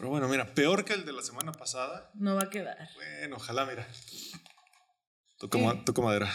Pero 0.00 0.08
bueno, 0.08 0.28
mira, 0.28 0.54
peor 0.54 0.82
que 0.86 0.94
el 0.94 1.04
de 1.04 1.12
la 1.12 1.20
semana 1.20 1.52
pasada. 1.52 2.10
No 2.14 2.34
va 2.34 2.44
a 2.44 2.48
quedar. 2.48 2.88
Bueno, 2.94 3.36
ojalá, 3.36 3.66
mira. 3.66 3.86
Toco, 5.38 5.58
ma- 5.58 5.84
toco 5.84 6.00
madera. 6.00 6.32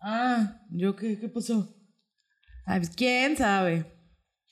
Ah, 0.00 0.60
¿yo 0.70 0.94
qué? 0.94 1.18
¿Qué 1.18 1.28
pasó? 1.28 1.76
Ay, 2.66 2.78
pues, 2.78 2.90
¿quién 2.94 3.36
sabe? 3.36 3.84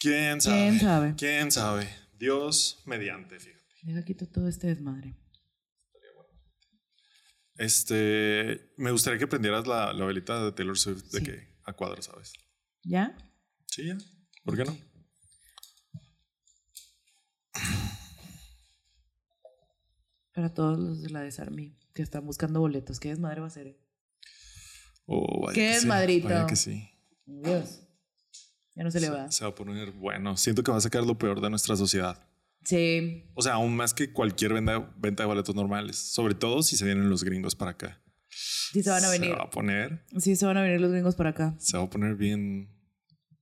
¿Quién 0.00 0.40
sabe? 0.40 0.56
¿Quién 0.58 0.80
sabe? 0.80 1.14
¿Quién 1.16 1.52
sabe? 1.52 1.88
Dios 2.18 2.82
mediante, 2.84 3.38
fíjate. 3.38 3.64
Deja 3.82 4.04
quito 4.04 4.26
todo 4.26 4.48
este 4.48 4.66
desmadre. 4.66 5.14
Este, 7.54 8.72
me 8.76 8.90
gustaría 8.90 9.20
que 9.20 9.28
prendieras 9.28 9.68
la, 9.68 9.92
la 9.92 10.04
velita 10.04 10.44
de 10.44 10.50
Taylor 10.50 10.76
Swift 10.76 11.04
de 11.12 11.18
Sí. 11.20 11.24
que 11.24 11.56
a 11.64 11.72
cuadro, 11.74 12.02
¿sabes? 12.02 12.32
¿Ya? 12.82 13.16
Sí, 13.66 13.86
ya. 13.86 13.96
¿Por 14.44 14.56
qué 14.56 14.64
no? 14.64 14.76
Para 20.36 20.52
todos 20.52 20.78
los 20.78 21.00
de 21.00 21.08
la 21.08 21.22
Desarme 21.22 21.74
que 21.94 22.02
están 22.02 22.26
buscando 22.26 22.60
boletos. 22.60 23.00
¿Qué 23.00 23.08
desmadre 23.08 23.40
va 23.40 23.46
a 23.46 23.50
ser? 23.50 23.80
Oh, 25.06 25.48
¿Qué 25.54 25.68
sí, 25.68 25.74
desmadrito? 25.76 26.28
Vaya 26.28 26.46
que 26.46 26.56
sí. 26.56 26.90
Dios. 27.24 27.80
Ya 28.74 28.84
no 28.84 28.90
se 28.90 29.00
le 29.00 29.08
va. 29.08 29.30
Se 29.30 29.44
va 29.44 29.52
a 29.52 29.54
poner 29.54 29.92
bueno. 29.92 30.36
Siento 30.36 30.62
que 30.62 30.70
va 30.70 30.76
a 30.76 30.82
sacar 30.82 31.04
lo 31.06 31.16
peor 31.16 31.40
de 31.40 31.48
nuestra 31.48 31.74
sociedad. 31.74 32.22
Sí. 32.64 33.24
O 33.32 33.40
sea, 33.40 33.54
aún 33.54 33.74
más 33.74 33.94
que 33.94 34.12
cualquier 34.12 34.52
venta, 34.52 34.92
venta 34.98 35.22
de 35.22 35.26
boletos 35.26 35.54
normales. 35.54 35.96
Sobre 35.96 36.34
todo 36.34 36.62
si 36.62 36.76
se 36.76 36.84
vienen 36.84 37.08
los 37.08 37.24
gringos 37.24 37.54
para 37.56 37.70
acá. 37.70 38.02
Sí 38.28 38.82
se 38.82 38.90
van 38.90 39.04
a 39.04 39.08
venir. 39.08 39.30
Se 39.30 39.36
va 39.36 39.44
a 39.44 39.50
poner, 39.50 40.04
Sí 40.18 40.36
se 40.36 40.44
van 40.44 40.58
a 40.58 40.62
venir 40.62 40.82
los 40.82 40.90
gringos 40.92 41.14
para 41.14 41.30
acá. 41.30 41.54
se 41.58 41.78
va 41.78 41.84
a 41.84 41.88
poner 41.88 42.14
bien, 42.14 42.68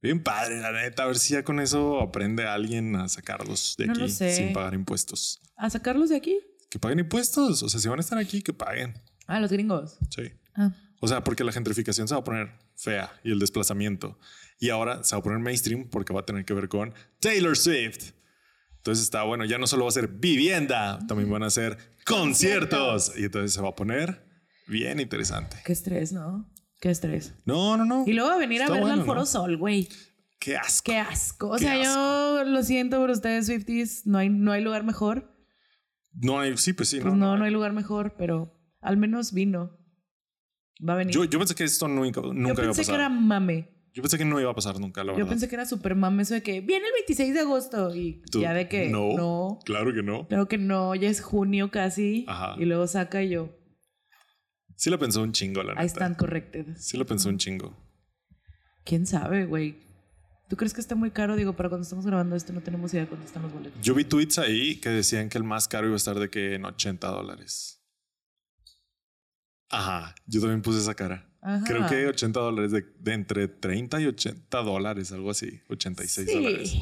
bien 0.01 0.23
padre, 0.23 0.61
la 0.61 0.71
neta. 0.71 1.03
A 1.03 1.07
ver 1.09 1.19
si 1.19 1.35
ya 1.35 1.43
con 1.43 1.59
eso 1.59 2.01
aprende 2.01 2.47
alguien 2.47 2.95
a 2.95 3.09
sacarlos 3.09 3.75
de 3.77 3.87
No 3.89 3.95
aquí 3.95 4.11
sin 4.11 4.53
pagar 4.53 4.75
impuestos. 4.75 5.43
¿A 5.57 5.69
sacarlos 5.71 6.11
de 6.11 6.17
aquí? 6.19 6.39
Que 6.75 6.81
paguen 6.81 6.99
impuestos. 6.99 7.63
O 7.63 7.69
sea, 7.69 7.79
si 7.79 7.89
van 7.89 8.01
a 8.01 8.03
estar 8.03 8.19
aquí, 8.19 8.43
que 8.43 8.53
paguen. 8.53 9.01
Ah, 9.29 9.39
los 9.39 9.53
gringos. 9.53 9.97
Sí. 10.11 10.33
Ah. 10.57 10.73
O 10.99 11.07
sea, 11.07 11.23
porque 11.23 11.45
la 11.45 11.53
gentrificación 11.53 12.09
se 12.09 12.15
va 12.15 12.23
a 12.23 12.25
poner 12.25 12.51
fea 12.75 13.13
y 13.23 13.31
el 13.31 13.39
desplazamiento. 13.39 14.19
Y 14.59 14.71
ahora 14.71 15.05
se 15.05 15.15
va 15.15 15.21
a 15.21 15.23
poner 15.23 15.39
mainstream 15.39 15.89
porque 15.89 16.13
va 16.13 16.23
a 16.23 16.27
tener 16.27 16.45
que 16.45 16.53
ver 16.53 16.69
con 16.69 16.93
Taylor 17.21 17.57
Swift. 17.57 18.11
Entonces 18.79 19.05
está 19.05 19.23
bueno, 19.23 19.45
ya 19.45 19.57
no 19.57 19.69
solo 19.69 19.85
va 19.85 19.91
a 19.91 19.93
ser 19.93 20.09
vivienda, 20.09 20.99
también 21.07 21.31
van 21.31 21.45
a 21.45 21.51
ser 21.51 21.79
conciertos. 22.05 23.13
Y 23.17 23.27
entonces 23.27 23.53
se 23.53 23.63
va 23.63 23.69
a 23.69 23.77
poner 23.77 24.27
bien 24.67 24.99
interesante. 24.99 25.57
Qué 25.65 25.75
estrés, 25.75 26.11
¿no? 26.13 26.51
Qué 26.81 26.91
estrés. 26.91 27.35
No, 27.45 27.77
no, 27.77 27.85
no. 27.85 28.03
Y 28.05 28.15
luego 28.15 28.31
va 28.31 28.35
a 28.35 28.39
venir 28.39 28.63
a 28.63 28.65
Está 28.65 28.75
verla 28.75 28.89
bueno, 28.89 29.03
al 29.03 29.07
Foro 29.07 29.21
¿no? 29.21 29.27
Sol, 29.27 29.57
güey. 29.59 29.89
Qué 30.41 30.57
asco. 30.57 30.91
Qué 30.91 30.99
asco. 30.99 31.51
O 31.51 31.57
Qué 31.57 31.67
sea, 31.67 31.81
yo 31.81 32.43
lo 32.43 32.65
siento 32.65 32.99
por 32.99 33.11
ustedes, 33.11 33.47
Swifties. 33.47 34.09
No 34.09 34.19
hay, 34.19 34.29
no 34.29 34.51
hay 34.51 34.65
lugar 34.65 34.83
mejor. 34.83 35.34
No 36.15 36.39
hay, 36.41 36.57
sí, 36.57 36.73
pues 36.73 36.89
sí, 36.89 37.01
Pues 37.01 37.13
no. 37.15 37.19
no, 37.33 37.37
no 37.39 37.45
hay. 37.45 37.51
lugar 37.51 37.73
mejor, 37.73 38.15
pero 38.17 38.53
al 38.81 38.97
menos 38.97 39.33
vino. 39.33 39.77
Va 40.87 40.95
a 40.95 40.97
venir. 40.97 41.15
Yo, 41.15 41.25
yo 41.25 41.39
pensé 41.39 41.55
que 41.55 41.65
esto 41.65 41.89
nunca, 41.89 42.21
Yo 42.23 42.33
nunca 42.33 42.63
iba 42.63 42.73
a 42.73 42.75
pensé 42.75 42.83
pasar. 42.83 42.95
que 42.95 43.01
era 43.01 43.09
mame. 43.09 43.71
Yo 43.93 44.03
pensé 44.03 44.19
que 44.19 44.25
no 44.25 44.41
iba 44.41 44.51
a 44.51 44.55
pasar 44.55 44.79
nunca, 44.81 45.05
la 45.05 45.13
Yo 45.13 45.19
verdad. 45.19 45.31
pensé 45.31 45.49
que 45.49 45.55
era 45.55 45.67
super 45.67 45.95
mame 45.95 46.23
eso 46.25 46.35
de 46.35 46.43
que 46.43 46.61
viene 46.61 46.87
el 46.87 46.93
26 46.95 47.33
de 47.33 47.41
agosto 47.41 47.95
y 47.95 48.23
Tú, 48.31 48.41
ya 48.41 48.53
de 48.53 48.69
que 48.69 48.89
no, 48.89 49.13
no. 49.17 49.59
Claro 49.65 49.95
que 49.95 50.03
no. 50.03 50.27
Creo 50.27 50.49
que 50.49 50.59
no, 50.59 50.95
ya 50.97 51.09
es 51.09 51.21
junio 51.21 51.71
casi. 51.71 52.25
Ajá. 52.29 52.57
Y 52.59 52.65
luego 52.65 52.87
saca 52.89 53.23
y 53.23 53.31
yo. 53.31 53.51
Sí 54.77 54.91
lo 54.91 54.99
pensó 54.99 55.23
un 55.23 55.31
chingo, 55.33 55.63
la 55.63 55.73
I 55.75 55.77
neta. 55.77 55.85
stand 55.87 56.17
corrected. 56.17 56.77
Sí 56.77 56.97
lo 56.97 57.07
pensó 57.07 57.29
un 57.29 57.39
chingo. 57.39 57.77
¿Quién 58.85 59.07
sabe, 59.07 59.47
güey? 59.47 59.79
¿Tú 60.49 60.57
crees 60.57 60.75
que 60.75 60.81
está 60.81 60.95
muy 60.95 61.11
caro? 61.11 61.37
Digo, 61.37 61.55
para 61.55 61.69
cuando 61.69 61.85
estamos 61.85 62.05
grabando 62.05 62.37
esto 62.37 62.53
no 62.53 62.61
tenemos 62.61 62.93
idea 62.93 63.03
de 63.05 63.09
cuánto 63.09 63.27
están 63.27 63.43
los 63.43 63.53
boletos. 63.53 63.81
Yo 63.83 63.95
vi 63.95 64.05
tweets 64.05 64.39
ahí 64.39 64.77
que 64.77 64.91
decían 64.91 65.29
que 65.29 65.39
el 65.39 65.45
más 65.45 65.69
caro 65.69 65.87
iba 65.87 65.95
a 65.95 65.97
estar 65.97 66.19
de 66.19 66.29
que 66.29 66.55
en 66.55 66.65
80 66.65 67.09
dólares. 67.09 67.81
Ajá, 69.71 70.15
yo 70.27 70.41
también 70.41 70.63
puse 70.63 70.79
esa 70.81 70.95
cara. 70.95 71.29
Ajá. 71.41 71.65
Creo 71.67 71.87
que 71.89 72.07
80 72.07 72.41
dólares 72.41 72.73
de, 72.73 72.83
de 72.99 73.13
entre 73.13 73.49
30 73.49 74.01
y 74.01 74.07
80 74.07 74.63
dólares, 74.63 75.13
algo 75.13 75.31
así. 75.31 75.61
86 75.69 76.33
dólares. 76.33 76.71
Sí. 76.71 76.81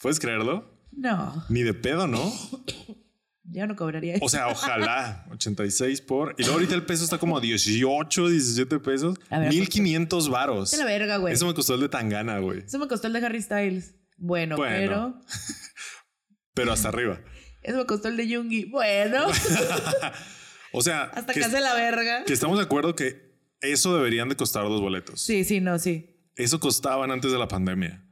¿Puedes 0.00 0.20
creerlo? 0.20 0.70
No, 0.92 1.44
Ni 1.48 1.62
de 1.62 1.74
pedo, 1.74 2.06
¿no? 2.06 2.32
ya 3.50 3.66
no 3.66 3.76
cobraría 3.76 4.14
eso. 4.14 4.24
O 4.24 4.28
sea, 4.28 4.48
ojalá 4.48 5.26
86 5.32 6.00
por. 6.02 6.34
Y 6.38 6.42
luego 6.42 6.54
ahorita 6.54 6.74
el 6.74 6.84
peso 6.84 7.04
está 7.04 7.18
como 7.18 7.40
18, 7.40 8.28
17 8.28 8.78
pesos. 8.80 9.16
A 9.30 9.38
ver, 9.38 9.48
1500 9.50 10.28
varos. 10.28 10.70
De 10.70 10.78
la 10.78 10.84
verga, 10.84 11.16
güey. 11.18 11.32
Eso 11.34 11.44
Eso, 11.44 11.46
me 11.48 11.54
costó 11.54 11.74
el 11.74 11.80
de 11.80 11.88
Tangana, 11.88 12.38
güey. 12.38 12.64
me 12.78 12.88
costó 12.88 13.06
el 13.06 13.12
de 13.12 13.24
Harry 13.26 13.42
Styles. 13.42 13.94
Bueno, 14.16 14.56
Bueno. 14.56 14.76
pero. 14.76 15.20
Pero 16.54 16.72
hasta 16.72 16.88
arriba. 16.88 17.20
Eso 17.62 17.76
me 17.76 17.84
costó 17.84 18.08
el 18.08 18.16
de 18.16 18.26
Yungi. 18.28 18.64
Bueno, 18.64 19.26
O 20.72 20.82
sea, 20.82 21.04
hasta 21.04 21.32
que, 21.32 21.40
casi 21.40 21.60
la 21.60 21.74
verga. 21.74 22.24
que 22.24 22.32
estamos 22.32 22.58
de 22.58 22.64
acuerdo 22.64 22.94
que 22.94 23.36
eso 23.60 23.94
deberían 23.96 24.28
de 24.28 24.36
costar 24.36 24.64
los 24.64 24.80
boletos. 24.80 25.20
Sí, 25.20 25.44
sí, 25.44 25.60
no, 25.60 25.78
sí. 25.78 26.16
Eso 26.34 26.60
costaban 26.60 27.10
antes 27.10 27.32
de 27.32 27.38
la 27.38 27.48
pandemia. 27.48 28.04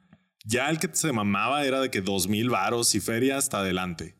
Ya 0.45 0.69
el 0.71 0.79
que 0.79 0.89
se 0.93 1.13
mamaba 1.13 1.65
era 1.65 1.81
de 1.81 1.91
que 1.91 2.01
dos 2.01 2.29
mil 2.29 2.51
varos 2.51 2.95
y 2.95 3.01
feria 3.01 3.37
hasta 3.39 3.61
adelante. 3.61 4.17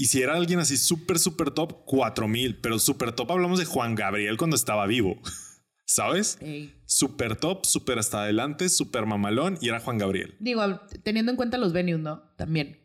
Y 0.00 0.06
si 0.06 0.22
era 0.22 0.34
alguien 0.36 0.60
así 0.60 0.76
súper, 0.76 1.18
súper 1.18 1.50
top, 1.50 1.84
cuatro 1.84 2.28
mil. 2.28 2.60
Pero 2.60 2.78
súper 2.78 3.12
top 3.12 3.32
hablamos 3.32 3.58
de 3.58 3.64
Juan 3.64 3.96
Gabriel 3.96 4.36
cuando 4.36 4.54
estaba 4.54 4.86
vivo. 4.86 5.20
¿Sabes? 5.84 6.38
Ey. 6.40 6.72
Súper 6.86 7.34
top, 7.34 7.66
súper 7.66 7.98
hasta 7.98 8.22
adelante, 8.22 8.68
súper 8.68 9.06
mamalón 9.06 9.58
y 9.60 9.68
era 9.68 9.80
Juan 9.80 9.98
Gabriel. 9.98 10.36
Digo, 10.38 10.62
teniendo 11.02 11.32
en 11.32 11.36
cuenta 11.36 11.58
los 11.58 11.72
venues, 11.72 11.98
¿no? 11.98 12.22
También. 12.36 12.78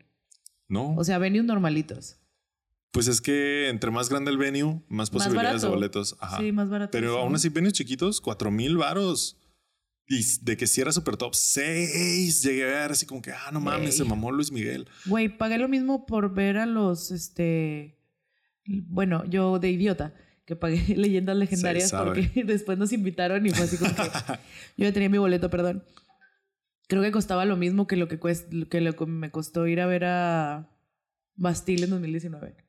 ¿No? 0.68 0.96
O 0.96 1.04
sea, 1.04 1.20
venues 1.20 1.46
normalitos. 1.46 2.18
pues 2.92 3.08
es 3.08 3.22
que 3.22 3.70
entre 3.70 3.92
más 3.92 4.10
grande 4.10 4.32
el 4.32 4.38
venue, 4.38 4.82
más 4.88 5.10
posibilidades 5.10 5.62
de 5.62 5.68
boletos. 5.68 6.16
Ajá. 6.20 6.38
Sí, 6.40 6.52
más 6.52 6.70
barato. 6.70 6.92
Pero 6.92 7.14
sí. 7.14 7.20
aún 7.20 7.36
así, 7.36 7.50
venues 7.50 7.74
chiquitos, 7.74 8.22
cuatro 8.22 8.50
mil 8.50 8.78
varos. 8.78 9.38
Y 10.08 10.22
de 10.42 10.58
que 10.58 10.68
si 10.68 10.82
era 10.82 10.92
súper 10.92 11.16
top, 11.18 11.34
seis. 11.34 12.44
Llegué 12.44 12.64
a 12.64 12.82
ver 12.82 12.92
así 12.92 13.06
como 13.06 13.22
que, 13.22 13.32
ah, 13.32 13.50
no 13.54 13.60
mames, 13.62 13.96
se 13.98 14.04
mamó 14.04 14.32
Luis 14.32 14.52
Miguel. 14.52 14.88
Güey, 15.06 15.30
pagué 15.38 15.58
lo 15.58 15.68
mismo 15.70 16.06
por 16.06 16.34
ver 16.34 16.58
a 16.58 16.66
los, 16.66 17.12
este... 17.12 18.00
Bueno, 18.66 19.24
yo 19.26 19.60
de 19.60 19.70
idiota, 19.72 20.14
que 20.46 20.56
pagué 20.56 20.78
leyendas 20.98 21.36
legendarias 21.38 21.92
porque 21.92 22.32
después 22.46 22.78
nos 22.78 22.92
invitaron 22.94 23.46
y 23.46 23.52
fue 23.52 23.66
así 23.66 23.78
como 23.78 23.96
que... 23.96 24.02
yo 24.78 24.86
ya 24.86 24.92
tenía 24.94 25.10
mi 25.10 25.18
boleto, 25.18 25.50
perdón. 25.50 25.84
Creo 26.88 27.02
que 27.02 27.12
costaba 27.12 27.46
lo 27.46 27.56
mismo 27.56 27.88
que 27.88 27.96
lo 27.96 28.08
que, 28.10 28.20
cuest- 28.20 28.68
que 28.68 28.82
lo 28.82 28.94
que 28.94 29.06
me 29.06 29.32
costó 29.32 29.68
ir 29.68 29.80
a 29.80 29.86
ver 29.86 30.04
a 30.06 30.70
Bastille 31.36 31.86
en 31.86 31.90
2019. 31.92 32.56
O 32.60 32.64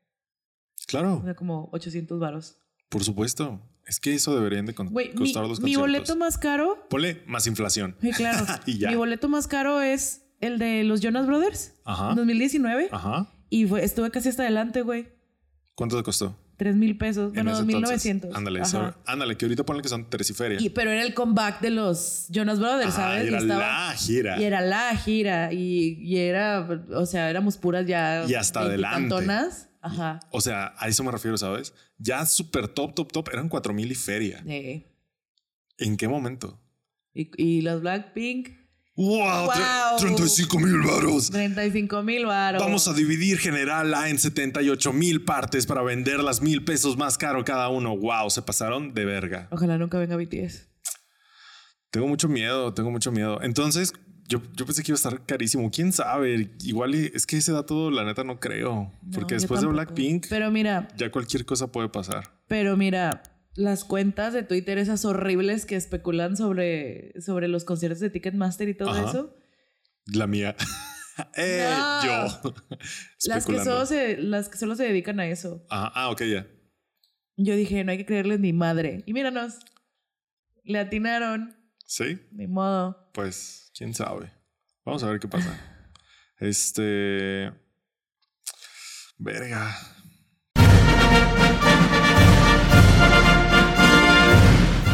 Claro, 0.86 1.20
sea, 1.24 1.34
como 1.34 1.68
800 1.72 2.20
varos. 2.20 2.58
por 2.88 3.02
supuesto. 3.02 3.60
Es 3.86 4.00
que 4.00 4.14
eso 4.14 4.34
deberían 4.34 4.64
de 4.66 4.72
mi, 4.72 4.76
costar 4.76 4.94
mi 5.02 5.14
conciertos. 5.14 5.78
boleto 5.80 6.16
más 6.16 6.38
caro... 6.38 6.86
Ponle 6.88 7.22
más 7.26 7.46
inflación. 7.46 7.96
Sí, 8.00 8.12
claro. 8.12 8.44
Y 8.66 8.78
ya. 8.78 8.88
Mi 8.90 8.96
boleto 8.96 9.28
más 9.28 9.46
caro 9.46 9.82
es 9.82 10.22
el 10.40 10.58
de 10.58 10.84
los 10.84 11.00
Jonas 11.00 11.26
Brothers. 11.26 11.74
Ajá. 11.84 12.10
en 12.10 12.16
2019. 12.16 12.88
Ajá. 12.90 13.30
Y 13.50 13.66
fue, 13.66 13.84
estuve 13.84 14.10
casi 14.10 14.30
hasta 14.30 14.42
adelante, 14.42 14.80
güey. 14.82 15.08
¿Cuánto 15.74 15.96
te 15.98 16.02
costó? 16.02 16.38
3 16.56 16.76
mil 16.76 16.96
pesos. 16.96 17.28
En 17.36 17.44
Bueno, 17.44 17.52
ese 17.52 17.62
2.900. 17.64 18.06
entonces? 18.10 18.36
Ándale, 18.38 18.60
eso- 18.60 18.94
ándale, 19.06 19.36
que 19.36 19.44
ahorita 19.44 19.64
ponle 19.66 19.82
que 19.82 19.88
son 19.88 20.08
tres 20.08 20.30
y 20.30 20.34
feria. 20.34 20.58
Y, 20.60 20.70
pero 20.70 20.90
era 20.92 21.02
el 21.02 21.12
comeback 21.12 21.60
de 21.60 21.70
los 21.70 22.26
Jonas 22.30 22.60
Brothers, 22.60 22.94
Ajá, 22.94 23.02
¿sabes? 23.18 23.24
y 23.24 23.28
era 23.28 23.38
y, 23.38 23.42
estaba- 23.42 23.60
la 23.88 23.94
gira. 23.96 24.40
y 24.40 24.44
era 24.44 24.60
la 24.60 24.96
gira. 24.96 25.52
Y, 25.52 25.98
y 26.00 26.16
era, 26.18 26.66
o 26.94 27.06
sea, 27.06 27.28
éramos 27.28 27.56
puras 27.56 27.86
ya. 27.86 28.24
Y 28.28 28.34
hasta 28.34 28.60
adelante. 28.60 29.00
veintitantonas. 29.00 29.68
Ajá. 29.84 30.20
O 30.30 30.40
sea, 30.40 30.74
a 30.78 30.88
eso 30.88 31.04
me 31.04 31.12
refiero, 31.12 31.36
¿sabes? 31.36 31.74
Ya 31.98 32.24
súper 32.24 32.68
top, 32.68 32.94
top, 32.94 33.12
top 33.12 33.28
eran 33.32 33.50
cuatro 33.50 33.74
mil 33.74 33.92
y 33.92 33.94
feria. 33.94 34.42
¿En 35.78 35.96
qué 35.96 36.08
momento? 36.08 36.60
y, 37.12 37.30
y 37.36 37.60
los 37.60 37.82
Blackpink, 37.82 38.48
¡Wow! 38.96 39.46
Wow. 39.46 39.98
35 39.98 40.58
mil 40.60 40.80
varos. 40.82 41.30
35 41.30 42.02
mil 42.04 42.26
baros. 42.26 42.62
Vamos 42.62 42.86
a 42.86 42.92
dividir 42.92 43.38
General 43.38 43.92
A 43.92 44.08
en 44.08 44.18
78 44.20 44.92
mil 44.92 45.24
partes 45.24 45.66
para 45.66 45.82
vender 45.82 46.20
las 46.20 46.40
mil 46.40 46.64
pesos 46.64 46.96
más 46.96 47.18
caro 47.18 47.44
cada 47.44 47.68
uno. 47.68 47.96
¡Wow! 47.96 48.30
Se 48.30 48.40
pasaron 48.42 48.94
de 48.94 49.04
verga. 49.04 49.48
Ojalá 49.50 49.78
nunca 49.78 49.98
venga 49.98 50.16
BTS. 50.16 50.68
Tengo 51.90 52.06
mucho 52.06 52.28
miedo, 52.28 52.72
tengo 52.72 52.90
mucho 52.90 53.10
miedo. 53.10 53.42
Entonces, 53.42 53.92
yo, 54.28 54.40
yo 54.54 54.64
pensé 54.64 54.82
que 54.82 54.92
iba 54.92 54.94
a 54.94 55.02
estar 55.02 55.24
carísimo. 55.26 55.70
¿Quién 55.70 55.92
sabe? 55.92 56.50
Igual 56.62 56.94
es 56.94 57.26
que 57.26 57.36
ese 57.36 57.52
dato, 57.52 57.90
la 57.90 58.04
neta, 58.04 58.24
no 58.24 58.40
creo. 58.40 58.92
Porque 59.12 59.34
después 59.34 59.60
de. 59.60 59.66
Blackpink, 59.66 60.26
Pero 60.28 60.50
mira, 60.50 60.88
ya 60.96 61.10
cualquier 61.10 61.44
cosa 61.44 61.70
puede 61.70 61.88
pasar. 61.88 62.24
Pero 62.48 62.76
mira, 62.76 63.22
las 63.54 63.84
cuentas 63.84 64.32
de 64.32 64.42
Twitter, 64.42 64.78
esas 64.78 65.04
horribles 65.04 65.66
que 65.66 65.76
especulan 65.76 66.36
sobre, 66.36 67.12
sobre 67.20 67.48
los 67.48 67.64
conciertos 67.64 68.00
de 68.00 68.10
Ticketmaster 68.10 68.68
y 68.68 68.74
todo 68.74 68.90
Ajá. 68.90 69.08
eso, 69.08 69.36
La 70.06 70.26
mía. 70.26 70.56
eh, 71.36 71.70
yo. 72.04 72.52
las 73.26 73.46
que, 73.46 73.58
solo 73.64 73.86
se, 73.86 74.16
las 74.18 74.48
que 74.48 74.58
solo 74.58 74.74
se 74.76 74.84
dedican 74.84 75.20
a 75.20 75.26
eso. 75.26 75.64
Ajá. 75.70 75.92
Ah, 75.94 76.10
ok, 76.10 76.22
ya. 76.22 76.46
Yo 77.36 77.56
dije, 77.56 77.82
no 77.84 77.90
hay 77.92 77.98
que 77.98 78.06
creerles 78.06 78.40
ni 78.40 78.52
madre. 78.52 79.02
Y 79.06 79.12
míranos, 79.12 79.58
le 80.62 80.78
atinaron, 80.78 81.56
Sí, 81.86 82.18
ni 82.32 82.46
modo. 82.46 83.10
pues 83.12 83.63
quién 83.76 83.92
sabe. 83.92 84.32
Vamos 84.84 85.02
a 85.02 85.10
ver 85.10 85.20
qué 85.20 85.28
pasa. 85.28 85.70
Este. 86.38 87.52
Verga. 89.18 89.76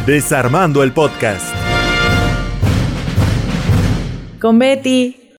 Desarmando 0.06 0.82
el 0.82 0.92
podcast. 0.92 1.54
Con 4.40 4.58
Betty. 4.58 5.34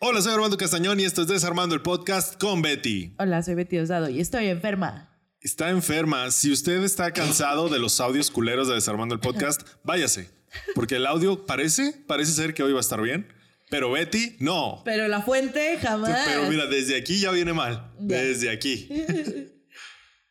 Hola, 0.00 0.22
soy 0.22 0.32
Armando 0.32 0.56
Castañón 0.56 0.98
y 1.00 1.04
esto 1.04 1.22
es 1.22 1.28
Desarmando 1.28 1.74
el 1.74 1.82
podcast 1.82 2.40
con 2.40 2.62
Betty. 2.62 3.14
Hola, 3.18 3.42
soy 3.42 3.54
Betty 3.54 3.78
Osado 3.78 4.08
y 4.08 4.20
estoy 4.20 4.46
enferma. 4.46 5.20
Está 5.40 5.70
enferma. 5.70 6.30
Si 6.30 6.50
usted 6.52 6.82
está 6.82 7.12
cansado 7.12 7.68
de 7.68 7.78
los 7.78 8.00
audios 8.00 8.30
culeros 8.30 8.68
de 8.68 8.74
Desarmando 8.74 9.14
el 9.14 9.20
podcast, 9.20 9.62
váyase. 9.84 10.37
Porque 10.74 10.96
el 10.96 11.06
audio 11.06 11.46
parece, 11.46 11.94
parece 12.06 12.32
ser 12.32 12.54
que 12.54 12.62
hoy 12.62 12.72
va 12.72 12.78
a 12.78 12.80
estar 12.80 13.00
bien. 13.02 13.28
Pero 13.70 13.90
Betty, 13.90 14.36
no. 14.40 14.82
Pero 14.84 15.08
la 15.08 15.20
fuente 15.22 15.78
jamás. 15.78 16.18
Pero 16.26 16.48
mira, 16.48 16.66
desde 16.66 16.96
aquí 16.96 17.20
ya 17.20 17.30
viene 17.32 17.52
mal. 17.52 17.92
Ya. 18.00 18.16
Desde 18.22 18.50
aquí. 18.50 18.88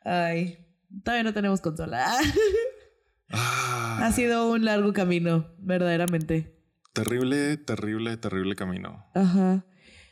Ay, 0.03 0.57
todavía 1.03 1.23
no 1.23 1.33
tenemos 1.33 1.61
consola. 1.61 2.17
Ah, 3.29 4.05
ha 4.05 4.11
sido 4.13 4.49
un 4.49 4.63
largo 4.63 4.93
camino, 4.93 5.53
verdaderamente. 5.59 6.55
terrible, 6.93 7.57
terrible, 7.57 8.15
terrible 8.15 8.55
camino. 8.55 9.05
Ajá. 9.13 9.65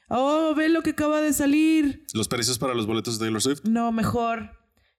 Oh, 0.09 0.53
ve 0.53 0.67
lo 0.67 0.81
que 0.81 0.89
acaba 0.89 1.21
de 1.21 1.31
salir. 1.31 2.05
Los 2.13 2.27
precios 2.27 2.59
para 2.59 2.73
los 2.73 2.85
boletos 2.85 3.17
de 3.17 3.25
Taylor 3.25 3.41
Swift. 3.41 3.63
No, 3.63 3.93
mejor. 3.93 4.51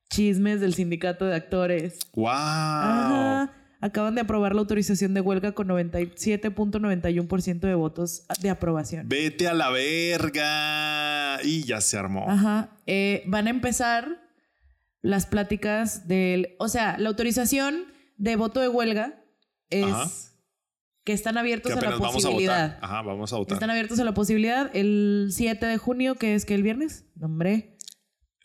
Chismes 0.09 0.61
del 0.63 0.73
sindicato 0.73 1.27
de 1.27 1.35
actores. 1.37 1.99
¡Wow! 2.15 2.29
Ajá. 2.33 3.53
Acaban 3.87 4.17
de 4.17 4.21
aprobar 4.23 4.53
la 4.53 4.61
autorización 4.63 5.15
de 5.15 5.21
huelga 5.21 5.53
con 5.53 5.69
97.91% 5.69 7.61
de 7.61 7.75
votos 7.75 8.25
de 8.41 8.51
aprobación. 8.51 9.09
Vete 9.09 9.47
a 9.47 9.55
la 9.55 9.71
verga. 9.71 11.39
Y 11.45 11.63
ya 11.63 11.81
se 11.81 11.97
armó. 11.97 12.27
Ajá. 12.29 12.71
Eh, 12.87 13.23
van 13.27 13.47
a 13.47 13.51
empezar 13.51 14.09
las 15.03 15.27
pláticas 15.27 16.09
del. 16.09 16.57
O 16.59 16.69
sea, 16.69 16.99
la 16.99 17.09
autorización 17.11 17.85
de 18.17 18.35
voto 18.35 18.61
de 18.61 18.69
huelga 18.69 19.23
es 19.71 19.85
Ajá. 19.85 20.11
que 21.05 21.13
están 21.13 21.39
abiertos 21.39 21.73
que 21.73 21.79
a 21.79 21.83
la 21.83 21.89
apenas 21.89 22.01
vamos 22.01 22.25
a 22.25 22.29
posibilidad. 22.29 22.69
votar. 22.75 22.79
Ajá, 22.83 23.03
vamos 23.03 23.33
a 23.33 23.37
votar. 23.37 23.55
Están 23.55 23.71
abiertos 23.71 24.01
a 24.01 24.05
la 24.05 24.15
posibilidad 24.15 24.69
el 24.75 25.29
7 25.31 25.65
de 25.65 25.79
junio, 25.79 26.17
que 26.17 26.35
es 26.35 26.45
que 26.45 26.55
el 26.57 26.65
viernes. 26.65 27.05
No, 27.15 27.27
hombre. 27.27 27.76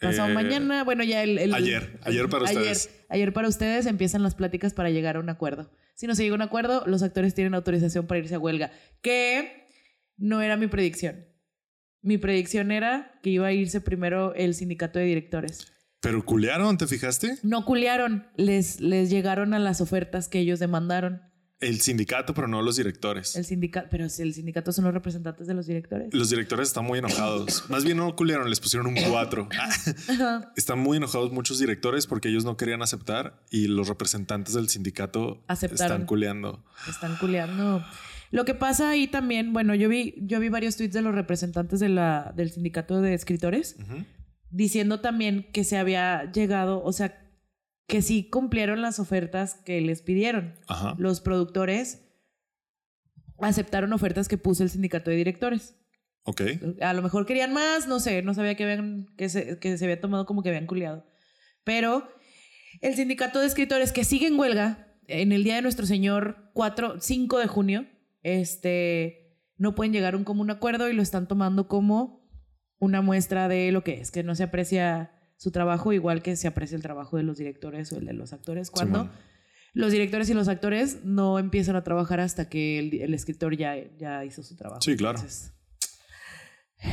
Pasado 0.02 0.30
Eh, 0.30 0.34
mañana. 0.34 0.84
Bueno, 0.84 1.04
ya 1.04 1.22
el. 1.24 1.38
el- 1.38 1.54
ayer. 1.54 2.00
Ayer 2.04 2.28
para 2.28 2.46
ayer- 2.48 2.58
ustedes. 2.58 2.90
Ayer 3.10 3.34
para 3.34 3.48
ustedes 3.48 3.86
empiezan 3.86 4.24
las 4.24 4.36
pláticas 4.36 4.74
para 4.74 4.90
llegar 4.90 5.16
a 5.16 5.20
un 5.20 5.30
acuerdo. 5.30 5.72
Si 5.96 6.08
no 6.08 6.16
se 6.16 6.24
llega 6.24 6.34
a 6.34 6.38
un 6.38 6.42
acuerdo, 6.42 6.84
los 6.88 7.04
actores 7.04 7.34
tienen 7.36 7.54
autorización 7.54 8.08
para 8.08 8.20
irse 8.20 8.36
a 8.36 8.40
huelga. 8.40 8.72
Que 9.02 9.68
no 10.18 10.42
era 10.42 10.58
mi 10.58 10.68
predicción. 10.68 11.26
Mi 12.02 12.18
predicción 12.18 12.72
era 12.72 13.20
que 13.22 13.30
iba 13.30 13.46
a 13.48 13.52
irse 13.54 13.80
primero 13.80 14.34
el 14.34 14.56
sindicato 14.56 14.98
de 14.98 15.06
directores. 15.06 15.72
Pero 16.00 16.26
culearon, 16.26 16.80
¿te 16.80 16.88
fijaste? 16.88 17.38
No 17.44 17.64
culearon, 17.64 18.26
les, 18.36 18.82
les 18.82 19.12
llegaron 19.12 19.54
a 19.54 19.60
las 19.60 19.82
ofertas 19.82 20.28
que 20.28 20.40
ellos 20.40 20.60
demandaron. 20.60 21.22
El 21.62 21.80
sindicato, 21.80 22.34
pero 22.34 22.48
no 22.48 22.62
los 22.62 22.76
directores. 22.76 23.36
El 23.36 23.46
sindicato, 23.46 23.88
pero 23.92 24.10
si 24.10 24.24
el 24.24 24.34
sindicato 24.34 24.72
son 24.72 24.86
los 24.86 24.94
representantes 24.94 25.48
de 25.48 25.54
los 25.54 25.68
directores. 25.68 26.14
Los 26.14 26.30
directores 26.30 26.70
están 26.70 26.86
muy 26.86 27.00
enojados. 27.00 27.70
Más 27.70 27.84
bien 27.84 27.98
no 27.98 28.16
culearon, 28.16 28.50
les 28.50 28.60
pusieron 28.60 28.88
un 28.88 28.96
4. 28.96 29.50
Ajá. 30.10 30.52
Están 30.58 30.80
muy 30.80 30.98
enojados 30.98 31.32
muchos 31.32 31.60
directores 31.60 32.08
porque 32.08 32.30
ellos 32.30 32.44
no 32.46 32.58
querían 32.58 32.82
aceptar 32.82 33.44
y 33.52 33.68
los 33.68 33.88
representantes 33.88 34.56
del 34.56 34.70
sindicato 34.70 35.44
Aceptaron. 35.48 35.92
están 35.92 36.06
culeando. 36.08 36.66
Están 36.90 37.16
culeando. 37.18 37.86
Lo 38.32 38.46
que 38.46 38.56
pasa 38.56 38.90
ahí 38.90 39.08
también, 39.08 39.54
bueno, 39.54 39.76
yo 39.76 39.88
vi, 39.90 40.16
yo 40.22 40.40
vi 40.40 40.50
varios 40.50 40.78
tweets 40.78 40.94
de 40.94 41.02
los 41.02 41.14
representantes 41.14 41.80
de 41.80 41.90
la, 41.90 42.34
del 42.36 42.50
sindicato 42.50 43.02
de 43.02 43.14
escritores 43.14 43.76
diciendo 44.50 45.00
también 45.00 45.48
que 45.52 45.64
se 45.64 45.78
había 45.78 46.32
llegado, 46.32 46.84
o 46.84 46.92
sea, 46.94 47.18
que 47.92 48.02
sí 48.02 48.30
cumplieron 48.30 48.82
las 48.82 49.00
ofertas 49.00 49.56
que 49.66 49.82
les 49.82 50.02
pidieron. 50.02 50.58
Ajá. 50.70 50.96
Los 50.98 51.20
productores 51.20 52.08
aceptaron 53.40 53.92
ofertas 53.92 54.30
que 54.30 54.38
puso 54.38 54.64
el 54.64 54.70
sindicato 54.70 55.10
de 55.10 55.18
directores. 55.18 55.76
Ok. 56.24 56.42
A 56.80 56.94
lo 56.94 57.02
mejor 57.02 57.26
querían 57.26 57.52
más, 57.52 57.90
no 57.90 58.00
sé, 58.00 58.22
no 58.22 58.34
sabía 58.34 58.56
que, 58.56 58.64
habían, 58.64 59.08
que, 59.18 59.28
se, 59.28 59.60
que 59.60 59.78
se 59.78 59.84
había 59.84 60.00
tomado 60.00 60.26
como 60.26 60.42
que 60.42 60.48
habían 60.48 60.68
culiado. 60.68 61.06
Pero 61.66 62.08
el 62.80 62.96
sindicato 62.96 63.42
de 63.42 63.48
escritores 63.48 63.92
que 63.92 64.06
sigue 64.06 64.28
en 64.28 64.40
huelga 64.40 64.96
en 65.08 65.34
el 65.34 65.44
día 65.44 65.56
de 65.56 65.62
nuestro 65.62 65.86
Señor 65.86 66.50
4, 66.54 67.02
5 67.02 67.40
de 67.40 67.48
junio, 67.48 67.88
este, 68.24 69.36
no 69.58 69.76
pueden 69.76 69.92
llegar 69.92 70.14
a 70.14 70.18
un 70.18 70.24
común 70.24 70.50
acuerdo 70.50 70.88
y 70.88 70.94
lo 70.94 71.02
están 71.02 71.28
tomando 71.28 71.68
como 71.68 72.32
una 72.80 73.02
muestra 73.02 73.50
de 73.50 73.74
lo 73.74 73.84
que 73.84 74.00
es, 74.00 74.12
que 74.12 74.24
no 74.24 74.34
se 74.34 74.44
aprecia 74.44 75.12
su 75.42 75.50
trabajo 75.50 75.92
igual 75.92 76.22
que 76.22 76.36
se 76.36 76.48
aprecia 76.48 76.76
el 76.76 76.84
trabajo 76.84 77.18
de 77.18 77.24
los 77.24 77.36
directores 77.40 77.92
o 77.94 77.98
el 77.98 78.06
de 78.06 78.14
los 78.14 78.32
actores 78.32 78.70
cuando 78.70 79.10
los 79.74 79.92
directores 79.92 80.30
y 80.30 80.36
los 80.36 80.48
actores 80.48 81.04
no 81.04 81.40
empiezan 81.40 81.76
a 81.76 81.84
trabajar 81.84 82.20
hasta 82.20 82.48
que 82.48 82.78
el, 82.78 82.94
el 83.02 83.12
escritor 83.16 83.58
ya, 83.58 83.76
ya 83.98 84.24
hizo 84.24 84.44
su 84.44 84.56
trabajo. 84.56 84.82
Sí, 84.82 84.96
claro. 84.96 85.18
Entonces, 85.18 85.52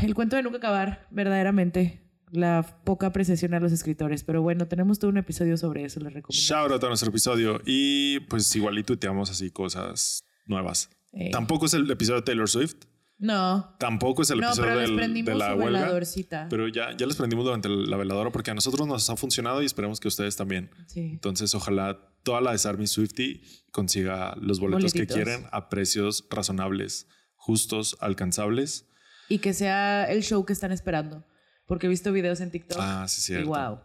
el 0.02 0.14
cuento 0.14 0.36
de 0.36 0.44
nunca 0.44 0.56
acabar, 0.56 1.06
verdaderamente. 1.10 2.00
La 2.30 2.80
poca 2.84 3.08
apreciación 3.08 3.52
a 3.52 3.60
los 3.60 3.70
escritores. 3.72 4.24
Pero 4.24 4.40
bueno, 4.40 4.66
tenemos 4.66 4.98
todo 4.98 5.10
un 5.10 5.18
episodio 5.18 5.58
sobre 5.58 5.84
eso, 5.84 6.00
les 6.00 6.14
recomiendo. 6.14 6.42
Shout 6.42 6.72
out 6.72 6.84
a 6.84 6.88
nuestro 6.88 7.10
episodio. 7.10 7.60
Y 7.66 8.20
pues 8.30 8.56
igual 8.56 8.78
y 8.78 8.82
tuiteamos 8.82 9.30
así 9.30 9.50
cosas 9.50 10.22
nuevas. 10.46 10.88
Eh, 11.12 11.30
Tampoco 11.32 11.66
es 11.66 11.74
el 11.74 11.90
episodio 11.90 12.20
de 12.20 12.24
Taylor 12.24 12.48
Swift. 12.48 12.76
No, 13.20 13.74
Tampoco 13.80 14.22
es 14.22 14.30
el 14.30 14.38
no, 14.40 14.46
episodio 14.46 14.68
pero 14.68 14.80
les 14.80 14.88
del- 14.90 14.96
prendimos 14.96 15.32
de 15.32 15.38
la 15.38 15.52
su 15.52 15.58
huelga. 15.58 15.80
veladorcita. 15.80 16.46
Pero 16.48 16.68
ya, 16.68 16.96
ya 16.96 17.04
les 17.04 17.16
prendimos 17.16 17.44
durante 17.44 17.68
la 17.68 17.96
veladora 17.96 18.30
porque 18.30 18.52
a 18.52 18.54
nosotros 18.54 18.86
nos 18.86 19.10
ha 19.10 19.16
funcionado 19.16 19.60
y 19.60 19.66
esperemos 19.66 19.98
que 19.98 20.06
ustedes 20.06 20.36
también. 20.36 20.70
Sí. 20.86 21.00
Entonces, 21.00 21.52
ojalá 21.54 21.98
toda 22.22 22.40
la 22.40 22.52
Desarme 22.52 22.86
Swifty 22.86 23.42
consiga 23.72 24.36
los 24.40 24.60
boletos 24.60 24.92
que 24.92 25.06
quieren 25.08 25.46
a 25.50 25.68
precios 25.68 26.26
razonables, 26.30 27.08
justos, 27.34 27.96
alcanzables. 28.00 28.86
Y 29.28 29.38
que 29.40 29.52
sea 29.52 30.04
el 30.04 30.22
show 30.22 30.44
que 30.46 30.52
están 30.52 30.70
esperando. 30.70 31.24
Porque 31.66 31.86
he 31.86 31.90
visto 31.90 32.12
videos 32.12 32.40
en 32.40 32.50
TikTok. 32.52 32.78
Ah, 32.80 33.06
sí, 33.08 33.18
y 33.20 33.24
cierto. 33.24 33.48
wow. 33.48 33.80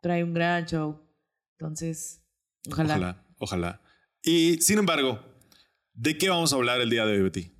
Trae 0.00 0.24
un 0.24 0.32
gran 0.32 0.64
show. 0.64 0.98
Entonces, 1.58 2.22
ojalá. 2.70 2.94
Ojalá, 2.96 3.26
ojalá. 3.38 3.80
Y 4.22 4.62
sin 4.62 4.78
embargo, 4.78 5.20
¿de 5.92 6.16
qué 6.16 6.30
vamos 6.30 6.52
a 6.52 6.56
hablar 6.56 6.80
el 6.80 6.88
día 6.90 7.04
de 7.04 7.12
hoy, 7.16 7.22
Betty? 7.22 7.52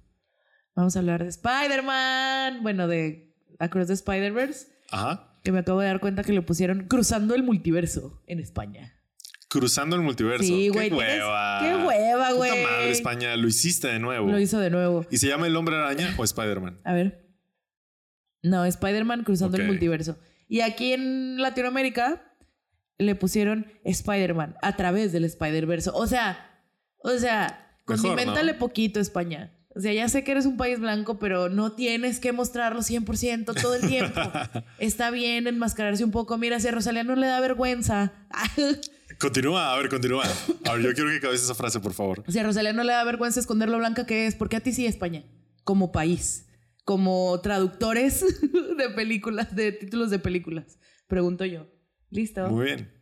Vamos 0.76 0.94
a 0.94 0.99
hablar 1.00 1.23
de 1.25 1.31
Spider-Man. 1.31 2.62
Bueno, 2.62 2.87
de 2.87 3.34
Across 3.58 3.88
the 3.88 3.93
Spider-Verse. 3.94 4.69
Ajá. 4.90 5.32
Que 5.43 5.50
me 5.52 5.61
acabo 5.61 5.81
de 5.81 5.87
dar 5.88 6.00
cuenta 6.00 6.22
que 6.22 6.32
le 6.32 6.43
pusieron 6.43 6.86
Cruzando 6.86 7.34
el 7.34 7.43
Multiverso 7.43 8.22
en 8.27 8.39
España. 8.41 8.93
Cruzando 9.48 9.94
el 9.96 10.03
multiverso. 10.03 10.43
Sí, 10.44 10.69
güey, 10.69 10.89
Qué 10.91 10.94
hueva. 10.96 11.60
qué 11.62 11.77
hueva, 11.77 12.24
Puta 12.27 12.34
güey. 12.36 12.65
madre, 12.65 12.91
España. 12.91 13.36
Lo 13.36 13.46
hiciste 13.46 13.86
de 13.89 14.00
nuevo. 14.00 14.29
Lo 14.29 14.39
hizo 14.41 14.58
de 14.58 14.70
nuevo. 14.70 15.06
¿Y 15.10 15.19
se 15.19 15.29
llama 15.29 15.46
el 15.46 15.55
hombre 15.56 15.77
araña 15.77 16.15
o 16.19 16.24
Spider-Man? 16.24 16.81
A 16.84 16.93
ver. 16.93 17.31
No, 18.43 18.65
Spider-Man 18.65 19.22
cruzando 19.22 19.56
el 19.56 19.67
multiverso. 19.67 20.19
Y 20.48 20.60
aquí 20.60 20.93
en 20.93 21.41
Latinoamérica 21.41 22.22
le 22.98 23.15
pusieron 23.15 23.67
Spider-Man 23.84 24.56
a 24.62 24.77
través 24.77 25.12
del 25.12 25.24
Spider-Verso. 25.24 25.94
O 25.94 26.06
sea, 26.08 26.65
o 26.98 27.10
sea, 27.17 27.77
Mejor, 27.86 28.03
condimentale 28.03 28.53
¿no? 28.55 28.58
poquito, 28.58 28.98
España. 28.98 29.56
O 29.76 29.80
sea, 29.80 29.92
ya 29.92 30.08
sé 30.08 30.24
que 30.24 30.32
eres 30.32 30.46
un 30.46 30.56
país 30.56 30.80
blanco, 30.80 31.18
pero 31.18 31.50
no 31.50 31.72
tienes 31.72 32.18
que 32.18 32.32
mostrarlo 32.32 32.80
100% 32.80 33.60
todo 33.60 33.74
el 33.74 33.86
tiempo. 33.86 34.20
Está 34.78 35.10
bien 35.10 35.46
enmascararse 35.46 36.02
un 36.02 36.12
poco. 36.12 36.38
Mira, 36.38 36.58
si 36.60 36.68
a 36.68 36.70
Rosalía 36.70 37.04
no 37.04 37.14
le 37.14 37.26
da 37.26 37.40
vergüenza. 37.40 38.14
Continúa, 39.20 39.72
a 39.72 39.76
ver, 39.78 39.88
continúa. 39.88 40.24
A 40.64 40.72
ver, 40.74 40.82
yo 40.82 40.92
quiero 40.92 41.08
que 41.08 41.16
acabes 41.16 41.42
esa 41.42 41.54
frase, 41.54 41.80
por 41.80 41.94
favor. 41.94 42.22
si 42.28 42.38
a 42.38 42.42
Rosalía 42.42 42.72
no 42.74 42.84
le 42.84 42.92
da 42.92 43.02
vergüenza 43.04 43.40
esconder 43.40 43.68
lo 43.68 43.78
blanca 43.78 44.04
que 44.04 44.26
es, 44.26 44.34
¿por 44.34 44.48
qué 44.50 44.56
a 44.56 44.60
ti 44.60 44.72
sí, 44.72 44.84
España? 44.84 45.24
Como 45.64 45.90
país, 45.90 46.46
como 46.84 47.40
traductores 47.40 48.24
de 48.76 48.90
películas, 48.90 49.54
de 49.56 49.72
títulos 49.72 50.10
de 50.10 50.18
películas. 50.18 50.78
Pregunto 51.06 51.46
yo. 51.46 51.66
Listo. 52.10 52.48
Muy 52.50 52.66
bien. 52.66 52.92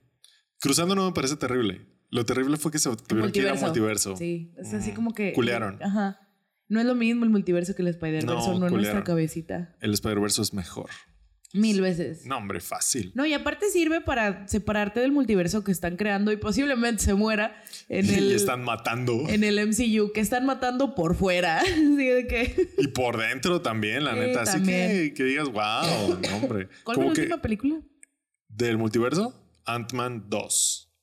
Cruzando 0.61 0.95
no 0.95 1.07
me 1.07 1.13
parece 1.13 1.37
terrible. 1.37 1.87
Lo 2.11 2.25
terrible 2.25 2.59
fue 2.59 2.71
que 2.71 2.79
se 2.79 2.95
tuvieron 2.97 3.33
que 3.33 3.41
ir 3.41 3.55
multiverso. 3.55 4.17
Sí, 4.17 4.53
es 4.57 4.73
así 4.73 4.93
como 4.93 5.15
que. 5.15 5.33
culearon. 5.33 5.83
Ajá. 5.83 6.24
No 6.69 6.81
es 6.81 6.87
lo 6.87 6.95
mismo 6.95 7.25
el 7.25 7.31
multiverso 7.31 7.75
que 7.75 7.83
el 7.83 7.89
Spider-Verse, 7.89 8.27
No, 8.27 8.59
no, 8.59 8.67
en 8.69 8.75
nuestra 8.75 9.05
cabecita. 9.05 9.75
El 9.81 9.93
Spider-Verse 9.95 10.43
es 10.43 10.55
mejor. 10.55 10.89
Mil 11.53 11.81
veces. 11.81 12.27
No, 12.27 12.39
hombre, 12.39 12.59
fácil. 12.61 13.13
No, 13.15 13.25
y 13.27 13.33
aparte 13.33 13.71
sirve 13.71 14.01
para 14.01 14.49
separarte 14.49 14.99
del 14.99 15.13
multiverso 15.13 15.63
que 15.63 15.71
están 15.71 15.97
creando 15.97 16.33
y 16.33 16.37
posiblemente 16.37 17.05
se 17.05 17.15
muera 17.15 17.63
en 17.89 18.07
y 18.11 18.15
el, 18.15 18.33
están 18.33 18.65
matando. 18.65 19.29
en 19.29 19.45
el 19.45 19.65
MCU, 19.69 20.11
que 20.13 20.21
están 20.21 20.47
matando 20.47 20.97
por 20.97 21.15
fuera. 21.15 21.61
Así 21.61 21.95
de 22.07 22.27
que. 22.27 22.71
Y 22.79 22.89
por 22.89 23.19
dentro 23.19 23.63
también, 23.63 24.03
la 24.03 24.15
Sí, 24.15 24.19
neta. 24.21 24.43
Así 24.43 24.63
que, 24.65 25.15
que 25.15 25.23
digas, 25.23 25.47
wow, 25.49 26.19
no, 26.21 26.37
hombre. 26.39 26.69
¿Cuál 26.83 26.97
fue 26.97 27.07
la 27.07 27.13
que 27.13 27.21
última 27.21 27.41
película? 27.41 27.81
del 28.49 28.77
multiverso, 28.79 29.33
Ant-Man 29.65 30.25
2. 30.29 30.94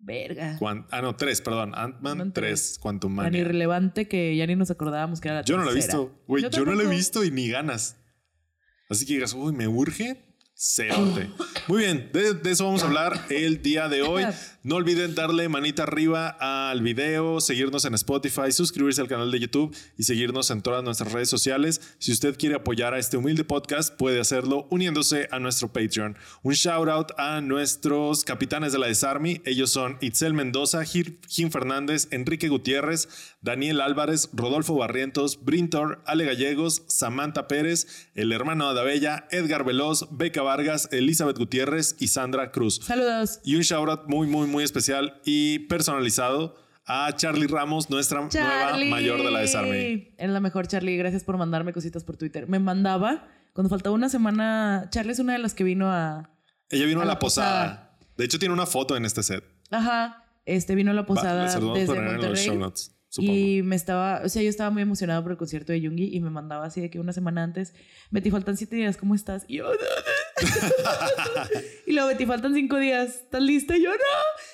Verga. 0.00 0.58
Ah, 0.90 1.02
no, 1.02 1.14
3, 1.14 1.40
perdón. 1.42 1.74
Ant-Man 1.74 2.12
Ant-Man 2.12 2.32
3, 2.32 2.78
Quantum 2.80 3.16
Tan 3.16 3.34
irrelevante 3.34 4.08
que 4.08 4.34
ya 4.34 4.46
ni 4.46 4.56
nos 4.56 4.70
acordábamos 4.70 5.20
que 5.20 5.28
era 5.28 5.38
la 5.38 5.44
Yo 5.44 5.56
no 5.56 5.64
lo 5.64 5.70
he 5.70 5.74
visto. 5.74 6.18
Güey, 6.26 6.48
yo, 6.50 6.64
no 6.64 6.72
lo 6.72 6.82
he 6.82 6.86
visto 6.86 7.22
y 7.24 7.30
ni 7.30 7.48
ganas. 7.48 7.96
Así 8.88 9.04
que 9.04 9.14
digas, 9.14 9.34
uy, 9.34 9.52
me 9.52 9.68
urge. 9.68 10.26
Cerote. 10.54 11.30
Muy 11.68 11.78
bien, 11.78 12.10
de, 12.12 12.34
de 12.34 12.50
eso 12.50 12.64
vamos 12.64 12.82
a 12.82 12.86
hablar 12.86 13.26
el 13.30 13.62
día 13.62 13.88
de 13.88 14.02
hoy. 14.02 14.24
No 14.62 14.76
olviden 14.76 15.14
darle 15.14 15.48
manita 15.48 15.84
arriba 15.84 16.36
al 16.38 16.82
video, 16.82 17.40
seguirnos 17.40 17.86
en 17.86 17.94
Spotify, 17.94 18.52
suscribirse 18.52 19.00
al 19.00 19.08
canal 19.08 19.30
de 19.30 19.40
YouTube 19.40 19.74
y 19.96 20.02
seguirnos 20.02 20.50
en 20.50 20.60
todas 20.60 20.84
nuestras 20.84 21.12
redes 21.12 21.30
sociales. 21.30 21.80
Si 21.98 22.12
usted 22.12 22.36
quiere 22.36 22.56
apoyar 22.56 22.92
a 22.92 22.98
este 22.98 23.16
humilde 23.16 23.42
podcast, 23.42 23.96
puede 23.96 24.20
hacerlo 24.20 24.66
uniéndose 24.68 25.28
a 25.30 25.38
nuestro 25.38 25.72
Patreon. 25.72 26.18
Un 26.42 26.52
shout 26.52 26.90
out 26.90 27.12
a 27.16 27.40
nuestros 27.40 28.22
capitanes 28.22 28.72
de 28.72 28.80
la 28.80 28.88
Desarmy. 28.88 29.40
Ellos 29.46 29.70
son 29.70 29.96
Itzel 30.02 30.34
Mendoza, 30.34 30.84
Jim 30.84 31.50
Fernández, 31.50 32.08
Enrique 32.10 32.48
Gutiérrez, 32.48 33.08
Daniel 33.40 33.80
Álvarez, 33.80 34.28
Rodolfo 34.34 34.74
Barrientos, 34.74 35.42
Brintor, 35.42 36.02
Ale 36.04 36.26
Gallegos, 36.26 36.82
Samantha 36.86 37.48
Pérez, 37.48 38.10
el 38.14 38.30
hermano 38.30 38.68
Adabella, 38.68 39.26
Edgar 39.30 39.64
Veloz, 39.64 40.08
Beca 40.10 40.42
Vargas, 40.42 40.90
Elizabeth 40.92 41.38
Gutiérrez 41.38 41.96
y 41.98 42.08
Sandra 42.08 42.50
Cruz. 42.50 42.80
Saludos. 42.84 43.40
Y 43.42 43.56
un 43.56 43.62
shout 43.62 43.88
out 43.88 44.02
muy, 44.06 44.26
muy, 44.26 44.49
muy 44.50 44.64
especial 44.64 45.20
y 45.24 45.60
personalizado 45.60 46.56
a 46.86 47.14
Charlie 47.14 47.46
Ramos, 47.46 47.88
nuestra 47.90 48.20
nueva 48.20 48.76
mayor 48.88 49.22
de 49.22 49.30
la 49.30 49.40
Desarme. 49.40 50.12
Eres 50.18 50.30
la 50.30 50.40
mejor, 50.40 50.66
Charlie. 50.66 50.96
Gracias 50.96 51.24
por 51.24 51.36
mandarme 51.38 51.72
cositas 51.72 52.04
por 52.04 52.16
Twitter. 52.16 52.48
Me 52.48 52.58
mandaba, 52.58 53.28
cuando 53.52 53.68
faltaba 53.70 53.94
una 53.94 54.08
semana, 54.08 54.88
Charlie 54.90 55.12
es 55.12 55.18
una 55.18 55.34
de 55.34 55.38
las 55.38 55.54
que 55.54 55.64
vino 55.64 55.90
a... 55.90 56.30
Ella 56.68 56.86
vino 56.86 57.00
a, 57.00 57.02
A 57.04 57.06
la 57.06 57.14
la 57.14 57.18
posada. 57.18 57.96
De 58.16 58.24
hecho, 58.24 58.38
tiene 58.38 58.52
una 58.54 58.66
foto 58.66 58.96
en 58.96 59.04
este 59.04 59.22
set. 59.22 59.44
Ajá, 59.70 60.24
este 60.44 60.74
vino 60.74 60.90
a 60.90 60.94
la 60.94 61.02
Va, 61.02 61.06
posada 61.06 61.48
se 61.48 61.60
los 61.60 61.68
vamos 61.70 61.78
a 61.78 61.80
desde 61.80 62.00
Monterrey. 62.00 62.56
notes. 62.56 62.96
Y 63.18 63.62
me 63.62 63.74
estaba, 63.74 64.22
o 64.24 64.28
sea, 64.28 64.40
yo 64.42 64.48
estaba 64.48 64.70
muy 64.70 64.82
emocionada 64.82 65.20
por 65.22 65.32
el 65.32 65.38
concierto 65.38 65.72
de 65.72 65.80
Yungi 65.80 66.14
y 66.14 66.20
me 66.20 66.30
mandaba 66.30 66.66
así 66.66 66.80
de 66.80 66.90
que 66.90 67.00
una 67.00 67.12
semana 67.12 67.42
antes, 67.42 67.74
Betty, 68.10 68.30
faltan 68.30 68.56
siete 68.56 68.76
días, 68.76 68.96
¿cómo 68.96 69.16
estás? 69.16 69.44
Y 69.48 69.56
yo. 69.58 69.70
y 71.86 71.92
luego, 71.92 72.08
Betty, 72.08 72.26
faltan 72.26 72.54
cinco 72.54 72.78
días, 72.78 73.16
¿estás 73.22 73.42
lista? 73.42 73.76
Y 73.76 73.82
yo, 73.82 73.90
no. 73.90 73.96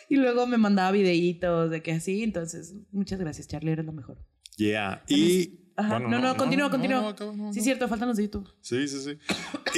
Y 0.08 0.16
luego 0.16 0.46
me 0.46 0.58
mandaba 0.58 0.92
videitos 0.92 1.70
de 1.70 1.82
que 1.82 1.92
así, 1.92 2.22
entonces, 2.22 2.74
muchas 2.92 3.18
gracias, 3.18 3.48
Charlie, 3.48 3.72
eres 3.72 3.84
lo 3.84 3.92
mejor. 3.92 4.18
Yeah. 4.56 5.02
Y. 5.08 5.60
Ajá, 5.78 5.98
bueno, 5.98 6.08
no, 6.08 6.20
no, 6.20 6.36
continúa, 6.38 6.66
no, 6.66 6.70
continúa. 6.70 7.00
no, 7.02 7.08
acaba, 7.08 7.36
no, 7.36 7.52
sí, 7.52 7.60
cierto, 7.60 7.86
faltan 7.86 8.08
los 8.08 8.16
de 8.16 8.22
YouTube. 8.22 8.50
Sí, 8.62 8.88
sí, 8.88 8.98
sí. 8.98 9.18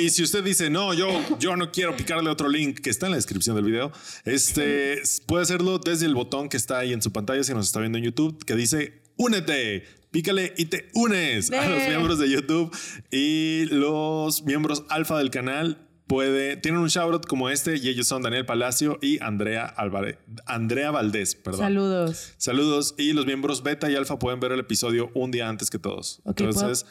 Y 0.00 0.10
si 0.10 0.22
usted 0.22 0.44
dice, 0.44 0.70
no, 0.70 0.94
yo, 0.94 1.08
yo 1.40 1.56
no 1.56 1.72
quiero 1.72 1.96
picarle 1.96 2.30
otro 2.30 2.48
link 2.48 2.78
que 2.78 2.90
está 2.90 3.06
en 3.06 3.12
la 3.12 3.16
descripción 3.16 3.56
del 3.56 3.64
video, 3.64 3.90
este 4.24 5.02
puede 5.26 5.42
hacerlo 5.42 5.78
desde 5.78 6.06
el 6.06 6.14
botón 6.14 6.48
que 6.48 6.56
está 6.56 6.78
ahí 6.78 6.92
en 6.92 7.02
su 7.02 7.12
pantalla 7.12 7.42
si 7.42 7.52
nos 7.52 7.66
está 7.66 7.80
viendo 7.80 7.98
en 7.98 8.04
YouTube, 8.04 8.44
que 8.44 8.54
dice 8.54 9.02
únete. 9.16 9.84
Pícale 10.10 10.54
y 10.56 10.66
te 10.66 10.88
unes 10.94 11.50
a 11.50 11.68
los 11.68 11.86
miembros 11.86 12.18
de 12.18 12.30
YouTube 12.30 12.74
y 13.10 13.66
los 13.66 14.42
miembros 14.44 14.84
alfa 14.88 15.18
del 15.18 15.30
canal. 15.30 15.87
Puede, 16.08 16.56
tienen 16.56 16.80
un 16.80 16.88
shoutout 16.88 17.26
como 17.26 17.50
este 17.50 17.76
y 17.76 17.88
ellos 17.88 18.08
son 18.08 18.22
Daniel 18.22 18.46
Palacio 18.46 18.98
y 19.02 19.22
Andrea 19.22 19.66
Álvarez, 19.66 20.16
Andrea 20.46 20.90
Valdés, 20.90 21.34
perdón. 21.34 21.60
Saludos. 21.60 22.32
Saludos. 22.38 22.94
Y 22.96 23.12
los 23.12 23.26
miembros 23.26 23.62
beta 23.62 23.90
y 23.90 23.94
alfa 23.94 24.18
pueden 24.18 24.40
ver 24.40 24.52
el 24.52 24.60
episodio 24.60 25.10
un 25.14 25.30
día 25.30 25.48
antes 25.50 25.68
que 25.68 25.78
todos. 25.78 26.22
Entonces, 26.24 26.86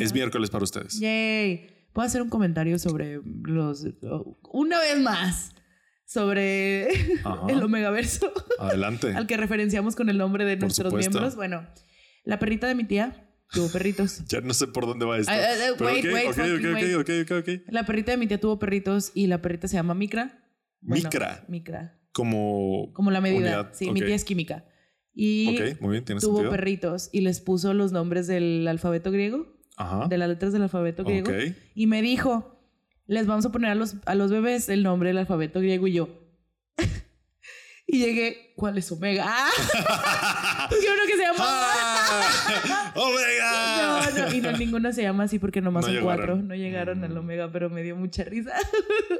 es 0.00 0.14
miércoles 0.14 0.48
para 0.48 0.64
ustedes. 0.64 0.98
Yay. 0.98 1.68
Puedo 1.92 2.06
hacer 2.06 2.22
un 2.22 2.30
comentario 2.30 2.78
sobre 2.78 3.20
los. 3.44 3.84
Una 4.50 4.80
vez 4.80 4.98
más. 5.00 5.50
Sobre 6.06 6.88
Ajá. 7.24 7.46
el 7.48 7.62
Omegaverso. 7.62 8.32
Adelante. 8.58 9.12
al 9.16 9.26
que 9.26 9.36
referenciamos 9.36 9.96
con 9.96 10.08
el 10.08 10.18
nombre 10.18 10.44
de 10.44 10.56
Por 10.56 10.62
nuestros 10.62 10.88
supuesto. 10.88 11.10
miembros. 11.10 11.36
Bueno, 11.36 11.66
la 12.24 12.38
perrita 12.38 12.66
de 12.66 12.74
mi 12.74 12.84
tía 12.84 13.28
tuvo 13.52 13.70
perritos. 13.70 14.24
Ya 14.26 14.40
no 14.40 14.54
sé 14.54 14.66
por 14.66 14.86
dónde 14.86 15.04
va 15.04 15.18
esto. 15.18 15.32
La 17.68 17.86
perrita 17.86 18.10
de 18.12 18.16
mi 18.16 18.26
tía 18.26 18.40
tuvo 18.40 18.58
perritos 18.58 19.12
y 19.14 19.26
la 19.26 19.40
perrita 19.42 19.68
se 19.68 19.76
llama 19.76 19.94
Micra. 19.94 20.44
Bueno, 20.80 21.04
Micra. 21.04 21.44
Micra. 21.48 21.98
Como. 22.12 22.92
Como 22.92 23.10
la 23.10 23.20
medida. 23.20 23.38
unidad. 23.38 23.70
Sí, 23.72 23.90
mi 23.90 24.00
tía 24.00 24.14
es 24.14 24.24
química. 24.24 24.64
Y 25.14 25.58
muy 25.80 25.90
bien, 25.90 26.04
tuvo 26.04 26.20
sentido. 26.20 26.50
perritos 26.50 27.10
y 27.12 27.20
les 27.20 27.40
puso 27.40 27.74
los 27.74 27.92
nombres 27.92 28.26
del 28.26 28.66
alfabeto 28.66 29.10
griego, 29.10 29.58
Ajá. 29.76 30.06
de 30.08 30.16
las 30.16 30.28
letras 30.28 30.52
del 30.54 30.62
alfabeto 30.62 31.04
griego. 31.04 31.30
Ok. 31.30 31.54
Y 31.74 31.86
me 31.86 32.00
dijo, 32.00 32.58
les 33.06 33.26
vamos 33.26 33.44
a 33.44 33.52
poner 33.52 33.70
a 33.70 33.74
los, 33.74 33.96
a 34.06 34.14
los 34.14 34.30
bebés 34.30 34.70
el 34.70 34.82
nombre 34.82 35.10
del 35.10 35.18
alfabeto 35.18 35.60
griego 35.60 35.86
y 35.86 35.92
yo. 35.92 36.08
Y 37.86 37.98
llegué, 37.98 38.52
¿cuál 38.56 38.78
es 38.78 38.90
Omega? 38.92 39.24
¡Ah! 39.26 39.50
Porque 40.70 40.86
uno 40.86 41.02
que 41.06 41.16
se 41.16 41.22
llama... 41.22 41.36
¡Ah! 41.40 42.92
¡Omega! 42.94 44.12
No, 44.16 44.26
no, 44.28 44.34
y 44.34 44.40
no, 44.40 44.52
ninguna 44.52 44.92
se 44.92 45.02
llama 45.02 45.24
así 45.24 45.38
porque 45.38 45.60
nomás 45.60 45.82
No 45.82 45.86
son 45.88 45.96
llegaron. 45.96 46.16
cuatro. 46.16 46.36
No 46.36 46.54
llegaron 46.54 47.04
al 47.04 47.12
Mm. 47.14 47.18
Omega, 47.18 47.52
pero 47.52 47.68
me 47.70 47.82
dio 47.82 47.96
mucha 47.96 48.24
risa. 48.24 48.52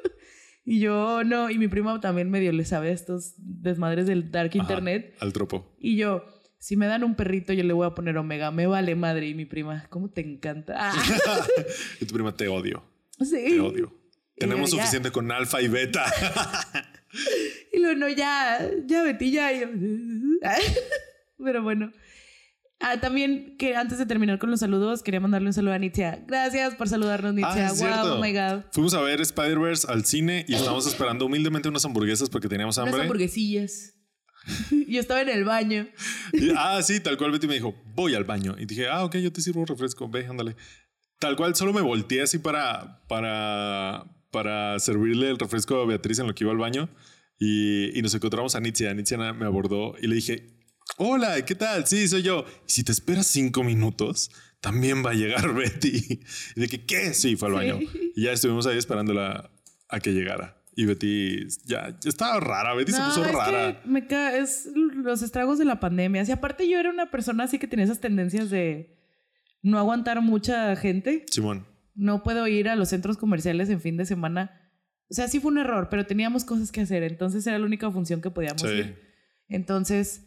y 0.65 0.81
yo, 0.81 1.25
no, 1.25 1.51
y 1.51 1.59
mi 1.59 1.69
prima 1.69 2.01
también 2.01 2.31
medio 2.31 2.53
le 2.53 2.65
sabe 2.65 2.89
a 2.91 2.93
estos 2.93 3.35
desmadres 3.39 4.07
del 4.07 4.31
dark 4.31 4.51
Ajá, 4.51 4.59
internet. 4.59 5.15
Al 5.21 5.33
tropo. 5.33 5.75
Y 5.79 5.97
yo, 5.97 6.25
si 6.59 6.77
me 6.77 6.87
dan 6.87 7.03
un 7.05 7.15
perrito, 7.17 7.53
yo 7.53 7.65
le 7.65 7.73
voy 7.73 7.87
a 7.87 7.95
poner 7.95 8.17
Omega. 8.17 8.51
Me 8.53 8.67
vale 8.67 8.95
madre. 8.95 9.27
Y 9.29 9.35
mi 9.35 9.45
prima, 9.45 9.87
¿cómo 9.91 10.09
te 10.11 10.21
encanta? 10.21 10.75
Ah, 10.79 10.95
y 12.01 12.05
tu 12.07 12.15
prima 12.15 12.35
te 12.37 12.49
odio. 12.49 12.83
sí. 13.21 13.45
Te 13.57 13.61
odio. 13.61 13.93
Tenemos 14.37 14.71
yo, 14.71 14.77
ya. 14.79 14.83
suficiente 14.85 15.11
con 15.13 15.31
alfa 15.31 15.61
y 15.61 15.69
beta. 15.69 16.05
Y 17.73 17.79
luego, 17.79 17.99
no, 17.99 18.09
ya, 18.09 18.59
ya, 18.87 19.03
Betty, 19.03 19.31
ya. 19.31 19.53
Yo, 19.53 19.67
Pero 21.45 21.63
bueno. 21.63 21.93
Ah, 22.85 22.99
también 23.01 23.57
que 23.59 23.77
antes 23.77 23.99
de 23.99 24.07
terminar 24.07 24.41
con 24.41 24.51
los 24.51 24.59
saludos, 24.59 25.03
quería 25.05 25.21
mandarle 25.21 25.47
un 25.49 25.53
saludo 25.53 25.73
a 25.75 25.79
Nitzia. 25.79 26.25
Gracias 26.27 26.75
por 26.75 26.89
saludarnos, 26.89 27.33
Nitzia. 27.35 27.67
Ah, 27.67 27.69
wow, 27.69 27.77
cierto. 27.77 28.15
oh 28.17 28.21
my 28.21 28.33
God. 28.33 28.65
Fuimos 28.73 28.93
a 28.95 29.01
ver 29.03 29.21
Spider-Verse 29.21 29.87
al 29.91 30.05
cine 30.05 30.45
y 30.49 30.55
estábamos 30.55 30.87
esperando 30.89 31.27
humildemente 31.27 31.69
unas 31.69 31.85
hamburguesas 31.85 32.29
porque 32.29 32.49
teníamos 32.49 32.77
Unas 32.79 32.89
hambre. 32.89 33.03
hamburguesillas. 33.03 33.95
Yo 34.89 34.99
estaba 34.99 35.21
en 35.21 35.29
el 35.29 35.45
baño. 35.45 35.87
Y- 36.33 36.51
ah, 36.57 36.83
sí, 36.83 36.99
tal 36.99 37.17
cual 37.17 37.31
Betty 37.31 37.47
me 37.47 37.55
dijo, 37.55 37.73
voy 37.95 38.17
al 38.17 38.25
baño. 38.25 38.57
Y 38.59 38.67
dije, 38.67 38.89
ah, 38.89 39.05
ok, 39.05 39.17
yo 39.19 39.33
te 39.33 39.41
sirvo 39.41 39.61
un 39.61 39.69
refresco, 39.69 40.09
ve, 40.09 40.27
ándale. 40.27 40.57
Tal 41.21 41.37
cual, 41.37 41.55
solo 41.55 41.73
me 41.73 41.81
volteé 41.83 42.23
así 42.23 42.39
para, 42.41 43.01
para, 43.07 44.05
para 44.33 44.79
servirle 44.81 45.31
el 45.31 45.39
refresco 45.39 45.81
a 45.81 45.87
Beatriz 45.87 46.19
en 46.19 46.27
lo 46.27 46.35
que 46.35 46.43
iba 46.45 46.51
al 46.53 46.59
baño. 46.59 46.89
Y, 47.39 47.97
y 47.99 48.03
nos 48.03 48.15
encontramos 48.15 48.55
a 48.57 48.61
Nitzia. 48.61 48.93
Nitzia 48.95 49.17
me 49.33 49.45
abordó 49.47 49.95
y 50.01 50.07
le 50.09 50.15
dije, 50.17 50.49
hola, 50.97 51.45
¿qué 51.45 51.55
tal? 51.55 51.87
Sí, 51.87 52.09
soy 52.09 52.23
yo. 52.23 52.45
Y 52.67 52.71
si 52.73 52.85
te 52.85 52.93
esperas 52.93 53.27
cinco 53.27 53.63
minutos, 53.65 54.31
también 54.61 55.05
va 55.05 55.11
a 55.11 55.15
llegar 55.15 55.53
Betty. 55.55 56.21
Y 56.57 56.61
de 56.61 56.69
que, 56.69 56.85
¿qué? 56.85 57.15
Sí, 57.15 57.37
fue 57.37 57.49
al 57.49 57.55
baño. 57.55 57.79
Sí. 57.81 58.13
Y 58.17 58.23
ya 58.25 58.33
estuvimos 58.33 58.67
ahí 58.67 58.79
esperándola 58.79 59.51
a 59.89 60.01
que 60.01 60.11
llegara. 60.13 60.57
Y 60.75 60.87
Betty 60.87 61.47
ya, 61.67 61.91
ya 62.01 62.09
estaba 62.09 62.41
rara. 62.41 62.75
Betty 62.75 62.93
se 62.93 63.01
puso 63.03 63.25
es 63.25 63.33
rara. 63.33 63.83
que 63.83 63.89
me 63.89 64.07
ca- 64.07 64.37
es 64.37 64.69
los 64.75 65.21
estragos 65.21 65.59
de 65.59 65.67
la 65.67 65.81
pandemia. 65.81 66.25
Y 66.27 66.31
aparte 66.31 66.67
yo 66.69 66.79
era 66.79 66.89
una 66.91 67.11
persona 67.11 67.45
así 67.45 67.59
que 67.59 67.67
tenía 67.67 67.85
esas 67.85 68.01
tendencias 68.01 68.49
de 68.49 68.97
no 69.63 69.79
aguantar 69.79 70.21
mucha 70.23 70.75
gente. 70.77 71.27
Simón. 71.31 71.67
No 71.95 72.23
puedo 72.23 72.47
ir 72.49 72.69
a 72.69 72.77
los 72.77 72.89
centros 72.89 73.17
comerciales 73.19 73.69
en 73.71 73.81
fin 73.81 73.97
de 73.97 74.07
semana. 74.07 74.71
O 75.11 75.15
sea, 75.15 75.29
sí 75.29 75.41
fue 75.41 75.51
un 75.53 75.59
error, 75.59 75.89
pero 75.91 76.07
teníamos 76.07 76.45
cosas 76.45 76.73
que 76.73 76.81
hacer. 76.81 77.03
Entonces 77.03 77.47
era 77.47 77.59
la 77.59 77.67
única 77.67 77.91
función 77.91 78.21
que 78.23 78.31
podíamos 78.31 78.63
Sí. 78.63 78.69
ir. 78.69 78.99
Entonces, 79.49 80.25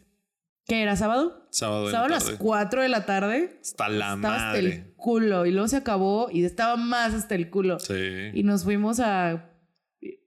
¿qué 0.66 0.82
era? 0.82 0.94
¿Sábado? 0.96 1.48
Sábado. 1.50 1.90
Sábado 1.90 2.06
a 2.06 2.08
las 2.16 2.24
tarde. 2.26 2.38
4 2.38 2.82
de 2.82 2.88
la 2.88 3.04
tarde. 3.06 3.58
Hasta 3.60 3.88
la 3.88 4.14
estaba 4.14 4.36
hasta 4.50 4.58
el 4.58 4.94
culo. 4.96 5.46
Y 5.46 5.50
luego 5.50 5.66
se 5.68 5.76
acabó 5.76 6.28
y 6.32 6.44
estaba 6.44 6.76
más 6.76 7.14
hasta 7.14 7.34
el 7.34 7.50
culo. 7.50 7.78
Sí. 7.80 7.94
Y 8.34 8.42
nos 8.44 8.62
fuimos 8.64 9.00
a... 9.00 9.50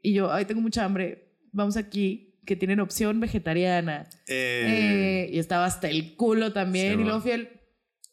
Y 0.02 0.14
yo, 0.14 0.32
ay, 0.34 0.46
tengo 0.46 0.60
mucha 0.62 0.84
hambre. 0.84 1.38
Vamos 1.54 1.78
aquí, 1.78 2.42
que 2.46 2.56
tienen 2.58 2.80
opción 2.82 3.20
vegetariana. 3.22 4.10
Eh, 4.28 5.28
Eh, 5.28 5.30
y 5.34 5.40
estaba 5.40 5.66
hasta 5.66 5.88
el 5.90 6.16
culo 6.16 6.52
también. 6.52 6.96
Sí, 6.96 7.02
y 7.02 7.04
luego 7.04 7.22
fui 7.22 7.32
al... 7.32 7.50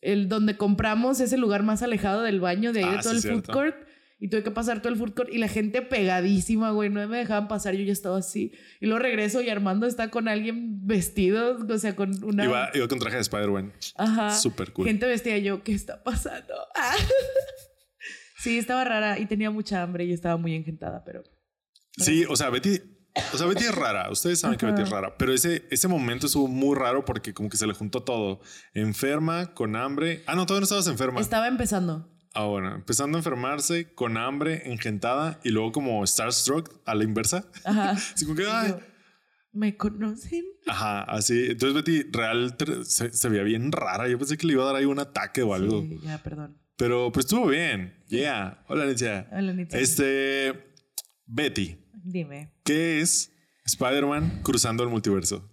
El 0.07 0.29
donde 0.29 0.57
compramos 0.57 1.21
es 1.21 1.33
el 1.33 1.41
lugar 1.41 1.63
más 1.63 1.83
alejado 1.83 2.23
del 2.23 2.41
baño 2.41 2.73
de 2.73 2.81
ahí 2.85 2.91
Ah, 2.91 2.97
de 2.97 3.03
todo 3.03 3.11
sí, 3.11 3.17
el 3.17 3.23
cierto. 3.23 3.53
food 3.53 3.53
court. 3.53 3.77
Y 4.19 4.29
tuve 4.29 4.43
que 4.43 4.51
pasar 4.51 4.81
todo 4.81 4.91
el 4.93 4.99
food 4.99 5.13
court 5.15 5.31
y 5.31 5.37
la 5.39 5.49
gente 5.49 5.83
pegadísima, 5.83 6.71
güey. 6.71 6.89
No 6.89 7.07
me 7.07 7.19
dejaban 7.19 7.49
pasar, 7.49 7.75
yo 7.75 7.83
ya 7.85 7.93
estaba 7.93 8.17
así. 8.19 8.53
Y 8.81 8.87
luego 8.87 9.01
regreso 9.01 9.43
y 9.43 9.51
Armando 9.51 9.87
está 9.87 10.09
con 10.11 10.27
alguien 10.29 10.87
vestido, 10.87 11.59
o 11.69 11.79
sea, 11.79 11.95
con 11.97 12.25
una... 12.25 12.45
iba, 12.45 12.71
iba 12.73 12.89
con 12.89 12.99
traje 12.99 13.17
de 13.17 13.23
Spider-Man. 13.23 13.75
Ajá. 13.97 14.31
Súper 14.35 14.73
cool. 14.73 14.87
Gente 14.87 15.07
vestida 15.07 15.37
yo, 15.39 15.63
¿qué 15.63 15.73
está 15.73 16.03
pasando? 16.03 16.55
Ah. 16.75 16.95
sí, 18.39 18.57
estaba 18.59 18.85
rara 18.85 19.19
y 19.19 19.27
tenía 19.27 19.51
mucha 19.51 19.83
hambre 19.83 20.05
y 20.05 20.13
estaba 20.13 20.37
muy 20.37 20.55
engentada, 20.55 21.05
pero... 21.05 21.23
Sí, 21.99 22.25
o 22.29 22.37
sea, 22.37 22.49
Betty. 22.51 22.81
O 23.33 23.39
sea, 23.39 23.47
Betty 23.47 23.65
es 23.65 23.75
rara. 23.75 24.11
Ustedes 24.11 24.41
saben 24.41 24.59
que. 24.59 24.67
Betty 24.67 24.83
es 24.83 24.91
rara. 24.91 25.17
Pero 25.17 25.33
ese, 25.33 25.67
ese 25.71 25.89
momento 25.89 26.27
estuvo 26.27 26.49
muy 26.49 26.77
raro 26.77 27.05
porque 27.05 27.35
como 27.35 27.49
que 27.49 27.57
se 27.57 27.67
le 27.67 27.75
juntó 27.75 28.03
todo. 28.03 28.41
Enferma, 28.75 29.55
con 29.55 29.77
hambre. 29.77 30.23
Ah, 30.27 30.35
no, 30.35 30.47
todavía 30.47 30.61
no 30.61 30.65
estabas 30.65 30.87
enferma. 30.89 31.21
Estaba 31.21 31.49
empezando. 31.49 32.09
Ah, 32.35 32.45
bueno. 32.45 32.75
Empezando 32.75 33.17
a 33.17 33.21
enfermarse, 33.21 33.95
con 33.95 34.17
hambre, 34.17 34.71
engentada 34.71 35.41
y 35.43 35.51
luego 35.51 35.73
como 35.73 36.07
Starstruck 36.07 36.81
a 36.85 36.95
la 36.95 37.05
inversa. 37.05 37.47
Ajá. 37.65 37.91
Así 38.15 38.25
como 38.25 38.37
que, 38.37 38.47
ay. 38.47 38.75
¿Me 39.53 39.75
conocen? 39.79 40.45
Ajá, 40.67 41.03
así. 41.05 41.47
Entonces 41.47 41.75
Betty 41.75 42.11
real 42.13 42.55
se, 42.85 43.11
se 43.11 43.29
veía 43.31 43.43
bien 43.43 43.73
rara. 43.73 44.07
Yo 44.07 44.19
pensé 44.19 44.37
que 44.37 44.47
le 44.47 44.53
iba 44.53 44.65
a 44.65 44.67
dar 44.67 44.77
ahí 44.77 44.85
un 44.85 44.99
ataque 44.99 45.43
o 45.43 45.55
algo. 45.55 45.81
Sí, 45.81 45.99
ya, 46.05 46.23
perdón. 46.23 46.61
Pero, 46.77 47.11
pero 47.11 47.21
estuvo 47.21 47.47
bien. 47.47 48.05
Yeah. 48.09 48.63
Hola, 48.69 48.85
Alicia. 48.85 49.29
Hola, 49.33 49.55
Nitsa. 49.55 49.79
Este. 49.79 50.75
Betty, 51.25 51.79
Dime. 52.09 52.53
¿qué 52.65 53.01
es 53.01 53.33
Spider-Man 53.65 54.43
cruzando 54.45 54.85
el 54.85 54.89
multiverso? 54.91 55.51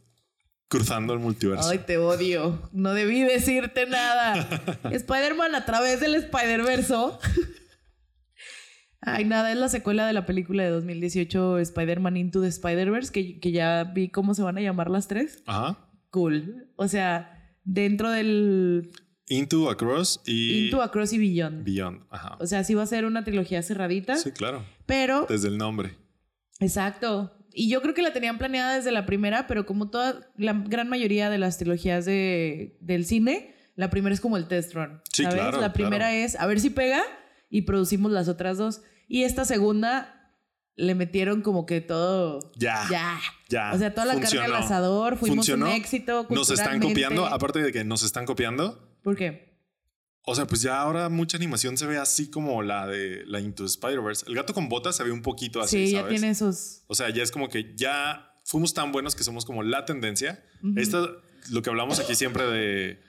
Cruzando 0.67 1.13
el 1.13 1.19
multiverso. 1.19 1.67
Ay, 1.69 1.79
te 1.79 1.97
odio. 1.97 2.69
No 2.71 2.93
debí 2.93 3.21
decirte 3.23 3.85
nada. 3.87 4.47
Spider-Man 4.91 5.55
a 5.55 5.65
través 5.65 5.99
del 5.99 6.15
Spider-Verso. 6.15 7.19
Ay, 9.01 9.25
nada, 9.25 9.51
es 9.51 9.57
la 9.57 9.67
secuela 9.69 10.07
de 10.07 10.13
la 10.13 10.25
película 10.25 10.63
de 10.63 10.69
2018 10.69 11.59
Spider-Man 11.59 12.17
Into 12.17 12.41
the 12.41 12.47
Spider-Verse, 12.47 13.11
que, 13.11 13.39
que 13.39 13.51
ya 13.51 13.83
vi 13.83 14.09
cómo 14.09 14.33
se 14.33 14.43
van 14.43 14.57
a 14.57 14.61
llamar 14.61 14.89
las 14.89 15.07
tres. 15.07 15.43
Ajá. 15.45 15.77
Cool. 16.09 16.71
O 16.77 16.87
sea, 16.87 17.57
dentro 17.63 18.09
del 18.11 18.91
Into, 19.27 19.69
Across 19.69 20.21
y 20.25 20.65
Into, 20.65 20.81
Across 20.81 21.13
y 21.13 21.17
Beyond. 21.17 21.63
Beyond. 21.65 22.03
Ajá. 22.11 22.37
O 22.39 22.45
sea, 22.47 22.63
sí 22.63 22.73
va 22.75 22.83
a 22.83 22.87
ser 22.87 23.05
una 23.05 23.23
trilogía 23.23 23.61
cerradita, 23.61 24.15
Sí, 24.17 24.31
claro. 24.31 24.63
pero 24.85 25.25
Desde 25.27 25.49
el 25.49 25.57
nombre. 25.57 25.97
Exacto. 26.59 27.37
Y 27.53 27.69
yo 27.69 27.81
creo 27.81 27.93
que 27.93 28.01
la 28.01 28.13
tenían 28.13 28.37
planeada 28.37 28.75
desde 28.75 28.91
la 28.91 29.05
primera, 29.05 29.45
pero 29.47 29.65
como 29.65 29.89
toda 29.89 30.31
la 30.37 30.53
gran 30.53 30.89
mayoría 30.89 31.29
de 31.29 31.37
las 31.37 31.57
trilogías 31.57 32.05
de, 32.05 32.77
del 32.81 33.05
cine, 33.05 33.55
la 33.75 33.89
primera 33.89 34.13
es 34.13 34.21
como 34.21 34.37
el 34.37 34.47
test 34.47 34.73
run. 34.73 35.01
Sí, 35.11 35.23
¿sabes? 35.23 35.39
claro, 35.39 35.61
la 35.61 35.73
primera 35.73 36.07
claro. 36.07 36.15
es 36.15 36.35
a 36.35 36.47
ver 36.47 36.59
si 36.59 36.69
pega 36.71 37.03
y 37.49 37.63
producimos 37.63 38.11
las 38.11 38.27
otras 38.27 38.57
dos. 38.57 38.81
Y 39.07 39.23
esta 39.23 39.45
segunda 39.45 40.31
le 40.75 40.95
metieron 40.95 41.41
como 41.41 41.65
que 41.65 41.81
todo. 41.81 42.51
Ya. 42.55 42.85
Ya. 42.89 43.19
Ya. 43.49 43.71
O 43.73 43.77
sea, 43.77 43.93
toda 43.93 44.07
la 44.07 44.13
carne 44.13 44.27
Funcionó. 44.27 44.55
al 44.55 44.63
asador, 44.63 45.17
fuimos 45.17 45.37
Funcionó. 45.37 45.65
un 45.67 45.71
éxito. 45.73 46.25
Nos 46.29 46.49
están 46.49 46.79
copiando, 46.79 47.25
aparte 47.27 47.61
de 47.61 47.71
que 47.71 47.83
nos 47.83 48.01
están 48.03 48.25
copiando. 48.25 48.97
¿Por 49.03 49.15
qué? 49.15 49.52
O 50.25 50.35
sea, 50.35 50.47
pues 50.47 50.61
ya 50.61 50.79
ahora 50.79 51.09
mucha 51.09 51.35
animación 51.35 51.77
se 51.77 51.85
ve 51.85 51.97
así 51.97 52.29
como 52.29 52.63
la 52.63 52.87
de 52.87 53.23
la 53.25 53.41
Into 53.41 53.63
the 53.63 53.67
Spider-Verse. 53.67 54.25
El 54.27 54.35
gato 54.35 54.53
con 54.53 54.69
botas 54.69 54.95
se 54.95 55.03
ve 55.03 55.11
un 55.11 55.21
poquito 55.21 55.61
así, 55.61 55.87
sí, 55.87 55.91
ya 55.91 55.99
¿sabes? 56.01 56.11
tiene 56.11 56.31
esos. 56.31 56.83
O 56.87 56.95
sea, 56.95 57.09
ya 57.09 57.23
es 57.23 57.31
como 57.31 57.49
que 57.49 57.73
ya 57.75 58.33
fuimos 58.45 58.73
tan 58.73 58.91
buenos 58.91 59.15
que 59.15 59.23
somos 59.23 59.43
como 59.43 59.63
la 59.63 59.85
tendencia. 59.85 60.43
Esto, 60.77 61.21
lo 61.51 61.61
que 61.61 61.69
hablamos 61.69 61.99
aquí 61.99 62.15
siempre 62.15 62.45
de, 62.45 63.01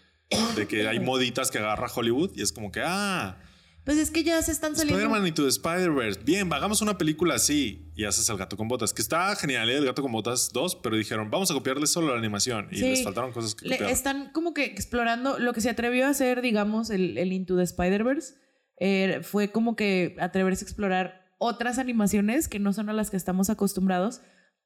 de 0.57 0.67
que 0.67 0.89
hay 0.89 0.99
moditas 0.99 1.53
que 1.53 1.59
agarra 1.59 1.89
Hollywood 1.95 2.33
y 2.35 2.43
es 2.43 2.51
como 2.51 2.73
que, 2.73 2.83
ah, 2.85 3.39
Pues 3.85 3.99
es 3.99 4.11
que 4.11 4.25
ya 4.25 4.41
se 4.41 4.51
están 4.51 4.75
saliendo. 4.75 4.99
Spider-Man 4.99 5.27
Into 5.29 5.43
the 5.43 5.49
Spider-Verse. 5.51 6.21
Bien, 6.25 6.51
hagamos 6.53 6.81
una 6.81 6.97
película 6.97 7.35
así 7.35 7.93
y 7.95 8.05
haces 8.05 8.27
el 8.31 8.39
gato 8.39 8.57
con 8.57 8.67
botas, 8.67 8.95
que 8.95 9.03
está 9.03 9.37
genial, 9.37 9.69
¿eh? 9.69 9.77
el 9.77 9.85
gato 9.85 10.01
con 10.01 10.11
botas 10.11 10.51
2, 10.55 10.77
pero 10.77 10.97
dijeron, 10.97 11.31
vamos 11.31 11.51
a 11.51 11.55
copiarle 11.55 11.87
solo 11.87 12.13
la 12.13 12.19
animación 12.19 12.69
y 12.71 12.77
Sí. 12.79 12.89
les 12.89 13.05
faltaron 13.05 13.33
cosas 13.33 13.55
que 13.55 13.69
Le- 13.69 13.77
copiar. 13.77 13.91
están 13.93 14.31
como 14.33 14.55
que 14.55 14.65
explorando 14.65 15.39
lo 15.39 15.53
que 15.53 15.61
se 15.61 15.69
atrevió 15.69 16.07
a 16.07 16.11
hacer, 16.11 16.41
digamos, 16.41 16.89
el, 16.89 17.19
el 17.19 17.33
Into 17.33 17.57
the 17.57 17.63
Spider-Verse. 17.63 18.35
eh, 18.81 19.21
fue 19.23 19.53
como 19.53 19.77
que 19.77 20.17
atreverse 20.19 20.65
a 20.65 20.67
explorar 20.67 21.33
otras 21.39 21.79
animaciones 21.79 22.49
que 22.49 22.59
no 22.59 22.73
son 22.73 22.89
a 22.89 22.93
las 22.93 23.09
que 23.11 23.17
estamos 23.17 23.49
acostumbrados, 23.51 24.21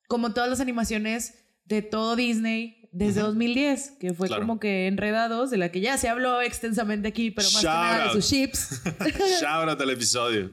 como 0.06 0.32
todas 0.32 0.48
las 0.48 0.60
animaciones 0.60 1.34
de 1.66 1.82
todo 1.82 2.16
Disney 2.16 2.77
desde 2.92 3.20
2010, 3.20 3.96
que 4.00 4.14
fue 4.14 4.28
Claro. 4.28 4.42
como 4.42 4.58
que 4.60 4.86
Enredados, 4.86 5.50
de 5.50 5.58
la 5.58 5.70
que 5.70 5.80
ya 5.80 5.98
se 5.98 6.08
habló 6.08 6.40
extensamente 6.40 7.08
aquí, 7.08 7.30
pero 7.30 7.48
más 7.50 7.60
que 7.60 7.66
nada 7.66 8.04
de 8.06 8.12
sus 8.12 8.28
chips, 8.28 8.82
Shout 9.40 9.68
out 9.68 9.80
al 9.80 9.90
episodio. 9.90 10.50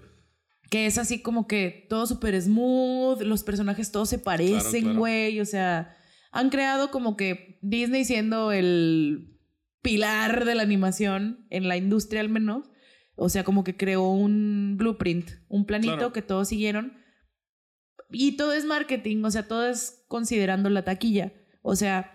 que 0.70 0.86
es 0.86 0.98
así 0.98 1.22
como 1.22 1.48
que 1.48 1.86
todo 1.90 2.06
súper 2.08 2.40
smooth, 2.42 3.22
los 3.22 3.44
personajes 3.44 3.92
todos 3.92 4.10
se 4.10 4.20
parecen, 4.20 4.84
claro. 4.84 5.00
güey, 5.00 5.40
o 5.40 5.46
sea, 5.46 5.96
han 6.32 6.50
creado 6.50 6.92
como 6.92 7.16
que 7.16 7.60
Disney 7.62 8.04
siendo 8.04 8.52
el 8.52 9.40
pilar 9.82 10.46
de 10.46 10.56
la 10.56 10.64
animación 10.64 11.46
en 11.50 11.68
la 11.68 11.78
industria 11.78 12.20
al 12.22 12.30
menos, 12.30 12.68
o 13.16 13.30
sea, 13.30 13.44
como 13.46 13.64
que 13.64 13.78
creó 13.78 14.10
un 14.10 14.76
blueprint, 14.78 15.30
un 15.48 15.66
planito 15.66 16.12
que 16.12 16.22
todos 16.22 16.50
siguieron. 16.50 16.98
Y 18.12 18.36
todo 18.38 18.54
es 18.54 18.66
marketing, 18.66 19.24
o 19.24 19.32
sea, 19.32 19.48
todo 19.48 19.68
es 19.68 20.04
considerando 20.08 20.70
la 20.70 20.84
taquilla. 20.84 21.34
O 21.62 21.76
sea, 21.76 22.15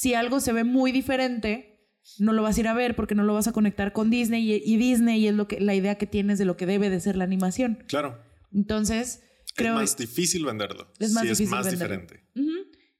si 0.00 0.14
algo 0.14 0.38
se 0.40 0.52
ve 0.52 0.62
muy 0.62 0.92
diferente, 0.92 1.90
no 2.18 2.32
lo 2.32 2.42
vas 2.42 2.56
a 2.56 2.60
ir 2.60 2.68
a 2.68 2.72
ver 2.74 2.94
porque 2.94 3.16
no 3.16 3.24
lo 3.24 3.34
vas 3.34 3.48
a 3.48 3.52
conectar 3.52 3.92
con 3.92 4.10
Disney 4.10 4.48
y, 4.52 4.62
y 4.64 4.76
Disney 4.76 5.26
es 5.26 5.34
lo 5.34 5.48
que 5.48 5.60
la 5.60 5.74
idea 5.74 5.96
que 5.98 6.06
tienes 6.06 6.38
de 6.38 6.44
lo 6.44 6.56
que 6.56 6.66
debe 6.66 6.88
de 6.88 7.00
ser 7.00 7.16
la 7.16 7.24
animación. 7.24 7.84
Claro. 7.88 8.22
Entonces, 8.54 9.22
creo 9.56 9.74
es 9.74 9.80
más 9.80 9.96
difícil 9.96 10.44
venderlo. 10.44 10.92
Es 11.00 11.12
más 11.12 11.24
difícil 11.24 11.46
es 11.46 11.50
más 11.50 11.66
venderlo. 11.66 11.96
diferente. 11.96 12.24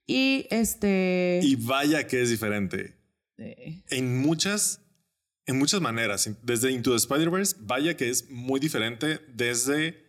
Y 0.08 0.46
este 0.50 1.38
Y 1.42 1.54
vaya 1.54 2.06
que 2.08 2.20
es 2.20 2.30
diferente. 2.30 2.96
eh, 3.38 3.82
En 3.90 4.18
muchas, 4.20 4.80
en 5.46 5.56
muchas 5.56 5.80
maneras. 5.80 6.28
Desde 6.42 6.72
Into 6.72 6.90
the 6.90 6.96
Spider-Verse, 6.96 7.56
vaya 7.60 7.96
que 7.96 8.08
es 8.10 8.28
muy 8.28 8.58
diferente 8.58 9.20
desde, 9.32 10.02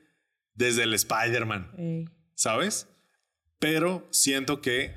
desde 0.55 0.83
el 0.83 0.93
Spider-Man, 0.95 1.71
eh, 1.77 2.05
¿sabes? 2.33 2.87
Pero 3.59 4.07
siento 4.11 4.61
que 4.61 4.93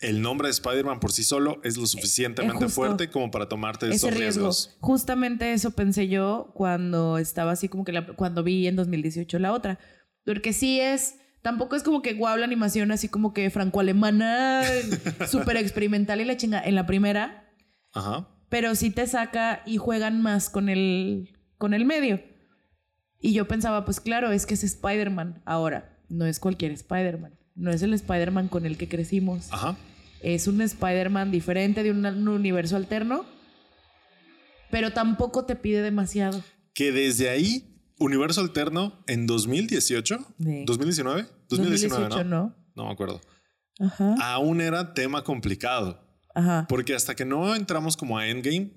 el 0.00 0.20
nombre 0.20 0.48
de 0.48 0.52
Spider-Man 0.52 1.00
por 1.00 1.10
sí 1.12 1.22
solo 1.24 1.60
es 1.64 1.76
lo 1.76 1.86
suficientemente 1.86 2.64
justo 2.64 2.68
fuerte 2.82 3.08
como 3.10 3.30
para 3.30 3.48
tomarte 3.48 3.86
esos 3.88 4.10
riesgo. 4.10 4.18
riesgos. 4.20 4.76
Justamente 4.80 5.52
eso 5.52 5.70
pensé 5.70 6.08
yo 6.08 6.50
cuando 6.54 7.18
estaba 7.18 7.52
así 7.52 7.68
como 7.68 7.84
que 7.84 7.92
la- 7.92 8.06
cuando 8.06 8.42
vi 8.42 8.66
en 8.66 8.76
2018 8.76 9.38
la 9.38 9.52
otra. 9.52 9.78
Porque 10.24 10.52
sí 10.52 10.80
es, 10.80 11.16
tampoco 11.42 11.76
es 11.76 11.82
como 11.82 12.02
que 12.02 12.14
guau 12.14 12.36
la 12.36 12.44
animación 12.44 12.90
así 12.90 13.08
como 13.08 13.32
que 13.32 13.48
franco-alemana, 13.50 14.62
súper 15.30 15.56
experimental 15.56 16.20
y 16.20 16.24
la 16.24 16.36
chinga 16.36 16.62
en 16.62 16.74
la 16.74 16.84
primera, 16.84 17.48
Ajá. 17.94 18.28
pero 18.48 18.74
sí 18.74 18.90
te 18.90 19.06
saca 19.06 19.62
y 19.64 19.76
juegan 19.78 20.20
más 20.20 20.50
con 20.50 20.68
el, 20.68 21.38
con 21.58 21.72
el 21.74 21.84
medio. 21.86 22.20
Y 23.18 23.32
yo 23.32 23.48
pensaba, 23.48 23.84
pues 23.86 24.00
claro, 24.00 24.30
es 24.30 24.44
que 24.44 24.54
es 24.54 24.62
Spider-Man 24.64 25.42
ahora, 25.46 25.98
no 26.10 26.26
es 26.26 26.38
cualquier 26.38 26.72
Spider-Man, 26.72 27.38
no 27.56 27.70
es 27.70 27.82
el 27.82 27.92
Spider-Man 27.94 28.48
con 28.48 28.66
el 28.66 28.76
que 28.76 28.88
crecimos. 28.88 29.48
Ajá. 29.50 29.76
Es 30.22 30.46
un 30.46 30.60
Spider-Man 30.60 31.30
diferente 31.30 31.82
de 31.82 31.90
un, 31.90 32.04
un 32.04 32.28
universo 32.28 32.76
alterno, 32.76 33.24
pero 34.70 34.92
tampoco 34.92 35.44
te 35.44 35.56
pide 35.56 35.82
demasiado. 35.82 36.42
Que 36.74 36.92
desde 36.92 37.28
ahí, 37.30 37.80
Universo 37.98 38.40
Alterno 38.40 39.02
en 39.06 39.26
2018, 39.26 40.18
Sí. 40.38 40.64
2019, 40.66 41.26
2019, 41.48 42.08
2018, 42.08 42.24
¿no? 42.24 42.24
¿no? 42.24 42.56
No 42.74 42.84
me 42.86 42.92
acuerdo. 42.92 43.20
Ajá. 43.80 44.14
Aún 44.20 44.60
era 44.60 44.94
tema 44.94 45.22
complicado. 45.24 46.02
Ajá. 46.34 46.66
Porque 46.68 46.94
hasta 46.94 47.14
que 47.14 47.24
no 47.24 47.54
entramos 47.54 47.96
como 47.96 48.18
a 48.18 48.26
Endgame, 48.26 48.72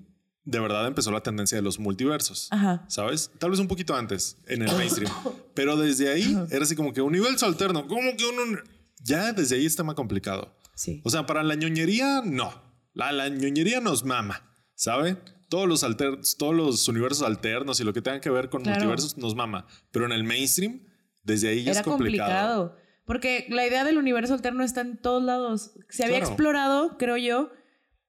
de 0.50 0.60
verdad 0.60 0.86
empezó 0.86 1.10
la 1.10 1.22
tendencia 1.22 1.56
de 1.56 1.62
los 1.62 1.78
multiversos. 1.78 2.48
Ajá. 2.50 2.84
¿Sabes? 2.88 3.30
Tal 3.38 3.50
vez 3.50 3.60
un 3.60 3.68
poquito 3.68 3.94
antes, 3.94 4.36
en 4.46 4.62
el 4.62 4.68
mainstream. 4.76 5.12
Pero 5.54 5.76
desde 5.76 6.10
ahí 6.12 6.36
era 6.50 6.64
así 6.64 6.74
como 6.76 6.92
que 6.92 7.00
universo 7.00 7.46
alterno. 7.46 7.86
¿Cómo 7.86 8.16
que 8.16 8.24
un... 8.26 8.38
un- 8.38 8.60
Ya 9.02 9.32
desde 9.32 9.56
ahí 9.56 9.66
es 9.66 9.76
tema 9.76 9.94
complicado. 9.94 10.54
Sí. 10.74 11.00
O 11.04 11.10
sea, 11.10 11.26
para 11.26 11.42
la 11.42 11.54
ñoñería, 11.54 12.22
no. 12.24 12.52
La, 12.94 13.12
la 13.12 13.28
ñoñería 13.28 13.80
nos 13.80 14.04
mama, 14.04 14.42
¿sabe? 14.74 15.16
Todos 15.48 15.68
los, 15.68 15.84
alter, 15.84 16.18
todos 16.38 16.54
los 16.54 16.86
universos 16.88 17.26
alternos 17.26 17.80
y 17.80 17.84
lo 17.84 17.92
que 17.92 18.02
tenga 18.02 18.20
que 18.20 18.30
ver 18.30 18.48
con 18.50 18.62
Claro. 18.62 18.78
multiversos 18.78 19.16
nos 19.18 19.34
mama. 19.34 19.66
Pero 19.90 20.06
en 20.06 20.12
el 20.12 20.24
mainstream, 20.24 20.80
desde 21.24 21.48
ahí 21.48 21.64
ya 21.64 21.70
Era 21.72 21.80
es 21.80 21.86
complicado. 21.86 22.28
complicado. 22.68 22.76
Porque 23.06 23.46
la 23.48 23.66
idea 23.66 23.82
del 23.84 23.98
universo 23.98 24.34
alterno 24.34 24.62
está 24.62 24.82
en 24.82 24.96
todos 25.00 25.22
lados. 25.22 25.72
Se 25.88 26.04
había 26.04 26.18
Claro. 26.18 26.32
explorado, 26.32 26.96
creo 26.98 27.16
yo, 27.16 27.50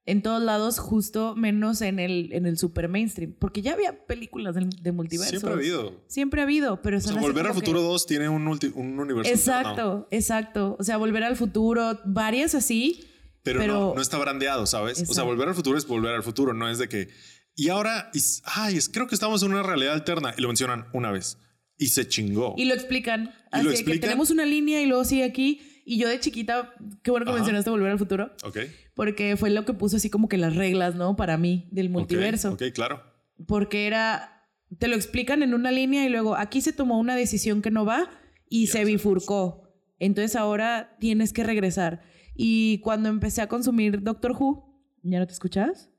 en 0.04 0.20
todos 0.22 0.42
lados, 0.42 0.78
justo 0.80 1.34
menos 1.36 1.80
en 1.80 1.98
el, 2.00 2.32
en 2.32 2.46
el 2.46 2.58
super 2.58 2.88
mainstream. 2.88 3.34
Porque 3.38 3.62
ya 3.62 3.72
había 3.74 4.04
películas 4.06 4.54
de, 4.54 4.68
de 4.82 4.92
multiversos. 4.92 5.30
Siempre 5.40 5.50
ha 5.50 5.54
habido. 5.54 6.02
Siempre 6.08 6.40
ha 6.40 6.44
habido, 6.44 6.82
pero 6.82 6.98
O 6.98 7.00
sea, 7.00 7.12
Volver 7.20 7.46
al 7.46 7.50
como 7.52 7.60
que- 7.60 7.66
Futuro 7.66 7.82
2 7.82 8.06
tiene 8.06 8.28
un, 8.28 8.46
ulti- 8.46 8.72
un 8.74 8.98
universo 8.98 9.30
Exacto, 9.32 10.08
exacto. 10.10 10.76
O 10.78 10.84
sea, 10.84 10.96
volver 10.96 11.22
al 11.24 11.36
futuro, 11.36 12.00
varias 12.04 12.54
así. 12.54 13.04
Pero, 13.44 13.60
Pero- 13.60 13.74
no, 13.74 13.94
no 13.96 14.02
está 14.02 14.18
brandeado, 14.18 14.66
¿sabes? 14.66 15.04
O 15.08 15.14
sea, 15.14 15.24
volver 15.24 15.48
al 15.48 15.54
futuro 15.54 15.76
es 15.78 15.86
volver 15.86 16.14
al 16.14 16.22
futuro, 16.22 16.52
no 16.54 16.68
es 16.68 16.78
de 16.78 16.88
que. 16.88 17.08
Y 17.54 17.68
ahora, 17.68 18.10
y- 18.14 18.20
ay, 18.44 18.76
es, 18.76 18.88
creo 18.88 19.06
que 19.06 19.14
estamos 19.14 19.42
en 19.42 19.50
una 19.52 19.62
realidad 19.62 19.94
alterna. 19.94 20.34
Y 20.36 20.40
lo 20.40 20.48
mencionan 20.48 20.86
una 20.92 21.10
vez. 21.10 21.38
Y 21.78 21.88
se 21.88 22.06
chingó. 22.08 22.54
Y 22.56 22.64
lo 22.66 22.74
explican. 22.74 23.24
¿Y 23.24 23.30
Así 23.50 23.64
lo 23.64 23.70
que 23.70 23.76
explican? 23.76 24.00
tenemos 24.00 24.30
una 24.30 24.46
línea 24.46 24.80
y 24.80 24.86
luego 24.86 25.04
sigue 25.04 25.24
aquí. 25.24 25.60
Y 25.84 25.98
yo 25.98 26.08
de 26.08 26.20
chiquita, 26.20 26.74
qué 27.02 27.10
bueno 27.10 27.24
que 27.24 27.30
Ajá. 27.30 27.38
mencionaste 27.38 27.70
volver 27.70 27.90
al 27.90 27.98
futuro, 27.98 28.30
ok. 28.44 28.58
porque 28.94 29.36
fue 29.36 29.50
lo 29.50 29.64
que 29.64 29.72
puso 29.74 29.96
así 29.96 30.10
como 30.10 30.28
que 30.28 30.38
las 30.38 30.54
reglas, 30.54 30.94
¿no? 30.94 31.16
Para 31.16 31.36
mí, 31.36 31.68
del 31.72 31.90
multiverso. 31.90 32.52
Ok, 32.52 32.62
claro. 32.72 33.02
Porque 33.46 33.86
era, 33.88 34.46
te 34.78 34.86
lo 34.86 34.94
explican 34.94 35.42
en 35.42 35.54
una 35.54 35.72
línea 35.72 36.04
y 36.04 36.08
luego 36.08 36.36
aquí 36.36 36.60
se 36.60 36.72
tomó 36.72 36.98
una 37.00 37.16
decisión 37.16 37.62
que 37.62 37.70
no 37.70 37.84
va 37.84 38.10
y 38.48 38.68
se 38.68 38.84
bifurcó. 38.84 39.68
Entonces 39.98 40.36
ahora 40.36 40.96
tienes 41.00 41.32
que 41.32 41.42
regresar. 41.42 42.02
Y 42.34 42.78
cuando 42.78 43.08
empecé 43.08 43.42
a 43.42 43.48
consumir 43.48 44.02
Doctor 44.02 44.32
Who, 44.32 44.64
¿ya 45.02 45.18
no 45.18 45.26
te 45.26 45.32
escuchas? 45.32 45.90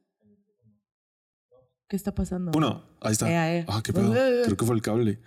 ¿Qué 1.88 1.96
está 1.98 2.16
pasando? 2.16 2.52
Uno, 2.56 2.84
ahí 3.02 3.12
está. 3.12 3.30
Eh, 3.30 3.60
eh. 3.60 3.66
Ah, 3.68 3.82
qué 3.84 3.94
pedo. 3.94 4.12
Creo 4.12 4.58
que 4.58 4.66
fue 4.66 4.76
el 4.76 4.82
cable. 4.82 5.20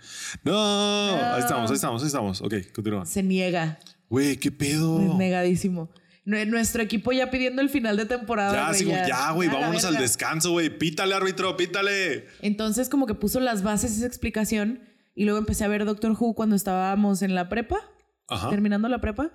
No, 0.43 0.53
ahí 0.55 1.39
estamos, 1.39 1.69
ahí 1.69 1.75
estamos, 1.75 2.01
ahí 2.01 2.07
estamos. 2.07 2.41
Ok, 2.41 2.53
continúa. 2.73 3.05
Se 3.05 3.23
niega. 3.23 3.79
Güey, 4.09 4.37
qué 4.37 4.51
pedo. 4.51 4.99
Es 5.01 5.15
negadísimo. 5.15 5.89
nue- 6.25 6.45
nuestro 6.45 6.81
equipo 6.83 7.11
ya 7.13 7.29
pidiendo 7.31 7.61
el 7.61 7.69
final 7.69 7.95
de 7.97 8.05
temporada. 8.05 8.53
Ya, 8.53 8.67
güey, 8.67 8.79
sí, 8.79 8.85
ya, 9.07 9.31
güey, 9.31 9.47
vámonos 9.49 9.85
al 9.85 9.95
descanso, 9.97 10.51
güey. 10.51 10.69
Pítale, 10.77 11.15
árbitro, 11.15 11.55
pítale. 11.55 12.25
Entonces 12.41 12.89
como 12.89 13.05
que 13.07 13.13
puso 13.13 13.39
las 13.39 13.63
bases 13.63 13.95
esa 13.97 14.05
explicación 14.07 14.81
y 15.15 15.23
luego 15.23 15.39
empecé 15.39 15.63
a 15.63 15.67
ver 15.69 15.85
Doctor 15.85 16.15
Who 16.19 16.35
cuando 16.35 16.55
estábamos 16.55 17.21
en 17.21 17.33
la 17.33 17.47
prepa, 17.49 17.77
Ajá. 18.27 18.49
terminando 18.49 18.87
la 18.89 18.99
prepa, 19.01 19.31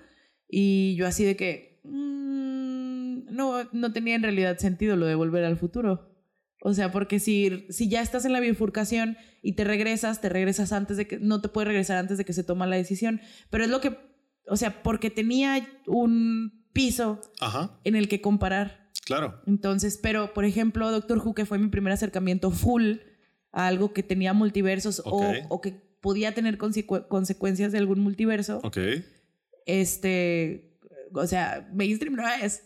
y 0.48 0.94
yo 0.96 1.06
así 1.06 1.24
de 1.24 1.34
que 1.36 1.80
mm, 1.84 3.34
no, 3.34 3.64
no 3.72 3.92
tenía 3.92 4.14
en 4.14 4.22
realidad 4.22 4.58
sentido 4.58 4.96
lo 4.96 5.06
de 5.06 5.14
volver 5.14 5.44
al 5.44 5.56
futuro. 5.56 6.10
O 6.64 6.74
sea, 6.74 6.92
porque 6.92 7.18
si, 7.18 7.66
si 7.70 7.88
ya 7.88 8.02
estás 8.02 8.24
en 8.24 8.32
la 8.32 8.38
bifurcación 8.40 9.16
y 9.42 9.54
te 9.54 9.64
regresas, 9.64 10.20
te 10.20 10.28
regresas 10.28 10.72
antes 10.72 10.96
de 10.96 11.08
que, 11.08 11.18
no 11.18 11.40
te 11.40 11.48
puedes 11.48 11.66
regresar 11.66 11.96
antes 11.96 12.18
de 12.18 12.24
que 12.24 12.32
se 12.32 12.44
toma 12.44 12.66
la 12.68 12.76
decisión. 12.76 13.20
Pero 13.50 13.64
es 13.64 13.70
lo 13.70 13.80
que, 13.80 13.98
o 14.46 14.56
sea, 14.56 14.82
porque 14.82 15.10
tenía 15.10 15.66
un 15.86 16.64
piso 16.72 17.20
Ajá, 17.40 17.78
en 17.84 17.96
el 17.96 18.08
que 18.08 18.20
comparar. 18.20 18.90
claro. 19.04 19.40
Entonces, 19.46 19.98
pero 20.02 20.32
por 20.34 20.44
ejemplo, 20.44 20.90
Doctor 20.90 21.18
Who, 21.18 21.34
que 21.34 21.44
fue 21.46 21.58
mi 21.58 21.68
primer 21.68 21.92
acercamiento 21.92 22.50
full 22.50 22.96
a 23.52 23.66
algo 23.66 23.92
que 23.92 24.02
tenía 24.02 24.32
multiversos 24.32 25.02
o- 25.04 25.60
que 25.60 25.72
podía 26.00 26.34
tener 26.34 26.58
consecu- 26.58 27.06
consecuencias 27.08 27.70
de 27.72 27.78
algún 27.78 28.00
multiverso, 28.00 28.60
Ok. 28.64 28.78
este, 29.66 30.78
o 31.14 31.26
sea, 31.26 31.68
mainstream 31.72 32.14
no 32.16 32.26
es 32.28 32.64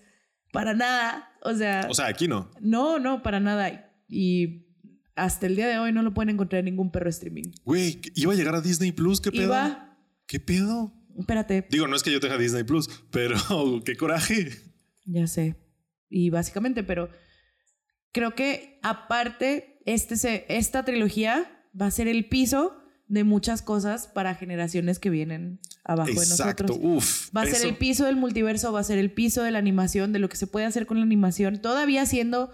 para 0.52 0.74
nada. 0.74 1.28
O 1.42 1.54
sea, 1.54 1.86
O 1.90 1.94
sea, 1.94 2.06
aquí 2.06 2.28
no. 2.28 2.50
no, 2.60 2.98
no, 2.98 3.22
para 3.22 3.40
nada. 3.40 3.92
Y 4.08 4.66
hasta 5.14 5.46
el 5.46 5.56
día 5.56 5.68
de 5.68 5.78
hoy 5.78 5.92
no 5.92 6.02
lo 6.02 6.14
pueden 6.14 6.30
encontrar 6.30 6.60
en 6.60 6.66
ningún 6.66 6.90
perro 6.90 7.10
streaming. 7.10 7.50
Güey, 7.64 8.00
iba 8.14 8.32
a 8.32 8.36
llegar 8.36 8.54
a 8.54 8.60
Disney 8.60 8.92
Plus, 8.92 9.20
¿qué 9.20 9.30
pedo? 9.30 9.44
Iba, 9.44 9.96
¿Qué 10.26 10.40
pedo? 10.40 10.92
Espérate, 11.18 11.66
Digo, 11.70 11.86
no 11.86 11.96
es 11.96 12.02
que 12.02 12.12
yo 12.12 12.20
tenga 12.20 12.38
Disney 12.38 12.64
Plus, 12.64 12.88
pero 13.10 13.36
qué 13.84 13.96
coraje. 13.96 14.50
Ya 15.04 15.26
sé. 15.26 15.56
Y 16.08 16.30
básicamente, 16.30 16.82
pero 16.82 17.08
creo 18.12 18.34
que 18.34 18.78
aparte, 18.82 19.80
este 19.84 20.16
se, 20.16 20.46
esta 20.48 20.84
trilogía 20.84 21.64
va 21.80 21.86
a 21.86 21.90
ser 21.90 22.08
el 22.08 22.28
piso 22.28 22.76
de 23.08 23.22
muchas 23.22 23.62
cosas 23.62 24.08
para 24.08 24.34
generaciones 24.34 24.98
que 24.98 25.10
vienen 25.10 25.60
abajo 25.84 26.10
Exacto, 26.10 26.64
de 26.64 26.78
nosotros. 26.78 26.96
uf. 26.98 27.36
Va 27.36 27.42
a 27.42 27.46
ser 27.46 27.66
el 27.68 27.76
piso 27.76 28.04
del 28.06 28.16
multiverso, 28.16 28.72
va 28.72 28.80
a 28.80 28.84
ser 28.84 28.98
el 28.98 29.12
piso 29.12 29.42
de 29.42 29.52
la 29.52 29.58
animación, 29.58 30.12
de 30.12 30.18
lo 30.18 30.28
que 30.28 30.36
se 30.36 30.46
puede 30.46 30.66
hacer 30.66 30.86
con 30.86 30.98
la 30.98 31.04
animación, 31.04 31.60
todavía 31.60 32.04
siendo 32.06 32.50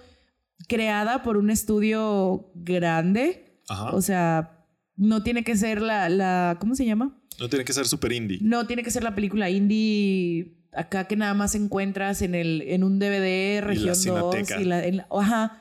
creada 0.69 1.23
por 1.23 1.37
un 1.39 1.51
estudio 1.51 2.51
grande. 2.55 3.61
Ajá. 3.69 3.91
O 3.93 4.03
sea, 4.03 4.67
no 4.97 5.23
tiene 5.23 5.43
que 5.43 5.57
ser 5.57 5.81
la, 5.81 6.09
la 6.09 6.59
¿cómo 6.61 6.75
se 6.75 6.85
llama? 6.85 7.19
No 7.41 7.49
tiene 7.49 7.65
que 7.65 7.73
ser 7.73 7.87
super 7.87 8.13
indie. 8.13 8.39
No 8.41 8.67
tiene 8.67 8.83
que 8.83 8.91
ser 8.91 9.03
la 9.03 9.15
película 9.15 9.51
indie 9.51 10.55
acá 10.73 11.07
que 11.07 11.17
nada 11.17 11.35
más 11.35 11.55
encuentras 11.55 12.23
en 12.23 12.35
el 12.35 12.63
en 12.63 12.83
un 12.85 12.99
DVD 12.99 13.61
región 13.63 13.89
2 13.95 13.99
Cineteca. 13.99 14.61
y 14.61 14.65
la, 14.65 14.85
en 14.87 14.97
la- 14.99 15.09
ajá. 15.11 15.59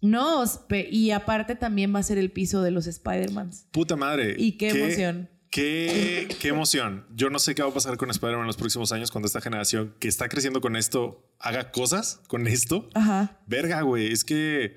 No, 0.00 0.42
y 0.90 1.10
aparte 1.12 1.54
también 1.54 1.94
va 1.94 2.00
a 2.00 2.02
ser 2.02 2.18
el 2.18 2.32
piso 2.32 2.60
de 2.62 2.72
los 2.72 2.88
Spider-Mans. 2.88 3.68
Puta 3.70 3.94
madre. 3.94 4.34
Y 4.36 4.52
qué 4.56 4.70
emoción. 4.70 5.30
Qué, 5.48 6.26
qué 6.40 6.48
emoción. 6.48 7.06
Yo 7.14 7.30
no 7.30 7.38
sé 7.38 7.54
qué 7.54 7.62
va 7.62 7.68
a 7.68 7.74
pasar 7.74 7.96
con 7.98 8.10
Spider-Man 8.10 8.40
en 8.40 8.46
los 8.48 8.56
próximos 8.56 8.90
años 8.90 9.10
cuando 9.12 9.26
esta 9.26 9.40
generación 9.40 9.94
que 10.00 10.08
está 10.08 10.28
creciendo 10.28 10.60
con 10.60 10.74
esto 10.76 11.30
haga 11.38 11.70
cosas 11.70 12.20
con 12.26 12.46
esto. 12.48 12.88
Ajá. 12.94 13.38
Verga, 13.46 13.82
güey. 13.82 14.10
Es 14.10 14.24
que. 14.24 14.74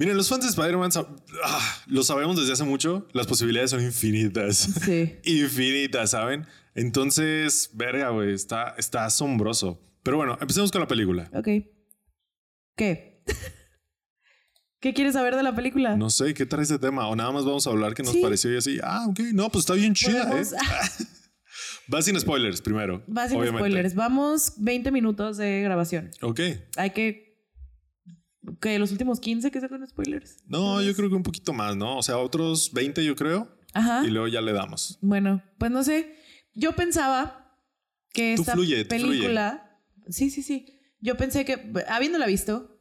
Miren, 0.00 0.16
los 0.16 0.30
fans 0.30 0.44
de 0.44 0.48
Spider-Man 0.48 0.90
sab- 0.92 1.14
ah, 1.44 1.82
lo 1.86 2.02
sabemos 2.02 2.38
desde 2.38 2.54
hace 2.54 2.64
mucho. 2.64 3.06
Las 3.12 3.26
posibilidades 3.26 3.70
son 3.70 3.82
infinitas. 3.82 4.56
Sí. 4.56 5.16
infinitas, 5.24 6.12
¿saben? 6.12 6.46
Entonces, 6.74 7.68
verga, 7.74 8.08
güey. 8.08 8.32
Está, 8.32 8.74
está 8.78 9.04
asombroso. 9.04 9.78
Pero 10.02 10.16
bueno, 10.16 10.38
empecemos 10.40 10.72
con 10.72 10.80
la 10.80 10.88
película. 10.88 11.28
Ok. 11.34 11.48
¿Qué? 12.76 13.22
¿Qué 14.80 14.94
quieres 14.94 15.12
saber 15.12 15.36
de 15.36 15.42
la 15.42 15.54
película? 15.54 15.94
No 15.96 16.08
sé 16.08 16.32
qué 16.32 16.46
traes 16.46 16.70
de 16.70 16.78
tema 16.78 17.06
o 17.06 17.14
nada 17.14 17.30
más 17.32 17.44
vamos 17.44 17.66
a 17.66 17.70
hablar 17.70 17.92
que 17.92 18.02
nos 18.02 18.12
Sí. 18.14 18.22
pareció 18.22 18.54
y 18.54 18.56
así. 18.56 18.78
Ah, 18.82 19.04
ok. 19.06 19.20
No, 19.34 19.50
pues 19.50 19.64
está 19.64 19.74
bien 19.74 19.92
chida, 19.92 20.30
¿eh? 20.40 20.44
Va 21.92 22.00
sin 22.00 22.18
spoilers 22.18 22.62
primero. 22.62 23.04
Va 23.06 23.28
sin 23.28 23.36
obviamente. 23.38 23.58
spoilers. 23.68 23.94
Vamos 23.94 24.54
20 24.56 24.90
minutos 24.92 25.36
de 25.36 25.60
grabación. 25.60 26.10
Ok. 26.22 26.40
Hay 26.76 26.90
que. 26.90 27.29
Que 28.60 28.78
los 28.78 28.90
últimos 28.92 29.20
15 29.20 29.50
que 29.50 29.60
sea 29.60 29.68
con 29.68 29.86
spoilers. 29.86 30.38
No, 30.46 30.80
yo 30.82 30.94
creo 30.94 31.08
que 31.08 31.14
un 31.14 31.22
poquito 31.22 31.52
más, 31.52 31.76
¿no? 31.76 31.98
O 31.98 32.02
sea, 32.02 32.18
otros 32.18 32.72
20 32.72 33.04
yo 33.04 33.14
creo. 33.16 33.48
Ajá. 33.74 34.02
Y 34.04 34.10
luego 34.10 34.28
ya 34.28 34.40
le 34.40 34.52
damos. 34.52 34.98
Bueno, 35.02 35.42
pues 35.58 35.70
no 35.70 35.82
sé. 35.84 36.14
Yo 36.54 36.72
pensaba 36.72 37.56
que 38.12 38.34
Tú 38.36 38.42
esta 38.42 38.52
fluye, 38.54 38.84
película. 38.84 39.78
Sí, 40.08 40.30
sí, 40.30 40.42
sí. 40.42 40.80
Yo 41.00 41.16
pensé 41.16 41.44
que, 41.44 41.72
habiéndola 41.88 42.26
visto, 42.26 42.76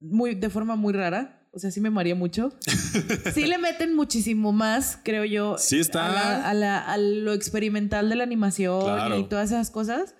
muy, 0.00 0.34
de 0.34 0.50
forma 0.50 0.76
muy 0.76 0.92
rara, 0.92 1.48
o 1.52 1.58
sea, 1.58 1.70
sí 1.70 1.80
me 1.80 1.88
maría 1.90 2.14
mucho. 2.14 2.50
sí 3.34 3.46
le 3.46 3.56
meten 3.58 3.94
muchísimo 3.94 4.52
más, 4.52 4.98
creo 5.02 5.24
yo. 5.24 5.56
Sí 5.58 5.78
está- 5.78 6.06
A, 6.10 6.12
la- 6.12 6.48
a 6.50 6.54
la- 6.54 6.78
a 6.80 6.98
lo 6.98 7.32
experimental 7.32 8.08
de 8.10 8.16
la 8.16 8.24
animación 8.24 8.82
Claro. 8.84 9.18
y 9.18 9.24
todas 9.24 9.50
esas 9.50 9.70
cosas. 9.70 10.14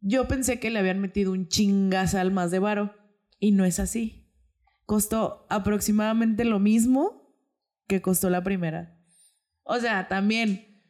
Yo 0.00 0.28
pensé 0.28 0.60
que 0.60 0.70
le 0.70 0.78
habían 0.78 1.00
metido 1.00 1.32
un 1.32 1.48
chingasal 1.48 2.30
más 2.30 2.50
de 2.52 2.60
varo. 2.60 2.94
Y 3.42 3.50
no 3.50 3.64
es 3.64 3.80
así. 3.80 4.30
Costó 4.86 5.46
aproximadamente 5.50 6.44
lo 6.44 6.60
mismo 6.60 7.34
que 7.88 8.00
costó 8.00 8.30
la 8.30 8.44
primera. 8.44 8.96
O 9.64 9.80
sea, 9.80 10.06
también 10.06 10.80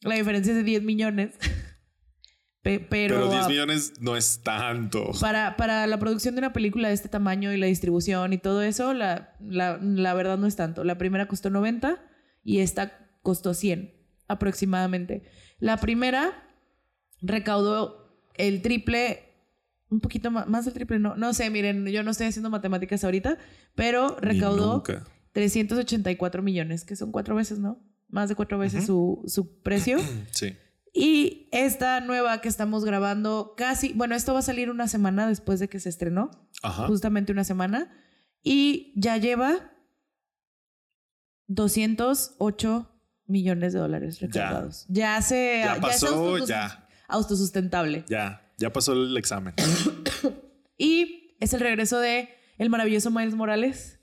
la 0.00 0.16
diferencia 0.16 0.50
es 0.50 0.56
de 0.56 0.64
10 0.64 0.82
millones. 0.82 1.36
Pe- 2.62 2.80
pero 2.80 3.14
Pero 3.16 3.30
10 3.30 3.44
ah, 3.44 3.48
millones 3.48 3.92
no 4.00 4.16
es 4.16 4.42
tanto. 4.42 5.12
para, 5.20 5.56
para 5.56 5.86
la 5.86 5.98
producción 6.00 6.34
de 6.34 6.40
una 6.40 6.52
película 6.52 6.88
de 6.88 6.94
este 6.94 7.08
tamaño 7.08 7.52
y 7.52 7.56
la 7.56 7.66
distribución 7.66 8.32
y 8.32 8.38
todo 8.38 8.62
eso, 8.62 8.94
la, 8.94 9.36
la, 9.40 9.78
la 9.80 10.14
verdad 10.14 10.38
no 10.38 10.48
es 10.48 10.56
tanto. 10.56 10.82
La 10.82 10.98
primera 10.98 11.28
costó 11.28 11.50
90 11.50 12.02
y 12.42 12.58
esta 12.60 12.98
costó 13.22 13.54
100 13.54 13.94
aproximadamente. 14.26 15.22
La 15.60 15.76
primera 15.76 16.48
recaudó 17.20 18.18
el 18.34 18.60
triple, 18.62 19.31
un 19.92 20.00
poquito 20.00 20.30
más, 20.30 20.48
más 20.48 20.64
del 20.64 20.74
triple, 20.74 20.98
no, 20.98 21.14
no 21.16 21.34
sé, 21.34 21.50
miren, 21.50 21.86
yo 21.86 22.02
no 22.02 22.10
estoy 22.10 22.26
haciendo 22.26 22.50
matemáticas 22.50 23.04
ahorita, 23.04 23.36
pero 23.74 24.16
recaudó 24.20 24.74
nunca. 24.74 25.04
384 25.32 26.42
millones, 26.42 26.84
que 26.84 26.96
son 26.96 27.12
cuatro 27.12 27.34
veces, 27.34 27.58
¿no? 27.58 27.78
Más 28.08 28.28
de 28.28 28.34
cuatro 28.34 28.58
veces 28.58 28.86
su, 28.86 29.22
su 29.26 29.60
precio. 29.60 29.98
Sí. 30.32 30.56
Y 30.94 31.48
esta 31.52 32.00
nueva 32.00 32.42
que 32.42 32.48
estamos 32.48 32.84
grabando 32.84 33.54
casi, 33.56 33.94
bueno, 33.94 34.14
esto 34.14 34.34
va 34.34 34.40
a 34.40 34.42
salir 34.42 34.68
una 34.68 34.88
semana 34.88 35.26
después 35.26 35.58
de 35.58 35.68
que 35.68 35.80
se 35.80 35.88
estrenó, 35.88 36.30
Ajá. 36.62 36.86
justamente 36.86 37.32
una 37.32 37.44
semana, 37.44 37.90
y 38.42 38.92
ya 38.94 39.16
lleva 39.16 39.72
208 41.46 42.88
millones 43.26 43.72
de 43.72 43.78
dólares 43.78 44.20
recaudados. 44.20 44.84
Ya, 44.88 45.20
se 45.22 45.62
Ya 45.64 45.80
pasó, 45.80 46.38
ya. 46.46 46.86
autosustentable. 47.08 48.04
Ya. 48.08 48.42
Ya 48.62 48.72
pasó 48.72 48.92
el 48.92 49.16
examen. 49.16 49.54
Y 50.78 51.36
es 51.38 51.52
el 51.52 51.60
regreso 51.60 51.98
de 52.00 52.28
el 52.58 52.68
maravilloso 52.70 53.10
Miles 53.10 53.34
Morales, 53.34 54.00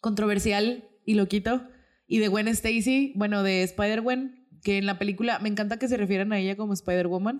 controversial 0.00 0.88
y 1.04 1.14
loquito, 1.14 1.62
y 2.06 2.18
de 2.20 2.28
Gwen 2.28 2.48
Stacy, 2.48 3.12
bueno, 3.16 3.42
de 3.42 3.62
Spider-Gwen, 3.64 4.48
que 4.62 4.78
en 4.78 4.86
la 4.86 4.98
película 4.98 5.38
me 5.40 5.48
encanta 5.48 5.78
que 5.78 5.88
se 5.88 5.96
refieran 5.98 6.32
a 6.32 6.38
ella 6.38 6.56
como 6.56 6.72
Spider-Woman, 6.72 7.38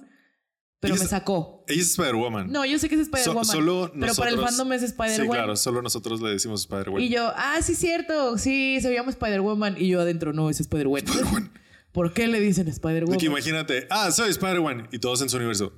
pero 0.81 0.95
Ella 0.95 1.05
me 1.05 1.09
sacó. 1.09 1.65
Ella 1.69 1.81
es 1.81 1.91
Spider-Woman. 1.91 2.51
No, 2.53 2.67
yo 2.67 2.79
sé 2.79 2.89
que 2.91 2.97
es 2.97 3.07
So- 3.07 3.17
Spider-Woman, 3.17 3.45
solo 3.47 3.91
pero 3.99 4.15
para 4.15 4.31
el 4.31 4.37
nosotros- 4.37 4.45
fandom 4.57 4.73
es 4.75 4.81
Sí, 4.81 4.87
Spider-Woman. 4.89 5.37
claro. 5.39 5.57
Solo 5.57 5.81
nosotros 5.83 6.21
le 6.21 6.31
decimos 6.31 6.61
Spider-Woman. 6.63 7.03
Y 7.03 7.09
yo, 7.09 7.33
ah, 7.37 7.61
sí, 7.63 7.75
cierto, 7.75 8.37
sí, 8.37 8.79
se 8.83 8.93
llama 8.93 9.11
Spider-Woman. 9.11 9.77
Y 9.79 9.89
yo 9.89 10.01
adentro, 10.03 10.33
no, 10.35 10.51
es 10.51 10.61
Spider-Woman. 10.61 11.51
¿Por 11.93 12.13
qué 12.13 12.27
le 12.29 12.41
dicen 12.41 12.69
Spider-Woman? 12.69 13.15
Porque 13.15 13.27
imagínate, 13.27 13.87
ah, 13.89 14.11
soy 14.11 14.31
Spider-Man 14.31 14.89
y 14.93 14.99
todos 14.99 15.23
en 15.23 15.31
su 15.31 15.37
universo. 15.37 15.73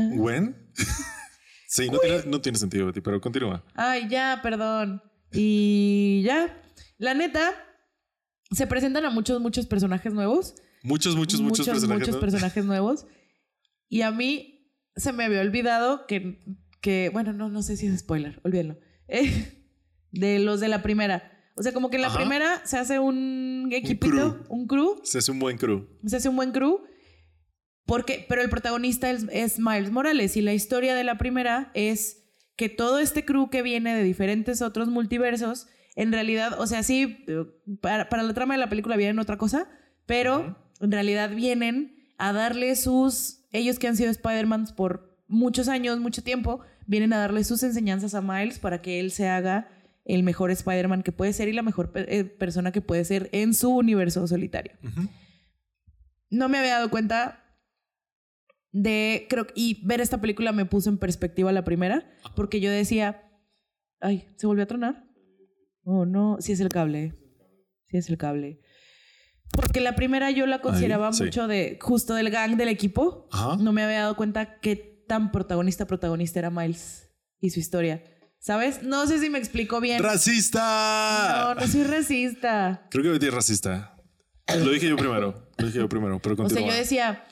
Ah. 0.00 0.14
¿Gwen? 0.16 0.56
sí, 1.68 1.88
no 1.90 1.98
tiene, 1.98 2.22
no 2.26 2.40
tiene 2.40 2.58
sentido, 2.58 2.86
Betty, 2.86 3.00
pero 3.00 3.20
continúa. 3.20 3.64
Ay, 3.74 4.08
ya, 4.08 4.40
perdón. 4.42 5.02
Y 5.32 6.22
ya. 6.24 6.62
La 6.98 7.14
neta, 7.14 7.52
se 8.50 8.66
presentan 8.66 9.04
a 9.04 9.10
muchos, 9.10 9.40
muchos 9.40 9.66
personajes 9.66 10.12
nuevos. 10.12 10.54
Muchos, 10.82 11.14
muchos, 11.16 11.40
muchos, 11.40 11.66
personajes. 11.66 12.00
muchos 12.00 12.14
¿no? 12.16 12.20
personajes 12.20 12.64
nuevos. 12.66 13.06
Y 13.88 14.02
a 14.02 14.10
mí 14.10 14.74
se 14.96 15.12
me 15.12 15.24
había 15.24 15.40
olvidado 15.40 16.06
que, 16.06 16.40
que 16.80 17.10
bueno, 17.12 17.32
no, 17.32 17.48
no 17.48 17.62
sé 17.62 17.76
si 17.76 17.86
es 17.86 18.00
spoiler, 18.00 18.40
olvídenlo. 18.44 18.78
Eh, 19.12 19.66
de 20.12 20.38
los 20.38 20.60
de 20.60 20.68
la 20.68 20.82
primera. 20.82 21.32
O 21.56 21.64
sea, 21.64 21.72
como 21.72 21.90
que 21.90 21.96
en 21.96 22.02
la 22.02 22.08
Ajá. 22.08 22.18
primera 22.18 22.64
se 22.64 22.78
hace 22.78 23.00
un 23.00 23.68
equipito, 23.72 24.44
un 24.48 24.68
crew, 24.68 25.00
Se 25.02 25.18
hace 25.18 25.32
un 25.32 25.40
buen 25.40 25.58
crew. 25.58 25.88
se 26.06 26.16
hace 26.16 26.28
un 26.28 26.36
buen 26.36 26.52
crew. 26.52 26.80
Porque, 27.90 28.24
pero 28.28 28.40
el 28.40 28.48
protagonista 28.48 29.10
es, 29.10 29.26
es 29.32 29.58
Miles 29.58 29.90
Morales 29.90 30.36
y 30.36 30.42
la 30.42 30.54
historia 30.54 30.94
de 30.94 31.02
la 31.04 31.18
primera 31.18 31.70
es 31.74 32.22
que 32.56 32.68
todo 32.68 33.00
este 33.00 33.24
crew 33.24 33.50
que 33.50 33.62
viene 33.62 33.94
de 33.94 34.04
diferentes 34.04 34.62
otros 34.62 34.88
multiversos, 34.88 35.66
en 35.96 36.12
realidad, 36.12 36.60
o 36.60 36.66
sea, 36.68 36.82
sí, 36.84 37.24
para, 37.80 38.08
para 38.08 38.22
la 38.22 38.32
trama 38.32 38.54
de 38.54 38.58
la 38.60 38.68
película 38.68 38.96
vienen 38.96 39.18
otra 39.18 39.36
cosa, 39.38 39.66
pero 40.06 40.56
en 40.80 40.92
realidad 40.92 41.30
vienen 41.34 42.06
a 42.16 42.32
darle 42.32 42.76
sus, 42.76 43.40
ellos 43.50 43.78
que 43.80 43.88
han 43.88 43.96
sido 43.96 44.10
Spider-Man 44.10 44.68
por 44.76 45.18
muchos 45.26 45.66
años, 45.68 45.98
mucho 45.98 46.22
tiempo, 46.22 46.60
vienen 46.86 47.12
a 47.12 47.18
darle 47.18 47.42
sus 47.44 47.62
enseñanzas 47.64 48.14
a 48.14 48.20
Miles 48.22 48.58
para 48.60 48.82
que 48.82 49.00
él 49.00 49.10
se 49.10 49.26
haga 49.28 49.68
el 50.04 50.22
mejor 50.22 50.50
Spider-Man 50.52 51.02
que 51.02 51.12
puede 51.12 51.32
ser 51.32 51.48
y 51.48 51.52
la 51.52 51.62
mejor 51.62 51.90
pe- 51.92 52.06
eh, 52.18 52.24
persona 52.24 52.70
que 52.72 52.80
puede 52.82 53.04
ser 53.04 53.28
en 53.32 53.52
su 53.54 53.70
universo 53.74 54.26
solitario. 54.26 54.72
No 56.30 56.48
me 56.48 56.58
había 56.58 56.74
dado 56.74 56.90
cuenta 56.90 57.42
de, 58.72 59.26
creo, 59.28 59.46
y 59.54 59.84
ver 59.86 60.00
esta 60.00 60.20
película 60.20 60.52
me 60.52 60.66
puso 60.66 60.90
en 60.90 60.98
perspectiva 60.98 61.52
la 61.52 61.64
primera, 61.64 62.10
porque 62.36 62.60
yo 62.60 62.70
decía, 62.70 63.22
ay, 64.00 64.28
¿se 64.36 64.46
volvió 64.46 64.64
a 64.64 64.68
tronar? 64.68 65.04
Oh, 65.84 66.06
no, 66.06 66.36
sí 66.40 66.52
es 66.52 66.60
el 66.60 66.68
cable, 66.68 67.14
sí 67.86 67.96
es 67.96 68.08
el 68.08 68.18
cable. 68.18 68.60
Porque 69.52 69.80
la 69.80 69.96
primera 69.96 70.30
yo 70.30 70.46
la 70.46 70.60
consideraba 70.60 71.12
sí. 71.12 71.24
mucho 71.24 71.48
de, 71.48 71.78
justo 71.80 72.14
del 72.14 72.30
gang 72.30 72.56
del 72.56 72.68
equipo. 72.68 73.28
Ajá. 73.32 73.56
No 73.56 73.72
me 73.72 73.82
había 73.82 74.00
dado 74.00 74.16
cuenta 74.16 74.60
qué 74.60 75.04
tan 75.08 75.32
protagonista, 75.32 75.86
protagonista 75.86 76.38
era 76.38 76.50
Miles 76.50 77.10
y 77.40 77.50
su 77.50 77.58
historia. 77.58 78.04
¿Sabes? 78.38 78.82
No 78.82 79.06
sé 79.06 79.18
si 79.18 79.28
me 79.28 79.38
explico 79.38 79.80
bien. 79.80 80.02
¡Racista! 80.02 81.54
No, 81.54 81.60
no 81.60 81.66
soy 81.66 81.82
racista. 81.84 82.86
Creo 82.90 83.02
que 83.02 83.10
Betty 83.10 83.26
es 83.26 83.34
racista. 83.34 83.96
Lo 84.56 84.70
dije 84.70 84.88
yo 84.88 84.96
primero. 84.96 85.50
Lo 85.58 85.66
dije 85.66 85.78
yo 85.78 85.88
primero, 85.88 86.18
pero 86.20 86.34
O 86.34 86.36
sea, 86.36 86.44
continúa. 86.46 86.70
yo 86.70 86.74
decía, 86.74 87.24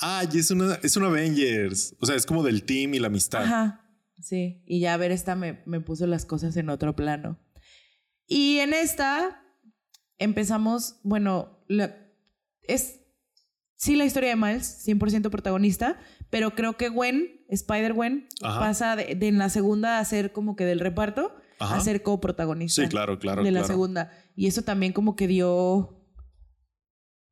Ay, 0.00 0.28
es 0.34 0.50
una, 0.50 0.74
es 0.82 0.96
un 0.96 1.04
Avengers. 1.04 1.96
O 2.00 2.06
sea, 2.06 2.16
es 2.16 2.26
como 2.26 2.42
del 2.42 2.64
team 2.64 2.94
y 2.94 2.98
la 2.98 3.06
amistad. 3.06 3.44
Ajá, 3.44 3.88
sí. 4.20 4.62
Y 4.66 4.80
ya 4.80 4.94
a 4.94 4.96
ver, 4.98 5.10
esta 5.12 5.34
me, 5.36 5.62
me 5.66 5.80
puso 5.80 6.06
las 6.06 6.26
cosas 6.26 6.56
en 6.56 6.68
otro 6.68 6.94
plano. 6.96 7.38
Y 8.26 8.58
en 8.58 8.74
esta 8.74 9.42
empezamos, 10.18 11.00
bueno, 11.02 11.64
la- 11.68 11.96
es 12.62 13.00
sí 13.76 13.94
la 13.96 14.04
historia 14.04 14.30
de 14.30 14.36
Miles, 14.36 14.82
100% 14.86 15.30
protagonista, 15.30 15.98
pero 16.30 16.54
creo 16.54 16.76
que 16.76 16.88
Gwen, 16.88 17.44
Spider-Gwen, 17.50 18.26
pasa 18.40 18.96
de, 18.96 19.14
de 19.14 19.28
en 19.28 19.38
la 19.38 19.48
segunda 19.50 19.98
a 19.98 20.04
ser 20.04 20.32
como 20.32 20.56
que 20.56 20.64
del 20.64 20.80
reparto 20.80 21.34
Ajá. 21.60 21.76
a 21.76 21.80
ser 21.80 22.02
coprotagonista. 22.02 22.82
Sí, 22.82 22.88
claro, 22.88 23.18
claro. 23.18 23.44
De 23.44 23.50
la 23.52 23.60
claro. 23.60 23.72
segunda. 23.74 24.10
Y 24.34 24.46
eso 24.48 24.62
también 24.62 24.92
como 24.92 25.14
que 25.14 25.28
dio, 25.28 26.02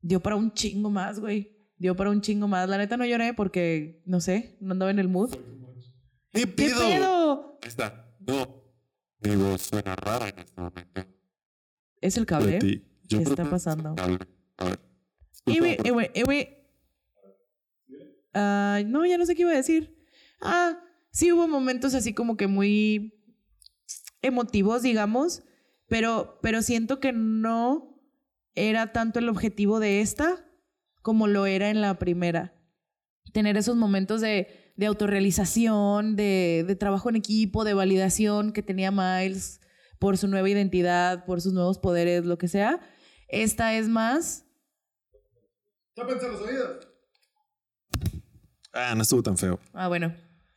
dio 0.00 0.20
para 0.20 0.37
un 0.37 0.53
chingo 0.53 0.90
más, 0.90 1.18
güey. 1.18 1.54
Dio 1.85 1.94
para 1.94 2.09
un 2.09 2.23
chingo 2.23 2.49
más. 2.49 2.66
La 2.66 2.79
neta 2.79 2.97
no 2.97 3.05
lloré 3.05 3.35
porque, 3.35 4.01
no 4.07 4.18
sé, 4.18 4.57
no 4.59 4.73
andaba 4.73 4.90
en 4.90 4.99
el 4.99 5.07
mood. 5.07 5.35
¿Qué 6.33 6.40
¿Qué 6.40 6.47
pedo? 6.47 6.79
pedo? 6.79 7.59
Ahí 7.61 7.68
está. 7.68 8.11
No. 8.20 8.64
Mi 9.20 9.37
voz 9.37 9.61
suena 9.61 9.94
rara 9.94 10.31
en 10.31 10.38
este 10.38 10.59
momento. 10.59 11.03
Es 12.01 12.16
el 12.16 12.25
cable. 12.25 12.59
¿Qué 13.07 13.16
está 13.18 13.51
pasando? 13.51 13.94
A 13.99 14.07
ver, 14.07 14.27
a 14.57 14.64
ver. 14.64 14.81
Iwi, 15.44 15.77
iwi, 15.85 16.11
iwi. 16.14 16.49
Ah, 18.33 18.81
no, 18.87 19.05
ya 19.05 19.18
no 19.18 19.27
sé 19.27 19.35
qué 19.35 19.42
iba 19.42 19.51
a 19.53 19.57
decir. 19.57 19.94
Ah, 20.40 20.81
sí 21.11 21.33
hubo 21.33 21.47
momentos 21.49 21.92
así 21.92 22.14
como 22.14 22.38
que 22.38 22.47
muy 22.47 23.12
emotivos, 24.23 24.81
digamos, 24.81 25.42
pero, 25.87 26.38
pero 26.40 26.62
siento 26.62 26.99
que 26.99 27.12
no 27.12 28.01
era 28.55 28.94
tanto 28.94 29.18
el 29.18 29.29
objetivo 29.29 29.81
de 29.81 30.01
esta 30.01 30.47
como 31.05 31.27
lo 31.27 31.45
era 31.45 31.69
en 31.69 31.83
la 31.83 31.99
primera. 31.99 32.55
Tener 33.35 33.59
esos 33.59 33.77
momentos 33.77 34.23
de, 34.23 34.73
de 34.75 34.87
autorrealización, 34.87 36.17
de, 36.17 36.64
de 36.67 36.77
trabajo 36.77 37.11
en 37.11 37.17
equipo, 37.17 37.64
de 37.64 37.75
validación 37.75 38.53
que 38.53 38.62
tenía 38.62 38.90
Miles 38.90 39.61
por 39.99 40.17
su 40.17 40.29
nueva 40.29 40.49
identidad, 40.49 41.27
por 41.27 41.43
sus 41.43 41.53
nuevos 41.53 41.79
poderes, 41.79 42.25
lo 42.25 42.38
que 42.38 42.49
sea. 42.49 42.81
Esta 43.29 43.75
es 43.75 43.87
más 43.87 44.47
Tápense 45.95 46.27
los 46.27 46.40
oídos. 46.40 46.88
Ah, 48.73 48.95
no 48.97 49.03
estuvo 49.03 49.23
tan 49.23 49.37
feo. 49.37 49.61
Ah, 49.75 49.88
bueno, 49.88 50.14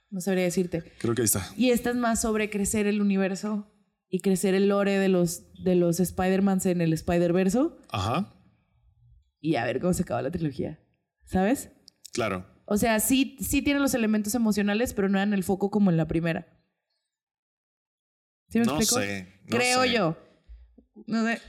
no 0.09 0.21
sabría 0.21 0.45
decirte. 0.45 0.81
Creo 0.97 1.13
que 1.13 1.23
ahí 1.23 1.25
está. 1.25 1.45
Y 1.57 1.71
esta 1.71 1.89
es 1.89 1.97
más 1.97 2.21
sobre 2.21 2.49
crecer 2.49 2.87
el 2.87 3.01
universo 3.01 3.69
y 4.07 4.21
crecer 4.21 4.55
el 4.55 4.69
lore 4.69 4.97
de 4.97 5.09
los, 5.09 5.43
de 5.61 5.75
los 5.75 5.99
Spider-Mans 5.99 6.65
en 6.67 6.79
el 6.79 6.93
Spider-Verso 6.93 7.77
Ajá. 7.91 8.33
Y 9.39 9.55
a 9.55 9.65
ver 9.65 9.79
cómo 9.79 9.93
se 9.93 10.03
acaba 10.03 10.21
la 10.21 10.31
trilogía. 10.31 10.79
¿Sabes? 11.25 11.71
Claro. 12.13 12.45
O 12.65 12.77
sea, 12.77 12.99
sí, 12.99 13.37
sí 13.39 13.61
tiene 13.61 13.79
los 13.79 13.93
elementos 13.93 14.35
emocionales, 14.35 14.93
pero 14.93 15.09
no 15.09 15.17
eran 15.17 15.33
el 15.33 15.43
foco 15.43 15.69
como 15.71 15.89
en 15.91 15.97
la 15.97 16.07
primera. 16.07 16.47
¿Sí 18.49 18.59
me 18.59 18.65
No 18.65 18.77
explico? 18.77 19.01
sé. 19.01 19.27
no 19.45 19.57
Creo 19.57 19.81
sé. 19.83 19.93
yo. 19.93 20.17
No 21.05 21.25
sé. 21.25 21.41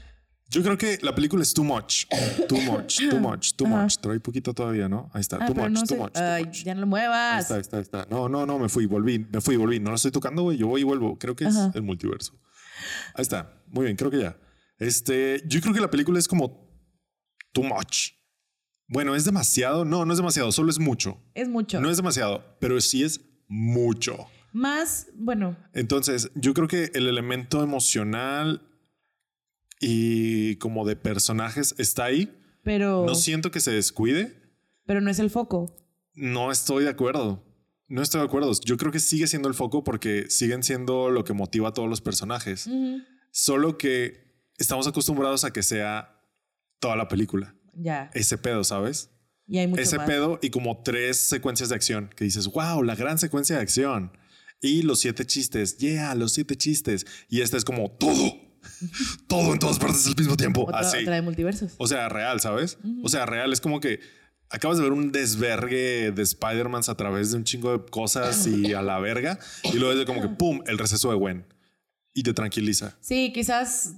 Yo 0.50 0.62
creo 0.62 0.78
que 0.78 0.98
la 1.02 1.14
película 1.14 1.42
es 1.42 1.52
too 1.52 1.62
much. 1.62 2.06
Too 2.48 2.56
much, 2.62 3.00
too 3.10 3.20
much, 3.20 3.52
too 3.54 3.66
Ajá. 3.66 3.82
much. 3.82 3.96
Trae 3.98 4.18
poquito 4.18 4.54
todavía, 4.54 4.88
¿no? 4.88 5.10
Ahí 5.12 5.20
está. 5.20 5.36
Ah, 5.40 5.46
too 5.46 5.54
much, 5.54 5.70
no 5.70 5.82
too 5.84 5.96
much, 5.96 6.12
too 6.12 6.22
Ay, 6.22 6.44
much. 6.46 6.64
ya 6.64 6.74
no 6.74 6.80
lo 6.80 6.86
Ahí 6.86 6.90
muevas. 6.90 7.42
está, 7.42 7.54
ahí 7.56 7.60
está, 7.60 7.76
ahí 7.76 7.82
está. 7.82 8.06
No, 8.10 8.28
no, 8.30 8.46
no, 8.46 8.58
me 8.58 8.68
fui, 8.70 8.86
volví, 8.86 9.18
me 9.30 9.40
fui, 9.42 9.56
volví. 9.56 9.78
No 9.78 9.90
la 9.90 9.96
estoy 9.96 10.10
tocando, 10.10 10.42
güey. 10.42 10.56
Yo 10.56 10.66
voy 10.66 10.80
y 10.80 10.84
vuelvo. 10.84 11.18
Creo 11.18 11.36
que 11.36 11.44
es 11.44 11.54
el 11.74 11.82
multiverso. 11.82 12.32
Ahí 13.14 13.22
está. 13.22 13.62
Muy 13.66 13.84
bien, 13.84 13.96
creo 13.96 14.10
que 14.10 14.20
ya. 14.20 14.38
Este, 14.78 15.42
yo 15.46 15.60
creo 15.60 15.74
que 15.74 15.80
la 15.80 15.90
película 15.90 16.18
es 16.18 16.26
como 16.26 16.67
too 17.52 17.62
much. 17.64 18.12
Bueno, 18.86 19.14
es 19.14 19.24
demasiado. 19.24 19.84
No, 19.84 20.04
no 20.04 20.12
es 20.12 20.18
demasiado, 20.18 20.50
solo 20.52 20.70
es 20.70 20.78
mucho. 20.78 21.18
Es 21.34 21.48
mucho. 21.48 21.80
No 21.80 21.90
es 21.90 21.96
demasiado, 21.96 22.44
pero 22.60 22.80
sí 22.80 23.02
es 23.04 23.20
mucho. 23.48 24.26
Más, 24.52 25.08
bueno, 25.14 25.56
Entonces, 25.74 26.30
yo 26.34 26.54
creo 26.54 26.68
que 26.68 26.90
el 26.94 27.06
elemento 27.06 27.62
emocional 27.62 28.62
y 29.80 30.56
como 30.56 30.86
de 30.86 30.96
personajes 30.96 31.74
está 31.78 32.04
ahí. 32.04 32.34
pero, 32.62 33.04
No 33.06 33.14
siento 33.14 33.50
que 33.50 33.60
se 33.60 33.70
descuide. 33.72 34.34
pero 34.86 35.00
no 35.00 35.10
es 35.10 35.18
el 35.18 35.30
foco. 35.30 35.74
No 36.14 36.50
estoy 36.50 36.84
de 36.84 36.90
acuerdo. 36.90 37.44
No 37.88 38.02
estoy 38.02 38.20
de 38.20 38.26
acuerdo. 38.26 38.52
Yo 38.64 38.76
creo 38.76 38.90
que 38.90 39.00
sigue 39.00 39.26
siendo 39.26 39.48
el 39.48 39.54
foco 39.54 39.84
porque 39.84 40.28
siguen 40.30 40.62
siendo 40.62 41.10
lo 41.10 41.24
que 41.24 41.32
motiva 41.32 41.68
a 41.68 41.72
todos 41.72 41.88
los 41.88 42.00
personajes. 42.00 42.68
Solo 43.30 43.78
que 43.78 44.42
estamos 44.58 44.86
acostumbrados 44.88 45.44
a 45.44 45.52
que 45.52 45.62
sea 45.62 46.17
toda 46.78 46.96
la 46.96 47.08
película. 47.08 47.54
Ya. 47.74 48.10
Ese 48.14 48.38
pedo, 48.38 48.64
¿sabes? 48.64 49.10
Y 49.46 49.58
hay 49.58 49.66
mucho 49.66 49.80
Ese 49.82 49.96
más. 49.96 50.06
pedo 50.06 50.38
y 50.42 50.50
como 50.50 50.82
tres 50.82 51.16
secuencias 51.16 51.70
de 51.70 51.74
acción 51.74 52.10
que 52.14 52.24
dices, 52.24 52.48
wow, 52.48 52.82
la 52.82 52.94
gran 52.94 53.18
secuencia 53.18 53.56
de 53.56 53.62
acción. 53.62 54.12
Y 54.60 54.82
los 54.82 55.00
siete 55.00 55.24
chistes, 55.24 55.78
yeah, 55.78 56.14
los 56.14 56.32
siete 56.32 56.56
chistes. 56.56 57.06
Y 57.28 57.40
este 57.40 57.56
es 57.56 57.64
como 57.64 57.90
todo, 57.92 58.34
todo 59.28 59.52
en 59.52 59.58
todas 59.58 59.78
partes 59.78 60.06
al 60.06 60.16
mismo 60.16 60.36
tiempo. 60.36 60.62
Otra, 60.62 60.80
Así. 60.80 60.98
otra 60.98 61.14
de 61.14 61.22
multiversos. 61.22 61.74
O 61.78 61.86
sea, 61.86 62.08
real, 62.08 62.40
¿sabes? 62.40 62.78
O 63.02 63.08
sea, 63.08 63.24
real 63.24 63.52
es 63.52 63.60
como 63.60 63.80
que 63.80 64.00
acabas 64.50 64.78
de 64.78 64.82
ver 64.84 64.92
un 64.92 65.12
desvergue 65.12 66.10
de 66.10 66.22
Spider-Man 66.22 66.82
a 66.88 66.94
través 66.96 67.30
de 67.30 67.36
un 67.36 67.44
chingo 67.44 67.76
de 67.78 67.84
cosas 67.86 68.46
y 68.46 68.72
a 68.74 68.82
la 68.82 68.98
verga. 68.98 69.38
Y 69.64 69.78
luego 69.78 69.98
es 69.98 70.06
como 70.06 70.20
que 70.20 70.28
pum, 70.36 70.60
el 70.66 70.76
receso 70.78 71.10
de 71.10 71.16
Gwen. 71.16 71.46
Y 72.12 72.22
te 72.24 72.34
tranquiliza. 72.34 72.98
Sí, 73.00 73.32
quizás. 73.32 73.94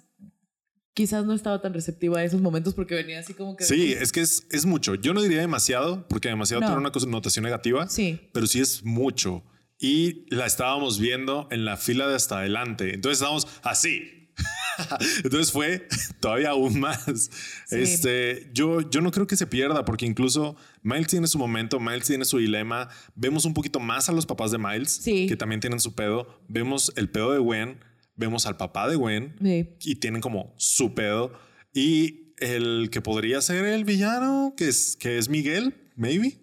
Quizás 0.94 1.24
no 1.24 1.32
estaba 1.34 1.62
tan 1.62 1.72
receptiva 1.72 2.18
a 2.18 2.24
esos 2.24 2.40
momentos 2.40 2.74
porque 2.74 2.94
venía 2.96 3.20
así 3.20 3.32
como 3.34 3.56
que. 3.56 3.64
Sí, 3.64 3.92
es 3.92 4.10
que 4.12 4.20
es, 4.20 4.46
es 4.50 4.66
mucho. 4.66 4.96
Yo 4.96 5.14
no 5.14 5.22
diría 5.22 5.40
demasiado, 5.40 6.06
porque 6.08 6.28
demasiado 6.28 6.60
No. 6.60 6.66
tiene 6.66 6.80
una 6.80 6.90
connotación 6.90 7.44
negativa. 7.44 7.88
Sí. 7.88 8.20
pero 8.32 8.46
sí 8.46 8.60
es 8.60 8.84
mucho. 8.84 9.42
Y 9.78 10.26
la 10.34 10.46
estábamos 10.46 10.98
viendo 10.98 11.48
en 11.50 11.64
la 11.64 11.76
fila 11.76 12.06
de 12.08 12.16
hasta 12.16 12.38
adelante. 12.40 12.92
Entonces 12.94 13.18
estábamos 13.18 13.46
así. 13.62 14.16
Entonces 15.24 15.52
fue 15.52 15.86
todavía 16.20 16.50
aún 16.50 16.80
más. 16.80 17.30
Este, 17.70 18.50
yo, 18.52 18.88
yo 18.90 19.00
no 19.00 19.10
creo 19.10 19.26
que 19.26 19.36
se 19.36 19.46
pierda, 19.46 19.84
porque 19.84 20.06
incluso 20.06 20.56
Miles 20.82 21.06
tiene 21.06 21.26
su 21.28 21.38
momento, 21.38 21.78
Miles 21.80 22.06
tiene 22.06 22.24
su 22.24 22.38
dilema. 22.38 22.88
Vemos 23.14 23.44
un 23.44 23.54
poquito 23.54 23.80
más 23.80 24.08
a 24.08 24.12
los 24.12 24.26
papás 24.26 24.50
de 24.50 24.58
Miles, 24.58 24.90
Sí. 24.90 25.26
que 25.26 25.36
también 25.36 25.60
tienen 25.60 25.80
su 25.80 25.94
pedo. 25.94 26.40
Vemos 26.48 26.92
el 26.96 27.08
pedo 27.08 27.32
de 27.32 27.38
Gwen, 27.38 27.78
vemos 28.20 28.46
al 28.46 28.56
papá 28.56 28.88
de 28.88 28.96
Gwen, 28.96 29.34
Sí. 29.42 29.68
y 29.80 29.94
tienen 29.96 30.20
como 30.20 30.54
su 30.58 30.94
pedo. 30.94 31.32
Y 31.72 32.34
el 32.38 32.88
que 32.92 33.00
podría 33.00 33.40
ser 33.40 33.64
el 33.64 33.84
villano, 33.84 34.54
que 34.56 34.68
es, 34.68 34.96
que 34.96 35.18
es 35.18 35.28
Miguel, 35.28 35.74
maybe. 35.96 36.38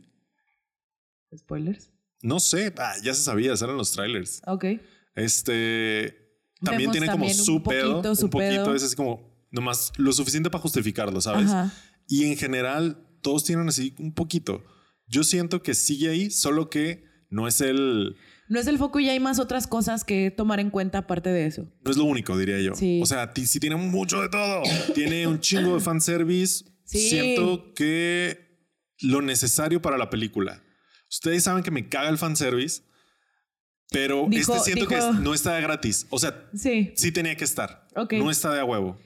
Spoilers. 1.36 1.90
No 2.22 2.40
sé, 2.40 2.74
ah, 2.78 2.96
ya 3.04 3.14
se 3.14 3.22
sabía, 3.24 3.54
eran 3.54 3.78
los 3.78 3.92
trailers. 3.92 4.42
Ok. 4.48 4.66
Este 5.16 6.16
también 6.62 6.90
Vemos 6.90 6.92
tiene 6.94 7.06
como 7.08 7.26
también 7.26 7.40
un 7.40 7.46
su 7.46 7.64
pedo, 7.64 7.92
poquito 7.94 8.16
su 8.16 8.26
un 8.26 8.32
poquito, 8.32 8.64
pedo. 8.64 8.76
es 8.76 8.84
así 8.84 8.96
como 8.96 9.46
nomás 9.52 9.92
lo 9.98 10.12
suficiente 10.12 10.50
para 10.50 10.62
justificarlo, 10.62 11.22
¿sabes? 11.22 11.48
Ajá. 11.52 11.72
Y 12.08 12.26
en 12.26 12.38
general 12.38 13.06
todos 13.22 13.44
tienen 13.44 13.68
así 13.70 13.94
un 14.00 14.14
poquito. 14.14 14.64
Yo 15.06 15.24
siento 15.24 15.62
que 15.62 15.76
sigue 15.76 16.10
ahí, 16.10 16.32
solo 16.32 16.70
que 16.70 17.06
no 17.30 17.48
es 17.48 17.62
el 17.62 18.16
No 18.50 18.60
es 18.60 18.68
el 18.68 18.78
foco 18.78 19.00
y 19.00 19.10
hay 19.10 19.20
más 19.20 19.40
otras 19.40 19.68
cosas 19.68 20.04
que 20.04 20.32
tomar 20.32 20.60
en 20.60 20.70
cuenta 20.70 21.00
aparte 21.00 21.30
de 21.30 21.46
eso. 21.48 21.68
no 21.84 21.92
es 21.92 21.98
lo 21.98 22.06
único, 22.06 22.38
diría 22.38 22.60
yo. 22.62 22.76
Sí. 22.76 23.00
O 23.04 23.06
sea, 23.06 23.32
sí 23.36 23.60
tiene 23.60 23.76
mucho 23.76 24.22
de 24.22 24.30
todo. 24.30 24.64
tiene 24.96 25.28
un 25.28 25.40
chingo 25.40 25.76
de 25.76 25.80
fanservice. 25.82 26.66
Sí. 26.86 27.10
Siento 27.10 27.74
que 27.74 28.48
lo 29.02 29.22
necesario 29.22 29.82
para 29.82 29.98
la 29.98 30.10
película. 30.10 30.64
Ustedes 31.10 31.44
saben 31.44 31.64
que 31.64 31.72
me 31.72 31.90
caga 31.90 32.10
el 32.10 32.18
fanservice, 32.18 32.82
pero 33.92 34.26
Dijo- 34.30 34.54
este 34.56 34.66
siento 34.74 34.88
que 34.88 34.96
dijo- 34.96 35.10
es- 35.12 35.20
no 35.20 35.34
está 35.34 35.60
gratis. 35.60 36.06
O 36.10 36.20
sea, 36.20 36.48
Sí. 36.54 36.92
sí 36.96 37.12
tenía 37.12 37.36
que 37.36 37.44
estar. 37.44 37.88
Ok. 37.96 38.14
No 38.14 38.30
está 38.32 38.54
de 38.54 38.60
a 38.60 38.66
huevo. 38.66 38.98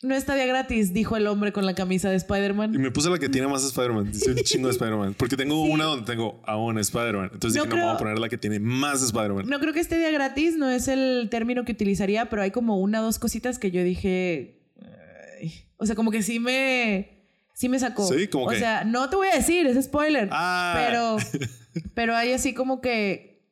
No 0.00 0.14
está 0.14 0.36
día 0.36 0.46
gratis, 0.46 0.92
dijo 0.92 1.16
el 1.16 1.26
hombre 1.26 1.52
con 1.52 1.66
la 1.66 1.74
camisa 1.74 2.08
de 2.08 2.14
Y 2.14 2.18
Spider-Man. 2.18 2.70
me 2.70 2.90
puse 2.92 3.10
la 3.10 3.18
que 3.18 3.28
tiene 3.28 3.48
más 3.48 3.64
Spider-Man. 3.64 4.12
Dice 4.12 4.30
un 4.30 4.36
chingo 4.38 4.68
de 4.68 4.72
Spider-Man. 4.72 5.14
Porque 5.18 5.36
tengo 5.36 5.60
una 5.62 5.84
donde 5.84 6.06
tengo 6.06 6.40
a 6.46 6.56
un 6.56 6.78
Spider-Man. 6.78 7.30
Entonces 7.32 7.58
No 7.58 7.64
dije, 7.64 7.76
no, 7.76 7.82
me 7.82 7.86
voy 7.88 7.94
a 7.94 7.98
poner 7.98 8.18
la 8.20 8.28
que 8.28 8.38
tiene 8.38 8.60
más 8.60 9.02
Spider-Man. 9.02 9.48
No 9.48 9.58
creo 9.58 9.72
que 9.72 9.80
este 9.80 9.98
día 9.98 10.12
gratis 10.12 10.56
no 10.56 10.70
es 10.70 10.86
el 10.86 11.26
término 11.32 11.64
que 11.64 11.72
utilizaría, 11.72 12.28
pero 12.30 12.42
hay 12.42 12.52
como 12.52 12.78
una 12.78 13.00
o 13.00 13.04
dos 13.04 13.18
cositas 13.18 13.58
que 13.58 13.72
yo 13.72 13.82
dije. 13.82 14.60
ay, 15.40 15.64
O 15.78 15.84
sea, 15.86 15.96
como 15.96 16.12
que 16.12 16.22
sí 16.22 16.38
me. 16.38 17.24
Sí 17.54 17.68
me 17.68 17.80
sacó. 17.80 18.06
Sí, 18.06 18.28
¿cómo 18.28 18.44
O 18.44 18.50
qué? 18.50 18.60
sea, 18.60 18.84
no 18.84 19.10
te 19.10 19.16
voy 19.16 19.26
a 19.32 19.34
decir, 19.34 19.66
es 19.66 19.84
spoiler. 19.84 20.28
Ah. 20.30 20.74
Pero. 20.86 21.16
Pero 21.94 22.14
hay 22.14 22.32
así 22.32 22.54
como 22.54 22.80
que. 22.80 23.42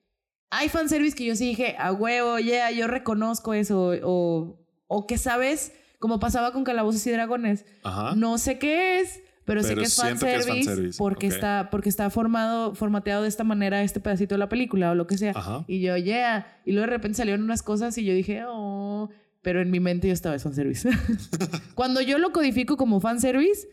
Hay 0.50 0.68
fanservice 0.68 1.16
que 1.16 1.24
yo 1.24 1.34
sí 1.34 1.44
dije, 1.48 1.74
a 1.76 1.92
huevo, 1.92 2.38
ya, 2.38 2.70
yo 2.70 2.86
reconozco 2.86 3.52
eso. 3.52 3.94
O, 4.04 4.64
o 4.86 5.06
que 5.08 5.18
sabes, 5.18 5.72
como 5.98 6.18
pasaba 6.20 6.52
con 6.52 6.64
Calabozos 6.64 7.06
y 7.06 7.10
Dragones. 7.10 7.64
Ajá. 7.82 8.14
No 8.16 8.38
sé 8.38 8.58
qué 8.58 9.00
es, 9.00 9.20
pero, 9.44 9.62
sé 9.62 9.68
Pero 9.70 9.80
que 9.82 9.86
es 9.86 9.92
siento 9.92 10.26
que 10.26 10.32
es 10.34 10.38
fanservice, 10.46 10.64
fanservice, 10.68 10.98
porque 10.98 11.26
ok. 11.28 11.32
está 11.32 11.68
porque 11.70 11.88
está 11.88 12.10
formado 12.10 12.74
formateado 12.74 13.22
de 13.22 13.28
esta 13.28 13.44
manera 13.44 13.82
este 13.82 14.00
pedacito 14.00 14.34
de 14.34 14.38
la 14.40 14.48
película 14.48 14.90
o 14.90 14.94
lo 14.94 15.06
que 15.06 15.16
sea. 15.18 15.32
Ajá. 15.36 15.64
Y 15.68 15.80
yo, 15.80 15.96
yeah, 15.96 16.60
y 16.64 16.72
luego 16.72 16.86
de 16.86 16.92
repente 16.92 17.16
salieron 17.18 17.42
unas 17.44 17.62
cosas 17.62 17.96
y 17.98 18.04
yo 18.04 18.12
dije, 18.12 18.42
"Oh", 18.46 19.08
pero 19.42 19.62
en 19.62 19.70
mi 19.70 19.78
mente 19.78 20.08
yo 20.08 20.14
estaba 20.14 20.34
es 20.34 20.42
fanservice. 20.42 20.88
Cuando 21.76 22.00
yo 22.00 22.18
lo 22.18 22.32
codifico 22.32 22.76
como 22.76 23.00
fanservice 23.00 23.68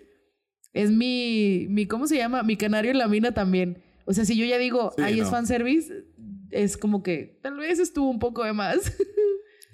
es 0.73 0.91
mi 0.91 1.65
mi 1.69 1.87
¿cómo 1.87 2.05
se 2.07 2.17
llama? 2.17 2.43
Mi 2.43 2.55
canario 2.55 2.91
en 2.91 2.97
la 2.99 3.07
mina 3.07 3.31
también. 3.33 3.81
O 4.05 4.13
sea, 4.13 4.25
si 4.25 4.35
yo 4.37 4.45
ya 4.45 4.57
digo, 4.59 4.91
Sí, 4.95 5.01
ahí 5.01 5.19
es 5.19 5.25
no. 5.25 5.31
fanservice, 5.31 6.03
es 6.51 6.77
como 6.77 7.01
que 7.01 7.39
tal 7.41 7.55
vez 7.57 7.79
estuvo 7.79 8.09
un 8.11 8.19
poco 8.19 8.43
de 8.43 8.53
más. 8.53 8.77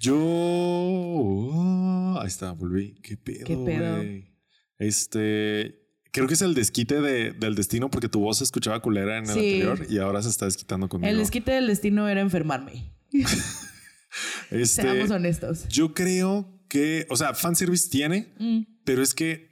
Yo. 0.00 1.52
Ahí 2.20 2.26
está, 2.26 2.52
volví. 2.52 2.94
¿Qué 3.02 3.16
pedo? 3.16 3.44
¿Qué 3.46 3.56
pedo? 3.56 4.02
Este. 4.78 5.76
Creo 6.12 6.26
que 6.26 6.34
es 6.34 6.42
el 6.42 6.54
desquite 6.54 7.00
de- 7.00 7.30
del 7.32 7.54
destino 7.54 7.88
porque 7.88 8.08
tu 8.08 8.18
voz 8.20 8.38
se 8.38 8.44
escuchaba 8.44 8.80
culera 8.82 9.18
en 9.18 9.24
el 9.26 9.30
Sí. 9.30 9.62
anterior 9.62 9.86
y 9.88 9.98
ahora 9.98 10.20
se 10.22 10.28
está 10.28 10.46
desquitando 10.46 10.88
conmigo. 10.88 11.08
El 11.10 11.18
desquite 11.18 11.52
del 11.52 11.68
destino 11.68 12.08
era 12.08 12.20
enfermarme. 12.20 12.92
Este, 14.50 14.82
Seamos 14.82 15.10
honestos. 15.12 15.68
yo 15.68 15.94
creo 15.94 16.60
que, 16.68 17.06
o 17.10 17.16
sea, 17.16 17.32
fanservice 17.32 17.88
tiene, 17.88 18.34
Mm. 18.40 18.62
pero 18.84 19.02
es 19.04 19.14
que 19.14 19.48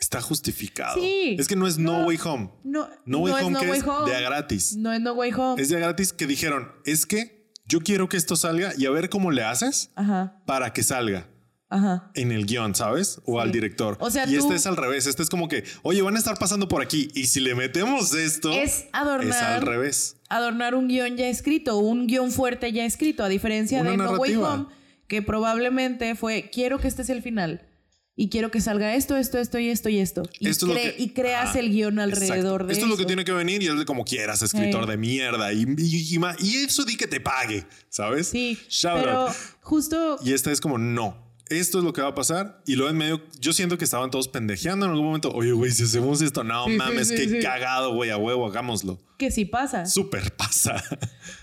está 0.00 0.22
justificado. 0.22 0.98
Sí. 0.98 1.36
Es 1.38 1.46
que 1.48 1.54
no 1.56 1.66
es 1.66 1.76
No, 1.76 1.98
No. 2.00 2.06
Way 2.06 2.18
Home. 2.24 2.50
No, 2.64 2.88
No 3.04 3.18
Way 3.18 3.34
es 3.34 3.42
Home 3.42 3.50
No 3.52 3.60
que 3.60 3.68
Way 3.70 3.78
es 3.80 3.86
Home. 3.86 4.10
de 4.10 4.16
a 4.16 4.20
gratis. 4.22 4.76
No 4.78 4.90
es 4.90 5.00
No 5.02 5.12
Way 5.12 5.32
Home. 5.36 5.60
Es 5.60 5.68
de 5.68 5.76
a 5.76 5.80
gratis 5.80 6.14
que 6.14 6.26
dijeron, 6.26 6.72
es 6.86 7.04
que 7.04 7.41
yo 7.66 7.80
quiero 7.80 8.08
que 8.08 8.16
esto 8.16 8.36
salga 8.36 8.72
y 8.76 8.86
a 8.86 8.90
ver 8.90 9.08
cómo 9.08 9.30
le 9.30 9.42
haces 9.44 9.90
Ajá, 9.94 10.36
para 10.46 10.72
que 10.72 10.82
salga. 10.82 11.28
ajá. 11.70 12.10
en 12.14 12.32
el 12.32 12.44
guion, 12.44 12.74
¿sabes? 12.74 13.20
O 13.24 13.40
al 13.40 13.50
director. 13.50 13.96
O 13.98 14.10
sea, 14.10 14.24
y 14.28 14.32
tú- 14.32 14.38
este 14.40 14.56
es 14.56 14.66
al 14.66 14.76
revés. 14.76 15.06
Este 15.06 15.22
es 15.22 15.30
como 15.30 15.48
que, 15.48 15.64
oye, 15.82 16.02
van 16.02 16.16
a 16.16 16.18
estar 16.18 16.36
pasando 16.38 16.68
por 16.68 16.82
aquí. 16.82 17.08
Y 17.14 17.24
si 17.28 17.40
le 17.40 17.54
metemos 17.54 18.12
esto, 18.14 18.52
Es 18.52 18.84
adornar. 18.92 19.28
es 19.30 19.42
al 19.42 19.62
revés. 19.62 20.16
Adornar 20.28 20.74
un 20.74 20.88
guion 20.88 21.16
ya 21.16 21.28
escrito, 21.28 21.78
un 21.78 22.06
guion 22.06 22.30
fuerte 22.30 22.70
ya 22.72 22.84
escrito, 22.84 23.24
a 23.24 23.28
diferencia 23.28 23.80
Una 23.80 23.92
de 23.92 23.96
No 23.96 24.04
Way 24.12 24.34
narrativa. 24.34 24.54
Home, 24.54 24.66
que 25.08 25.22
probablemente 25.22 26.14
fue, 26.14 26.50
quiero 26.52 26.78
que 26.78 26.88
este 26.88 27.04
sea 27.04 27.14
el 27.14 27.22
final. 27.22 27.66
Y 28.14 28.28
quiero 28.28 28.50
que 28.50 28.60
salga 28.60 28.94
esto, 28.94 29.16
esto, 29.16 29.38
esto 29.38 29.58
y 29.58 29.68
esto 29.70 29.88
y 29.88 29.98
esto. 29.98 30.22
Y, 30.38 30.48
Esto 30.48 30.66
es 30.66 30.72
cre- 30.72 30.96
que- 30.96 31.02
y 31.02 31.08
creas 31.10 31.50
Ajá, 31.50 31.60
el 31.60 31.70
guion 31.70 31.98
Exacto. 31.98 32.22
alrededor 32.24 32.66
de 32.66 32.72
Esto 32.74 32.84
es 32.84 32.90
lo 32.90 32.96
que 32.98 33.06
tiene 33.06 33.24
que 33.24 33.32
venir 33.32 33.62
y 33.62 33.68
hazle 33.68 33.86
como 33.86 34.04
quieras, 34.04 34.42
escritor 34.42 34.86
de 34.86 34.98
mierda. 34.98 35.50
Y, 35.52 35.62
y, 35.78 36.18
y 36.40 36.56
eso 36.56 36.84
di 36.84 36.96
que 36.96 37.06
te 37.06 37.20
pague, 37.20 37.64
¿sabes? 37.88 38.28
Sí, 38.28 38.58
Shout 38.68 39.00
pero 39.00 39.20
out. 39.28 39.32
justo 39.62 40.18
Y 40.24 40.32
esta 40.34 40.52
es 40.52 40.60
como, 40.60 40.76
no. 40.76 41.32
Esto 41.48 41.78
es 41.78 41.84
lo 41.84 41.92
que 41.92 42.00
va 42.02 42.08
a 42.08 42.14
pasar. 42.14 42.62
Y 42.66 42.76
luego 42.76 42.90
en 42.90 42.96
medio, 42.98 43.22
yo 43.40 43.52
siento 43.52 43.76
que 43.78 43.84
estaban 43.84 44.10
todos 44.10 44.28
pendejeando 44.28 44.86
en 44.86 44.92
algún 44.92 45.06
momento. 45.06 45.30
Oye, 45.32 45.52
güey, 45.52 45.70
si 45.70 45.82
hacemos 45.84 46.20
esto, 46.22 46.44
no 46.44 46.66
Sí, 46.66 46.72
mames, 46.76 47.08
sí, 47.08 47.14
qué 47.16 47.40
cagado, 47.40 47.94
güey, 47.94 48.10
a 48.10 48.16
huevo, 48.18 48.46
hagámoslo. 48.46 48.98
que 49.18 49.30
sí 49.30 49.44
pasa. 49.46 49.84
Súper 49.86 50.32
pasa. 50.36 50.82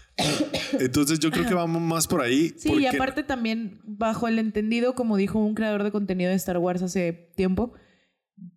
Entonces 0.80 1.20
yo 1.20 1.32
creo 1.32 1.48
que 1.48 1.54
vamos 1.54 1.82
más 1.82 2.08
por 2.08 2.22
ahí. 2.22 2.54
Sí, 2.58 2.70
y 2.70 2.72
porque- 2.72 2.88
aparte 2.90 3.24
también, 3.24 3.80
bajo 3.84 4.28
el 4.28 4.40
entendido, 4.40 4.96
como 4.96 5.18
dijo 5.18 5.40
un 5.40 5.56
creador 5.56 5.84
de 5.84 5.92
contenido 5.92 6.30
de 6.30 6.36
Star 6.36 6.58
Wars 6.58 6.82
hace 6.82 7.14
tiempo, 7.36 7.74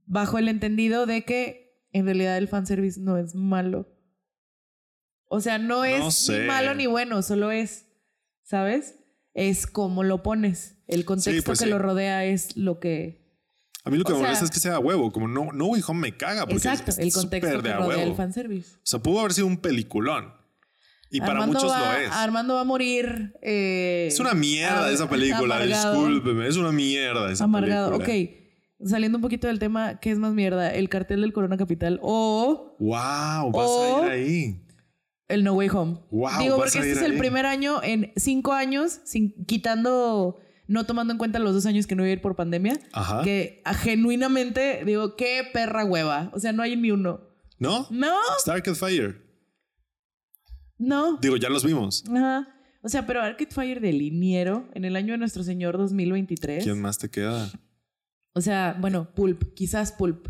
bajo 0.07 0.39
el 0.39 0.49
entendido 0.49 1.07
de 1.07 1.25
que 1.25 1.87
en 1.93 2.05
realidad 2.07 2.37
el 2.39 2.49
fanservice 2.49 3.01
no 3.01 3.17
es 3.19 3.35
malo. 3.35 3.89
O 5.29 5.41
sea, 5.41 5.59
no 5.59 5.85
es 5.85 6.01
No 6.01 6.11
sé. 6.11 6.41
ni 6.43 6.47
malo 6.47 6.75
ni 6.75 6.87
bueno, 6.87 7.23
solo 7.23 7.51
es, 7.51 7.87
¿sabes? 8.43 8.97
Es 9.35 9.67
como 9.67 10.03
lo 10.03 10.23
pones. 10.23 10.77
El 10.87 11.05
contexto 11.07 11.43
pues 11.45 11.59
que 11.61 11.65
sí. 11.65 11.71
lo 11.71 11.79
rodea 11.79 12.25
es 12.27 12.57
lo 12.57 12.79
que... 12.81 13.23
A 13.85 13.91
mí 13.91 13.97
lo 13.97 14.05
que 14.05 14.13
O 14.13 14.17
me 14.17 14.21
sea- 14.21 14.27
molesta 14.29 14.45
es 14.45 14.51
que 14.51 14.61
sea 14.61 14.75
a 14.77 14.79
huevo, 14.79 15.11
como 15.11 15.27
no, 15.27 15.53
no 15.53 15.67
Way 15.67 15.83
Home 15.89 16.01
me 16.01 16.17
caga. 16.17 16.43
Porque 16.43 16.57
Exacto, 16.69 16.91
es 16.93 16.99
el 16.99 17.13
contexto 17.13 17.63
que 17.63 17.73
rodea 17.73 18.03
el 18.05 18.15
fanservice. 18.15 18.77
O 18.77 18.81
sea, 18.85 19.01
pudo 19.03 19.21
haber 19.21 19.33
sido 19.33 19.47
un 19.47 19.57
peliculón. 19.57 20.33
Y 21.13 21.21
para 21.21 21.33
Armando 21.33 21.55
muchos 21.55 21.71
va, 21.71 21.93
lo 21.93 21.99
es. 21.99 22.11
Armando 22.11 22.55
va 22.55 22.61
a 22.63 22.65
morir... 22.65 23.35
eh, 23.43 24.07
Es 24.11 24.19
una 24.19 24.35
mierda 24.35 24.89
am- 24.89 24.95
esa 24.95 25.09
película, 25.09 25.65
discúlpeme. 25.65 26.49
Es 26.49 26.57
una 26.57 26.73
mierda 26.73 27.31
esa 27.31 27.45
Amargado. 27.45 27.99
película. 27.99 28.15
Ok. 28.81 28.89
Saliendo 28.89 29.19
un 29.19 29.23
poquito 29.23 29.47
del 29.47 29.59
tema, 29.61 30.01
¿qué 30.01 30.11
es 30.11 30.19
más 30.19 30.33
mierda? 30.33 30.71
¿El 30.75 30.89
cartel 30.89 31.21
del 31.21 31.33
Corona 31.33 31.57
Capital 31.57 32.01
o 32.03 32.77
Wow, 32.81 33.53
vas 33.53 33.67
O- 33.69 34.03
a 34.03 34.07
ir 34.07 34.11
ahí. 34.13 34.67
el 35.29 35.45
No 35.45 35.53
Way 35.53 35.69
Home? 35.69 35.99
Wow, 36.11 36.31
Digo, 36.41 36.57
porque 36.57 36.79
este 36.79 36.91
es 36.93 37.03
el 37.03 37.13
ahí. 37.13 37.19
primer 37.19 37.47
año 37.47 37.81
en 37.83 38.13
cinco 38.17 38.53
años, 38.55 39.01
sin, 39.05 39.45
quitando, 39.47 40.41
no 40.67 40.85
tomando 40.85 41.13
en 41.13 41.19
cuenta 41.19 41.39
los 41.39 41.55
dos 41.55 41.67
años 41.67 41.87
que 41.87 41.95
no 41.95 42.03
iba 42.03 42.11
a 42.11 42.13
ir 42.15 42.21
por 42.23 42.35
pandemia, 42.35 42.77
Ajá. 42.93 43.23
que 43.23 43.61
ah, 43.65 43.75
genuinamente 43.75 44.83
digo, 44.85 45.15
qué 45.17 45.43
perra 45.53 45.85
hueva. 45.85 46.31
O 46.35 46.41
sea, 46.41 46.53
no 46.53 46.63
hay 46.63 46.75
ni 46.77 46.91
uno. 46.91 47.21
¿No? 47.59 47.87
No, 47.91 48.17
Stark 48.41 48.75
Fire. 48.75 49.23
No. 50.83 51.19
Digo, 51.19 51.37
ya 51.37 51.49
los 51.49 51.65
vimos. 51.65 52.05
Ajá. 52.11 52.49
O 52.83 52.89
sea, 52.89 53.07
pero 53.07 53.23
Arcade 53.23 53.51
Fire 53.51 53.81
de 53.81 53.93
liniero 53.93 54.69
en 54.75 54.85
el 54.85 54.97
año 54.97 55.13
de 55.13 55.19
nuestro 55.19 55.45
señor 55.45 55.79
2023. 55.79 56.65
¿Quién 56.65 56.81
más 56.81 56.99
te 56.99 57.09
queda? 57.09 57.51
O 58.35 58.41
sea, 58.41 58.77
bueno, 58.81 59.15
Pulp, 59.15 59.55
quizás 59.55 59.93
Pulp, 59.93 60.27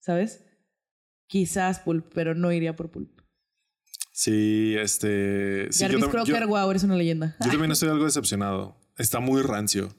¿sabes? 0.00 0.44
Quizás 1.28 1.78
Pulp, 1.80 2.10
pero 2.12 2.34
no 2.34 2.50
iría 2.52 2.74
por 2.74 2.90
Pulp. 2.90 3.20
Sí, 4.12 4.74
este. 4.78 5.68
Sí, 5.72 5.80
yo, 5.84 5.88
Jarvis 5.88 6.04
tam- 6.04 6.10
Crocker, 6.10 6.40
yo- 6.42 6.48
wow, 6.48 6.70
eres 6.70 6.82
una 6.82 6.96
leyenda. 6.96 7.36
yo 7.40 7.50
también 7.50 7.70
estoy 7.72 7.88
algo 7.88 8.04
decepcionado. 8.04 8.76
Está 8.98 9.20
muy 9.20 9.40
rancio. 9.42 9.94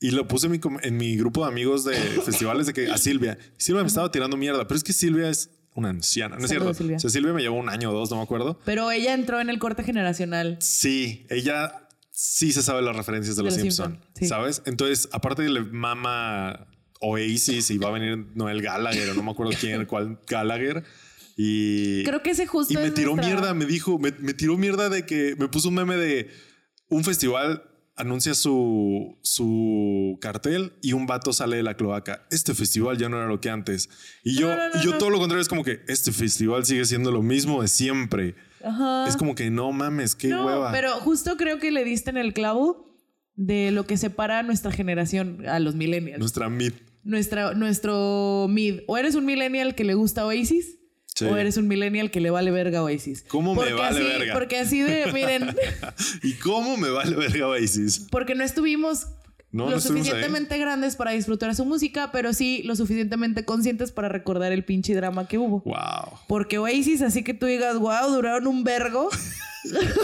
Y 0.00 0.12
lo 0.12 0.28
puse 0.28 0.46
en 0.46 0.52
mi, 0.52 0.60
en 0.82 0.96
mi 0.96 1.16
grupo 1.16 1.42
de 1.44 1.48
amigos 1.50 1.84
de 1.84 1.94
festivales 2.24 2.66
de 2.68 2.72
que 2.72 2.90
a 2.90 2.96
Silvia. 2.98 3.36
Silvia 3.56 3.82
me 3.82 3.88
estaba 3.88 4.10
tirando 4.10 4.36
mierda, 4.36 4.66
pero 4.66 4.76
es 4.78 4.84
que 4.84 4.92
Silvia 4.92 5.28
es 5.28 5.50
una 5.78 5.90
anciana. 5.90 6.36
No 6.36 6.44
es 6.44 6.50
cierto. 6.50 6.74
Silvia. 6.74 6.96
O 6.96 7.00
sea, 7.00 7.10
Silvia 7.10 7.32
me 7.32 7.40
llevó 7.42 7.56
un 7.56 7.68
año 7.68 7.90
o 7.90 7.92
dos, 7.94 8.10
no 8.10 8.16
me 8.16 8.22
acuerdo. 8.22 8.58
Pero 8.64 8.90
ella 8.90 9.14
entró 9.14 9.40
en 9.40 9.48
el 9.50 9.58
corte 9.58 9.82
generacional. 9.84 10.56
Sí, 10.60 11.26
ella 11.30 11.88
sí 12.10 12.52
se 12.52 12.62
sabe 12.62 12.82
las 12.82 12.96
referencias 12.96 13.36
de, 13.36 13.42
De 13.42 13.44
los 13.46 13.54
los 13.54 13.62
Simpson, 13.62 13.92
Simpson, 13.92 14.10
sí. 14.14 14.26
¿sabes? 14.26 14.62
Entonces, 14.66 15.08
aparte 15.12 15.42
de 15.42 15.50
le 15.50 15.60
mama 15.62 16.66
Oasis 17.00 17.70
y 17.70 17.78
va 17.78 17.88
a 17.88 17.92
venir 17.92 18.26
Noel 18.34 18.60
Gallagher, 18.60 19.10
o 19.10 19.14
no 19.14 19.22
me 19.22 19.30
acuerdo 19.30 19.52
quién, 19.58 19.84
cuál 19.86 20.18
Gallagher. 20.26 20.82
Y, 21.36 22.02
Creo 22.02 22.22
que 22.22 22.30
ese 22.30 22.46
justo 22.48 22.74
y 22.74 22.76
me 22.76 22.86
es 22.86 22.94
tiró 22.94 23.14
nuestra- 23.14 23.32
mierda, 23.34 23.54
me 23.54 23.64
dijo, 23.64 23.98
me, 23.98 24.10
me 24.18 24.34
tiró 24.34 24.56
mierda 24.58 24.88
de 24.88 25.06
que 25.06 25.36
me 25.38 25.46
puso 25.48 25.68
un 25.68 25.76
meme 25.76 25.96
de 25.96 26.28
un 26.88 27.04
festival 27.04 27.62
anuncia 27.98 28.34
su, 28.34 29.18
su 29.22 30.18
cartel 30.20 30.72
y 30.80 30.92
un 30.92 31.06
vato 31.06 31.32
sale 31.32 31.56
de 31.56 31.62
la 31.62 31.74
cloaca. 31.76 32.26
Este 32.30 32.54
festival 32.54 32.96
ya 32.96 33.08
no 33.08 33.16
era 33.18 33.26
lo 33.26 33.40
que 33.40 33.50
antes. 33.50 33.88
Y 34.24 34.38
yo, 34.38 34.48
No, 34.48 34.56
no, 34.56 34.68
no, 34.74 34.80
y 34.80 34.84
yo 34.84 34.98
todo 34.98 35.10
lo 35.10 35.18
contrario 35.18 35.42
es 35.42 35.48
como 35.48 35.64
que 35.64 35.80
este 35.88 36.12
festival 36.12 36.64
sigue 36.64 36.84
siendo 36.84 37.10
lo 37.10 37.22
mismo 37.22 37.60
de 37.60 37.68
siempre. 37.68 38.34
Ajá. 38.64 39.06
Es 39.08 39.16
como 39.16 39.34
que 39.34 39.50
no 39.50 39.70
mames, 39.72 40.14
qué 40.14 40.28
no, 40.28 40.46
hueva. 40.46 40.72
pero 40.72 40.92
justo 40.94 41.36
creo 41.36 41.58
que 41.58 41.70
le 41.70 41.84
diste 41.84 42.10
en 42.10 42.16
el 42.16 42.32
clavo 42.32 42.86
de 43.34 43.70
lo 43.70 43.86
que 43.86 43.96
separa 43.96 44.40
a 44.40 44.42
nuestra 44.42 44.72
generación, 44.72 45.46
a 45.46 45.60
los 45.60 45.74
millennials. 45.74 46.18
Nuestra 46.18 46.48
mid. 46.48 46.72
Nuestra, 47.04 47.54
nuestro 47.54 48.46
mid. 48.48 48.80
O 48.88 48.96
eres 48.98 49.14
un 49.14 49.24
millennial 49.24 49.74
que 49.74 49.84
le 49.84 49.94
gusta 49.94 50.26
Oasis. 50.26 50.77
Sí. 51.18 51.24
O 51.24 51.36
eres 51.36 51.56
un 51.56 51.66
millennial 51.68 52.10
que 52.12 52.20
le 52.20 52.30
vale 52.30 52.50
verga 52.52 52.82
Oasis. 52.84 53.24
¿Cómo 53.28 53.54
me 53.54 53.60
Porque 53.60 53.72
vale 53.74 53.98
así- 53.98 54.18
verga? 54.18 54.34
Porque 54.34 54.58
así 54.58 54.80
de, 54.82 55.12
miren, 55.12 55.56
¿Y 56.22 56.34
cómo 56.34 56.76
me 56.76 56.90
vale 56.90 57.16
verga 57.16 57.48
Oasis? 57.48 58.06
porque 58.10 58.34
no 58.36 58.44
estuvimos 58.44 59.06
No, 59.50 59.64
lo 59.64 59.70
no 59.70 59.76
estuvimos 59.78 60.06
ahí. 60.06 60.10
suficientemente 60.10 60.58
grandes 60.58 60.96
para 60.96 61.12
disfrutar 61.12 61.54
su 61.54 61.64
música, 61.64 62.10
pero 62.12 62.32
sí 62.34 62.62
lo 62.64 62.76
suficientemente 62.76 63.44
conscientes 63.46 63.92
para 63.92 64.08
recordar 64.10 64.52
el 64.52 64.62
pinche 64.64 64.94
drama 64.94 65.26
que 65.26 65.38
hubo. 65.38 65.60
Wow. 65.60 66.18
Porque 66.26 66.58
Oasis, 66.58 67.00
así 67.00 67.24
que 67.24 67.32
tú 67.34 67.46
digas, 67.46 67.78
wow, 67.78 68.10
duraron 68.10 68.46
un 68.46 68.62
vergo. 68.62 69.08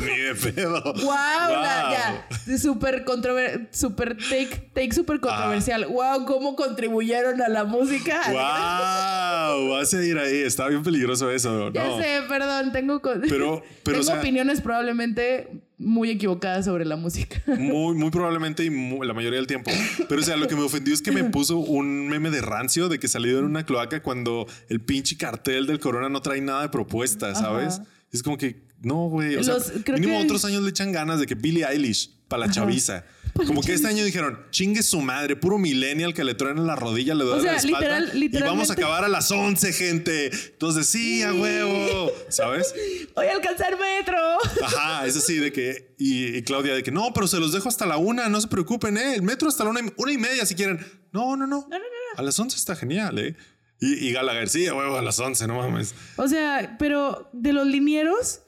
Ni 0.00 0.18
de 0.18 0.34
pedo. 0.34 0.82
Wow, 0.82 1.04
la- 1.06 2.24
ya. 2.46 2.58
Súper 2.58 3.04
controver 3.04 3.68
super 3.70 4.16
take, 4.16 4.70
take 4.74 4.92
súper 4.92 5.20
controversial. 5.20 5.86
Wow, 5.86 6.24
cómo 6.26 6.56
contribuyeron 6.56 7.40
a 7.40 7.48
la 7.48 7.64
música. 7.64 8.20
Wow. 8.32 9.70
Vas 9.70 9.92
a 9.94 10.02
ir 10.04 10.18
ahí. 10.18 10.38
Está 10.42 10.68
bien 10.68 10.82
peligroso 10.82 11.30
eso. 11.30 11.70
Ya 11.72 11.84
no. 11.86 11.98
sé, 12.00 12.20
perdón, 12.28 12.72
tengo, 12.72 13.00
Pero- 13.00 13.20
pero, 13.28 13.62
tengo 13.84 14.00
o 14.00 14.02
sea- 14.02 14.18
opiniones 14.18 14.60
probablemente 14.60 15.48
muy 15.84 16.10
equivocada 16.10 16.62
sobre 16.62 16.84
la 16.84 16.96
música. 16.96 17.40
Muy, 17.58 17.94
muy 17.94 18.10
probablemente 18.10 18.64
y 18.64 18.70
la 18.70 19.14
mayoría 19.14 19.38
del 19.38 19.46
tiempo. 19.46 19.70
Pero, 20.08 20.20
o 20.20 20.24
sea, 20.24 20.36
lo 20.36 20.48
que 20.48 20.56
me 20.56 20.62
ofendió 20.62 20.92
es 20.94 21.02
que 21.02 21.12
me 21.12 21.24
puso 21.24 21.58
un 21.58 22.08
meme 22.08 22.30
de 22.30 22.40
rancio 22.40 22.88
de 22.88 22.98
que 22.98 23.06
salió 23.08 23.38
en 23.38 23.44
una 23.44 23.64
cloaca 23.64 24.02
cuando 24.02 24.46
el 24.68 24.80
pinche 24.80 25.16
cartel 25.16 25.66
del 25.66 25.78
Corona 25.78 26.08
no 26.08 26.20
trae 26.22 26.40
nada 26.40 26.62
de 26.62 26.68
propuesta, 26.70 27.34
¿sabes? 27.34 27.74
Ajá. 27.80 27.86
Es 28.12 28.22
como 28.22 28.36
que, 28.38 28.62
no, 28.80 29.08
güey. 29.08 29.36
O 29.36 29.42
sea, 29.44 29.56
creo 29.84 29.98
mínimo 29.98 30.18
que- 30.18 30.24
otros 30.24 30.44
años 30.44 30.62
le 30.62 30.70
echan 30.70 30.92
ganas 30.92 31.18
de 31.20 31.26
que 31.26 31.34
Billie 31.34 31.64
Eilish 31.66 32.10
para 32.28 32.46
la 32.46 32.52
chaviza. 32.52 33.04
Como 33.34 33.62
que 33.62 33.72
este 33.74 33.88
año 33.88 34.04
dijeron, 34.04 34.38
chingue 34.50 34.82
su 34.82 35.00
madre, 35.00 35.34
puro 35.34 35.58
millennial 35.58 36.14
que 36.14 36.22
le 36.22 36.34
truenan 36.34 36.66
la 36.66 36.76
rodilla, 36.76 37.14
le 37.14 37.24
duele 37.24 37.42
sea, 37.42 37.52
la 37.52 37.58
espalda. 37.58 38.00
literal- 38.14 38.46
Y 38.46 38.48
vamos 38.48 38.70
a 38.70 38.74
acabar 38.74 39.04
a 39.04 39.08
las 39.08 39.30
11, 39.30 39.72
gente. 39.72 40.26
Entonces, 40.32 40.86
sí, 40.86 41.22
a 41.22 41.32
huevo. 41.34 42.12
¿Sabes? 42.28 42.72
Voy 43.16 43.26
a 43.26 43.32
alcanzar 43.32 43.76
metro. 43.78 44.16
Ajá, 44.62 45.06
es 45.06 45.16
así 45.16 45.36
de 45.38 45.52
que. 45.52 45.94
Y, 45.98 46.36
y 46.36 46.42
Claudia 46.42 46.74
de 46.74 46.82
que 46.82 46.92
no, 46.92 47.12
pero 47.12 47.26
se 47.26 47.40
los 47.40 47.52
dejo 47.52 47.68
hasta 47.68 47.86
la 47.86 47.96
una, 47.96 48.28
no 48.28 48.40
se 48.40 48.48
preocupen, 48.48 48.96
¿eh? 48.96 49.14
El 49.14 49.22
metro 49.22 49.48
hasta 49.48 49.64
la 49.64 49.70
una 49.70 49.80
y, 49.80 49.92
una 49.96 50.12
y 50.12 50.18
media 50.18 50.46
si 50.46 50.54
quieren. 50.54 50.78
No, 51.12 51.36
no, 51.36 51.46
no. 51.46 51.62
No, 51.62 51.68
no, 51.68 51.78
no. 51.78 52.18
A 52.18 52.22
las 52.22 52.38
11 52.38 52.56
está 52.56 52.76
genial, 52.76 53.18
¿eh? 53.18 53.36
Y, 53.80 54.06
y 54.08 54.12
Gallagher, 54.12 54.48
sí, 54.48 54.66
a 54.68 54.74
huevo, 54.74 54.96
a 54.96 55.02
las 55.02 55.18
11, 55.18 55.46
no 55.48 55.56
mames. 55.58 55.94
O 56.16 56.28
sea, 56.28 56.76
pero 56.78 57.28
de 57.32 57.52
los 57.52 57.66
linieros, 57.66 58.40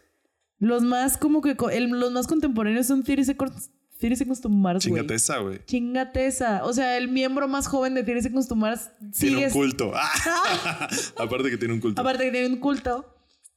los 0.58 0.82
más 0.82 1.16
como 1.18 1.42
que 1.42 1.56
el- 1.72 1.90
los 1.90 2.12
más 2.12 2.26
contemporáneos 2.28 2.86
son 2.86 3.02
30 3.02 3.24
Seconds, 3.24 3.70
30 3.98 4.16
Seconds 4.16 4.40
to 4.40 4.48
Mars, 4.48 4.86
güey. 4.86 5.00
Chingate 5.00 5.14
esa, 5.14 5.38
güey. 5.38 5.60
Chingate 5.64 6.26
esa. 6.26 6.64
O 6.64 6.72
sea, 6.72 6.96
el 6.98 7.08
miembro 7.08 7.48
más 7.48 7.66
joven 7.66 7.94
de 7.94 8.02
30 8.02 8.22
Seconds 8.24 8.48
to 8.48 8.54
Mars 8.56 8.90
Tiene 9.18 9.46
un 9.46 9.52
culto. 9.52 9.92
Aparte 11.18 11.50
que 11.50 11.56
tiene 11.56 11.74
un 11.74 11.80
culto. 11.80 12.00
Aparte 12.00 12.24
que 12.24 12.30
tiene 12.30 12.46
un 12.48 12.56
culto. 12.56 13.12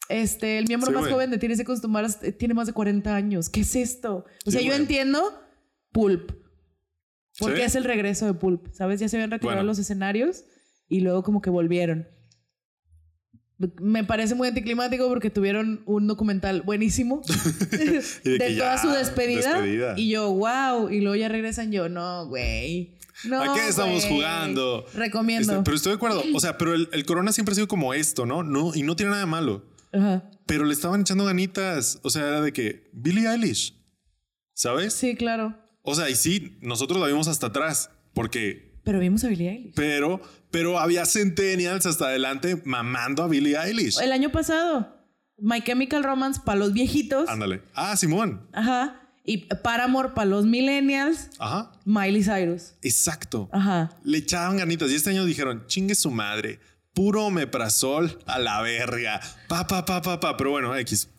Este, 0.08 0.58
el 0.58 0.66
miembro 0.68 0.90
Sí, 0.90 0.96
más 0.96 1.08
joven 1.08 1.30
de 1.30 1.38
Tiene 1.38 1.56
Seconds 1.56 1.82
to 1.82 1.88
Mars 1.88 2.18
eh, 2.24 2.32
tiene 2.32 2.54
más 2.56 2.66
de 2.68 2.74
40 2.74 3.16
años. 3.16 3.50
¿Qué 3.50 3.62
es 3.62 3.76
esto? 3.76 4.26
O 4.46 4.52
sea, 4.52 4.60
Sí, 4.62 4.68
yo 4.68 4.74
entiendo 4.74 5.22
Pulp. 5.92 6.32
Porque 7.38 7.58
Sí. 7.58 7.62
es 7.64 7.76
el 7.76 7.84
regreso 7.84 8.26
de 8.26 8.34
Pulp. 8.34 8.74
¿Sabes? 8.74 9.00
Ya 9.00 9.08
se 9.08 9.18
habían 9.18 9.30
retirado 9.32 9.58
Bueno. 9.58 9.68
los 9.68 9.78
escenarios 9.78 10.46
y 10.88 11.02
luego 11.02 11.22
como 11.24 11.42
que 11.42 11.50
volvieron. 11.52 12.08
Me 13.82 14.06
parece 14.06 14.36
muy 14.36 14.48
anticlimático 14.48 15.08
porque 15.10 15.30
tuvieron 15.30 15.82
un 15.86 16.08
documental 16.08 16.62
buenísimo 16.62 17.22
de 18.24 18.56
toda 18.58 18.78
su 18.82 18.90
despedida, 18.90 19.56
despedida. 19.56 19.94
Y 19.98 20.10
yo, 20.10 20.32
wow. 20.32 20.90
Y 20.90 21.02
luego 21.02 21.16
ya 21.16 21.28
regresan 21.28 21.72
yo, 21.72 21.90
no, 21.90 22.28
güey. 22.28 22.98
No, 23.26 23.42
¿A 23.42 23.54
qué 23.54 23.68
estamos 23.68 24.06
jugando? 24.06 24.86
Recomiendo. 24.94 25.52
Este, 25.52 25.64
pero 25.64 25.76
estoy 25.76 25.92
de 25.92 25.96
acuerdo. 25.98 26.24
O 26.34 26.40
sea, 26.40 26.58
pero 26.58 26.74
el, 26.74 26.88
el 26.94 27.06
Corona 27.06 27.34
siempre 27.34 27.52
ha 27.52 27.56
sido 27.56 27.68
como 27.68 27.94
esto, 27.94 28.26
¿no? 28.26 28.44
No, 28.44 28.72
y 28.74 28.84
no 28.84 28.96
tiene 28.96 29.12
nada 29.12 29.24
de 29.24 29.30
malo. 29.30 29.66
Ajá. 29.92 30.30
Pero 30.46 30.64
le 30.64 30.74
estaban 30.74 31.02
echando 31.02 31.26
ganitas. 31.26 32.00
O 32.04 32.10
sea, 32.10 32.28
era 32.28 32.42
de 32.42 32.54
que 32.54 32.90
Billie 32.94 33.28
Eilish, 33.28 33.78
¿sabes? 34.54 34.94
Sí, 34.94 35.16
claro. 35.16 35.56
O 35.82 35.96
sea, 35.96 36.10
y 36.10 36.16
sí, 36.16 36.58
nosotros 36.62 37.00
la 37.00 37.08
vimos 37.08 37.28
hasta 37.28 37.48
atrás, 37.48 37.90
porque, 38.14 38.69
Pero 38.90 39.00
vimos 39.00 39.24
a 39.24 39.28
Billie 39.28 39.52
Eilish. 39.52 39.74
pero, 39.76 40.20
pero 40.50 40.80
había 40.80 41.06
centennials 41.06 41.86
hasta 41.86 42.08
adelante 42.08 42.60
mamando 42.66 43.22
a 43.22 43.28
Billie 43.28 43.56
Eilish. 43.56 44.02
El 44.02 44.12
año 44.12 44.32
pasado, 44.32 44.98
My 45.38 45.62
Chemical 45.62 46.04
Romance 46.04 46.42
para 46.44 46.58
los 46.58 46.74
viejitos. 46.74 47.30
Ándale. 47.30 47.62
Ah, 47.76 47.96
Simón. 47.96 48.50
Ajá. 48.52 49.00
Y 49.24 49.46
Paramore 49.62 50.10
para 50.16 50.26
los 50.26 50.48
millennials. 50.48 51.30
Ajá. 51.38 51.72
Miley 51.86 52.24
Cyrus. 52.24 52.74
Exacto. 52.82 53.48
Ajá. 53.52 53.92
Le 54.04 54.18
echaban 54.18 54.58
ganitas 54.58 54.90
y 54.90 54.96
este 54.96 55.12
año 55.12 55.24
dijeron, 55.24 55.66
chingue 55.68 55.94
su 55.94 56.10
madre. 56.10 56.60
Puro 56.96 57.26
omeprazol 57.28 58.18
a 58.26 58.40
la 58.40 58.60
verga. 58.64 59.22
Pa, 59.48 59.68
pa, 59.68 59.86
pa, 59.86 60.02
pa, 60.02 60.20
pa. 60.20 60.36
Pero 60.36 60.50
bueno, 60.50 60.76
X. 60.78 61.10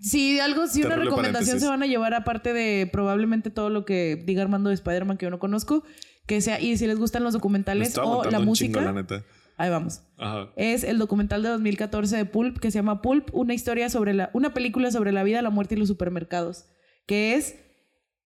Si 0.00 0.40
algo, 0.40 0.66
si 0.66 0.82
una 0.82 0.96
recomendación 0.96 1.32
paréntesis. 1.32 1.60
se 1.60 1.68
van 1.68 1.82
a 1.82 1.86
llevar 1.86 2.14
aparte 2.14 2.54
de 2.54 2.88
probablemente 2.90 3.50
todo 3.50 3.68
lo 3.68 3.84
que 3.84 4.22
diga 4.24 4.40
Armando 4.40 4.70
de 4.70 4.76
Spider-Man 4.76 5.18
que 5.18 5.26
yo 5.26 5.30
no 5.30 5.40
conozco, 5.40 5.84
que 6.28 6.40
sea, 6.42 6.60
y 6.60 6.76
si 6.76 6.86
les 6.86 6.98
gustan 6.98 7.24
los 7.24 7.32
Me 7.32 7.38
documentales 7.38 7.96
o 7.98 8.22
la 8.24 8.38
música, 8.38 8.78
chingo, 8.78 8.92
la 8.92 8.92
neta. 8.92 9.24
ahí 9.56 9.70
vamos. 9.70 10.02
Ajá. 10.18 10.52
Es 10.56 10.84
el 10.84 10.98
documental 10.98 11.42
de 11.42 11.48
2014 11.48 12.16
de 12.18 12.24
Pulp 12.26 12.58
que 12.58 12.70
se 12.70 12.78
llama 12.78 13.00
Pulp, 13.00 13.34
una 13.34 13.54
historia 13.54 13.88
sobre 13.88 14.12
la, 14.12 14.30
una 14.34 14.52
película 14.52 14.90
sobre 14.90 15.10
la 15.10 15.24
vida, 15.24 15.40
la 15.40 15.50
muerte 15.50 15.74
y 15.74 15.78
los 15.78 15.88
supermercados, 15.88 16.66
que 17.06 17.34
es 17.34 17.56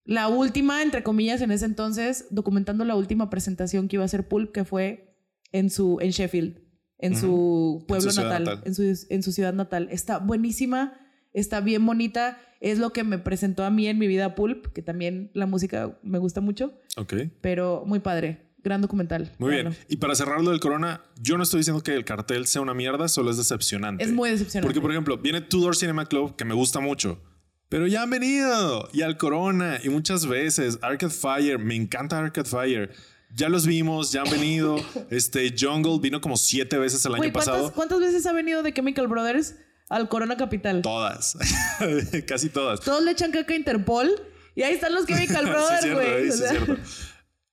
la 0.04 0.26
última, 0.26 0.82
entre 0.82 1.04
comillas, 1.04 1.40
en 1.42 1.52
ese 1.52 1.64
entonces, 1.64 2.26
documentando 2.30 2.84
la 2.84 2.96
última 2.96 3.30
presentación 3.30 3.86
que 3.86 3.96
iba 3.96 4.02
a 4.02 4.06
hacer 4.06 4.26
Pulp, 4.26 4.50
que 4.50 4.64
fue 4.64 5.16
en 5.52 5.70
su, 5.70 5.98
en 6.00 6.10
Sheffield, 6.10 6.60
en 6.98 7.16
su 7.16 7.84
pueblo 7.86 8.10
ciudad 8.10 8.30
natal, 8.30 8.44
natal. 8.44 8.62
En, 8.66 8.74
su, 8.74 9.06
en 9.08 9.22
su 9.22 9.32
ciudad 9.32 9.54
natal. 9.54 9.88
Está 9.92 10.18
buenísima, 10.18 10.94
está 11.32 11.60
bien 11.60 11.86
bonita, 11.86 12.38
es 12.62 12.78
lo 12.78 12.92
que 12.92 13.04
me 13.04 13.18
presentó 13.18 13.64
a 13.64 13.70
mí 13.70 13.86
en 13.88 13.98
mi 13.98 14.06
vida 14.06 14.34
Pulp, 14.34 14.68
que 14.72 14.80
también 14.82 15.30
la 15.34 15.46
música 15.46 15.98
me 16.02 16.18
gusta 16.18 16.40
mucho, 16.40 16.72
Ok. 16.96 17.14
pero 17.40 17.82
muy 17.86 17.98
padre, 17.98 18.46
gran 18.62 18.80
documental. 18.80 19.32
Muy 19.38 19.50
bien. 19.50 19.76
Y 19.88 19.96
para 19.96 20.14
cerrar 20.14 20.40
lo 20.40 20.50
del 20.50 20.60
corona, 20.60 21.02
yo 21.20 21.36
no 21.36 21.42
estoy 21.42 21.58
diciendo 21.58 21.82
que 21.82 21.94
el 21.94 22.04
cartel 22.04 22.46
sea 22.46 22.62
una 22.62 22.72
mierda, 22.72 23.08
solo 23.08 23.30
es 23.30 23.36
decepcionante. 23.36 24.04
Es 24.04 24.12
muy 24.12 24.30
decepcionante. 24.30 24.66
Porque, 24.68 24.80
por 24.80 24.92
ejemplo, 24.92 25.18
viene 25.18 25.40
Tudor 25.40 25.76
Cinema 25.76 26.06
Club, 26.06 26.36
que 26.36 26.44
me 26.44 26.54
gusta 26.54 26.78
mucho. 26.80 27.20
Pero 27.68 27.86
ya 27.86 28.02
han 28.02 28.10
venido. 28.10 28.88
Y 28.92 29.00
al 29.00 29.16
Corona. 29.16 29.78
Y 29.82 29.88
muchas 29.88 30.26
veces. 30.26 30.78
Arcade 30.82 31.10
Fire. 31.10 31.58
Me 31.58 31.74
encanta 31.74 32.18
Arcade 32.18 32.46
Fire. 32.46 32.90
Ya 33.34 33.48
los 33.48 33.66
vimos, 33.66 34.12
ya 34.12 34.20
han 34.22 34.30
venido. 34.30 34.76
Este 35.10 35.54
Jungle 35.58 35.98
vino 35.98 36.20
como 36.20 36.36
siete 36.36 36.76
veces 36.76 37.04
el 37.06 37.12
año 37.14 37.18
Güey, 37.22 37.32
¿cuántas, 37.32 37.54
pasado. 37.54 37.72
¿cuántas 37.72 38.00
veces 38.00 38.26
ha 38.26 38.32
venido 38.34 38.62
de 38.62 38.74
Chemical 38.74 39.08
Brothers 39.08 39.56
al 39.92 40.08
Corona 40.08 40.36
Capital? 40.36 40.82
Todas. 40.82 41.36
Casi 42.26 42.48
todas. 42.48 42.80
Todos 42.80 43.02
le 43.04 43.10
echan 43.12 43.30
caca 43.30 43.52
a 43.52 43.56
Interpol 43.56 44.10
y 44.54 44.62
ahí 44.62 44.74
están 44.74 44.94
los 44.94 45.06
Chemical 45.06 45.46
Brothers, 45.50 45.92
güey. 45.92 46.14
O 46.14 46.18
sí, 46.22 46.28
es 46.28 46.38
sea, 46.38 46.50
cierto. 46.50 46.76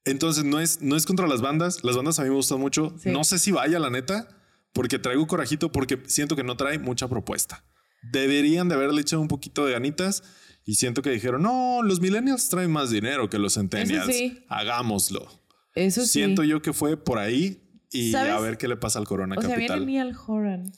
Entonces, 0.06 0.44
no 0.44 0.60
es, 0.60 0.82
no 0.82 0.96
es 0.96 1.06
contra 1.06 1.28
las 1.28 1.42
bandas. 1.42 1.84
Las 1.84 1.96
bandas 1.96 2.18
a 2.20 2.24
mí 2.24 2.30
me 2.30 2.36
gustan 2.36 2.60
mucho. 2.60 2.96
Sí. 3.02 3.10
No 3.12 3.24
sé 3.24 3.38
si 3.40 3.52
vaya, 3.52 3.78
la 3.80 3.90
neta, 3.90 4.28
porque 4.74 4.98
traigo 5.00 5.28
corajito, 5.28 5.72
porque 5.72 6.02
siento 6.08 6.36
que 6.36 6.44
no 6.44 6.58
trae 6.58 6.80
mucha 6.80 7.08
propuesta. 7.08 7.64
Deberían 8.12 8.70
de 8.70 8.76
haberle 8.76 9.02
echado 9.02 9.22
un 9.22 9.28
poquito 9.28 9.66
de 9.66 9.74
ganitas 9.74 10.24
y 10.66 10.76
siento 10.76 11.02
que 11.02 11.10
dijeron, 11.10 11.42
no, 11.44 11.82
los 11.84 12.00
millennials 12.00 12.48
traen 12.50 12.72
más 12.72 12.90
dinero 12.90 13.30
que 13.30 13.38
los 13.38 13.56
centennials. 13.56 14.06
sí. 14.08 14.46
Hagámoslo. 14.48 15.28
Eso 15.76 16.02
sí. 16.02 16.08
Siento 16.08 16.44
yo 16.44 16.62
que 16.62 16.74
fue 16.74 16.98
por 16.98 17.20
ahí 17.20 17.62
y 17.92 18.12
¿Sabes? 18.12 18.32
a 18.34 18.40
ver 18.40 18.58
qué 18.58 18.68
le 18.68 18.78
pasa 18.78 19.00
al 19.00 19.06
Corona 19.06 19.36
o 19.38 19.42
sea, 19.42 19.52
Capital. 19.52 19.86
viene 19.86 20.06
Neil 20.06 20.18
Horan. 20.28 20.72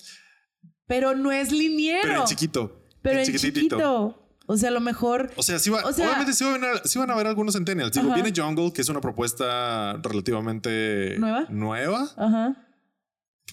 Pero 0.91 1.15
no 1.15 1.31
es 1.31 1.51
liniero. 1.51 2.01
Pero 2.03 2.19
en 2.19 2.25
chiquito. 2.25 2.81
Pero 3.01 3.19
en 3.19 3.25
chiquititito. 3.25 3.77
chiquito. 3.77 4.17
O 4.47 4.57
sea, 4.57 4.67
a 4.69 4.71
lo 4.73 4.81
mejor. 4.81 5.31
O 5.37 5.43
sea, 5.43 5.57
sí, 5.59 5.69
va- 5.69 5.83
O 5.85 5.93
sea- 5.93 6.05
obviamente 6.07 6.33
sí 6.33 6.43
van, 6.43 6.61
a, 6.65 6.77
sí 6.83 6.99
van 6.99 7.09
a 7.09 7.15
ver 7.15 7.27
algunos 7.27 7.53
centennials. 7.55 7.93
Digo, 7.93 8.13
viene 8.13 8.33
Jungle, 8.35 8.73
que 8.73 8.81
es 8.81 8.89
una 8.89 8.99
propuesta 8.99 9.93
relativamente 10.03 11.15
¿Nueva? 11.17 11.45
nueva. 11.49 12.09
Ajá. 12.17 12.67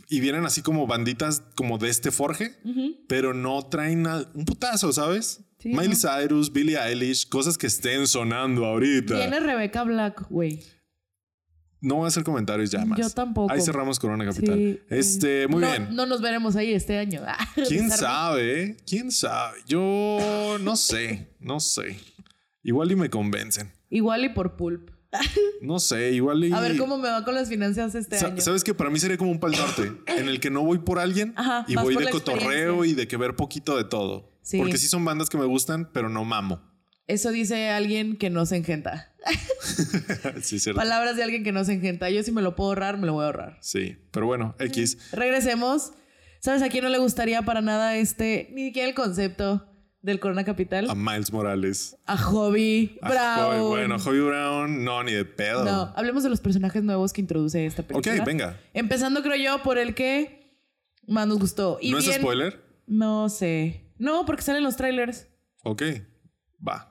Y 0.09 0.20
vienen 0.20 0.45
así 0.45 0.62
como 0.62 0.86
banditas 0.86 1.43
como 1.55 1.78
de 1.78 1.89
este 1.89 2.11
Forge, 2.11 2.57
Ujú. 2.64 2.97
pero 3.09 3.34
no 3.34 3.62
traen 3.68 4.07
a- 4.07 4.26
un 4.34 4.45
putazo, 4.45 4.93
¿sabes? 4.93 5.41
Sí, 5.61 5.68
Miley 5.70 5.89
¿no? 5.91 5.95
Cyrus, 5.97 6.53
Billie 6.53 6.78
Eilish, 6.78 7.28
cosas 7.28 7.57
que 7.59 7.66
estén 7.68 8.07
sonando 8.07 8.64
ahorita. 8.64 9.14
Viene 9.14 9.41
Rebecca 9.41 9.84
Black, 9.84 10.26
güey. 10.30 10.62
No 11.81 11.97
voy 11.97 12.05
a 12.07 12.09
hacer 12.09 12.24
comentarios 12.24 12.70
ya 12.70 12.85
más. 12.85 12.99
Yo 12.99 13.09
tampoco. 13.11 13.53
Ahí 13.53 13.61
cerramos 13.61 13.99
Corona 14.01 14.24
Capital. 14.24 14.57
Sí. 14.59 14.81
Este, 14.91 15.47
muy 15.47 15.61
no, 15.62 15.70
bien. 15.70 15.89
No 15.95 16.07
nos 16.07 16.20
veremos 16.20 16.57
ahí 16.57 16.72
este 16.72 16.99
año. 16.99 17.22
¿Quién 17.55 17.89
Desarme. 17.89 17.97
sabe? 17.97 18.62
eh? 18.62 18.76
¿Quién 18.87 19.12
sabe? 19.12 19.59
Yo 19.66 20.57
no 20.61 20.76
sé, 20.76 21.29
no 21.39 21.61
sé. 21.61 21.99
Igual 22.62 22.91
y 22.93 22.97
me 22.97 23.11
convencen. 23.11 23.70
Igual 23.91 24.24
y 24.24 24.29
por 24.31 24.57
Pulp. 24.57 24.91
No 25.61 25.81
sé, 25.81 26.12
igual 26.12 26.45
y... 26.45 26.53
A 26.53 26.61
ver 26.61 26.76
cómo 26.76 26.99
me 26.99 27.09
va 27.09 27.24
con 27.24 27.35
las 27.35 27.49
finanzas 27.49 27.93
este 27.97 28.16
Sa- 28.18 28.29
año. 28.29 28.41
¿Sabes 28.41 28.62
que 28.62 28.74
Para 28.74 28.91
mí 28.91 29.01
sería 29.01 29.16
como 29.18 29.33
un 29.33 29.41
pal 29.41 29.51
norte 29.53 29.91
en 30.07 30.29
el 30.29 30.39
que 30.39 30.51
no 30.51 30.62
voy 30.62 30.79
por 30.79 31.01
alguien 31.01 31.33
Ajá, 31.37 31.64
y 31.66 31.74
voy 31.74 31.97
de 31.97 32.09
cotorreo 32.11 32.85
y 32.85 32.93
de 32.95 33.09
que 33.09 33.16
ver 33.16 33.35
poquito 33.35 33.76
de 33.76 33.83
todo. 33.85 34.39
Sí. 34.43 34.59
Porque 34.59 34.79
sí 34.79 34.87
son 34.87 35.05
bandas 35.05 35.29
que 35.29 35.37
me 35.37 35.47
gustan, 35.47 35.91
pero 35.93 36.09
no 36.09 36.24
mamo. 36.24 36.62
Eso 37.09 37.30
dice 37.30 37.70
alguien 37.70 38.16
que 38.16 38.30
no 38.30 38.46
se 38.46 38.56
engenta. 38.56 39.12
sí, 40.42 40.59
cierto. 40.61 40.78
Palabras 40.78 41.16
de 41.16 41.22
alguien 41.24 41.42
que 41.42 41.52
no 41.52 41.64
se 41.64 41.72
engenta. 41.72 42.11
Yo 42.11 42.22
si 42.22 42.32
me 42.32 42.42
lo 42.42 42.54
puedo 42.54 42.70
ahorrar, 42.70 42.98
me 42.98 43.06
lo 43.06 43.14
voy 43.14 43.22
a 43.24 43.26
ahorrar. 43.26 43.59
Sí, 43.61 43.96
pero 44.12 44.26
bueno, 44.26 44.54
X. 44.59 45.11
Regresemos. 45.12 45.92
¿Sabes 46.40 46.62
a 46.62 46.68
quién 46.68 46.84
no 46.84 46.90
le 46.90 46.98
gustaría 46.98 47.42
para 47.42 47.61
nada 47.62 47.96
este, 47.96 48.48
ni 48.52 48.66
siquiera 48.66 48.88
el 48.88 48.94
concepto 48.94 49.66
del 50.02 50.20
Corona 50.20 50.44
Capital? 50.44 50.88
A 50.88 50.94
Miles 50.94 51.32
Morales. 51.32 51.96
A 52.06 52.16
Hobby 52.16 52.96
A 53.02 53.09
Brown. 53.11 53.56
Hobby- 53.56 53.68
bueno, 53.68 53.98
Hobby 53.98 54.20
Brown, 54.20 54.84
no, 54.84 55.02
ni 55.02 55.12
de 55.12 55.24
pedo. 55.24 55.64
No, 55.64 55.92
hablemos 55.96 56.22
de 56.22 56.30
los 56.30 56.40
personajes 56.40 56.82
nuevos 56.84 57.12
que 57.12 57.20
introduce 57.22 57.66
esta 57.66 57.82
ok, 57.82 57.88
película. 58.02 58.24
venga. 58.24 58.61
Empezando, 58.74 59.22
creo 59.22 59.34
yo, 59.36 59.62
por 59.64 59.78
el 59.78 59.94
que 59.94 60.54
más 61.09 61.26
nos 61.26 61.38
gustó. 61.40 61.78
Y 61.80 61.90
¿No 61.90 61.98
es 61.98 62.04
spoiler? 62.04 62.62
No 62.86 63.28
sé. 63.30 63.90
No, 63.98 64.24
porque 64.24 64.42
salen 64.42 64.62
los 64.62 64.76
trailers. 64.76 65.26
Ok, 65.64 65.82
va. 66.66 66.88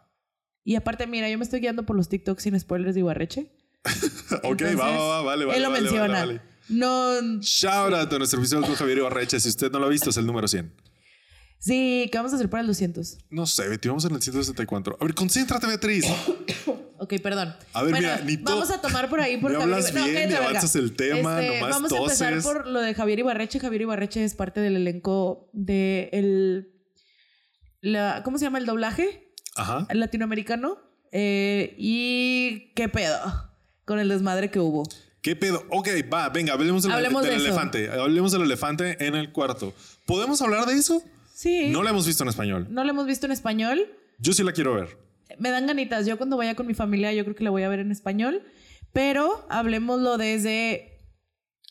Y 0.67 0.75
aparte, 0.75 1.07
mira, 1.07 1.29
yo 1.29 1.37
me 1.37 1.45
estoy 1.45 1.61
guiando 1.61 1.85
por 1.85 1.95
los 1.95 2.09
TikToks 2.09 2.43
sin 2.43 2.59
spoilers 2.59 2.93
de 2.93 2.99
Ibarreche. 2.99 3.49
ok, 3.85 4.43
Entonces, 4.43 4.77
va, 4.77 4.91
va, 4.91 5.07
va, 5.07 5.21
vale, 5.21 5.45
vale. 5.45 5.57
Él 5.57 5.63
lo 5.63 5.69
vale, 5.71 5.81
menciona. 5.81 6.19
vale, 6.19 6.25
vale. 6.25 6.41
No, 6.67 7.39
Shout 7.39 7.93
out 7.93 8.11
a 8.11 8.17
nuestro 8.17 8.41
con 8.59 8.75
Javier 8.75 8.97
Ibarreche. 8.97 9.39
Si 9.39 9.47
usted 9.47 9.71
no 9.71 9.79
lo 9.79 9.85
ha 9.85 9.89
visto, 9.89 10.09
es 10.09 10.17
el 10.17 10.25
número 10.25 10.45
100. 10.45 10.69
Sí, 11.59 12.09
¿qué 12.11 12.17
vamos 12.17 12.33
a 12.33 12.35
hacer 12.35 12.49
para 12.49 12.59
el 12.59 12.67
200? 12.67 13.17
No 13.29 13.45
sé, 13.45 13.69
Betty, 13.69 13.87
vamos 13.87 14.03
en 14.03 14.15
el 14.15 14.21
164. 14.21 14.97
A 14.99 15.05
ver, 15.05 15.15
concéntrate, 15.15 15.67
Beatriz. 15.67 16.05
Ok, 16.99 17.13
perdón. 17.21 17.55
A 17.73 17.83
ver, 17.83 17.91
Bueno, 17.91 18.07
mira, 18.07 18.21
ni 18.25 18.37
Vamos 18.37 18.71
a 18.71 18.81
tomar 18.81 19.07
por 19.07 19.21
ahí 19.21 19.37
por 19.41 19.51
Javier 19.51 19.61
hablas 19.61 19.93
bien, 19.93 20.29
verga. 20.29 20.37
avanzas 20.39 20.75
el 20.75 20.93
tema, 20.93 21.39
nomás 21.39 21.69
Vamos 21.69 21.93
a 21.93 21.97
empezar 21.97 22.41
por 22.41 22.65
lo 22.67 22.81
de 22.81 22.95
Javier 22.95 23.19
Ibarreche. 23.19 23.59
Javier 23.59 23.83
Ibarreche 23.83 24.23
es 24.23 24.33
parte 24.33 24.59
del 24.61 24.75
elenco 24.75 25.47
de 25.53 26.09
el... 26.11 26.73
La, 27.81 28.23
¿Cómo 28.25 28.39
se 28.39 28.45
llama 28.45 28.57
el 28.57 28.65
doblaje? 28.65 29.26
Ajá. 29.57 29.87
latinoamericano. 29.91 30.77
Eh, 31.11 31.73
y 31.77 32.71
qué 32.75 32.89
pedo 32.89 33.17
con 33.85 33.99
el 33.99 34.09
desmadre 34.09 34.51
que 34.51 34.59
hubo. 34.59 34.83
¿Qué 35.21 35.35
pedo? 35.35 35.65
Ok, 35.69 35.87
va, 36.11 36.29
venga, 36.29 36.53
hablemos 36.53 36.83
del, 36.83 36.91
Hablemos 36.91 37.23
del 37.23 37.31
de 37.31 37.37
eso. 37.37 37.45
elefante. 37.47 37.89
Hablemos 37.89 38.31
del 38.31 38.41
elefante 38.43 39.05
en 39.05 39.15
el 39.15 39.31
cuarto. 39.31 39.73
¿Podemos 40.05 40.41
hablar 40.41 40.65
de 40.65 40.73
eso? 40.73 41.01
Sí. 41.33 41.69
No 41.69 41.83
la 41.83 41.89
hemos 41.91 42.05
visto 42.07 42.23
en 42.23 42.29
español. 42.29 42.67
No 42.69 42.83
lo 42.83 42.89
hemos 42.91 43.05
visto 43.05 43.25
en 43.25 43.31
español. 43.31 43.85
Yo 44.19 44.33
sí 44.33 44.43
la 44.43 44.51
quiero 44.53 44.73
ver. 44.73 44.97
Me 45.39 45.49
dan 45.49 45.67
ganitas. 45.67 46.05
Yo 46.05 46.17
cuando 46.17 46.37
vaya 46.37 46.55
con 46.55 46.65
mi 46.67 46.73
familia, 46.73 47.13
yo 47.13 47.23
creo 47.23 47.35
que 47.35 47.43
la 47.43 47.49
voy 47.49 47.63
a 47.63 47.69
ver 47.69 47.79
en 47.79 47.91
español. 47.91 48.43
Pero 48.93 49.45
hablemoslo 49.49 50.17
desde 50.17 50.99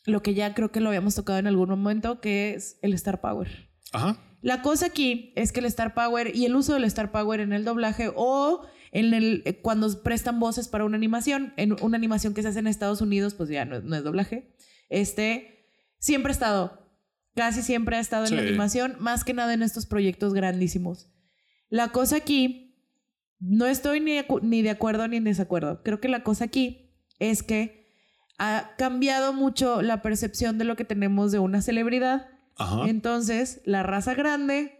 lo 0.05 0.21
que 0.21 0.33
ya 0.33 0.53
creo 0.53 0.71
que 0.71 0.79
lo 0.79 0.89
habíamos 0.89 1.15
tocado 1.15 1.39
en 1.39 1.47
algún 1.47 1.69
momento, 1.69 2.21
que 2.21 2.53
es 2.53 2.77
el 2.81 2.93
Star 2.93 3.21
Power. 3.21 3.69
Ajá. 3.91 4.17
La 4.41 4.61
cosa 4.61 4.87
aquí 4.87 5.33
es 5.35 5.51
que 5.51 5.59
el 5.59 5.65
Star 5.65 5.93
Power 5.93 6.35
y 6.35 6.45
el 6.45 6.55
uso 6.55 6.73
del 6.73 6.83
Star 6.85 7.11
Power 7.11 7.39
en 7.39 7.53
el 7.53 7.65
doblaje 7.65 8.11
o 8.15 8.65
en 8.91 9.13
el 9.13 9.41
eh, 9.45 9.59
cuando 9.61 10.01
prestan 10.03 10.39
voces 10.39 10.67
para 10.67 10.85
una 10.85 10.95
animación, 10.97 11.53
en 11.57 11.75
una 11.81 11.97
animación 11.97 12.33
que 12.33 12.41
se 12.41 12.49
hace 12.49 12.59
en 12.59 12.67
Estados 12.67 13.01
Unidos, 13.01 13.33
pues 13.33 13.49
ya 13.49 13.65
no, 13.65 13.77
es- 13.77 13.83
no 13.83 13.95
es 13.95 14.03
doblaje. 14.03 14.55
Este 14.89 15.69
siempre 15.99 16.31
ha 16.31 16.33
estado, 16.33 16.87
casi 17.35 17.61
siempre 17.61 17.97
ha 17.97 17.99
estado 17.99 18.25
en 18.25 18.35
la 18.35 18.41
animación, 18.49 18.95
más 18.99 19.23
que 19.23 19.33
nada 19.33 19.53
en 19.53 19.63
estos 19.63 19.85
proyectos 19.85 20.33
grandísimos. 20.33 21.11
La 21.69 21.91
cosa 21.91 22.17
aquí, 22.17 22.75
no 23.39 23.65
estoy 23.65 23.99
ni, 23.99 24.19
ni 24.43 24.61
de 24.61 24.69
acuerdo 24.69 25.07
ni 25.07 25.17
en 25.17 25.23
desacuerdo. 25.25 25.83
Creo 25.83 25.99
que 25.99 26.07
la 26.09 26.23
cosa 26.23 26.45
aquí 26.45 26.91
es 27.19 27.43
que 27.43 27.87
ha 28.39 28.71
cambiado 28.77 29.33
mucho 29.33 29.81
la 29.81 30.01
percepción 30.01 30.57
de 30.57 30.63
lo 30.65 30.75
que 30.75 30.85
tenemos 30.85 31.31
de 31.31 31.39
una 31.39 31.61
celebridad. 31.61 32.27
Ajá. 32.57 32.87
Entonces, 32.87 33.61
la 33.65 33.83
raza 33.83 34.13
grande 34.15 34.73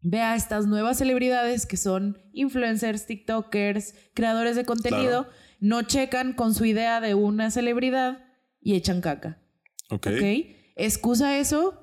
ve 0.00 0.20
a 0.22 0.36
estas 0.36 0.66
nuevas 0.66 0.98
celebridades 0.98 1.66
que 1.66 1.76
son 1.76 2.18
influencers, 2.32 3.06
TikTokers, 3.06 3.94
creadores 4.14 4.56
de 4.56 4.64
contenido, 4.64 5.24
Claro. 5.24 5.36
no 5.60 5.82
checan 5.82 6.32
con 6.32 6.54
su 6.54 6.64
idea 6.64 7.00
de 7.00 7.14
una 7.14 7.50
celebridad 7.50 8.24
y 8.60 8.74
echan 8.74 9.00
caca. 9.00 9.38
ok. 9.90 10.06
¿Ok? 10.06 10.22
Excusa 10.76 11.38
eso 11.38 11.82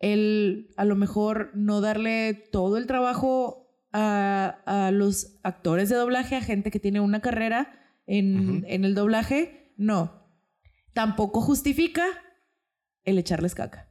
el 0.00 0.70
a 0.76 0.84
lo 0.84 0.94
mejor 0.96 1.50
no 1.54 1.80
darle 1.80 2.32
todo 2.34 2.76
el 2.78 2.86
trabajo 2.86 3.66
a, 3.92 4.60
a 4.66 4.90
los 4.90 5.38
actores 5.42 5.88
de 5.88 5.96
doblaje, 5.96 6.36
a 6.36 6.40
gente 6.40 6.70
que 6.70 6.78
tiene 6.80 7.00
una 7.00 7.20
carrera 7.20 7.72
en, 8.06 8.64
en 8.68 8.84
el 8.84 8.94
doblaje. 8.94 9.72
No. 9.76 10.24
Tampoco 10.94 11.40
justifica 11.40 12.04
el 13.10 13.18
echarles 13.18 13.54
caca. 13.54 13.88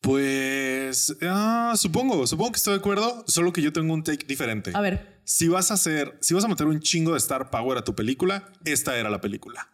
Pues 0.00 1.16
ah, 1.22 1.74
supongo, 1.76 2.26
supongo 2.26 2.52
que 2.52 2.58
estoy 2.58 2.74
de 2.74 2.78
acuerdo, 2.78 3.24
solo 3.26 3.52
que 3.52 3.62
yo 3.62 3.72
tengo 3.72 3.92
un 3.92 4.04
take 4.04 4.26
diferente. 4.26 4.70
A 4.74 4.80
ver, 4.80 5.20
Si 5.24 5.48
vas 5.48 5.70
a 5.70 5.74
hacer, 5.74 6.16
si 6.20 6.34
vas 6.34 6.44
a 6.44 6.48
meter 6.48 6.66
un 6.66 6.80
chingo 6.80 7.12
de 7.12 7.18
Star 7.18 7.50
Power 7.50 7.78
a 7.78 7.84
tu 7.84 7.94
película, 7.94 8.52
esta 8.64 8.96
era 8.96 9.10
la 9.10 9.20
película. 9.20 9.68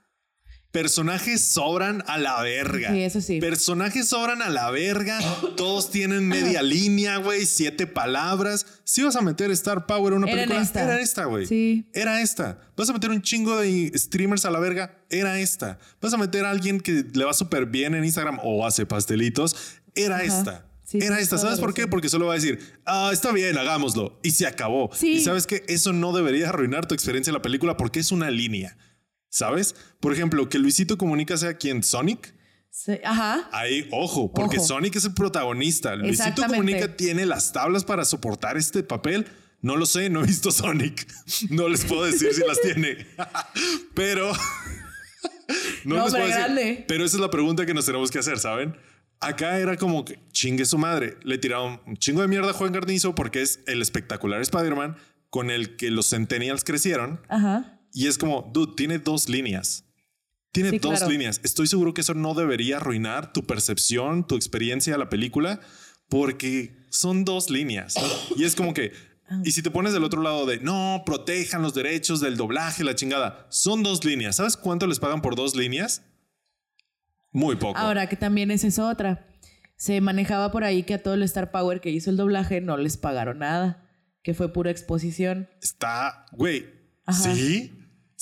Personajes 0.74 1.40
sobran 1.40 2.02
a 2.08 2.18
la 2.18 2.42
verga. 2.42 2.90
Sí, 2.90 3.02
eso 3.02 3.20
sí. 3.20 3.38
Personajes 3.38 4.08
sobran 4.08 4.42
a 4.42 4.50
la 4.50 4.72
verga. 4.72 5.20
Todos 5.56 5.88
tienen 5.88 6.26
media 6.26 6.64
línea, 6.64 7.18
güey. 7.18 7.46
Siete 7.46 7.86
palabras. 7.86 8.66
Si 8.82 9.00
vas 9.04 9.14
a 9.14 9.20
meter 9.20 9.52
Star 9.52 9.86
Power 9.86 10.14
en 10.14 10.24
una 10.24 10.26
Era 10.32 10.40
película, 10.42 10.62
esta. 10.62 10.82
era 10.82 11.00
esta, 11.00 11.24
güey. 11.26 11.46
Sí. 11.46 11.86
Era 11.92 12.20
esta. 12.22 12.58
Vas 12.76 12.90
a 12.90 12.92
meter 12.92 13.10
un 13.10 13.22
chingo 13.22 13.56
de 13.56 13.92
streamers 13.94 14.46
a 14.46 14.50
la 14.50 14.58
verga. 14.58 14.98
Era 15.10 15.38
esta. 15.38 15.78
Vas 16.00 16.12
a 16.12 16.16
meter 16.16 16.44
a 16.44 16.50
alguien 16.50 16.80
que 16.80 17.04
le 17.12 17.24
va 17.24 17.32
súper 17.34 17.66
bien 17.66 17.94
en 17.94 18.04
Instagram 18.04 18.40
o 18.42 18.66
hace 18.66 18.84
pastelitos. 18.84 19.54
Era 19.94 20.16
Ajá. 20.16 20.24
esta. 20.24 20.66
Sí, 20.82 20.98
era 21.00 21.20
esta. 21.20 21.38
¿Sabes 21.38 21.60
por 21.60 21.72
qué? 21.72 21.86
Porque 21.86 22.08
solo 22.08 22.26
va 22.26 22.32
a 22.32 22.34
decir, 22.34 22.58
ah, 22.84 23.10
está 23.12 23.30
bien, 23.30 23.56
hagámoslo. 23.56 24.18
Y 24.24 24.32
se 24.32 24.44
acabó. 24.44 24.90
Sí. 24.92 25.12
Y 25.12 25.20
sabes 25.22 25.46
que 25.46 25.62
eso 25.68 25.92
no 25.92 26.12
debería 26.12 26.48
arruinar 26.48 26.86
tu 26.88 26.94
experiencia 26.96 27.30
en 27.30 27.34
la 27.34 27.42
película 27.42 27.76
porque 27.76 28.00
es 28.00 28.10
una 28.10 28.28
línea. 28.32 28.76
¿Sabes? 29.34 29.74
Por 29.98 30.12
ejemplo, 30.12 30.48
que 30.48 30.60
Luisito 30.60 30.96
Comunica 30.96 31.36
sea 31.36 31.54
quien 31.58 31.82
Sonic. 31.82 32.32
se- 32.70 33.00
ajá. 33.04 33.48
Ahí, 33.50 33.88
ojo, 33.90 34.32
porque 34.32 34.58
Ojo. 34.58 34.66
Sonic 34.68 34.94
es 34.94 35.04
el 35.06 35.14
protagonista. 35.14 35.96
Luisito. 35.96 36.44
Comunica 36.46 36.96
tiene 36.96 37.26
las 37.26 37.52
tablas 37.52 37.84
para 37.84 38.04
soportar 38.04 38.56
este 38.56 38.84
papel. 38.84 39.26
No 39.60 39.74
lo 39.76 39.86
sé, 39.86 40.08
no 40.08 40.22
he 40.22 40.26
visto 40.26 40.52
Sonic. 40.52 41.04
No 41.50 41.68
les 41.68 41.84
puedo 41.84 42.04
decir 42.04 42.32
si 42.32 42.42
las 42.46 42.60
tiene. 42.60 43.06
Pero. 43.94 44.30
No, 45.84 45.96
les 46.04 46.12
puedo 46.12 46.24
decir. 46.26 46.34
grande. 46.40 46.84
Pero 46.88 47.04
esa 47.04 47.16
es 47.16 47.20
la 47.20 47.30
pregunta 47.30 47.66
que 47.66 47.74
nos 47.74 47.84
tenemos 47.86 48.10
que 48.12 48.18
hacer, 48.20 48.38
¿saben? 48.38 48.76
Acá 49.20 49.58
era 49.58 49.76
como 49.76 50.04
que 50.04 50.18
chingue 50.32 50.64
su 50.64 50.78
madre. 50.78 51.16
Le 51.24 51.38
tiraron 51.38 51.80
un 51.86 51.96
chingo 51.96 52.22
de 52.22 52.28
mierda 52.28 52.50
a 52.50 52.52
Juan 52.54 52.72
Garnizo 52.72 53.14
porque 53.14 53.42
es 53.42 53.60
el 53.66 53.82
espectacular 53.82 54.40
Spider-Man 54.40 54.96
con 55.28 55.50
el 55.50 55.76
que 55.76 55.90
los 55.90 56.08
Centennials 56.10 56.62
crecieron. 56.64 57.20
Ajá. 57.28 57.80
Y 57.94 58.08
es 58.08 58.18
como, 58.18 58.50
dude, 58.52 58.74
tiene 58.76 58.98
dos 58.98 59.28
líneas. 59.28 59.84
Tiene 60.52 60.70
Sí, 60.70 60.78
dos 60.78 60.98
claro. 60.98 61.10
líneas. 61.10 61.40
Estoy 61.44 61.68
seguro 61.68 61.94
que 61.94 62.00
eso 62.00 62.12
no 62.14 62.34
debería 62.34 62.76
arruinar 62.76 63.32
tu 63.32 63.44
percepción, 63.46 64.26
tu 64.26 64.34
experiencia 64.36 64.92
de 64.92 64.98
la 64.98 65.08
película, 65.08 65.60
porque 66.08 66.76
son 66.90 67.24
dos 67.24 67.50
líneas. 67.50 67.94
Y 68.36 68.44
es 68.44 68.56
como 68.56 68.74
que, 68.74 68.92
y 69.44 69.52
si 69.52 69.62
te 69.62 69.70
pones 69.70 69.92
del 69.92 70.02
otro 70.04 70.22
lado 70.22 70.44
de, 70.44 70.58
no, 70.58 71.04
protejan 71.06 71.62
los 71.62 71.72
derechos 71.72 72.20
del 72.20 72.36
doblaje, 72.36 72.82
la 72.84 72.94
chingada, 72.96 73.46
son 73.48 73.82
dos 73.84 74.04
líneas. 74.04 74.36
¿Sabes 74.36 74.56
cuánto 74.56 74.86
les 74.88 74.98
pagan 74.98 75.22
por 75.22 75.36
dos 75.36 75.54
líneas? 75.54 76.02
Muy 77.32 77.56
poco. 77.56 77.78
Ahora 77.78 78.08
que 78.08 78.16
también 78.16 78.50
esa 78.50 78.66
es 78.66 78.78
otra. 78.78 79.26
Se 79.76 80.00
manejaba 80.00 80.50
por 80.52 80.64
ahí 80.64 80.82
que 80.82 80.94
a 80.94 81.02
todo 81.02 81.14
el 81.14 81.22
Star 81.24 81.50
Power 81.52 81.80
que 81.80 81.90
hizo 81.90 82.10
el 82.10 82.16
doblaje 82.16 82.60
no 82.60 82.76
les 82.76 82.96
pagaron 82.96 83.38
nada, 83.38 83.88
que 84.22 84.34
fue 84.34 84.52
pura 84.52 84.70
exposición. 84.70 85.48
Está, 85.60 86.26
güey. 86.32 86.66
¿sí? 87.12 87.72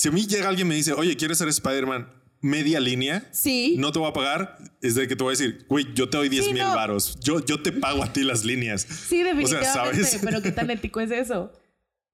Si 0.03 0.09
a 0.09 0.11
mí 0.11 0.26
llega 0.26 0.48
alguien 0.48 0.66
y 0.66 0.70
me 0.70 0.74
dice, 0.74 0.94
oye, 0.94 1.16
¿quieres 1.16 1.38
ser 1.38 1.46
Spider-Man 1.46 2.09
media 2.40 2.80
línea? 2.80 3.28
Sí. 3.30 3.76
No 3.78 3.92
te 3.92 4.00
voy 4.00 4.11
a 4.11 4.12
pagar, 4.12 4.59
es 4.80 4.96
de 4.96 5.07
que 5.07 5.14
te 5.14 5.22
voy 5.22 5.30
a 5.36 5.38
decir, 5.38 5.64
güey, 5.68 5.94
yo 5.94 6.11
te 6.11 6.16
doy 6.16 6.28
10 6.28 6.44
Sí, 6.46 6.53
mil 6.53 6.64
no. 6.64 6.74
varos. 6.74 7.20
Yo, 7.20 7.38
yo 7.44 7.62
te 7.62 7.70
pago 7.70 8.03
a 8.03 8.12
ti 8.12 8.24
las 8.24 8.44
líneas. 8.44 8.82
Sí, 8.82 9.22
definitivamente. 9.22 9.72
¿sabes? 9.72 10.18
Pero 10.20 10.42
qué 10.42 10.50
tan 10.50 10.72
ético 10.72 10.98
es 10.98 11.12
eso. 11.12 11.53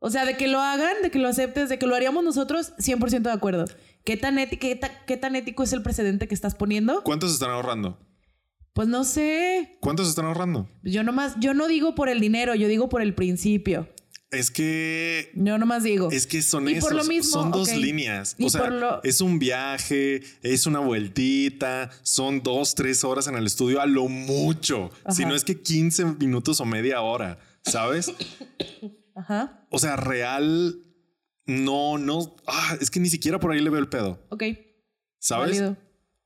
O 0.00 0.10
sea, 0.10 0.26
de 0.26 0.36
que 0.36 0.48
lo 0.48 0.60
hagan, 0.60 0.96
de 1.02 1.10
que 1.10 1.18
lo 1.18 1.28
aceptes, 1.28 1.70
de 1.70 1.78
que 1.78 1.86
lo 1.86 1.94
haríamos 1.94 2.22
nosotros, 2.24 2.74
100% 2.76 3.22
de 3.22 3.32
acuerdo. 3.32 3.64
¿Qué 4.04 4.18
tan, 4.18 4.38
ético, 4.38 4.60
qué, 4.60 4.76
ta- 4.76 5.06
qué 5.06 5.16
tan 5.16 5.34
ético 5.34 5.62
es 5.62 5.72
el 5.72 5.80
precedente 5.80 6.28
que 6.28 6.34
estás 6.34 6.54
poniendo? 6.54 7.02
¿Cuántos 7.04 7.32
están 7.32 7.52
ahorrando? 7.52 7.98
Pues 8.74 8.86
no 8.86 9.02
sé. 9.04 9.78
¿Cuántos 9.80 10.10
están 10.10 10.26
ahorrando? 10.26 10.68
Yo 10.82 11.04
nomás, 11.04 11.36
yo 11.40 11.54
no 11.54 11.66
digo 11.68 11.94
por 11.94 12.10
el 12.10 12.20
dinero, 12.20 12.54
yo 12.54 12.68
digo 12.68 12.90
por 12.90 13.00
el 13.00 13.14
principio. 13.14 13.88
Es 14.30 14.50
que 14.50 15.30
Yo 15.34 15.56
nomás 15.56 15.82
digo. 15.84 16.10
es 16.12 16.26
que 16.26 16.42
son 16.42 16.68
Y 16.68 16.72
esos, 16.74 16.84
por 16.90 16.94
lo 16.98 17.04
mismo, 17.04 17.32
son 17.32 17.50
dos 17.50 17.74
líneas. 17.74 18.36
O 18.38 18.50
sea, 18.50 18.68
lo- 18.68 19.02
es 19.02 19.22
un 19.22 19.38
viaje, 19.38 20.22
es 20.42 20.66
una 20.66 20.80
vueltita, 20.80 21.90
son 22.02 22.42
dos, 22.42 22.74
tres 22.74 23.04
horas 23.04 23.26
en 23.26 23.36
el 23.36 23.46
estudio 23.46 23.80
a 23.80 23.86
lo 23.86 24.06
mucho. 24.08 24.90
Si 25.08 25.24
no 25.24 25.34
es 25.34 25.44
que 25.44 25.62
15 25.62 26.04
minutos 26.04 26.60
o 26.60 26.66
media 26.66 27.00
hora, 27.00 27.38
¿sabes? 27.64 28.12
Ajá. 29.16 29.66
O 29.70 29.78
sea, 29.78 29.96
real, 29.96 30.78
no, 31.46 31.96
no, 31.98 32.36
ah, 32.46 32.76
es 32.80 32.90
que 32.90 33.00
ni 33.00 33.08
siquiera 33.08 33.40
por 33.40 33.52
ahí 33.52 33.60
le 33.60 33.70
veo 33.70 33.80
el 33.80 33.88
pedo, 33.88 34.22
Ok. 34.28 34.44
¿sabes? 35.18 35.58
Válido. 35.58 35.76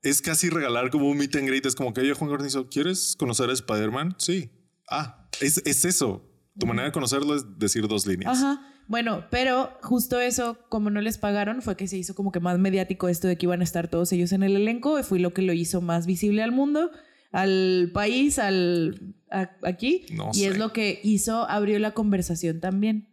Es 0.03 0.20
casi 0.20 0.50
regalar 0.50 0.90
como 0.90 1.09
un 1.09 1.16
meet 1.16 1.36
and 1.36 1.46
greet. 1.46 1.64
Es 1.64 1.76
como 1.76 1.94
que, 1.94 2.00
oye, 2.00 2.12
Juan 2.14 2.28
Garnizo, 2.32 2.68
¿quieres 2.68 3.14
conocer 3.16 3.48
a 3.48 3.53
Spider-Man? 3.53 4.16
Sí. 4.18 4.50
Ah, 4.90 5.28
es, 5.40 5.62
es 5.64 5.84
eso. 5.84 6.28
Tu 6.59 6.66
manera 6.66 6.86
de 6.86 6.92
conocerlo 6.92 7.34
es 7.34 7.59
decir 7.59 7.86
dos 7.88 8.07
líneas. 8.07 8.36
Ajá. 8.38 8.68
Bueno, 8.88 9.24
pero 9.30 9.78
justo 9.82 10.20
eso, 10.20 10.59
como 10.68 10.90
no 10.90 11.00
les 11.00 11.16
pagaron, 11.16 11.62
fue 11.62 11.76
que 11.76 11.86
se 11.88 11.96
hizo 11.96 12.14
como 12.14 12.30
que 12.32 12.40
más 12.40 12.59
mediático 12.59 13.09
esto 13.09 13.26
de 13.28 13.36
que 13.38 13.46
iban 13.46 13.61
a 13.61 13.64
estar 13.64 13.88
todos 13.88 14.12
ellos 14.12 14.32
en 14.32 14.42
el 14.42 14.57
elenco. 14.57 14.98
Y 14.98 15.03
fue 15.03 15.18
lo 15.18 15.32
que 15.32 15.42
lo 15.42 15.53
hizo 15.53 15.80
más 15.80 16.07
visible 16.07 16.42
al 16.42 16.53
mundo, 16.53 16.90
al 17.30 17.90
país, 17.94 18.38
al 18.38 19.14
a- 19.30 19.50
aquí. 19.62 20.05
No 20.12 20.30
y 20.34 20.40
sé. 20.40 20.46
es 20.48 20.59
lo 20.59 20.72
que 20.72 21.00
hizo, 21.03 21.48
abrió 21.48 21.78
la 21.78 21.92
conversación 21.94 22.61
también. 22.61 23.09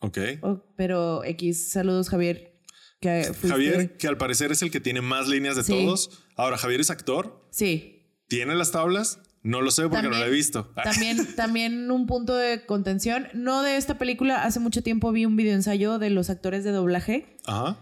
Ok. 0.00 0.18
Oh, 0.42 0.62
pero 0.76 1.22
X, 1.24 1.70
saludos 1.72 2.08
Javier. 2.08 2.58
Que 3.00 3.24
fuiste- 3.24 3.48
Javier, 3.48 3.96
que 3.98 4.08
al 4.08 4.16
parecer 4.16 4.52
es 4.52 4.62
el 4.62 4.70
que 4.70 4.80
tiene 4.80 5.00
más 5.02 5.28
líneas 5.28 5.56
de 5.56 5.64
Sí. 5.64 5.72
todos. 5.72 6.22
Ahora, 6.36 6.56
Javier 6.56 6.80
es 6.80 6.90
actor. 6.90 7.46
Sí. 7.50 8.06
¿Tiene 8.28 8.54
las 8.54 8.70
tablas? 8.72 9.18
No 9.42 9.62
lo 9.62 9.70
sé 9.70 9.88
porque 9.88 10.08
no 10.08 10.10
lo 10.10 10.24
he 10.24 10.30
visto. 10.30 10.66
También, 10.84 11.34
también 11.34 11.90
un 11.90 12.06
punto 12.06 12.36
de 12.36 12.66
contención. 12.66 13.28
No 13.32 13.62
de 13.62 13.76
esta 13.76 13.96
película. 13.96 14.44
Hace 14.44 14.60
mucho 14.60 14.82
tiempo 14.82 15.12
vi 15.12 15.24
un 15.24 15.36
video 15.36 15.54
ensayo 15.54 15.98
de 15.98 16.10
los 16.10 16.28
actores 16.28 16.62
de 16.62 16.72
doblaje 16.72 17.38
Ajá. 17.46 17.78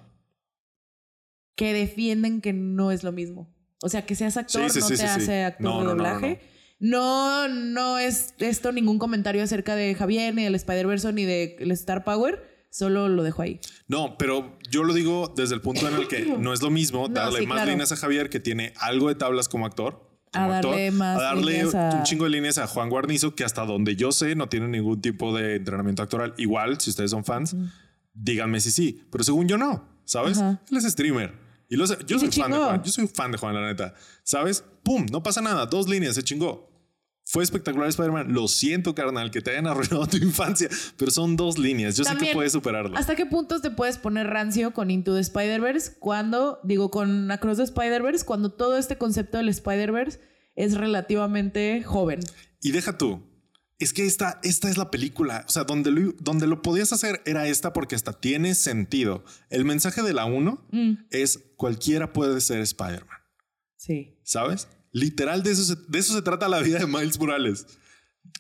que 1.57 1.73
defienden 1.73 2.41
que 2.41 2.53
no 2.53 2.93
es 2.93 3.03
lo 3.03 3.11
mismo. 3.11 3.53
O 3.83 3.89
sea, 3.89 4.07
que 4.07 4.15
seas 4.15 4.37
actor 4.37 4.71
Sí, 4.71 4.75
sí, 4.75 4.81
no 4.81 4.87
sí, 4.89 4.97
te 4.97 5.05
hace 5.05 5.45
actor 5.45 5.65
No, 5.65 5.79
de 5.79 5.85
no, 5.85 5.95
no, 5.95 5.97
no, 5.97 6.05
doblaje. 6.05 6.41
No, 6.81 7.49
no 7.49 7.99
es 7.99 8.35
esto 8.39 8.71
ningún 8.71 8.99
comentario 8.99 9.43
acerca 9.43 9.75
de 9.75 9.95
Javier, 9.95 10.35
ni 10.35 10.45
del 10.45 10.55
Spider-Verse, 10.55 11.13
ni 11.13 11.25
del 11.25 11.71
Star 11.73 12.05
Power. 12.05 12.67
Solo 12.71 13.09
lo 13.09 13.23
dejo 13.23 13.43
ahí. 13.43 13.61
No, 13.89 14.17
pero 14.19 14.59
yo 14.71 14.85
lo 14.85 14.93
digo 14.93 15.33
desde 15.35 15.55
el 15.55 15.61
punto 15.61 15.89
en 15.89 15.95
el 15.95 16.07
que 16.07 16.21
no 16.39 16.53
es 16.53 16.63
lo 16.63 16.71
mismo 16.71 17.09
darle 17.09 17.47
más 17.47 17.57
claro. 17.57 17.71
líneas 17.73 17.91
a 17.91 17.97
Javier, 17.97 18.31
que 18.31 18.39
tiene 18.41 18.75
algo 18.77 19.09
de 19.09 19.17
tablas 19.17 19.49
como 19.49 19.67
actor. 19.67 20.08
A 20.33 20.41
como 20.41 20.53
darle 20.53 20.87
actor, 20.87 20.99
más 20.99 21.19
a 21.19 21.23
darle 21.23 21.61
a- 21.61 21.91
un 21.99 22.03
chingo 22.05 22.25
de 22.25 22.31
líneas 22.31 22.59
a 22.59 22.67
Juan 22.67 22.89
Guarnizo, 22.91 23.35
que 23.35 23.45
hasta 23.45 23.65
donde 23.65 23.97
yo 23.97 24.13
sé 24.13 24.35
no 24.35 24.49
tiene 24.49 24.69
ningún 24.69 25.01
tipo 25.01 25.37
de 25.37 25.57
entrenamiento 25.57 26.03
actoral. 26.03 26.35
Igual, 26.37 26.81
si 26.81 26.91
ustedes 26.91 27.11
son 27.11 27.25
fans, 27.25 27.57
díganme 28.15 28.61
si 28.61 28.71
sí. 28.71 29.03
Pero 29.11 29.25
según 29.25 29.49
yo 29.49 29.59
no, 29.59 29.89
¿sabes? 30.05 30.39
Ajá. 30.39 30.61
Él 30.71 30.77
es 30.77 30.85
streamer. 30.85 31.33
Y 31.71 31.77
yo 31.77 31.87
soy 31.87 32.31
fan 32.31 32.51
de. 32.51 32.57
Juan. 32.59 32.83
Yo 32.83 32.91
soy 32.93 33.07
fan 33.09 33.31
de 33.33 33.39
Juan, 33.39 33.55
la 33.55 33.67
neta. 33.67 33.95
¿Sabes? 34.23 34.65
¡Pum! 34.83 35.05
No 35.13 35.23
pasa 35.23 35.41
nada. 35.43 35.67
Dos 35.67 35.87
líneas, 35.89 36.15
se 36.15 36.23
chingó. 36.23 36.68
Fue 37.31 37.45
espectacular 37.45 37.91
Spider-Man. 37.91 38.33
Lo 38.33 38.49
siento, 38.49 38.95
carnal, 38.95 39.31
que 39.31 39.43
te 39.43 39.51
hayan 39.51 39.67
arruinado 39.69 40.07
tu 40.07 40.17
infancia, 40.17 40.67
pero 40.97 41.11
son 41.11 41.37
dos 41.37 41.59
líneas. 41.59 41.95
Yo 41.95 42.05
sé 42.05 42.17
que 42.17 42.33
puedes 42.33 42.53
superarlo. 42.53 42.97
¿Hasta 42.97 43.17
qué 43.17 43.27
puntos 43.27 43.61
te 43.61 43.71
puedes 43.71 43.99
poner 43.99 44.29
rancio 44.29 44.73
con 44.73 44.91
Into 44.91 45.15
the 45.15 45.21
Spider-Verse 45.21 45.97
cuando, 45.99 46.59
digo, 46.65 46.91
con 46.91 47.31
Across 47.31 47.59
the 47.59 47.63
Spider-Verse, 47.65 48.25
cuando 48.25 48.51
todo 48.51 48.79
este 48.79 48.97
concepto 48.97 49.37
del 49.37 49.51
Spider-Verse 49.51 50.19
es 50.57 50.75
relativamente 50.79 51.83
joven? 51.83 52.21
Y 52.63 52.71
deja 52.71 52.97
tú. 52.97 53.23
Es 53.79 53.93
que 53.93 54.07
esta, 54.07 54.41
esta 54.43 54.71
es 54.71 54.79
la 54.79 54.91
película. 54.91 55.45
O 55.47 55.51
sea, 55.53 55.65
donde 55.65 55.91
lo, 55.91 56.13
donde 56.21 56.47
lo 56.47 56.63
podías 56.63 56.95
hacer 56.95 57.21
era 57.27 57.47
esta 57.47 57.75
porque 57.75 57.95
hasta 57.95 58.15
tiene 58.15 58.55
sentido. 58.55 59.23
El 59.51 59.67
mensaje 59.67 60.03
de 60.03 60.15
la 60.15 60.25
1 60.25 60.67
Mm. 60.73 60.93
es 61.11 61.41
cualquiera 61.57 62.15
puede 62.15 62.41
ser 62.41 62.61
Spider-Man. 62.61 63.19
Sí. 63.77 64.19
¿Sabes? 64.25 64.67
Literal, 64.93 65.43
de 65.43 65.51
eso, 65.53 65.65
se, 65.65 65.77
de 65.89 65.99
eso 65.99 66.13
se 66.15 66.23
trata 66.23 66.49
la 66.49 66.61
vida 66.61 66.79
de 66.79 66.87
Miles 66.87 67.19
Morales. 67.19 67.67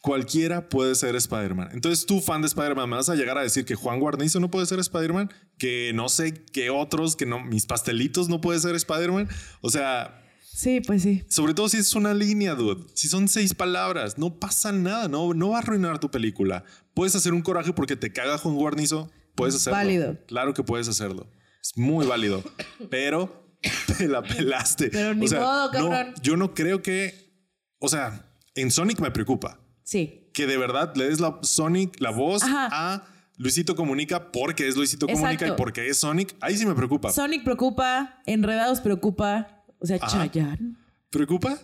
Cualquiera 0.01 0.69
puede 0.69 0.95
ser 0.95 1.17
Spider-Man. 1.17 1.71
Entonces, 1.73 2.07
tú, 2.07 2.21
fan 2.21 2.41
de 2.43 2.47
Spider-Man, 2.49 2.89
me 2.89 2.97
vas 2.97 3.09
a 3.09 3.15
llegar 3.17 3.37
a 3.39 3.43
decir 3.43 3.65
que 3.65 3.75
Juan 3.75 3.99
Guarnizo 3.99 4.39
no 4.39 4.51
puede 4.51 4.67
ser 4.67 4.79
Spider-Man, 4.79 5.33
que 5.59 5.93
no 5.95 6.09
sé 6.09 6.45
qué 6.53 6.71
otros, 6.71 7.17
que 7.17 7.27
no, 7.27 7.43
mis 7.43 7.67
pastelitos 7.67 8.29
no 8.29 8.41
puede 8.41 8.61
ser 8.61 8.75
Spider-Man. 8.75 9.29
O 9.61 9.71
sea, 9.71 10.23
Sí, 10.53 10.81
pues 10.81 11.03
sí. 11.03 11.25
sobre 11.29 11.55
todo 11.55 11.69
si 11.69 11.77
es 11.79 11.95
una 11.95 12.15
línea, 12.15 12.55
dude. 12.55 12.85
Si 12.95 13.09
son 13.09 13.29
seis 13.29 13.55
palabras, 13.55 14.19
no 14.19 14.39
pasa 14.39 14.73
nada. 14.73 15.09
No, 15.09 15.33
no 15.35 15.51
va 15.51 15.57
a 15.57 15.61
arruinar 15.61 15.99
tu 16.01 16.11
película. 16.11 16.65
Puedes 16.95 17.15
hacer 17.17 17.33
un 17.33 17.43
coraje 17.43 17.73
porque 17.73 17.97
te 17.97 18.13
caga 18.13 18.39
Juan 18.39 18.55
Guarnizo. 18.57 19.11
Puedes 19.35 19.55
hacerlo. 19.55 19.77
Válido. 19.79 20.19
Claro 20.27 20.55
que 20.55 20.63
puedes 20.65 20.89
hacerlo. 20.89 21.29
Es 21.63 21.77
muy 21.77 22.07
válido. 22.07 22.43
Pero 22.91 23.48
te 23.97 24.09
la 24.09 24.23
pelaste. 24.23 24.89
Pero 24.91 25.15
ni 25.15 25.27
modo, 25.29 25.67
no, 25.67 25.71
cabrón. 25.91 26.15
yo 26.23 26.37
no 26.37 26.55
creo 26.55 26.83
que. 26.83 27.33
O 27.81 27.89
sea, 27.89 28.25
en 28.55 28.71
Sonic 28.71 29.01
me 29.01 29.11
preocupa 29.11 29.61
Sí. 29.85 30.31
que 30.35 30.47
de 30.47 30.57
verdad 30.59 30.95
le 30.97 31.09
des 31.09 31.21
la 31.21 31.39
Sonic 31.43 32.01
la 32.01 32.11
voz 32.11 32.43
Ajá. 32.43 32.69
a 32.73 33.05
Luisito 33.37 33.77
Comunica 33.77 34.33
porque 34.33 34.67
es 34.67 34.77
Luisito 34.77 35.07
Comunica 35.07 35.47
y 35.47 35.53
porque 35.53 35.89
es 35.89 35.99
Sonic. 35.99 36.35
Ahí 36.41 36.57
sí 36.57 36.67
me 36.67 36.75
preocupa. 36.75 37.13
Sonic 37.13 37.45
preocupa, 37.45 38.21
Enredados 38.27 38.81
preocupa, 38.81 39.65
o 39.79 39.87
sea, 39.87 39.97
Ajá. 40.01 40.09
Chayanne. 40.29 40.75
¿Preocupa? 41.11 41.59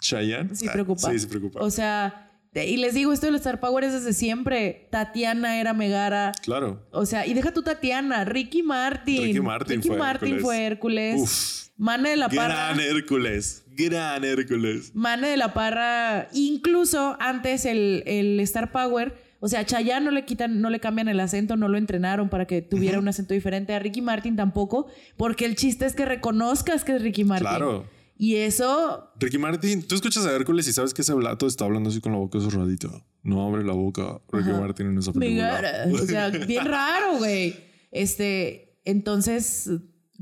Chayanne. 0.00 0.54
Sí 0.54 0.66
Ah, 0.68 0.72
preocupa. 0.72 1.10
Sí, 1.10 1.18
sí 1.18 1.26
preocupa. 1.26 1.60
O 1.60 1.70
sea, 1.70 2.30
y 2.54 2.76
les 2.76 2.94
digo, 2.94 3.12
esto 3.12 3.26
del 3.26 3.34
Star 3.36 3.58
Power 3.58 3.82
es 3.84 3.92
desde 3.92 4.12
siempre. 4.12 4.86
Tatiana 4.90 5.60
era 5.60 5.74
Megara. 5.74 6.32
claro. 6.42 6.86
O 6.92 7.04
sea, 7.04 7.26
y 7.26 7.34
deja 7.34 7.52
tu 7.52 7.62
Tatiana, 7.62 8.24
Ricky 8.24 8.62
Martin. 8.62 9.22
Ricky 9.22 9.40
Martin 9.40 9.82
fue 9.82 9.96
Martin 9.96 10.28
Hércules. 10.28 10.42
fue 10.42 10.64
Hércules. 10.64 11.20
Uf. 11.20 11.64
De 11.76 12.16
la 12.16 12.28
Parra. 12.28 12.54
Gran 12.72 12.80
Hércules. 12.80 13.64
Gran 13.72 14.24
Hércules. 14.24 14.92
Mane 14.94 15.28
de 15.28 15.36
la 15.36 15.52
Parra, 15.52 16.28
incluso 16.32 17.16
antes 17.18 17.64
el, 17.64 18.04
el 18.06 18.38
Star 18.40 18.70
Power, 18.70 19.12
o 19.40 19.48
sea, 19.48 19.60
a 19.60 19.66
Chayanne 19.66 20.04
no 20.04 20.10
le 20.12 20.24
quitan, 20.24 20.60
no 20.60 20.70
le 20.70 20.78
cambian 20.80 21.08
el 21.08 21.18
acento, 21.20 21.56
no 21.56 21.68
lo 21.68 21.76
entrenaron 21.76 22.28
para 22.28 22.46
que 22.46 22.62
tuviera 22.62 22.98
un 22.98 23.08
acento 23.08 23.34
diferente. 23.34 23.74
A 23.74 23.78
Ricky 23.78 24.00
Martin 24.00 24.36
tampoco, 24.36 24.86
porque 25.16 25.44
el 25.44 25.56
chiste 25.56 25.84
es 25.84 25.94
que 25.94 26.04
reconozcas 26.04 26.84
que 26.84 26.94
es 26.94 27.02
Ricky 27.02 27.24
Martin. 27.24 27.48
Claro. 27.48 27.86
Y 28.16 28.36
eso, 28.36 29.10
Ricky 29.18 29.38
Martin, 29.38 29.82
tú 29.82 29.96
escuchas 29.96 30.24
a 30.24 30.32
Hércules 30.32 30.68
y 30.68 30.72
sabes 30.72 30.94
que 30.94 31.02
ese 31.02 31.12
blato 31.14 31.46
está 31.48 31.64
hablando 31.64 31.90
así 31.90 32.00
con 32.00 32.12
la 32.12 32.18
boca 32.18 32.38
cerradita. 32.40 32.88
No 33.22 33.46
abre 33.46 33.64
la 33.64 33.72
boca. 33.72 34.20
Ricky 34.30 34.50
Martin 34.50 34.86
en 34.88 34.98
esa 34.98 35.12
película. 35.12 35.86
O 35.92 35.98
sea, 36.06 36.28
bien 36.46 36.64
raro, 36.64 37.18
güey. 37.18 37.56
Este, 37.90 38.78
entonces, 38.84 39.68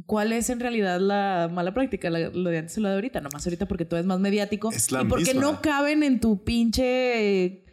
¿cuál 0.07 0.33
es 0.33 0.49
en 0.49 0.61
realidad 0.61 1.01
la 1.01 1.51
mala 1.53 1.75
práctica? 1.75 2.09
La- 2.09 2.31
lo 2.31 2.49
de 2.49 2.59
antes 2.59 2.79
o 2.79 2.81
lo 2.81 2.89
de 2.89 2.95
ahorita. 2.95 3.21
Nomás 3.21 3.47
ahorita 3.47 3.67
porque 3.69 3.85
todo 3.85 4.01
es 4.01 4.07
más 4.07 4.21
mediático. 4.21 4.71
Es 4.73 4.91
la 4.91 5.03
y 5.03 5.07
porque 5.07 5.35
misma. 5.35 5.43
no 5.43 5.61
caben 5.61 6.03
en 6.03 6.19
tu 6.21 6.45
pinche 6.45 7.65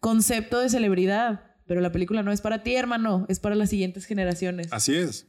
concepto 0.00 0.60
de 0.60 0.70
celebridad. 0.70 1.44
Pero 1.66 1.82
la 1.82 1.92
película 1.92 2.22
no 2.22 2.32
es 2.32 2.40
para 2.40 2.62
ti, 2.62 2.74
hermano. 2.74 3.26
Es 3.28 3.38
para 3.40 3.54
las 3.54 3.68
siguientes 3.68 4.06
generaciones. 4.06 4.68
Así 4.70 4.94
es. 4.94 5.26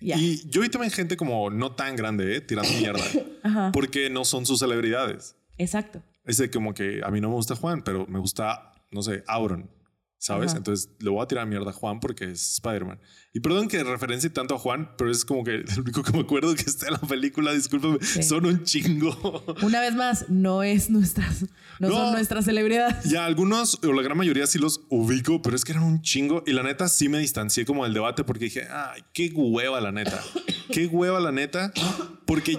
Y 0.00 0.46
yo 0.50 0.60
vi 0.60 0.68
también 0.68 0.92
gente 0.92 1.16
como 1.16 1.48
no 1.48 1.72
tan 1.74 1.96
grande, 1.96 2.36
¿eh? 2.36 2.40
tirando 2.42 2.70
mierda. 2.72 3.00
Ajá. 3.46 3.70
Porque 3.72 4.10
no 4.10 4.24
son 4.24 4.44
sus 4.46 4.58
celebridades. 4.60 5.36
Exacto. 5.58 6.02
Es 6.24 6.36
de 6.38 6.50
como 6.50 6.74
que 6.74 7.00
a 7.04 7.10
mí 7.10 7.20
no 7.20 7.28
me 7.28 7.34
gusta 7.36 7.56
Juan, 7.56 7.82
pero 7.82 8.06
me 8.08 8.18
gusta, 8.18 8.72
no 8.90 9.02
sé, 9.02 9.22
Auron. 9.26 9.70
¿Sabes? 10.18 10.48
Ajá. 10.52 10.58
Entonces 10.58 10.90
le 10.98 11.10
voy 11.10 11.22
a 11.22 11.26
tirar 11.28 11.46
mierda 11.46 11.70
a 11.70 11.72
Juan 11.74 12.00
porque 12.00 12.24
es 12.24 12.54
Spider-Man. 12.54 12.98
Y 13.34 13.40
perdón 13.40 13.68
que 13.68 13.84
referencie 13.84 14.30
tanto 14.30 14.54
a 14.54 14.58
Juan, 14.58 14.90
pero 14.96 15.10
es 15.10 15.26
como 15.26 15.44
que 15.44 15.54
el 15.68 15.80
único 15.80 16.02
que 16.02 16.10
me 16.12 16.20
acuerdo 16.20 16.54
que 16.54 16.62
está 16.62 16.86
en 16.86 16.94
la 16.94 17.00
película, 17.00 17.52
discúlpame, 17.52 17.98
Sí. 18.00 18.22
son 18.22 18.46
un 18.46 18.64
chingo. 18.64 19.44
Una 19.62 19.80
vez 19.80 19.94
más, 19.94 20.28
no 20.30 20.62
es 20.62 20.88
nuestras, 20.88 21.42
no, 21.78 21.88
No. 21.90 21.94
son 21.94 22.12
nuestras 22.14 22.46
celebridades. 22.46 23.04
Ya 23.04 23.26
algunos, 23.26 23.78
o 23.84 23.92
la 23.92 24.02
gran 24.02 24.16
mayoría 24.16 24.46
sí 24.46 24.58
los 24.58 24.80
ubico, 24.88 25.42
pero 25.42 25.54
es 25.54 25.64
que 25.66 25.72
eran 25.72 25.84
un 25.84 26.00
chingo. 26.00 26.42
Y 26.46 26.54
la 26.54 26.62
neta 26.62 26.88
sí 26.88 27.08
me 27.10 27.18
distancié 27.18 27.66
como 27.66 27.84
del 27.84 27.92
debate 27.92 28.24
porque 28.24 28.46
dije, 28.46 28.66
ay, 28.70 29.02
qué 29.12 29.30
hueva 29.34 29.80
la 29.82 29.92
neta. 29.92 30.20
Qué 30.72 30.86
hueva 30.86 31.20
la 31.20 31.30
neta. 31.30 31.72
Porque 32.24 32.58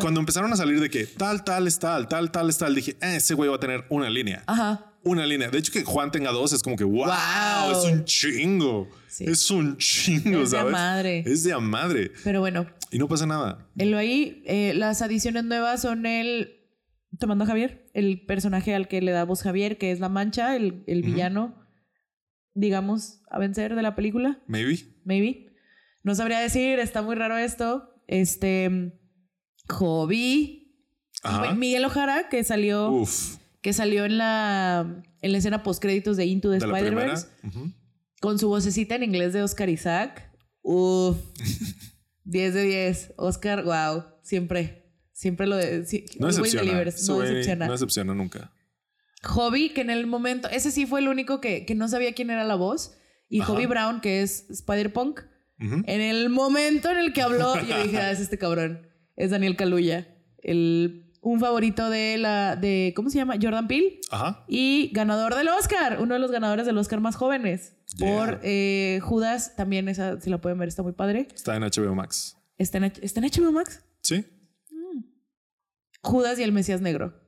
cuando 0.00 0.20
empezaron 0.20 0.52
a 0.52 0.56
salir 0.56 0.80
de 0.80 0.90
que 0.90 1.06
tal, 1.06 1.44
tal 1.44 1.66
es 1.66 1.78
tal, 1.78 2.08
tal, 2.08 2.30
tal 2.30 2.48
es 2.48 2.58
tal, 2.58 2.74
dije, 2.74 2.92
"Eh, 3.00 3.16
ese 3.16 3.34
güey 3.34 3.48
va 3.50 3.56
a 3.56 3.60
tener 3.60 3.84
una 3.90 4.08
línea. 4.10 4.42
Ajá. 4.46 4.84
Una 5.04 5.24
línea. 5.26 5.48
De 5.50 5.58
hecho, 5.58 5.72
que 5.72 5.84
Juan 5.84 6.10
tenga 6.10 6.32
dos 6.32 6.52
es 6.52 6.62
como 6.62 6.76
que, 6.76 6.84
wow, 6.84 7.06
Wow. 7.06 7.70
es 7.72 7.92
un 7.92 8.04
chingo. 8.04 8.88
Sí. 9.06 9.24
Es 9.24 9.50
un 9.50 9.76
chingo, 9.78 10.42
Es 10.42 10.50
de 10.50 10.56
a 10.58 10.60
¿sabes? 10.60 10.72
madre. 10.72 11.18
Es 11.26 11.44
de 11.44 11.52
a 11.52 11.58
madre. 11.60 12.12
Pero 12.24 12.40
bueno, 12.40 12.66
Y 12.90 12.98
no 12.98 13.06
pasa 13.08 13.26
nada. 13.26 13.68
En 13.76 13.90
lo 13.90 13.98
ahí, 13.98 14.42
eh, 14.46 14.72
las 14.74 15.00
adiciones 15.02 15.44
nuevas 15.44 15.82
son 15.82 16.04
el. 16.06 16.54
Tomando 17.18 17.44
a 17.44 17.46
Javier, 17.46 17.88
el 17.94 18.24
personaje 18.26 18.74
al 18.74 18.86
que 18.88 19.00
le 19.00 19.12
da 19.12 19.24
voz 19.24 19.42
Javier, 19.42 19.78
que 19.78 19.92
es 19.92 20.00
la 20.00 20.08
mancha, 20.10 20.54
el, 20.56 20.84
el 20.86 21.02
villano, 21.02 21.54
digamos, 22.54 23.20
a 23.30 23.38
vencer 23.38 23.74
de 23.74 23.82
la 23.82 23.94
película, 23.94 24.40
Maybe. 24.46 24.78
maybe. 25.04 25.46
No 26.02 26.14
sabría 26.14 26.38
decir, 26.40 26.78
está 26.78 27.02
muy 27.02 27.14
raro 27.16 27.36
esto. 27.38 27.94
Este. 28.06 28.92
Hobby. 29.68 30.76
Ajá. 31.22 31.54
Miguel 31.54 31.84
Ojara, 31.84 32.28
que 32.28 32.44
salió, 32.44 32.90
Uf. 32.90 33.36
que 33.60 33.72
salió 33.72 34.04
en 34.04 34.18
la, 34.18 35.02
en 35.20 35.32
la 35.32 35.38
escena 35.38 35.62
post 35.62 35.82
créditos 35.82 36.16
de 36.16 36.26
Into 36.26 36.50
the. 36.50 36.58
Spider-Verse, 36.58 37.26
con 38.20 38.38
su 38.38 38.48
vocecita 38.48 38.94
en 38.94 39.02
inglés 39.04 39.32
de 39.32 39.42
Oscar 39.42 39.68
Isaac. 39.68 40.30
Uf. 40.62 41.16
10 42.24 42.54
de 42.54 42.62
10. 42.62 43.14
Oscar, 43.16 43.64
wow. 43.64 44.04
Siempre. 44.22 44.84
Siempre 45.12 45.46
lo 45.46 45.56
de. 45.56 45.84
sí, 45.86 46.04
No 46.18 46.26
decepciona. 46.28 46.72
No 46.72 47.20
decepciona. 47.20 47.66
No 47.66 47.72
decepciona 47.72 48.14
nunca. 48.14 48.52
Hobby, 49.24 49.70
que 49.70 49.80
en 49.80 49.90
el 49.90 50.06
momento. 50.06 50.48
Ese 50.48 50.70
sí 50.70 50.86
fue 50.86 51.00
el 51.00 51.08
único 51.08 51.40
que, 51.40 51.64
que 51.66 51.74
no 51.74 51.88
sabía 51.88 52.12
quién 52.12 52.30
era 52.30 52.44
la 52.44 52.54
voz. 52.54 52.92
Y 53.28 53.40
Ajá. 53.40 53.52
Hobby 53.52 53.66
Brown, 53.66 54.00
que 54.00 54.22
es 54.22 54.48
Spider-Punk. 54.50 55.20
En 55.60 56.00
el 56.00 56.28
momento 56.28 56.88
en 56.90 56.98
el 56.98 57.12
que 57.12 57.20
habló, 57.20 57.56
yo 57.66 57.82
dije, 57.82 57.98
ah, 57.98 58.12
es 58.12 58.20
este 58.20 58.38
cabrón. 58.38 58.87
Es 59.18 59.32
Daniel 59.32 59.56
Kaluuya. 59.56 60.06
El, 60.38 61.12
un 61.20 61.40
favorito 61.40 61.90
de 61.90 62.16
la. 62.18 62.54
de 62.54 62.92
¿Cómo 62.94 63.10
se 63.10 63.18
llama? 63.18 63.34
Jordan 63.42 63.66
Peele. 63.66 64.00
Ajá. 64.10 64.44
Y 64.46 64.90
ganador 64.94 65.34
del 65.34 65.48
Oscar. 65.48 65.98
Uno 66.00 66.14
de 66.14 66.20
los 66.20 66.30
ganadores 66.30 66.66
del 66.66 66.78
Oscar 66.78 67.00
más 67.00 67.16
jóvenes. 67.16 67.74
Yeah. 67.96 68.16
Por 68.16 68.40
eh, 68.44 69.00
Judas. 69.02 69.56
También 69.56 69.88
esa, 69.88 70.20
si 70.20 70.30
la 70.30 70.40
pueden 70.40 70.56
ver, 70.58 70.68
está 70.68 70.84
muy 70.84 70.92
padre. 70.92 71.26
Está 71.34 71.56
en 71.56 71.64
HBO 71.64 71.96
Max. 71.96 72.36
¿Está 72.58 72.78
en, 72.78 72.84
¿está 72.84 73.20
en 73.20 73.26
HBO 73.26 73.50
Max? 73.50 73.82
Sí. 74.02 74.24
Judas 76.00 76.38
y 76.38 76.44
el 76.44 76.52
Mesías 76.52 76.80
Negro. 76.80 77.20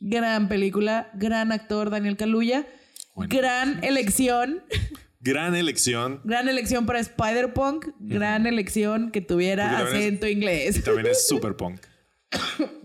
Gran 0.00 0.48
película, 0.48 1.10
gran 1.14 1.52
actor 1.52 1.90
Daniel 1.90 2.16
Kaluuya. 2.16 2.66
Bueno. 3.14 3.32
Gran 3.32 3.84
elección, 3.84 4.64
Gran 5.20 5.54
elección. 5.54 6.20
gran 6.24 6.48
elección 6.48 6.86
para 6.86 6.98
Spider-Punk, 7.00 7.88
gran 8.00 8.46
elección 8.46 9.10
que 9.10 9.20
tuviera 9.20 9.82
es- 9.82 9.88
acento 9.88 10.26
inglés. 10.26 10.82
También 10.82 11.06
es 11.08 11.28
super 11.28 11.56
punk. 11.56 11.80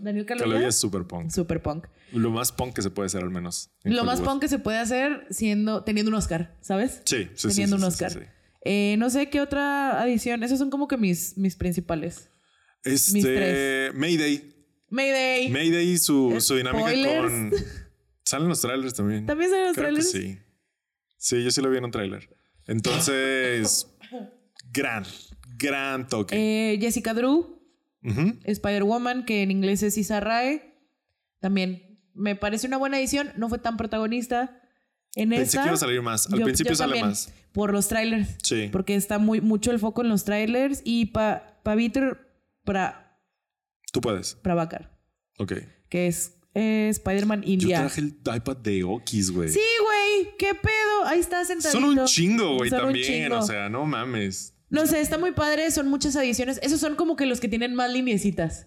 Daniel 0.00 0.26
Kaluuya 0.26 0.44
Kaluuya, 0.46 0.68
es 0.68 0.76
super 0.76 1.04
punk. 1.06 1.30
super 1.30 1.62
punk. 1.62 1.86
Lo 2.12 2.30
más 2.30 2.52
punk 2.52 2.74
que 2.74 2.82
se 2.82 2.90
puede 2.90 3.06
hacer 3.06 3.22
al 3.22 3.30
menos. 3.30 3.70
en 3.84 3.94
Lo 3.96 4.04
más 4.04 4.20
punk 4.20 4.40
que 4.42 4.48
se 4.48 4.58
puede 4.58 4.78
hacer 4.78 5.26
siendo 5.30 5.82
teniendo 5.84 6.10
un 6.10 6.14
Oscar, 6.16 6.56
¿sabes? 6.60 7.02
Sí, 7.04 7.24
sí, 7.24 7.30
sí, 7.34 7.48
teniendo 7.48 7.76
sí, 7.76 7.82
un 7.82 7.88
Oscar. 7.88 8.12
sí, 8.12 8.18
sí. 8.20 8.26
Eh, 8.68 8.96
no 8.98 9.10
sé 9.10 9.28
qué 9.30 9.40
otra 9.40 10.00
adición. 10.02 10.42
Esos 10.42 10.58
son 10.58 10.70
como 10.70 10.88
que 10.88 10.96
mis, 10.96 11.36
mis 11.38 11.54
principales. 11.56 12.30
Mis 12.84 13.06
Este, 13.14 13.34
tres. 13.34 13.94
Mayday. 13.94 14.52
Mayday. 14.90 15.50
Mayday, 15.50 15.98
su, 15.98 16.36
su 16.40 16.56
dinámica 16.56 16.90
con. 17.20 17.52
Salen 18.24 18.48
los 18.48 18.60
trailers 18.60 18.94
también. 18.94 19.24
¿También 19.26 19.50
salen 19.50 19.66
los 19.66 19.76
Creo 19.76 19.94
que 19.94 20.00
trailers? 20.02 20.10
sí. 20.10 20.38
Sí, 21.16 21.42
yo 21.42 21.50
sí 21.50 21.60
lo 21.60 21.70
vi 21.70 21.78
en 21.78 21.84
un 21.84 21.90
trailer. 21.90 22.28
Entonces, 22.66 23.86
gran, 24.72 25.04
gran 25.56 26.06
toque. 26.08 26.34
Eh, 26.74 26.78
Jessica 26.80 27.14
Drew. 27.14 27.54
Spider-Woman, 28.44 29.24
que 29.24 29.42
en 29.42 29.50
inglés 29.50 29.82
es 29.82 29.98
Issa 29.98 30.20
Rae. 30.20 30.78
También 31.40 32.00
me 32.14 32.36
parece 32.36 32.66
una 32.68 32.76
buena 32.76 32.98
edición. 32.98 33.32
No 33.36 33.48
fue 33.48 33.58
tan 33.58 33.76
protagonista 33.76 34.62
en 35.16 35.30
Pensé 35.30 35.42
esta. 35.44 35.62
que 35.62 35.66
iba 35.68 35.74
a 35.74 35.78
salir 35.78 36.02
más. 36.02 36.30
Al 36.32 36.38
Yo- 36.38 36.44
principio 36.44 36.72
yo 36.72 36.76
sale 36.76 36.90
también, 36.92 37.08
más. 37.08 37.32
Por 37.52 37.72
los 37.72 37.88
trailers. 37.88 38.36
Sí. 38.42 38.68
Porque 38.70 38.94
está 38.94 39.18
muy, 39.18 39.40
mucho 39.40 39.72
el 39.72 39.78
foco 39.80 40.02
en 40.02 40.08
los 40.08 40.24
trailers. 40.24 40.82
Y 40.84 41.06
pa, 41.06 41.58
Pavitr 41.64 42.18
pra, 42.64 43.18
Tú 43.92 44.00
puedes. 44.00 44.34
Prabhakar, 44.36 44.96
Ok. 45.38 45.54
que 45.88 46.06
es 46.06 46.38
eh, 46.58 46.88
Spider-Man 46.90 47.42
Yo 47.42 47.48
India. 47.52 47.78
traje 47.80 48.00
el 48.00 48.14
iPad 48.34 48.56
de 48.56 48.82
Okis, 48.84 49.30
güey. 49.30 49.48
Sí, 49.50 49.60
güey. 49.82 50.34
¿Qué 50.38 50.54
pedo? 50.54 51.04
Ahí 51.06 51.20
está 51.20 51.44
sentadito. 51.44 51.78
Son 51.80 51.98
un 51.98 52.04
chingo, 52.06 52.56
güey, 52.56 52.70
también. 52.70 53.04
chingo. 53.04 53.38
O 53.38 53.42
sea, 53.42 53.68
no 53.68 53.84
mames. 53.84 54.54
No 54.70 54.86
sé, 54.86 55.00
está 55.00 55.18
muy 55.18 55.32
padre. 55.32 55.70
Son 55.70 55.88
muchas 55.88 56.16
adiciones. 56.16 56.58
Esos 56.62 56.80
son 56.80 56.96
como 56.96 57.14
que 57.16 57.26
los 57.26 57.40
que 57.40 57.48
tienen 57.48 57.74
más 57.74 57.90
liniecitas 57.92 58.66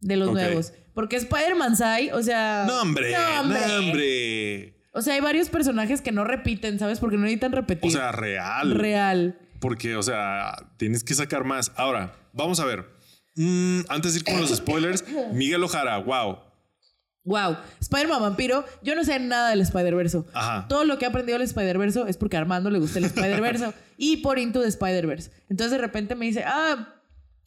de 0.00 0.16
los 0.16 0.32
nuevos. 0.32 0.72
Porque 0.94 1.16
Spider-Man 1.16 1.76
Sai, 1.76 2.10
o 2.10 2.22
sea. 2.22 2.64
No, 2.66 2.82
hombre. 2.82 3.12
No, 3.12 3.18
No, 3.18 3.40
hombre. 3.40 3.78
hombre. 3.78 4.76
O 4.92 5.02
sea, 5.02 5.14
hay 5.14 5.20
varios 5.20 5.48
personajes 5.48 6.00
que 6.02 6.12
no 6.12 6.24
repiten, 6.24 6.78
¿sabes? 6.78 6.98
Porque 6.98 7.16
no 7.16 7.22
necesitan 7.22 7.52
repetir. 7.52 7.88
O 7.88 7.92
sea, 7.92 8.12
real. 8.12 8.74
Real. 8.74 9.38
Porque, 9.60 9.94
o 9.96 10.02
sea, 10.02 10.72
tienes 10.78 11.04
que 11.04 11.14
sacar 11.14 11.44
más. 11.44 11.72
Ahora, 11.76 12.12
vamos 12.32 12.60
a 12.60 12.64
ver. 12.64 12.86
Mm, 13.36 13.80
antes 13.88 14.12
de 14.14 14.18
ir 14.18 14.24
con 14.24 14.40
los 14.40 14.50
spoilers, 14.56 15.04
Miguel 15.32 15.62
Ojara, 15.62 15.96
wow. 15.98 16.38
Wow. 17.24 17.56
Spider-Man 17.80 18.22
vampiro. 18.22 18.64
Yo 18.82 18.94
no 18.94 19.04
sé 19.04 19.18
nada 19.18 19.50
del 19.50 19.60
Spider-Verse. 19.60 20.22
Todo 20.68 20.84
lo 20.84 20.98
que 20.98 21.04
he 21.04 21.08
aprendido 21.08 21.38
del 21.38 21.46
Spider-Verse 21.46 22.02
es 22.08 22.16
porque 22.16 22.36
a 22.36 22.40
Armando 22.40 22.70
le 22.70 22.78
gusta 22.78 22.98
el 22.98 23.04
Spider-Verse 23.06 23.72
y 23.96 24.18
por 24.18 24.38
Into 24.38 24.60
the 24.60 24.68
Spider-Verse. 24.68 25.30
Entonces 25.48 25.72
de 25.72 25.78
repente 25.78 26.14
me 26.14 26.26
dice, 26.26 26.44
ah, 26.46 26.94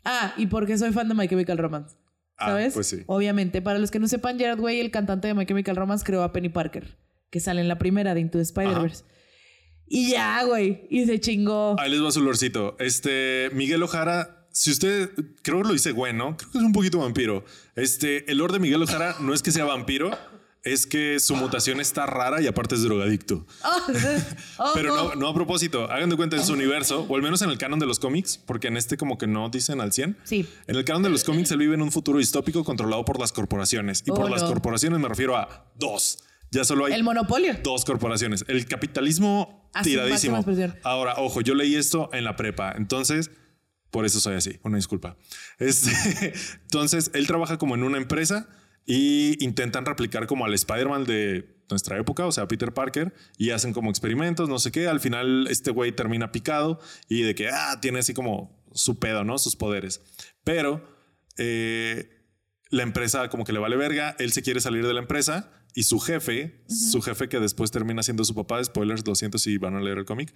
ah, 0.05 0.33
y 0.37 0.47
porque 0.47 0.77
soy 0.77 0.91
fan 0.91 1.09
de 1.09 1.15
My 1.15 1.27
Chemical 1.27 1.57
Romance. 1.57 1.95
Ah, 2.37 2.47
¿Sabes? 2.47 2.73
pues 2.73 2.87
sí. 2.87 3.03
Obviamente. 3.07 3.61
Para 3.61 3.79
los 3.79 3.91
que 3.91 3.99
no 3.99 4.07
sepan, 4.07 4.37
Gerard 4.37 4.59
Way, 4.59 4.79
el 4.79 4.91
cantante 4.91 5.27
de 5.27 5.33
My 5.33 5.45
Chemical 5.45 5.75
Romance, 5.75 6.05
creó 6.05 6.23
a 6.23 6.33
Penny 6.33 6.49
Parker, 6.49 6.97
que 7.29 7.39
sale 7.39 7.61
en 7.61 7.67
la 7.67 7.79
primera 7.79 8.13
de 8.13 8.21
Into 8.21 8.37
the 8.37 8.43
Spider-Verse. 8.43 9.03
Y 9.87 10.11
ya, 10.11 10.43
güey. 10.43 10.87
Y 10.89 11.05
se 11.05 11.19
chingó. 11.19 11.75
Ahí 11.79 11.91
les 11.91 12.03
va 12.03 12.11
su 12.11 12.19
olorcito. 12.19 12.75
Este, 12.79 13.49
Miguel 13.53 13.83
Ojara, 13.83 14.42
si 14.53 14.69
usted, 14.71 15.09
creo 15.41 15.61
que 15.63 15.67
lo 15.67 15.73
dice 15.73 15.91
bueno, 15.91 16.37
creo 16.37 16.51
que 16.51 16.57
es 16.59 16.63
un 16.63 16.71
poquito 16.73 16.99
vampiro. 16.99 17.43
Este, 17.75 18.31
el 18.31 18.39
olor 18.39 18.53
de 18.53 18.59
Miguel 18.59 18.81
Ojara 18.83 19.15
no 19.19 19.33
es 19.33 19.41
que 19.41 19.51
sea 19.51 19.65
vampiro, 19.65 20.11
es 20.63 20.85
que 20.85 21.19
su 21.19 21.35
mutación 21.35 21.81
está 21.81 22.05
rara 22.05 22.39
y 22.41 22.47
aparte 22.47 22.75
es 22.75 22.83
drogadicto. 22.83 23.45
Oh, 23.65 24.71
Pero 24.75 24.93
oh. 24.93 25.09
no, 25.09 25.15
no 25.15 25.27
a 25.27 25.33
propósito, 25.33 25.91
hagan 25.91 26.09
de 26.09 26.15
cuenta 26.15 26.37
en 26.37 26.45
su 26.45 26.53
universo, 26.53 27.05
o 27.09 27.15
al 27.15 27.21
menos 27.21 27.41
en 27.41 27.49
el 27.49 27.57
canon 27.57 27.79
de 27.79 27.85
los 27.87 27.99
cómics, 27.99 28.37
porque 28.45 28.67
en 28.67 28.77
este 28.77 28.95
como 28.95 29.17
que 29.17 29.27
no 29.27 29.49
dicen 29.49 29.81
al 29.81 29.91
100. 29.91 30.17
Sí. 30.23 30.47
En 30.67 30.75
el 30.75 30.85
canon 30.85 31.03
de 31.03 31.09
los 31.09 31.23
cómics 31.23 31.51
él 31.51 31.57
vive 31.57 31.73
en 31.75 31.81
un 31.81 31.91
futuro 31.91 32.19
distópico 32.19 32.63
controlado 32.63 33.03
por 33.03 33.19
las 33.19 33.33
corporaciones. 33.33 34.03
Y 34.05 34.11
Oh, 34.11 34.15
por 34.15 34.29
las 34.31 34.43
no. 34.43 34.49
corporaciones 34.49 34.99
me 34.99 35.09
refiero 35.09 35.35
a 35.35 35.65
dos. 35.75 36.19
Ya 36.51 36.63
solo 36.63 36.85
hay 36.85 36.93
El 36.93 37.03
monopolio. 37.03 37.55
dos 37.63 37.83
corporaciones. 37.83 38.45
El 38.47 38.67
capitalismo 38.67 39.69
tiradísimo. 39.81 40.45
Ahora, 40.83 41.15
ojo, 41.17 41.41
yo 41.41 41.55
leí 41.55 41.75
esto 41.75 42.09
en 42.13 42.23
la 42.23 42.35
prepa, 42.35 42.73
entonces 42.77 43.31
por 43.93 44.05
eso 44.07 44.19
soy 44.19 44.33
así. 44.33 44.59
Una 44.63 44.77
disculpa. 44.77 45.17
Este, 45.59 46.33
entonces 46.63 47.11
él 47.13 47.27
trabaja 47.27 47.59
como 47.59 47.75
en 47.75 47.83
una 47.83 47.99
empresa 47.99 48.49
y 48.87 49.37
intentan 49.45 49.85
replicar 49.85 50.25
como 50.25 50.45
al 50.45 50.53
Spider-Man 50.55 51.03
de 51.05 51.61
nuestra 51.69 51.99
época, 51.99 52.25
o 52.25 52.31
sea, 52.31 52.47
Peter 52.47 52.73
Parker, 52.73 53.13
y 53.37 53.51
hacen 53.51 53.71
como 53.71 53.91
experimentos, 53.91 54.49
no 54.49 54.57
sé 54.57 54.71
qué. 54.71 54.87
Al 54.87 54.99
final, 54.99 55.45
este 55.47 55.69
güey 55.69 55.91
termina 55.91 56.31
picado 56.31 56.79
y 57.07 57.21
de 57.21 57.35
que 57.35 57.49
ah, 57.49 57.79
tiene 57.81 57.99
así 57.99 58.15
como 58.15 58.65
su 58.73 58.97
pedo, 58.97 59.23
¿no? 59.23 59.37
Sus 59.37 59.55
poderes. 59.55 60.01
Pero 60.43 60.83
eh, 61.37 62.25
la 62.71 62.81
empresa 62.81 63.29
como 63.29 63.43
que 63.43 63.53
le 63.53 63.59
vale 63.59 63.75
verga, 63.75 64.15
él 64.17 64.31
se 64.31 64.41
quiere 64.41 64.59
salir 64.59 64.87
de 64.87 64.93
la 64.95 65.01
empresa 65.01 65.51
y 65.75 65.83
su 65.83 65.99
jefe, 65.99 66.63
su 66.67 66.99
jefe 67.03 67.29
que 67.29 67.39
después 67.39 67.69
termina 67.69 68.01
siendo 68.01 68.25
su 68.25 68.33
papá, 68.33 68.63
spoilers, 68.63 69.03
200 69.03 69.39
si 69.39 69.59
van 69.59 69.75
a 69.75 69.81
leer 69.81 69.99
el 69.99 70.05
cómic, 70.05 70.33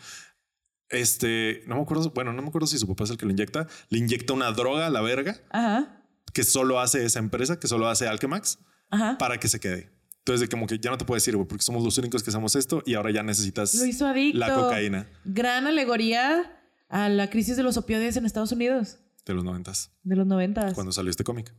este, 0.90 1.64
no 1.68 1.76
me 1.76 1.82
acuerdo, 1.82 2.12
bueno, 2.12 2.34
no 2.34 2.42
me 2.42 2.48
acuerdo 2.50 2.68
si 2.68 2.78
su 2.78 2.88
papá 2.88 3.04
es 3.06 3.10
el 3.12 3.18
que 3.18 3.26
le 3.26 3.32
inyecta, 3.34 3.68
le 3.90 3.98
inyecta 4.00 4.34
una 4.34 4.52
droga 4.52 4.88
a 4.88 4.90
la 4.90 5.02
verga 5.02 5.38
Ajá. 5.50 6.02
que 6.34 6.44
solo 6.44 6.80
hace 6.80 7.06
esa 7.06 7.20
empresa, 7.20 7.60
que 7.60 7.68
solo 7.68 7.88
hace 7.88 8.08
Alchemax, 8.08 8.60
Ajá. 8.90 9.18
para 9.18 9.40
que 9.40 9.48
se 9.48 9.60
quede. 9.60 9.92
Entonces, 10.20 10.42
de 10.42 10.50
como 10.50 10.68
que 10.68 10.78
ya 10.80 10.90
no 10.92 10.98
te 10.98 11.06
puedo 11.06 11.16
decir, 11.16 11.36
güey, 11.38 11.48
porque 11.48 11.64
somos 11.64 11.84
los 11.84 11.98
únicos 11.98 12.22
que 12.22 12.30
hacemos 12.32 12.56
esto 12.56 12.84
y 12.86 12.96
ahora 12.96 13.12
ya 13.12 13.24
necesitas 13.24 13.74
Lo 13.76 13.86
hizo 13.86 14.06
adicto. 14.06 14.38
la 14.40 14.54
cocaína 14.54 15.10
Gran 15.24 15.68
alegoría 15.68 16.60
a 16.90 17.08
la 17.10 17.30
crisis 17.30 17.56
de 17.56 17.64
los 17.64 17.78
opioides 17.78 18.18
en 18.18 18.26
Estados 18.26 18.52
Unidos 18.52 18.98
de 19.26 19.34
los 19.34 19.44
noventas, 19.44 19.92
de 20.04 20.16
los 20.16 20.26
noventas. 20.28 20.74
cuando 20.74 20.92
salió 20.94 21.10
este 21.12 21.24
cómic. 21.26 21.54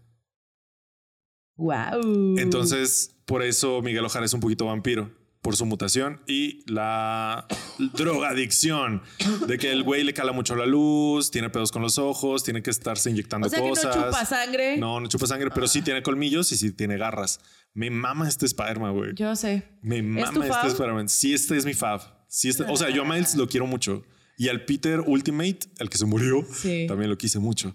Wow. 1.57 2.39
Entonces, 2.39 3.16
por 3.24 3.43
eso 3.43 3.83
Miguel 3.83 4.05
Ojara 4.05 4.24
es 4.24 4.33
un 4.33 4.41
poquito 4.41 4.66
vampiro, 4.66 5.11
por 5.49 5.57
su 5.57 5.64
mutación 5.64 6.20
y 6.26 6.62
la 6.70 7.46
drogadicción, 7.94 9.01
de 9.46 9.57
que 9.57 9.72
el 9.72 9.82
güey 9.82 10.05
le 10.05 10.12
cala 10.12 10.32
mucho 10.32 10.55
la 10.57 10.66
luz, 10.66 11.30
tiene 11.30 11.49
pedos 11.49 11.72
con 11.72 11.80
los 11.80 11.96
ojos, 11.96 12.44
tiene 12.44 12.62
que 12.62 12.68
estarse 12.68 13.09
inyectando 13.09 13.46
o 13.46 13.51
sea 13.51 13.61
cosas. 13.61 13.94
que 13.94 13.99
no 13.99 14.05
chupa 14.09 14.24
sangre. 14.26 14.76
No, 14.76 15.01
no 15.01 15.09
chupa 15.09 15.26
sangre, 15.26 15.49
pero 15.55 15.66
sí 15.66 15.80
tiene 15.80 16.03
colmillos 16.03 16.53
y 16.53 16.59
sí 16.59 16.70
tiene 16.72 16.99
garras. 16.99 17.40
Me 17.72 17.88
mama 17.88 18.28
este 18.28 18.44
Spider-Man, 18.44 18.92
güey. 18.94 19.14
Yo 19.14 19.34
sé. 19.36 19.62
Me 19.80 20.03
mama 20.03 20.26
este 20.44 20.49
fab? 20.53 20.66
Spider-Man. 20.66 21.09
Sí, 21.09 21.32
este 21.32 21.57
es 21.57 21.64
mi 21.64 21.72
fab. 21.72 22.03
Sí, 22.28 22.51
este- 22.51 22.64
o 22.64 22.76
sea, 22.76 22.90
yo 22.90 23.01
a 23.01 23.05
Miles 23.07 23.34
lo 23.34 23.49
quiero 23.49 23.66
mucho. 23.66 24.05
Y 24.36 24.49
al 24.49 24.66
Peter 24.66 25.01
Ultimate, 25.01 25.61
el 25.78 25.88
que 25.88 25.96
se 25.96 26.05
murió, 26.05 26.44
Sí. 26.53 26.84
también 26.86 27.09
lo 27.09 27.16
quise 27.16 27.38
mucho. 27.38 27.72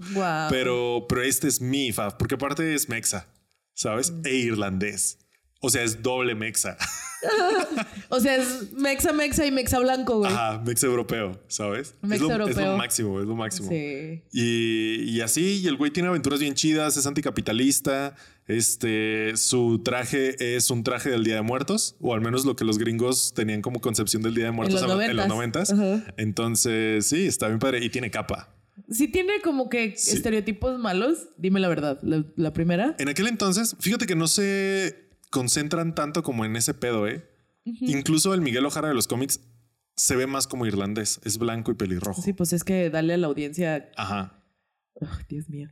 Pero, 0.51 1.07
pero 1.09 1.24
este 1.24 1.47
es 1.47 1.59
mi 1.59 1.91
fab, 1.91 2.19
porque 2.19 2.36
aparte 2.36 2.76
es 2.76 2.88
mexa, 2.88 3.26
¿sabes? 3.74 4.11
Mm. 4.11 4.21
E 4.28 4.36
irlandés. 4.36 5.17
O 5.59 5.69
sea, 5.71 5.82
es 5.82 6.03
doble 6.03 6.36
mexa. 6.36 6.78
O 8.09 8.19
sea, 8.19 8.36
es 8.36 8.71
mexa, 8.74 9.11
mexa 9.11 9.45
y 9.45 9.51
mexa 9.51 9.80
blanco, 9.80 10.19
güey. 10.19 10.32
Ajá, 10.32 10.61
mexa 10.63 10.86
europeo, 10.86 11.39
¿sabes? 11.47 11.95
Mexa 12.01 12.15
es, 12.15 12.21
lo, 12.21 12.28
es 12.28 12.39
europeo. 12.39 12.71
lo 12.74 12.78
máximo, 12.78 13.19
es 13.21 13.26
lo 13.26 13.36
máximo. 13.36 13.69
Sí. 13.69 14.21
Y, 14.32 15.03
y 15.09 15.21
así, 15.21 15.61
y 15.63 15.67
el 15.67 15.78
güey 15.78 15.89
tiene 15.91 16.09
aventuras 16.09 16.39
bien 16.39 16.53
chidas, 16.53 16.95
es 16.97 17.07
anticapitalista. 17.07 18.15
Este, 18.47 19.36
su 19.38 19.82
traje 19.84 20.55
es 20.57 20.69
un 20.69 20.84
traje 20.84 21.09
del 21.09 21.24
Día 21.24 21.36
de 21.36 21.41
Muertos, 21.41 21.95
o 22.01 22.13
al 22.13 22.21
menos 22.21 22.45
lo 22.45 22.55
que 22.55 22.65
los 22.65 22.78
gringos 22.78 23.34
tenían 23.34 23.61
como 23.61 23.80
concepción 23.82 24.21
del 24.21 24.36
Día 24.36 24.45
de 24.45 24.51
Muertos 24.51 24.82
los 24.82 25.01
en 25.01 25.15
los 25.15 25.28
noventas. 25.28 25.74
Entonces, 26.17 27.05
sí, 27.07 27.26
está 27.26 27.47
bien 27.47 27.59
padre. 27.59 27.84
Y 27.84 27.89
tiene 27.89 28.11
capa. 28.11 28.53
Sí 28.89 29.07
tiene 29.07 29.41
como 29.41 29.69
que 29.69 29.93
Sí. 29.95 30.15
estereotipos 30.17 30.78
malos. 30.80 31.30
Dime 31.38 31.59
la 31.59 31.67
verdad. 31.69 31.99
La, 32.03 32.24
la 32.36 32.53
primera. 32.53 32.95
En 32.99 33.07
aquel 33.09 33.28
entonces, 33.28 33.76
fíjate 33.80 34.05
que 34.05 34.15
no 34.15 34.28
se 34.28 35.03
concentran 35.34 35.96
tanto 35.96 36.22
como 36.22 36.46
en 36.46 36.56
ese 36.56 36.76
pedo, 36.76 37.08
¿eh? 37.08 37.28
Incluso 37.66 38.34
el 38.36 38.42
Miguel 38.42 38.66
Ojara 38.66 38.88
de 38.90 38.94
los 38.94 39.08
cómics 39.08 39.40
se 39.96 40.16
ve 40.16 40.28
más 40.28 40.46
como 40.48 40.66
irlandés, 40.68 41.20
es 41.24 41.38
blanco 41.40 41.72
y 41.72 41.76
pelirrojo. 41.76 42.22
Sí, 42.22 42.34
pues 42.34 42.54
es 42.54 42.64
que 42.64 42.90
darle 42.92 43.16
a 43.16 43.18
la 43.18 43.28
audiencia. 43.28 43.90
Ajá. 43.98 44.44
Dios 45.28 45.50
mío. 45.50 45.70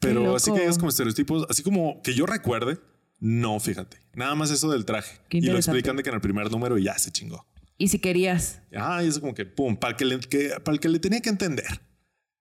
Pero 0.00 0.36
así 0.36 0.52
que 0.52 0.66
es 0.66 0.76
como 0.76 0.90
estereotipos, 0.90 1.46
así 1.48 1.62
como 1.62 2.02
que 2.02 2.14
yo 2.14 2.26
recuerde, 2.26 2.78
no, 3.18 3.58
fíjate. 3.58 3.98
Nada 4.14 4.34
más 4.34 4.50
eso 4.50 4.70
del 4.70 4.84
traje. 4.84 5.18
Y 5.30 5.40
lo 5.42 5.56
explican 5.56 5.96
de 5.96 6.02
que 6.02 6.08
en 6.10 6.14
el 6.16 6.20
primer 6.20 6.50
número 6.50 6.76
ya 6.78 6.98
se 6.98 7.10
chingó. 7.10 7.46
Y 7.78 7.88
si 7.88 7.98
querías. 7.98 8.60
Ah, 8.76 9.02
y 9.02 9.08
eso 9.08 9.20
como 9.20 9.34
que, 9.34 9.46
pum, 9.46 9.76
para 9.76 9.92
el 9.92 9.96
que, 9.96 10.04
le- 10.04 10.20
que- 10.20 10.50
para 10.62 10.74
el 10.74 10.80
que 10.80 10.88
le 10.90 10.98
tenía 10.98 11.20
que 11.20 11.30
entender. 11.30 11.80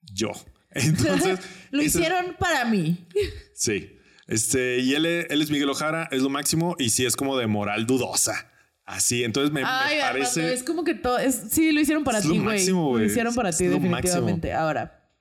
Yo. 0.01 0.32
Entonces. 0.72 1.39
Lo 1.72 1.82
ese- 1.82 1.99
hicieron 1.99 2.36
para 2.39 2.66
mí. 2.66 3.07
Sí. 3.53 3.97
Este, 4.30 4.80
y 4.80 4.93
él, 4.93 5.05
él 5.05 5.41
es 5.41 5.49
Miguel 5.49 5.69
Ojara, 5.69 6.07
es 6.11 6.21
lo 6.21 6.30
máximo, 6.30 6.75
y 6.77 6.89
sí 6.91 7.05
es 7.05 7.15
como 7.15 7.38
de 7.38 7.47
moral 7.47 7.86
dudosa. 7.86 8.49
Así, 8.86 9.23
entonces 9.23 9.51
me, 9.51 9.61
me 9.61 9.67
Ay, 9.67 9.99
Armando, 9.99 10.19
parece. 10.30 10.53
es 10.53 10.63
como 10.63 10.84
que 10.84 10.95
todo. 10.95 11.17
Es, 11.19 11.36
sí, 11.51 11.71
lo 11.71 11.82
hicieron 11.82 12.03
para 12.03 12.21
ti, 12.21 12.27
güey. 12.30 12.39
máximo, 12.39 12.97
Lo 12.97 13.03
hicieron 13.03 13.36
para 13.36 13.49
Es 13.49 13.57
ti, 13.57 13.65
definitivamente. 13.67 14.53
Ahora, 14.53 15.11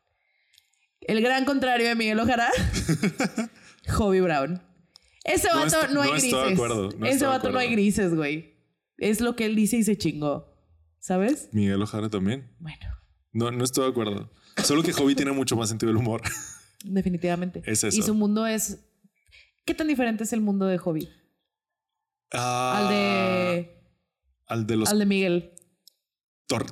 el 1.02 1.20
gran 1.20 1.44
contrario 1.44 1.86
de 1.88 1.94
Miguel 1.94 2.18
Ojara, 2.20 2.50
Hobby 3.90 4.20
Brown. 4.22 4.62
Ese 5.24 5.48
No 5.48 5.56
vato 5.56 5.66
estoy- 5.80 5.94
no 5.94 6.00
hay 6.02 6.06
no 6.08 6.12
grises. 6.14 6.32
estoy 6.32 6.48
de 6.48 6.54
acuerdo, 6.54 6.88
no 6.98 7.06
Ese 7.06 7.26
vato 7.26 7.50
no 7.50 7.58
hay 7.58 7.70
grises, 7.72 8.14
güey. 8.14 8.54
Es 8.96 9.20
lo 9.20 9.36
que 9.36 9.44
él 9.46 9.54
dice 9.54 9.76
y 9.76 9.82
se 9.84 9.96
chingó. 9.98 10.54
¿Sabes? 11.00 11.48
Miguel 11.52 11.80
Ojara 11.82 12.08
también. 12.10 12.50
Bueno, 12.58 12.86
No, 13.32 13.50
no 13.50 13.64
estoy 13.64 13.84
de 13.84 13.90
acuerdo. 13.90 14.32
Solo 14.64 14.82
que 14.82 14.92
Hobby 14.92 15.14
tiene 15.14 15.32
mucho 15.32 15.56
más 15.56 15.68
sentido 15.68 15.88
del 15.92 15.98
humor. 15.98 16.22
definitivamente. 16.84 17.62
Es 17.66 17.84
eso. 17.84 17.96
Y 17.96 18.02
su 18.02 18.14
mundo 18.14 18.46
es. 18.46 18.84
¿Qué 19.68 19.74
tan 19.74 19.86
diferente 19.86 20.24
es 20.24 20.32
el 20.32 20.40
mundo 20.40 20.64
de 20.64 20.78
Hobby? 20.78 21.10
Ah, 22.32 22.78
Al 22.78 22.88
de. 22.88 23.82
Al 24.46 24.66
de 24.66 24.76
los. 24.76 24.88
Al 24.88 24.98
de 24.98 25.04
Miguel. 25.04 25.52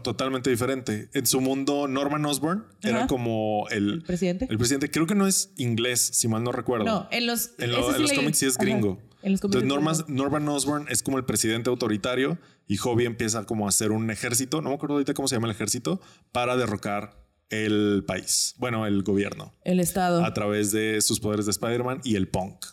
totalmente 0.03 0.49
diferente. 0.49 1.11
En 1.13 1.27
su 1.27 1.43
mundo, 1.43 1.89
Norman 1.89 2.25
Osborn 2.25 2.65
era 2.83 3.07
como 3.07 3.67
el, 3.71 3.91
¿El 3.97 4.03
presidente? 4.03 4.47
el 4.49 4.57
presidente. 4.57 4.91
Creo 4.91 5.07
que 5.07 5.15
no 5.15 5.27
es 5.27 5.53
inglés, 5.59 6.01
si 6.01 6.27
mal 6.27 6.43
no 6.43 6.53
recuerdo. 6.53 6.87
no, 6.87 7.07
en 7.11 7.27
los, 7.27 7.51
En, 7.59 7.73
lo- 7.73 7.81
ese 7.81 7.89
en 7.91 7.95
sí 7.97 8.03
los 8.03 8.13
cómics 8.15 8.39
sí 8.39 8.47
es 8.47 8.57
Ajá. 8.57 8.65
gringo. 8.65 8.99
En 9.23 9.33
los 9.33 9.43
cómics 9.43 9.63
Entonces, 9.63 9.63
es 9.63 10.09
Norman. 10.09 10.17
Norman 10.43 10.49
Osborn 10.49 10.87
es 10.89 11.03
como 11.03 11.19
el 11.19 11.27
presidente 11.27 11.69
autoritario 11.69 12.39
y 12.67 12.79
Hobie 12.79 13.05
empieza 13.07 13.45
como 13.45 13.67
a 13.67 13.69
hacer 13.69 13.91
un 13.93 14.11
ejército, 14.11 14.63
no 14.63 14.71
me 14.71 14.77
acuerdo 14.77 14.95
ahorita 14.95 15.13
cómo 15.13 15.29
se 15.29 15.37
llama 15.37 15.49
el 15.49 15.55
ejército, 15.55 16.01
para 16.33 16.57
derrocar 16.57 17.27
el 17.51 18.05
país, 18.07 18.55
bueno, 18.57 18.87
el 18.87 19.03
gobierno, 19.03 19.53
El 19.65 19.81
estado. 19.81 20.25
a 20.25 20.33
través 20.33 20.73
de 20.73 21.03
sus 21.03 21.21
poderes 21.21 21.45
de 21.45 21.51
Spider-Man 21.51 22.01
y 22.03 22.17
el 22.17 22.29
punk. 22.29 22.65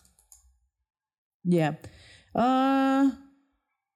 Ya. 1.43 1.79
Ah. 2.33 3.19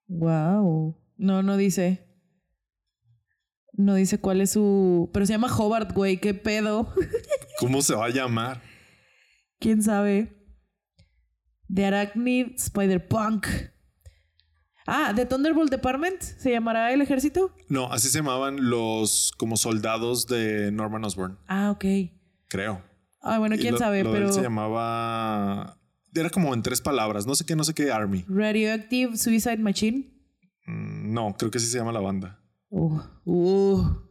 wow. 0.08 0.98
No, 1.18 1.42
no 1.44 1.58
dice. 1.58 2.04
No 3.74 3.96
dice 3.96 4.20
cuál 4.20 4.42
es 4.42 4.52
su. 4.52 5.10
Pero 5.14 5.26
se 5.26 5.34
llama 5.34 5.54
Hobart, 5.56 5.94
güey. 5.94 6.18
¿Qué 6.20 6.34
pedo? 6.34 6.94
¿Cómo 7.60 7.82
se 7.82 7.96
va 7.96 8.06
a 8.06 8.10
llamar? 8.10 8.62
¿Quién 9.60 9.82
sabe? 9.84 10.34
The 11.74 11.86
Arachnid 11.86 12.54
Spider-Punk. 12.56 13.48
Ah, 14.88 15.12
The 15.16 15.26
Thunderbolt 15.26 15.70
Department. 15.70 16.22
¿Se 16.22 16.52
llamará 16.52 16.94
el 16.94 17.02
ejército? 17.02 17.54
No, 17.70 17.92
así 17.92 18.08
se 18.10 18.20
llamaban 18.20 18.70
los 18.70 19.32
como 19.38 19.58
soldados 19.58 20.28
de 20.28 20.72
Norman 20.72 21.04
Osborn, 21.04 21.38
Ah, 21.48 21.72
ok. 21.72 21.86
creo. 22.48 22.82
Ah, 23.22 23.38
bueno, 23.40 23.56
Y 23.56 23.60
quién 23.60 23.74
lo- 23.74 23.80
sabe, 23.80 24.04
lo 24.04 24.12
de 24.14 24.18
él 24.20 24.24
pero. 24.24 24.34
se 24.34 24.42
llamaba 24.42 25.78
era 26.20 26.30
como 26.30 26.54
en 26.54 26.62
tres 26.62 26.82
palabras, 26.82 27.26
no 27.26 27.36
sé 27.36 27.46
qué, 27.46 27.56
no 27.56 27.64
sé 27.64 27.74
qué 27.74 27.92
Army. 27.92 28.26
Radioactive 28.28 29.18
Suicide 29.18 29.58
Machine. 29.58 30.14
Mm, 30.66 31.14
No, 31.14 31.36
creo 31.38 31.52
que 31.52 31.58
así 31.58 31.68
se 31.68 31.78
llama 31.78 31.92
la 31.92 32.00
banda. 32.00 32.40
Uh, 32.70 33.00
uh. 33.26 34.08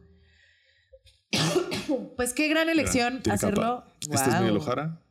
pues 2.17 2.33
qué 2.33 2.47
gran 2.47 2.69
elección 2.69 3.19
Mira, 3.23 3.33
hacerlo. 3.35 3.83
Este 4.01 4.29
es. 4.29 4.39
Miguel 4.39 4.57
Ojara. 4.57 5.01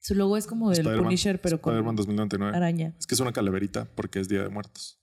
Su 0.00 0.14
logo 0.16 0.36
es 0.36 0.46
como 0.48 0.70
del 0.70 0.82
Punisher, 0.98 1.40
pero 1.40 1.60
con 1.60 1.74
Spider-Man 1.74 1.94
2099. 1.96 2.56
araña. 2.56 2.94
Es 2.98 3.06
que 3.06 3.14
es 3.14 3.20
una 3.20 3.32
calaverita 3.32 3.86
porque 3.94 4.18
es 4.18 4.28
Día 4.28 4.42
de 4.42 4.48
Muertos. 4.48 5.00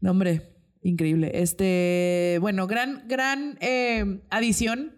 No, 0.00 0.10
hombre, 0.10 0.56
increíble. 0.82 1.30
Este, 1.34 2.38
bueno, 2.40 2.66
gran, 2.66 3.04
gran 3.06 3.58
eh, 3.60 4.20
adición. 4.30 4.96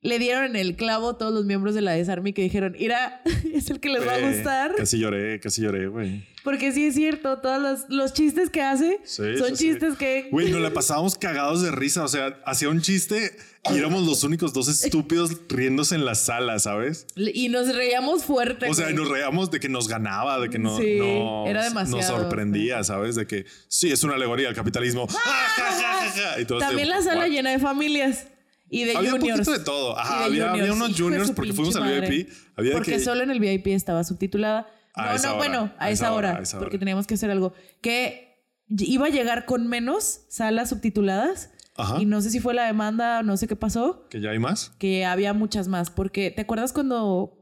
Le 0.00 0.20
dieron 0.20 0.44
en 0.44 0.54
el 0.56 0.76
clavo 0.76 1.16
todos 1.16 1.34
los 1.34 1.44
miembros 1.44 1.74
de 1.74 1.80
la 1.80 1.90
Desarmy 1.92 2.32
que 2.32 2.42
dijeron, 2.42 2.76
Ira, 2.78 3.20
es 3.52 3.68
el 3.68 3.80
que 3.80 3.88
les 3.88 4.06
va 4.06 4.14
a 4.14 4.20
gustar. 4.20 4.74
Casi 4.76 4.98
lloré, 4.98 5.40
casi 5.40 5.62
lloré, 5.62 5.88
güey. 5.88 6.24
Porque 6.44 6.70
sí 6.72 6.86
es 6.86 6.94
cierto, 6.94 7.38
todos 7.40 7.60
los, 7.60 7.80
los 7.90 8.12
chistes 8.12 8.48
que 8.48 8.62
hace 8.62 9.00
Sí, 9.02 9.36
son 9.36 9.56
sí. 9.56 9.66
chistes 9.66 9.96
que... 9.96 10.28
Güey, 10.30 10.50
nos 10.52 10.60
la 10.60 10.72
pasábamos 10.72 11.16
cagados 11.16 11.62
de 11.62 11.72
risa. 11.72 12.04
O 12.04 12.08
sea, 12.08 12.40
hacía 12.46 12.68
un 12.68 12.80
chiste 12.80 13.36
y 13.70 13.76
éramos 13.76 14.06
los 14.06 14.22
únicos 14.22 14.52
dos 14.52 14.68
estúpidos 14.68 15.32
riéndose 15.48 15.96
en 15.96 16.04
la 16.04 16.14
sala, 16.14 16.60
¿sabes? 16.60 17.06
Y 17.16 17.48
nos 17.48 17.74
reíamos 17.74 18.24
fuerte. 18.24 18.70
O 18.70 18.74
sea, 18.74 18.86
güey. 18.86 18.96
nos 18.96 19.08
reíamos 19.08 19.50
de 19.50 19.58
que 19.58 19.68
nos 19.68 19.88
ganaba, 19.88 20.38
de 20.38 20.48
que 20.48 20.60
no, 20.60 20.78
Sí, 20.78 20.96
nos, 20.96 21.48
era 21.48 21.64
demasiado. 21.64 21.96
nos 21.98 22.06
sorprendía, 22.06 22.84
¿sabes? 22.84 23.16
De 23.16 23.26
que 23.26 23.46
sí, 23.66 23.90
es 23.90 24.04
una 24.04 24.14
alegoría 24.14 24.48
al 24.48 24.54
capitalismo. 24.54 25.08
Ja, 25.18 25.72
ja, 25.72 26.12
ja. 26.14 26.40
Y 26.40 26.44
de, 26.44 26.58
También 26.58 26.88
la 26.88 27.02
sala 27.02 27.26
llena 27.26 27.50
de 27.50 27.58
familias 27.58 28.28
y 28.70 28.84
de 28.84 28.96
Había 28.96 29.14
un 29.14 29.20
juniors. 29.20 29.40
poquito 29.40 29.58
de 29.58 29.64
todo. 29.64 29.98
Ajá, 29.98 30.28
Y 30.28 30.34
de 30.36 30.42
había, 30.44 30.60
había 30.62 30.72
unos 30.72 30.90
Hijo 30.90 31.04
juniors 31.04 31.30
porque 31.32 31.52
fuimos 31.52 31.76
al. 31.76 32.00
VIP. 32.00 32.28
Había 32.56 32.72
Porque 32.74 32.92
que, 32.92 33.00
solo 33.00 33.22
en 33.22 33.30
el 33.30 33.40
VIP 33.40 33.68
estaba 33.68 34.04
subtitulada. 34.04 34.66
A 34.94 35.02
no, 35.02 35.06
no, 35.12 35.28
hora, 35.28 35.32
bueno, 35.34 35.72
a, 35.78 35.90
esa 35.90 36.12
hora, 36.12 36.36
a 36.38 36.40
esa 36.42 36.58
porque 36.58 36.78
teníamos 36.78 37.06
que 37.06 37.14
hacer 37.14 37.30
algo. 37.30 37.52
Que 37.80 38.44
iba 38.68 39.06
a 39.06 39.10
llegar 39.10 39.44
con 39.46 39.66
menos 39.68 40.22
salas 40.28 40.68
subtituladas 40.70 41.50
Ajá. 41.76 42.00
y 42.00 42.04
no 42.06 42.20
sé 42.20 42.30
si 42.30 42.40
fue 42.40 42.52
la 42.52 42.66
demanda, 42.66 43.22
no 43.22 43.36
sé 43.36 43.46
qué 43.46 43.54
pasó, 43.56 44.06
que 44.10 44.20
ya 44.20 44.30
hay 44.30 44.38
más. 44.40 44.70
que 44.78 45.04
había 45.06 45.32
muchas 45.34 45.68
más. 45.68 45.90
Porque, 45.90 46.30
¿te 46.30 46.42
acuerdas 46.42 46.72
cuando, 46.72 47.38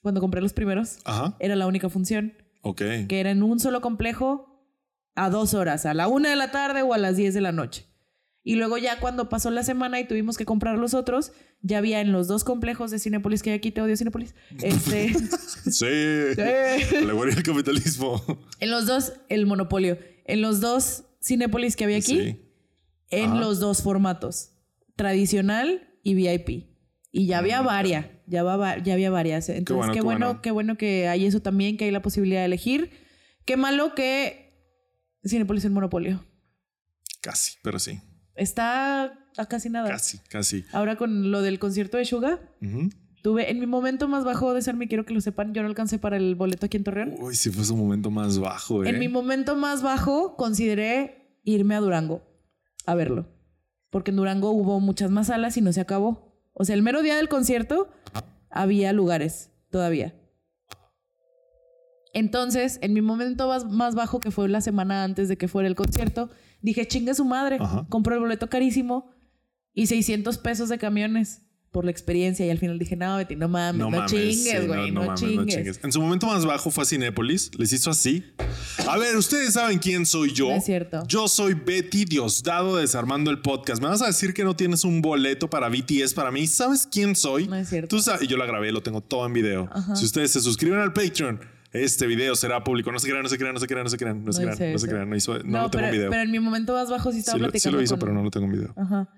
cuando 0.00 0.20
compré 0.20 0.40
los 0.40 0.52
primeros? 0.54 0.98
Ajá. 1.04 1.36
Era 1.38 1.54
la 1.54 1.66
única 1.66 1.88
función, 1.90 2.32
Ok. 2.62 2.78
que 3.08 3.20
era 3.20 3.30
en 3.30 3.42
un 3.42 3.60
solo 3.60 3.80
complejo 3.82 4.64
a 5.14 5.28
dos 5.30 5.52
horas, 5.54 5.84
a 5.86 5.92
la 5.94 6.08
una 6.08 6.30
de 6.30 6.36
la 6.36 6.50
tarde 6.50 6.82
o 6.82 6.94
a 6.94 6.98
las 6.98 7.16
10 7.16 7.34
de 7.34 7.40
la 7.42 7.52
noche. 7.52 7.86
Y 8.48 8.54
luego 8.54 8.78
ya 8.78 9.00
cuando 9.00 9.28
pasó 9.28 9.50
la 9.50 9.64
semana 9.64 9.98
y 9.98 10.06
tuvimos 10.06 10.38
que 10.38 10.44
comprar 10.44 10.78
los 10.78 10.94
otros, 10.94 11.32
ya 11.62 11.78
había 11.78 12.00
en 12.00 12.12
los 12.12 12.28
dos 12.28 12.44
complejos 12.44 12.92
de 12.92 13.00
Cinépolis 13.00 13.42
que 13.42 13.50
hay 13.50 13.56
aquí, 13.56 13.72
te 13.72 13.80
odio 13.80 13.96
Cinépolis. 13.96 14.36
Este, 14.62 15.12
Sí. 15.68 15.84
Alegoría 16.96 17.34
al 17.34 17.42
capitalismo. 17.42 18.22
en 18.60 18.70
los 18.70 18.86
dos, 18.86 19.14
el 19.28 19.46
monopolio. 19.46 19.98
En 20.26 20.42
los 20.42 20.60
dos 20.60 21.06
Cinépolis 21.20 21.74
que 21.74 21.84
había 21.84 21.96
aquí, 21.96 22.20
Sí. 22.20 22.40
en 23.10 23.30
Ajá. 23.32 23.40
los 23.40 23.58
dos 23.58 23.82
formatos, 23.82 24.52
tradicional 24.94 25.98
y 26.04 26.14
VIP. 26.14 26.68
Y 27.10 27.26
ya 27.26 27.38
había 27.38 27.62
varias, 27.62 28.06
ya, 28.28 28.44
va- 28.44 28.78
ya 28.78 28.92
había 28.92 29.10
varias. 29.10 29.48
Entonces, 29.48 29.76
bueno, 29.76 29.92
qué, 29.92 29.98
qué 29.98 30.04
bueno, 30.04 30.26
bueno. 30.26 30.42
qué 30.42 30.50
bueno 30.52 30.76
que 30.78 31.08
hay 31.08 31.26
eso 31.26 31.40
también, 31.42 31.76
que 31.76 31.86
hay 31.86 31.90
la 31.90 32.00
posibilidad 32.02 32.40
de 32.42 32.46
elegir. 32.46 32.90
Qué 33.44 33.56
malo 33.56 33.94
que 33.96 34.54
Cinépolis 35.26 35.64
es 35.64 35.70
monopolio. 35.72 36.24
Casi, 37.22 37.54
pero 37.64 37.80
sí. 37.80 37.98
Está 38.36 39.18
a 39.36 39.46
casi 39.46 39.70
nada. 39.70 39.88
Casi, 39.88 40.18
casi. 40.28 40.64
Ahora 40.72 40.96
con 40.96 41.30
lo 41.30 41.42
del 41.42 41.58
concierto 41.58 41.96
de 41.96 42.04
Suga, 42.04 42.40
tuve 43.22 43.50
en 43.50 43.58
mi 43.58 43.66
momento 43.66 44.08
más 44.08 44.24
bajo 44.24 44.54
de 44.54 44.62
ser, 44.62 44.76
me 44.76 44.88
quiero 44.88 45.04
que 45.04 45.14
lo 45.14 45.20
sepan, 45.20 45.54
yo 45.54 45.62
no 45.62 45.68
alcancé 45.68 45.98
para 45.98 46.16
el 46.16 46.34
boleto 46.34 46.66
aquí 46.66 46.76
en 46.76 46.84
Torreón. 46.84 47.14
Uy, 47.18 47.34
sí 47.34 47.50
fue 47.50 47.64
su 47.64 47.76
momento 47.76 48.10
más 48.10 48.38
bajo, 48.38 48.84
¿eh? 48.84 48.90
En 48.90 48.98
mi 48.98 49.08
momento 49.08 49.56
más 49.56 49.82
bajo 49.82 50.36
consideré 50.36 51.40
irme 51.42 51.74
a 51.74 51.80
Durango 51.80 52.22
a 52.84 52.94
verlo. 52.94 53.28
Porque 53.90 54.10
en 54.10 54.16
Durango 54.16 54.50
hubo 54.50 54.80
muchas 54.80 55.10
más 55.10 55.28
salas 55.28 55.56
y 55.56 55.60
no 55.60 55.72
se 55.72 55.80
acabó. 55.80 56.40
O 56.52 56.64
sea, 56.64 56.74
el 56.74 56.82
mero 56.82 57.02
día 57.02 57.16
del 57.16 57.28
concierto 57.28 57.88
había 58.50 58.92
lugares 58.92 59.50
todavía. 59.70 60.14
Entonces, 62.12 62.78
en 62.80 62.94
mi 62.94 63.02
momento 63.02 63.48
más, 63.48 63.66
más 63.66 63.94
bajo, 63.94 64.20
que 64.20 64.30
fue 64.30 64.48
la 64.48 64.60
semana 64.60 65.04
antes 65.04 65.28
de 65.28 65.36
que 65.36 65.48
fuera 65.48 65.68
el 65.68 65.74
concierto, 65.74 66.30
dije, 66.66 66.86
chingue 66.86 67.14
su 67.14 67.24
madre, 67.24 67.56
Ajá. 67.60 67.86
compró 67.88 68.14
el 68.14 68.20
boleto 68.20 68.48
carísimo 68.48 69.10
y 69.72 69.86
600 69.86 70.36
pesos 70.38 70.68
de 70.68 70.78
camiones 70.78 71.42
por 71.70 71.84
la 71.84 71.90
experiencia. 71.90 72.44
Y 72.44 72.50
al 72.50 72.58
final 72.58 72.78
dije, 72.78 72.96
no, 72.96 73.16
Betty, 73.18 73.36
no 73.36 73.48
mames, 73.48 73.78
no, 73.78 73.90
mames, 73.90 74.10
chingues, 74.10 74.60
sí, 74.62 74.66
güey, 74.66 74.90
no, 74.90 75.04
mames, 75.04 75.20
chingues. 75.20 75.80
En 75.82 75.92
su 75.92 76.00
momento 76.00 76.26
más 76.26 76.44
bajo 76.44 76.70
fue 76.70 76.82
a 76.82 76.86
Cinépolis. 76.86 77.50
Les 77.56 77.72
hizo 77.72 77.90
así. 77.90 78.24
A 78.88 78.96
ver, 78.98 79.16
ustedes 79.16 79.52
saben 79.54 79.78
quién 79.78 80.06
soy 80.06 80.32
yo. 80.32 80.48
No 80.48 80.56
es 80.56 80.64
cierto. 80.64 81.02
Yo 81.06 81.28
soy 81.28 81.54
Betty 81.54 82.04
Diosdado 82.04 82.76
desarmando 82.76 83.30
el 83.30 83.40
podcast. 83.42 83.80
Me 83.80 83.88
vas 83.88 84.02
a 84.02 84.06
decir 84.06 84.34
que 84.34 84.42
no 84.42 84.56
tienes 84.56 84.84
un 84.84 85.02
boleto 85.02 85.48
para 85.48 85.68
BTS 85.68 86.14
para 86.14 86.30
mí. 86.30 86.46
¿Sabes 86.46 86.88
quién 86.90 87.14
soy? 87.14 87.46
No 87.46 87.56
es 87.56 87.68
cierto. 87.68 87.94
Tú 87.94 88.02
sabes, 88.02 88.22
y 88.22 88.26
yo 88.26 88.36
la 88.36 88.46
grabé, 88.46 88.72
lo 88.72 88.82
tengo 88.82 89.02
todo 89.02 89.26
en 89.26 89.34
video. 89.34 89.68
Ajá. 89.70 89.94
Si 89.94 90.04
ustedes 90.04 90.32
se 90.32 90.40
suscriben 90.40 90.80
al 90.80 90.92
Patreon, 90.92 91.40
este 91.72 92.06
video 92.06 92.34
será 92.36 92.62
público. 92.64 92.90
No 92.92 92.98
se 92.98 93.08
crean, 93.08 93.22
no 93.22 93.28
se 93.28 93.36
crean, 93.38 93.54
no 93.54 93.60
se 93.60 93.66
crean, 93.66 93.84
no 93.84 93.90
se 93.90 93.96
crean, 93.98 94.24
no 94.24 94.32
se 94.32 94.42
crean, 94.42 94.72
no 94.72 94.78
se 94.78 94.88
crean. 94.88 95.10
No, 95.10 95.16
hizo- 95.16 95.38
no 95.38 95.44
No, 95.44 95.62
lo 95.64 95.70
tengo 95.70 95.82
pero, 95.84 95.92
video. 95.92 96.10
pero 96.10 96.22
en 96.22 96.30
mi 96.30 96.38
momento 96.40 96.72
más 96.74 96.90
bajo 96.90 97.12
sí 97.12 97.18
estaba 97.18 97.36
sí, 97.36 97.40
lo, 97.40 97.46
sí 97.46 97.50
platicando 97.52 97.76
lo 97.78 97.82
hizo, 97.82 97.94
con- 97.94 98.00
pero 98.00 98.12
no 98.14 98.22
lo 98.22 98.30
tengo 98.30 98.46
en 98.46 98.52
video. 98.52 98.74
Ajá. 98.76 99.08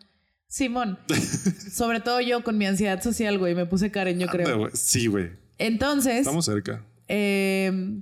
Simón. 0.48 0.98
Sobre 1.72 2.00
todo 2.00 2.20
yo 2.20 2.42
con 2.42 2.56
mi 2.58 2.66
ansiedad 2.66 3.02
social, 3.02 3.38
güey. 3.38 3.54
Me 3.54 3.66
puse 3.66 3.90
Karen, 3.90 4.18
yo 4.18 4.28
Anda, 4.30 4.44
creo. 4.44 4.70
Sí, 4.72 5.06
güey. 5.06 5.30
Entonces, 5.58 6.20
Estamos 6.20 6.44
cerca. 6.46 6.84
eh, 7.08 8.00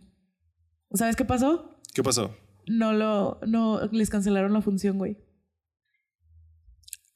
¿sabes 0.94 1.16
qué 1.16 1.24
pasó? 1.24 1.78
¿Qué 1.94 2.02
pasó? 2.02 2.36
No 2.68 2.92
lo, 2.92 3.40
no, 3.46 3.80
les 3.92 4.10
cancelaron 4.10 4.52
la 4.52 4.60
función, 4.60 4.98
güey. 4.98 5.16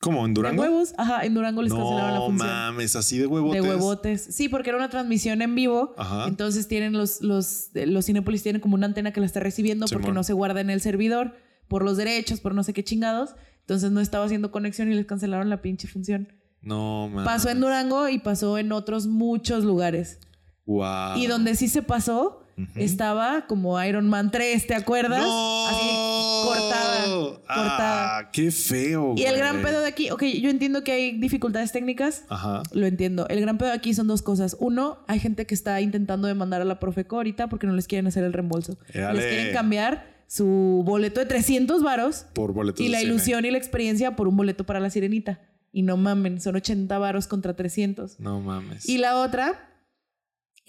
¿Cómo? 0.01 0.25
¿En 0.27 0.33
De 0.33 0.39
Durango? 0.41 0.63
huevos, 0.63 0.95
ajá, 0.97 1.25
en 1.27 1.35
Durango 1.35 1.63
les 1.63 1.73
cancelaron 1.73 2.11
la 2.13 2.19
No 2.21 2.27
función. 2.27 2.49
mames, 2.49 2.97
así 2.97 3.19
de 3.19 3.27
huevotes. 3.27 3.63
De 3.63 3.69
huevotes. 3.69 4.23
Sí, 4.31 4.49
porque 4.49 4.71
era 4.71 4.79
una 4.79 4.89
transmisión 4.89 5.43
en 5.43 5.55
vivo. 5.55 5.95
Ajá. 5.99 6.27
Entonces 6.27 6.69
tienen 6.69 6.95
los, 6.95 7.21
los, 7.21 7.69
los 7.75 8.07
Cinépolis 8.07 8.43
tienen 8.43 8.61
como 8.63 8.77
una 8.77 8.87
antena 8.87 9.13
que 9.13 9.21
la 9.21 9.27
está 9.27 9.41
recibiendo 9.41 9.87
porque 9.93 10.11
no 10.13 10.23
se 10.25 10.33
guarda 10.33 10.61
en 10.63 10.71
el 10.71 10.81
servidor 10.81 11.35
por 11.69 11.85
los 11.85 11.97
derechos, 11.99 12.41
por 12.41 12.55
no 12.55 12.63
sé 12.65 12.73
qué 12.73 12.83
chingados. 12.83 13.35
Entonces 13.61 13.91
no 13.93 14.01
estaba 14.01 14.25
haciendo 14.25 14.51
conexión 14.51 14.91
y 14.91 14.95
les 14.95 15.05
cancelaron 15.07 15.51
la 15.51 15.61
pinche 15.61 15.87
función. 15.87 16.33
No 16.63 17.09
mames. 17.09 17.27
Pasó 17.27 17.51
en 17.51 17.61
Durango 17.61 18.09
y 18.09 18.19
pasó 18.19 18.57
en 18.59 18.73
otros 18.73 19.07
muchos 19.07 19.65
lugares. 19.65 20.19
Wow. 20.65 21.17
Y 21.17 21.27
donde 21.27 21.55
sí 21.57 21.69
se 21.69 21.83
pasó, 21.83 22.43
estaba 22.75 23.47
como 23.47 23.83
Iron 23.83 24.09
Man 24.09 24.31
3, 24.31 24.67
¿te 24.67 24.75
acuerdas? 24.75 25.21
¡No! 25.23 25.67
Así, 25.69 26.49
cortada, 26.49 27.05
cortada. 27.47 28.19
Ah, 28.19 28.31
qué 28.33 28.51
feo. 28.51 29.15
y 29.17 29.23
el 29.25 29.37
gran 29.37 29.63
pedo 29.63 29.81
de 29.81 29.87
aquí, 29.89 30.11
ok, 30.11 30.23
yo 30.41 30.51
entiendo 30.51 30.83
que 30.85 30.93
hay 30.93 31.13
dificultades 31.19 31.73
técnicas, 31.73 32.25
Ajá. 32.29 32.63
lo 32.73 32.87
entiendo. 32.87 33.27
El 33.29 33.41
gran 33.41 33.59
pedo 33.59 33.69
de 33.69 33.75
aquí 33.75 33.95
son 33.95 34.07
dos 34.09 34.23
cosas. 34.23 34.57
Uno, 34.61 34.99
hay 35.07 35.19
gente 35.21 35.47
que 35.47 35.55
está 35.55 35.81
intentando 35.81 36.29
demandar 36.29 36.61
a 36.63 36.65
la 36.65 36.79
Profeco 36.81 37.17
ahorita 37.17 37.49
porque 37.49 37.67
no 37.67 37.75
les 37.75 37.87
quieren 37.87 38.07
hacer 38.07 38.25
el 38.25 38.33
reembolso. 38.33 38.79
Les 38.93 39.27
quieren 39.27 39.53
cambiar 39.53 40.21
su 40.27 40.83
boleto 40.87 41.19
de 41.21 41.27
300 41.27 41.83
varos 41.83 42.25
Por 42.35 42.53
boletos 42.53 42.81
y 42.81 42.89
la 42.89 42.99
cine. 43.01 43.11
ilusión 43.11 43.45
y 43.45 43.51
la 43.51 43.59
experiencia 43.59 44.15
por 44.15 44.29
un 44.29 44.37
boleto 44.37 44.65
para 44.65 44.79
la 44.81 44.89
sirenita. 44.91 45.41
Y 45.73 45.83
no 45.83 45.97
mamen, 45.97 46.41
son 46.41 46.57
80 46.57 46.99
varos 46.99 47.27
contra 47.29 47.55
300. 47.55 48.19
No 48.21 48.41
mames. 48.41 48.89
Y 48.89 48.99
la 48.99 49.17
otra 49.17 49.70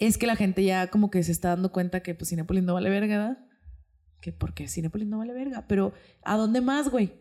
es 0.06 0.18
que 0.18 0.26
la 0.26 0.36
gente 0.36 0.64
ya 0.64 0.88
como 0.88 1.10
que 1.10 1.22
se 1.22 1.32
está 1.32 1.48
dando 1.48 1.72
cuenta 1.72 2.02
que 2.02 2.14
pues 2.14 2.30
Cinepolis 2.30 2.64
no 2.64 2.74
vale 2.74 2.90
verga, 2.90 3.18
¿verdad? 3.18 3.38
Que 4.20 4.32
porque 4.32 4.68
Cinepolis 4.68 5.08
no 5.08 5.18
vale 5.18 5.32
verga. 5.32 5.66
Pero 5.68 5.92
¿a 6.24 6.36
dónde 6.36 6.60
más, 6.60 6.88
güey? 6.88 7.12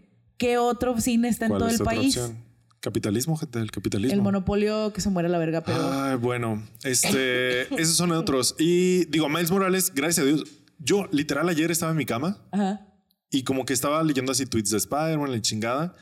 ¿qué 0.42 0.58
otro 0.58 1.00
cine 1.00 1.30
está 1.30 1.46
en 1.46 1.50
¿Cuál 1.52 1.60
todo 1.60 1.70
es 1.70 1.80
el 1.80 1.86
país? 1.86 2.18
opción? 2.18 2.44
Capitalismo, 2.80 3.38
gente, 3.38 3.60
el 3.60 3.70
capitalismo. 3.70 4.16
El 4.16 4.24
monopolio 4.24 4.92
que 4.92 5.00
se 5.00 5.12
muere 5.12 5.30
la 5.30 5.38
verga, 5.38 5.62
pero. 5.62 5.80
Ay, 5.92 6.16
bueno, 6.16 6.68
este, 6.84 7.72
esos 7.80 7.96
son 7.96 8.12
otros. 8.12 8.56
Y 8.58 9.06
digo, 9.06 9.30
Miles 9.30 9.52
Morales, 9.52 9.94
gracias 9.94 10.26
a 10.26 10.28
Dios, 10.28 10.44
yo 10.80 11.08
literal 11.12 11.48
ayer 11.48 11.70
estaba 11.70 11.92
en 11.92 11.98
mi 12.00 12.08
cama 12.08 12.44
Ajá. 12.52 12.88
y 13.30 13.44
como 13.44 13.66
que 13.66 13.74
estaba 13.74 14.02
leyendo 14.02 14.32
así 14.32 14.48
tweets 14.48 14.72
de 14.72 14.78
Spider-Man, 14.78 15.32
la 15.32 15.42
chingada, 15.42 15.94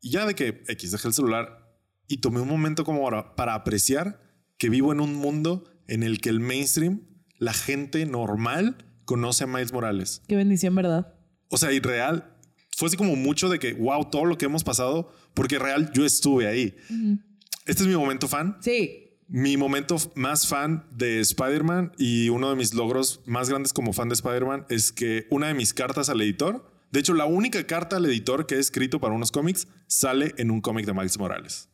y 0.00 0.10
ya 0.10 0.26
de 0.26 0.36
que 0.36 0.62
X 0.68 0.92
dejé 0.92 1.08
el 1.08 1.14
celular 1.14 1.74
y 2.06 2.18
tomé 2.18 2.40
un 2.40 2.48
momento 2.48 2.84
como 2.84 3.02
para, 3.02 3.34
para 3.34 3.54
apreciar 3.54 4.20
que 4.58 4.68
vivo 4.68 4.92
en 4.92 5.00
un 5.00 5.16
mundo 5.16 5.64
en 5.88 6.02
el 6.02 6.20
que 6.20 6.28
el 6.28 6.40
mainstream, 6.40 7.02
la 7.38 7.52
gente 7.52 8.06
normal, 8.06 8.84
conoce 9.04 9.44
a 9.44 9.46
Miles 9.46 9.72
Morales. 9.72 10.22
Qué 10.28 10.36
bendición, 10.36 10.74
¿verdad? 10.74 11.14
O 11.48 11.56
sea, 11.56 11.72
y 11.72 11.80
real, 11.80 12.36
fue 12.76 12.86
así 12.86 12.96
como 12.96 13.16
mucho 13.16 13.48
de 13.48 13.58
que, 13.58 13.72
wow, 13.72 14.08
todo 14.08 14.26
lo 14.26 14.38
que 14.38 14.44
hemos 14.44 14.62
pasado, 14.62 15.12
porque 15.34 15.58
real 15.58 15.90
yo 15.92 16.04
estuve 16.04 16.46
ahí. 16.46 16.76
Este 17.66 17.82
es 17.82 17.88
mi 17.88 17.96
momento 17.96 18.28
fan. 18.28 18.56
Sí. 18.60 19.16
Mi 19.26 19.56
momento 19.56 19.96
más 20.14 20.46
fan 20.46 20.86
de 20.92 21.20
Spider-Man 21.20 21.92
y 21.98 22.28
uno 22.28 22.50
de 22.50 22.56
mis 22.56 22.74
logros 22.74 23.20
más 23.26 23.48
grandes 23.48 23.72
como 23.72 23.92
fan 23.92 24.08
de 24.08 24.14
Spider-Man 24.14 24.66
es 24.68 24.92
que 24.92 25.26
una 25.30 25.48
de 25.48 25.54
mis 25.54 25.74
cartas 25.74 26.08
al 26.08 26.20
editor, 26.20 26.70
de 26.92 27.00
hecho 27.00 27.14
la 27.14 27.26
única 27.26 27.66
carta 27.66 27.96
al 27.96 28.06
editor 28.06 28.46
que 28.46 28.54
he 28.54 28.58
escrito 28.58 29.00
para 29.00 29.14
unos 29.14 29.32
cómics, 29.32 29.68
sale 29.86 30.34
en 30.38 30.50
un 30.50 30.60
cómic 30.60 30.86
de 30.86 30.94
Miles 30.94 31.18
Morales. 31.18 31.68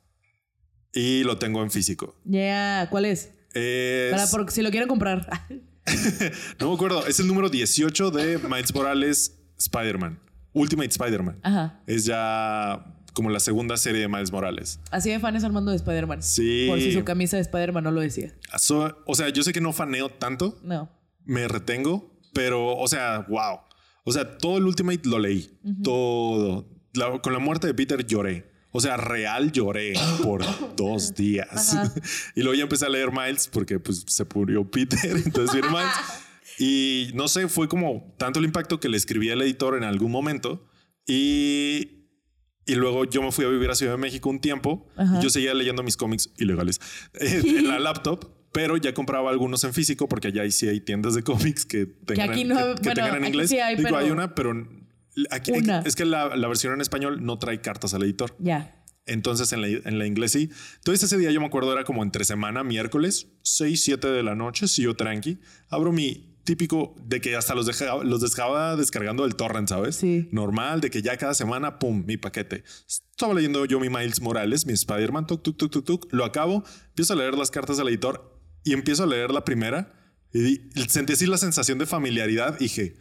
Y 0.92 1.22
lo 1.24 1.38
tengo 1.38 1.62
en 1.62 1.70
físico. 1.70 2.16
Ya, 2.24 2.88
¿cuál 2.90 3.04
es? 3.04 3.33
Es- 3.54 4.10
Para 4.12 4.26
por 4.28 4.50
si 4.50 4.62
lo 4.62 4.70
quieren 4.70 4.88
comprar. 4.88 5.26
no 6.60 6.68
me 6.68 6.74
acuerdo, 6.74 7.06
es 7.06 7.20
el 7.20 7.26
número 7.26 7.48
18 7.48 8.10
de 8.10 8.38
Miles 8.38 8.74
Morales 8.74 9.38
Spider-Man. 9.58 10.18
Ultimate 10.52 10.88
Spider-Man. 10.90 11.38
Ajá. 11.42 11.80
Es 11.86 12.04
ya 12.04 12.84
como 13.12 13.30
la 13.30 13.40
segunda 13.40 13.76
serie 13.76 14.00
de 14.02 14.08
Miles 14.08 14.32
Morales. 14.32 14.80
Así 14.90 15.10
de 15.10 15.20
fan 15.20 15.36
es 15.36 15.44
Armando 15.44 15.70
de 15.70 15.76
Spider-Man. 15.76 16.22
Sí. 16.22 16.66
Por 16.68 16.80
si 16.80 16.92
su 16.92 17.04
camisa 17.04 17.36
de 17.36 17.42
Spider-Man 17.42 17.84
no 17.84 17.90
lo 17.90 18.00
decía. 18.00 18.34
So- 18.58 18.96
o 19.06 19.14
sea, 19.14 19.28
yo 19.28 19.42
sé 19.42 19.52
que 19.52 19.60
no 19.60 19.72
faneo 19.72 20.08
tanto, 20.10 20.58
No. 20.62 20.90
me 21.24 21.46
retengo, 21.48 22.12
pero, 22.32 22.76
o 22.76 22.88
sea, 22.88 23.24
wow. 23.28 23.60
O 24.04 24.12
sea, 24.12 24.36
todo 24.38 24.58
el 24.58 24.64
Ultimate 24.64 25.00
lo 25.08 25.18
leí. 25.18 25.58
Todo. 25.82 26.68
La- 26.92 27.20
con 27.20 27.32
la 27.32 27.38
muerte 27.38 27.66
de 27.66 27.74
Peter 27.74 28.04
lloré. 28.06 28.52
O 28.76 28.80
sea, 28.80 28.96
real 28.96 29.52
lloré 29.52 29.92
por 30.22 30.42
dos 30.76 31.14
días. 31.14 31.76
y 32.34 32.40
luego 32.40 32.54
ya 32.56 32.64
empecé 32.64 32.86
a 32.86 32.88
leer 32.88 33.12
Miles 33.12 33.46
porque 33.48 33.78
pues 33.78 34.04
se 34.08 34.26
murió 34.34 34.68
Peter. 34.68 34.98
Entonces 35.24 35.52
viene 35.52 35.68
Miles. 35.68 35.94
Y 36.58 37.10
no 37.14 37.28
sé, 37.28 37.46
fue 37.48 37.68
como 37.68 38.14
tanto 38.18 38.38
el 38.40 38.44
impacto 38.44 38.80
que 38.80 38.88
le 38.88 38.96
escribí 38.96 39.30
al 39.30 39.40
editor 39.42 39.76
en 39.76 39.84
algún 39.84 40.10
momento. 40.10 40.66
Y, 41.06 42.08
y 42.66 42.74
luego 42.74 43.04
yo 43.04 43.22
me 43.22 43.30
fui 43.32 43.44
a 43.44 43.48
vivir 43.48 43.70
a 43.70 43.74
Ciudad 43.74 43.92
de 43.92 43.98
México 43.98 44.28
un 44.28 44.40
tiempo. 44.40 44.88
Ajá. 44.96 45.20
Yo 45.20 45.30
seguía 45.30 45.54
leyendo 45.54 45.82
mis 45.82 45.96
cómics 45.96 46.30
ilegales 46.38 46.80
en 47.14 47.68
la 47.68 47.78
laptop. 47.78 48.28
Pero 48.52 48.76
ya 48.76 48.94
compraba 48.94 49.30
algunos 49.30 49.64
en 49.64 49.74
físico 49.74 50.08
porque 50.08 50.28
allá 50.28 50.48
sí 50.52 50.68
hay 50.68 50.80
tiendas 50.80 51.14
de 51.14 51.24
cómics 51.24 51.64
que 51.66 51.86
tengan, 51.86 52.30
aquí 52.30 52.44
no- 52.44 52.54
que- 52.56 52.62
que 52.76 52.80
bueno, 52.82 52.94
tengan 52.94 53.16
en 53.16 53.22
aquí 53.24 53.26
inglés. 53.32 53.50
sí 53.50 53.58
hay, 53.58 53.74
Digo, 53.74 53.88
pero- 53.88 53.98
hay 53.98 54.10
una, 54.12 54.34
pero 54.36 54.52
aquí 55.30 55.52
Una. 55.52 55.80
es 55.80 55.96
que 55.96 56.04
la, 56.04 56.36
la 56.36 56.48
versión 56.48 56.72
en 56.74 56.80
español 56.80 57.24
no 57.24 57.38
trae 57.38 57.60
cartas 57.60 57.94
al 57.94 58.02
editor. 58.02 58.34
Ya. 58.38 58.84
Entonces 59.06 59.52
en 59.52 59.60
la, 59.60 59.68
en 59.68 59.98
la 59.98 60.06
inglés 60.06 60.32
sí. 60.32 60.50
Entonces 60.76 61.04
ese 61.04 61.18
día 61.18 61.30
yo 61.30 61.40
me 61.40 61.46
acuerdo 61.46 61.72
era 61.72 61.84
como 61.84 62.02
entre 62.02 62.24
semana, 62.24 62.64
miércoles, 62.64 63.28
6, 63.42 63.82
7 63.82 64.08
de 64.08 64.22
la 64.22 64.34
noche, 64.34 64.66
si 64.66 64.82
yo 64.82 64.94
tranqui, 64.94 65.38
abro 65.68 65.92
mi 65.92 66.38
típico 66.44 66.94
de 67.02 67.20
que 67.20 67.36
hasta 67.36 67.54
los 67.54 67.66
dejaba, 67.66 68.04
los 68.04 68.20
dejaba 68.20 68.76
descargando 68.76 69.22
del 69.22 69.34
torrent, 69.34 69.68
¿sabes? 69.68 69.96
Sí. 69.96 70.28
Normal, 70.30 70.80
de 70.80 70.90
que 70.90 71.02
ya 71.02 71.16
cada 71.16 71.34
semana, 71.34 71.78
pum, 71.78 72.04
mi 72.06 72.16
paquete. 72.16 72.64
Estaba 72.86 73.34
leyendo 73.34 73.64
yo 73.64 73.80
mi 73.80 73.88
Miles 73.88 74.20
Morales, 74.20 74.66
mi 74.66 74.72
Spider-Man, 74.72 75.26
tuk, 75.26 75.42
tuk, 75.42 75.56
tuk, 75.56 75.70
tuk, 75.70 75.84
tuk, 75.84 76.12
lo 76.12 76.24
acabo, 76.24 76.64
empiezo 76.88 77.14
a 77.14 77.16
leer 77.16 77.34
las 77.36 77.50
cartas 77.50 77.76
del 77.76 77.88
editor 77.88 78.40
y 78.62 78.72
empiezo 78.72 79.04
a 79.04 79.06
leer 79.06 79.30
la 79.30 79.44
primera 79.44 79.94
y 80.32 80.60
sentí 80.88 81.12
así 81.12 81.26
la 81.26 81.38
sensación 81.38 81.78
de 81.78 81.86
familiaridad 81.86 82.56
y 82.58 82.64
dije, 82.64 82.96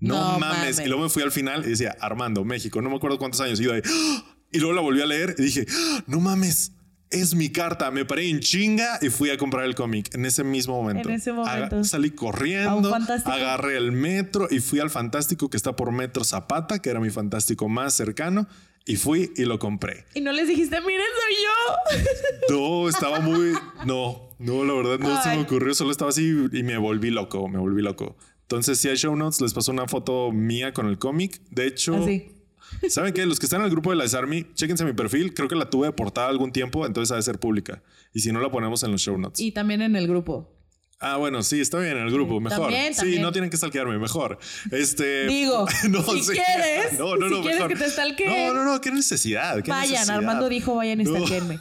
no, 0.00 0.32
No 0.34 0.38
mames. 0.38 0.58
mames. 0.58 0.80
Y 0.80 0.86
luego 0.88 1.02
me 1.04 1.08
fui 1.08 1.22
al 1.22 1.32
final 1.32 1.64
y 1.66 1.70
decía, 1.70 1.96
Armando, 2.00 2.44
México, 2.44 2.80
no 2.82 2.90
me 2.90 2.96
acuerdo 2.96 3.18
cuántos 3.18 3.40
años. 3.40 3.60
Y 3.60 3.64
yo 3.64 3.72
de, 3.72 3.82
¡Ah! 3.84 4.24
Y 4.52 4.58
luego 4.58 4.74
la 4.74 4.80
volví 4.80 5.00
a 5.02 5.06
leer 5.06 5.34
y 5.38 5.42
dije, 5.42 5.66
¡Ah! 5.70 6.02
no 6.06 6.20
mames, 6.20 6.72
es 7.10 7.34
mi 7.34 7.50
carta. 7.50 7.90
Me 7.90 8.04
paré 8.04 8.28
en 8.28 8.40
chinga 8.40 8.98
y 9.02 9.08
fui 9.10 9.30
a 9.30 9.36
comprar 9.38 9.64
el 9.64 9.74
cómic 9.74 10.14
en 10.14 10.24
ese 10.26 10.44
mismo 10.44 10.74
momento. 10.80 11.08
En 11.08 11.14
ese 11.16 11.32
momento. 11.32 11.76
Aga- 11.76 11.84
salí 11.84 12.10
corriendo, 12.10 12.94
agarré 13.24 13.76
el 13.76 13.92
metro 13.92 14.46
y 14.50 14.60
fui 14.60 14.78
al 14.80 14.90
Fantástico 14.90 15.48
que 15.50 15.56
está 15.56 15.74
por 15.76 15.90
Metro 15.92 16.22
Zapata, 16.24 16.80
que 16.80 16.90
era 16.90 17.00
mi 17.00 17.10
Fantástico 17.10 17.68
más 17.68 17.94
cercano. 17.94 18.46
Y 18.86 18.96
fui 18.96 19.32
y 19.36 19.44
lo 19.44 19.58
compré. 19.58 20.06
Y 20.14 20.22
no 20.22 20.32
les 20.32 20.48
dijiste, 20.48 20.80
miren, 20.80 21.04
soy 21.20 21.98
yo. 21.98 22.08
No, 22.58 22.88
estaba 22.88 23.20
muy... 23.20 23.52
No, 23.84 24.30
no, 24.38 24.64
la 24.64 24.72
verdad 24.72 24.98
no 24.98 25.22
se 25.22 25.28
Ay. 25.28 25.36
me 25.36 25.42
ocurrió. 25.42 25.74
Solo 25.74 25.90
estaba 25.90 26.08
así 26.08 26.26
y 26.52 26.62
me 26.62 26.78
volví 26.78 27.10
loco, 27.10 27.48
me 27.48 27.58
volví 27.58 27.82
loco. 27.82 28.16
Entonces, 28.50 28.78
si 28.80 28.88
hay 28.88 28.96
show 28.96 29.14
notes, 29.14 29.42
les 29.42 29.52
paso 29.52 29.70
una 29.70 29.86
foto 29.86 30.32
mía 30.32 30.72
con 30.72 30.86
el 30.88 30.98
cómic. 30.98 31.38
De 31.50 31.66
hecho, 31.66 31.96
Así. 31.96 32.32
¿saben 32.88 33.12
qué? 33.12 33.26
Los 33.26 33.38
que 33.38 33.44
están 33.44 33.60
en 33.60 33.66
el 33.66 33.70
grupo 33.70 33.90
de 33.90 33.96
la 33.96 34.04
Army, 34.18 34.46
chéquense 34.54 34.86
mi 34.86 34.94
perfil. 34.94 35.34
Creo 35.34 35.48
que 35.48 35.54
la 35.54 35.68
tuve 35.68 35.92
portada 35.92 36.28
algún 36.28 36.50
tiempo, 36.50 36.86
entonces 36.86 37.12
ha 37.12 37.16
de 37.16 37.22
ser 37.22 37.38
pública. 37.38 37.82
Y 38.14 38.20
si 38.20 38.32
no, 38.32 38.40
la 38.40 38.50
ponemos 38.50 38.82
en 38.84 38.92
los 38.92 39.02
show 39.02 39.18
notes. 39.18 39.38
Y 39.40 39.52
también 39.52 39.82
en 39.82 39.96
el 39.96 40.08
grupo. 40.08 40.54
Ah, 40.98 41.16
bueno, 41.18 41.42
sí, 41.42 41.60
está 41.60 41.78
bien 41.78 41.98
en 41.98 42.04
el 42.04 42.10
grupo, 42.10 42.40
mejor. 42.40 42.62
También, 42.62 42.94
Sí, 42.94 43.00
también. 43.00 43.22
no 43.22 43.32
tienen 43.32 43.50
que 43.50 43.58
stalkearme, 43.58 43.98
mejor. 43.98 44.38
Este. 44.72 45.26
Digo, 45.28 45.66
si 45.70 46.32
quieres, 46.32 46.98
No, 46.98 47.16
no, 47.16 47.28
si 47.28 47.42
quieres 47.42 47.64
que 47.68 47.76
te 47.76 47.90
stalkeen. 47.90 48.46
No, 48.48 48.54
no, 48.54 48.64
no, 48.64 48.80
qué 48.80 48.90
necesidad. 48.90 49.62
qué 49.62 49.70
Vayan, 49.70 49.92
necesidad. 49.92 50.16
Armando 50.16 50.48
dijo, 50.48 50.74
vayan 50.74 51.02
y 51.02 51.04
stalkeenme. 51.04 51.60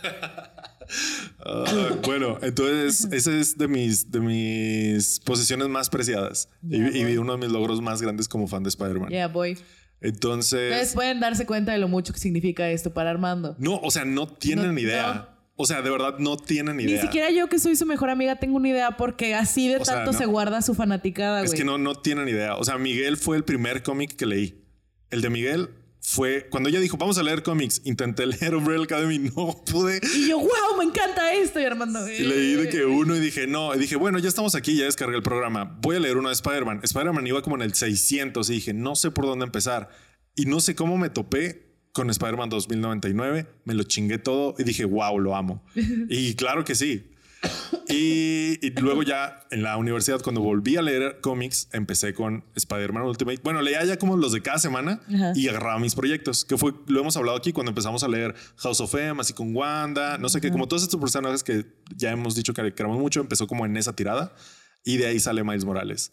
Ah, 1.45 1.65
bueno, 2.03 2.37
entonces 2.41 3.07
ese 3.11 3.39
es 3.39 3.57
de 3.57 3.67
mis, 3.67 4.11
de 4.11 4.19
mis 4.19 5.19
posiciones 5.21 5.67
más 5.67 5.89
preciadas 5.89 6.49
y, 6.67 6.77
Ya, 6.79 7.09
y 7.09 7.17
uno 7.17 7.33
de 7.33 7.37
mis 7.39 7.51
logros 7.51 7.81
más 7.81 8.01
grandes 8.01 8.27
como 8.27 8.47
fan 8.47 8.63
de 8.63 8.69
Spider-Man. 8.69 9.09
Yeah, 9.09 9.27
boy. 9.27 9.57
Entonces, 10.01 10.71
Ustedes 10.71 10.93
pueden 10.93 11.19
darse 11.19 11.45
cuenta 11.45 11.71
de 11.71 11.79
lo 11.79 11.87
mucho 11.87 12.13
que 12.13 12.19
significa 12.19 12.69
esto 12.69 12.93
para 12.93 13.09
Armando. 13.09 13.55
no, 13.59 13.77
o 13.77 13.89
sea, 13.91 14.05
no 14.05 14.27
tienen 14.27 14.75
No, 14.75 14.79
idea. 14.79 15.13
no. 15.31 15.37
O 15.59 15.65
sea, 15.65 15.81
de 15.81 15.89
verdad 15.89 16.19
no 16.19 16.37
tienen 16.37 16.77
Ni 16.77 16.83
idea. 16.83 17.01
siquiera 17.01 17.31
yo, 17.31 17.47
que 17.49 17.57
soy 17.57 17.75
su 17.75 17.87
mejor 17.87 18.11
amiga, 18.11 18.35
tengo 18.35 18.57
una 18.57 18.69
idea 18.69 18.91
porque 18.91 19.33
así 19.33 19.67
de 19.67 19.77
O 19.77 19.85
sea, 19.85 19.95
tanto 19.95 20.11
no. 20.11 20.17
se 20.19 20.25
guarda 20.27 20.61
su 20.61 20.75
fanaticada, 20.75 21.41
Es 21.43 21.55
que 21.55 21.63
no, 21.65 21.79
no 21.79 21.95
tienen 21.95 22.27
idea. 22.29 22.55
O 22.57 22.63
sea, 22.63 22.77
Miguel 22.77 23.17
fue 23.17 23.37
el 23.37 23.43
primer 23.43 23.81
cómic 23.81 24.15
que 24.15 24.27
leí. 24.27 24.63
El 25.09 25.21
de 25.21 25.31
Miguel 25.31 25.69
fue 26.09 26.47
cuando 26.49 26.69
ella 26.69 26.79
dijo, 26.79 26.95
vamos 26.95 27.17
a 27.17 27.23
leer 27.23 27.43
cómics. 27.43 27.81
Intenté 27.83 28.25
leer 28.25 28.55
Umbrella 28.55 28.81
Academy, 28.81 29.19
no 29.35 29.61
pude. 29.69 29.99
Y 30.15 30.29
yo, 30.29 30.39
wow, 30.39 30.77
me 30.77 30.85
encanta 30.85 31.33
esto, 31.33 31.59
y 31.59 31.65
Armando. 31.65 32.09
Y 32.09 32.19
leí 32.19 32.53
de 32.53 32.69
que 32.69 32.85
uno 32.85 33.13
y 33.13 33.19
dije, 33.19 33.45
no, 33.45 33.75
y 33.75 33.77
dije, 33.77 33.97
bueno, 33.97 34.17
ya 34.17 34.29
estamos 34.29 34.55
aquí, 34.55 34.77
ya 34.77 34.85
descargué 34.85 35.17
el 35.17 35.21
programa. 35.21 35.77
Voy 35.81 35.97
a 35.97 35.99
leer 35.99 36.15
uno 36.15 36.29
de 36.29 36.33
Spider-Man. 36.33 36.79
Spider-Man 36.81 37.27
iba 37.27 37.41
como 37.41 37.57
en 37.57 37.63
el 37.63 37.73
600 37.73 38.49
y 38.49 38.53
dije, 38.53 38.73
no 38.73 38.95
sé 38.95 39.11
por 39.11 39.25
dónde 39.25 39.43
empezar. 39.43 39.89
Y 40.33 40.45
no 40.45 40.61
sé 40.61 40.75
cómo 40.75 40.97
me 40.97 41.09
topé 41.09 41.75
con 41.91 42.09
Spider-Man 42.09 42.51
2099. 42.51 43.45
Me 43.65 43.73
lo 43.73 43.83
chingué 43.83 44.17
todo 44.17 44.55
y 44.57 44.63
dije, 44.63 44.85
wow, 44.85 45.19
lo 45.19 45.35
amo. 45.35 45.65
y 45.75 46.35
claro 46.35 46.63
que 46.63 46.75
sí. 46.75 47.11
Y, 47.89 48.59
y 48.61 48.71
luego 48.71 49.01
ya 49.01 49.45
en 49.49 49.63
la 49.63 49.77
universidad, 49.77 50.21
cuando 50.21 50.41
volví 50.41 50.75
a 50.75 50.81
leer 50.81 51.19
cómics, 51.21 51.69
empecé 51.71 52.13
con 52.13 52.43
Spider-Man 52.53 53.03
Ultimate. 53.03 53.39
Bueno, 53.41 53.61
leía 53.61 53.83
ya 53.85 53.97
como 53.97 54.17
los 54.17 54.33
de 54.33 54.41
cada 54.41 54.59
semana 54.59 54.99
Ajá. 55.07 55.31
y 55.35 55.47
agarraba 55.47 55.79
mis 55.79 55.95
proyectos, 55.95 56.43
que 56.43 56.57
fue, 56.57 56.73
lo 56.87 56.99
hemos 56.99 57.15
hablado 57.15 57.37
aquí 57.37 57.53
cuando 57.53 57.71
empezamos 57.71 58.03
a 58.03 58.09
leer 58.09 58.35
House 58.57 58.81
of 58.81 58.93
M, 58.93 59.21
así 59.21 59.31
con 59.31 59.55
Wanda, 59.55 60.17
no 60.17 60.27
sé 60.27 60.41
qué, 60.41 60.51
como 60.51 60.67
todos 60.67 60.83
estos 60.83 60.99
personajes 60.99 61.43
que 61.43 61.65
ya 61.95 62.11
hemos 62.11 62.35
dicho 62.35 62.53
que 62.53 62.73
queremos 62.73 62.99
mucho, 62.99 63.21
empezó 63.21 63.47
como 63.47 63.65
en 63.65 63.77
esa 63.77 63.95
tirada 63.95 64.35
y 64.83 64.97
de 64.97 65.07
ahí 65.07 65.19
sale 65.19 65.43
Miles 65.43 65.63
Morales. 65.63 66.11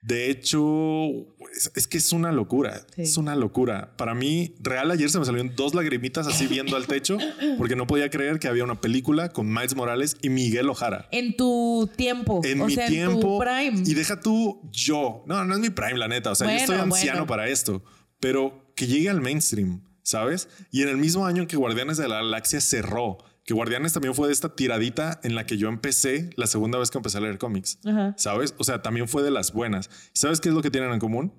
De 0.00 0.30
hecho, 0.30 1.08
es, 1.54 1.72
es 1.74 1.88
que 1.88 1.98
es 1.98 2.12
una 2.12 2.30
locura. 2.30 2.86
Sí. 2.94 3.02
Es 3.02 3.16
una 3.16 3.34
locura. 3.34 3.96
Para 3.96 4.14
mí, 4.14 4.54
real, 4.60 4.90
ayer 4.90 5.10
se 5.10 5.18
me 5.18 5.24
salieron 5.24 5.54
dos 5.56 5.74
lagrimitas 5.74 6.26
así 6.26 6.46
viendo 6.48 6.76
al 6.76 6.86
techo 6.86 7.18
porque 7.58 7.74
no 7.76 7.86
podía 7.86 8.08
creer 8.08 8.38
que 8.38 8.46
había 8.48 8.62
una 8.64 8.80
película 8.80 9.30
con 9.30 9.52
Miles 9.52 9.74
Morales 9.74 10.16
y 10.22 10.28
Miguel 10.28 10.68
Ojara. 10.68 11.08
En 11.10 11.36
tu 11.36 11.90
tiempo. 11.96 12.40
En 12.44 12.60
o 12.60 12.66
mi 12.66 12.74
sea, 12.74 12.86
tiempo. 12.86 13.12
en 13.14 13.20
tu 13.20 13.38
prime. 13.40 13.82
Y 13.90 13.94
deja 13.94 14.20
tú 14.20 14.60
yo. 14.70 15.24
No, 15.26 15.44
no 15.44 15.54
es 15.54 15.60
mi 15.60 15.70
prime, 15.70 15.98
la 15.98 16.08
neta. 16.08 16.30
O 16.30 16.34
sea, 16.34 16.46
Bueno, 16.46 16.58
yo 16.58 16.64
estoy 16.64 16.80
anciano 16.80 17.12
bueno. 17.20 17.26
para 17.26 17.48
esto. 17.48 17.82
Pero 18.20 18.72
que 18.76 18.86
llegue 18.86 19.08
al 19.10 19.20
mainstream, 19.20 19.82
¿sabes? 20.02 20.48
Y 20.70 20.82
en 20.82 20.88
el 20.90 20.96
mismo 20.96 21.26
año 21.26 21.42
en 21.42 21.48
que 21.48 21.56
Guardianes 21.56 21.96
de 21.96 22.08
la 22.08 22.16
Galaxia 22.16 22.60
cerró, 22.60 23.18
que 23.48 23.54
Guardianes 23.54 23.94
también 23.94 24.14
fue 24.14 24.26
de 24.26 24.34
esta 24.34 24.54
tiradita 24.54 25.20
en 25.22 25.34
la 25.34 25.46
que 25.46 25.56
yo 25.56 25.68
empecé 25.70 26.28
la 26.36 26.46
segunda 26.46 26.78
vez 26.78 26.90
que 26.90 26.98
empecé 26.98 27.16
a 27.16 27.22
leer 27.22 27.38
cómics. 27.38 27.78
Ajá. 27.86 28.14
¿Sabes? 28.18 28.54
O 28.58 28.62
sea, 28.64 28.82
también 28.82 29.08
fue 29.08 29.22
de 29.22 29.30
las 29.30 29.54
buenas. 29.54 29.88
¿Sabes 30.12 30.38
qué 30.38 30.50
es 30.50 30.54
lo 30.54 30.60
que 30.60 30.70
tienen 30.70 30.92
en 30.92 30.98
común? 31.00 31.32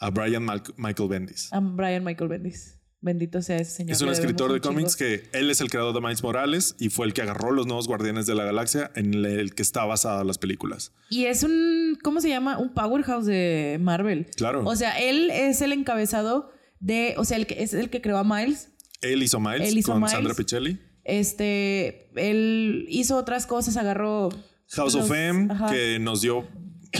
A 0.00 0.10
Brian 0.10 0.42
Mal- 0.44 0.64
Michael 0.76 1.08
Bendis. 1.08 1.52
A 1.52 1.60
Brian 1.60 2.02
Michael 2.02 2.28
Bendis. 2.28 2.80
Bendito 3.00 3.40
sea 3.40 3.54
ese 3.58 3.70
señor. 3.70 3.92
Es 3.92 4.02
un 4.02 4.08
escritor 4.08 4.52
de 4.52 4.60
cómics 4.60 4.96
que 4.96 5.28
él 5.32 5.48
es 5.48 5.60
el 5.60 5.70
creador 5.70 5.94
de 5.94 6.00
Miles 6.00 6.24
Morales 6.24 6.74
y 6.80 6.88
fue 6.88 7.06
el 7.06 7.12
que 7.14 7.22
agarró 7.22 7.52
los 7.52 7.68
nuevos 7.68 7.86
Guardianes 7.86 8.26
de 8.26 8.34
la 8.34 8.44
Galaxia 8.44 8.90
en 8.96 9.14
el 9.24 9.54
que 9.54 9.62
está 9.62 9.84
basada 9.84 10.24
las 10.24 10.38
películas. 10.38 10.92
Y 11.08 11.26
es 11.26 11.44
un, 11.44 11.98
¿cómo 12.02 12.20
se 12.20 12.30
llama? 12.30 12.58
Un 12.58 12.74
powerhouse 12.74 13.26
de 13.26 13.78
Marvel. 13.80 14.26
Claro. 14.36 14.64
O 14.64 14.74
sea, 14.74 14.98
él 14.98 15.30
es 15.30 15.62
el 15.62 15.72
encabezado 15.72 16.50
de, 16.80 17.14
o 17.16 17.24
sea, 17.24 17.36
el 17.36 17.46
que 17.46 17.62
es 17.62 17.74
el 17.74 17.90
que 17.90 18.00
creó 18.02 18.18
a 18.18 18.24
Miles. 18.24 18.70
Él 19.02 19.22
hizo 19.22 19.38
Miles 19.38 19.68
Él 19.68 19.78
hizo 19.78 19.92
con 19.92 20.00
Miles. 20.00 20.10
Sandra 20.10 20.34
Pichelli. 20.34 20.80
Este, 21.04 22.08
él 22.14 22.86
hizo 22.88 23.16
otras 23.16 23.46
cosas, 23.46 23.76
agarró 23.76 24.28
House 24.70 24.94
los- 24.94 25.04
of 25.04 25.12
M, 25.16 25.48
ajá. 25.52 25.70
que 25.70 25.98
nos 25.98 26.20
dio 26.22 26.46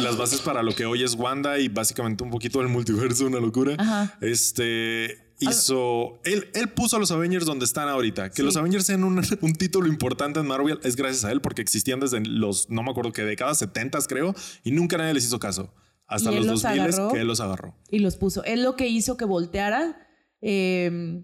las 0.00 0.16
bases 0.16 0.40
para 0.40 0.62
lo 0.62 0.74
que 0.74 0.86
hoy 0.86 1.02
es 1.02 1.14
Wanda 1.14 1.58
y 1.58 1.68
básicamente 1.68 2.24
un 2.24 2.30
poquito 2.30 2.58
del 2.60 2.68
multiverso, 2.68 3.26
una 3.26 3.40
locura. 3.40 3.76
Ajá. 3.78 4.16
Este 4.20 5.18
hizo. 5.38 6.20
Él, 6.24 6.48
él 6.54 6.68
puso 6.70 6.96
a 6.96 6.98
los 7.00 7.10
Avengers 7.10 7.44
donde 7.46 7.64
están 7.64 7.88
ahorita. 7.88 8.30
Que 8.30 8.36
Sí. 8.36 8.42
los 8.42 8.56
Avengers 8.56 8.86
sean 8.86 9.04
un, 9.04 9.20
un 9.40 9.52
título 9.54 9.86
importante 9.88 10.40
en 10.40 10.46
Marvel 10.46 10.78
es 10.84 10.96
gracias 10.96 11.24
a 11.24 11.32
él, 11.32 11.40
porque 11.40 11.62
existían 11.62 12.00
desde 12.00 12.20
los, 12.20 12.70
no 12.70 12.82
me 12.82 12.90
acuerdo 12.90 13.12
qué 13.12 13.22
décadas, 13.24 13.58
70 13.58 13.98
creo, 14.08 14.34
y 14.64 14.70
nunca 14.72 14.96
nadie 14.98 15.14
les 15.14 15.24
hizo 15.26 15.38
caso. 15.38 15.74
Hasta 16.06 16.30
él 16.30 16.36
los 16.36 16.46
los 16.46 16.62
2000 16.62 16.80
agarró. 16.80 17.12
que 17.12 17.20
él 17.20 17.26
los 17.26 17.40
agarró. 17.40 17.74
y 17.90 17.98
los 18.00 18.16
puso. 18.16 18.44
Es 18.44 18.58
lo 18.60 18.76
que 18.76 18.88
hizo 18.88 19.16
que 19.16 19.24
volteara 19.24 19.98
eh, 20.42 21.22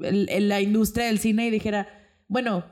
el- 0.00 0.28
el- 0.28 0.48
la 0.48 0.60
industria 0.60 1.06
del 1.06 1.18
cine 1.18 1.46
y 1.46 1.50
dijera, 1.50 1.88
bueno, 2.28 2.64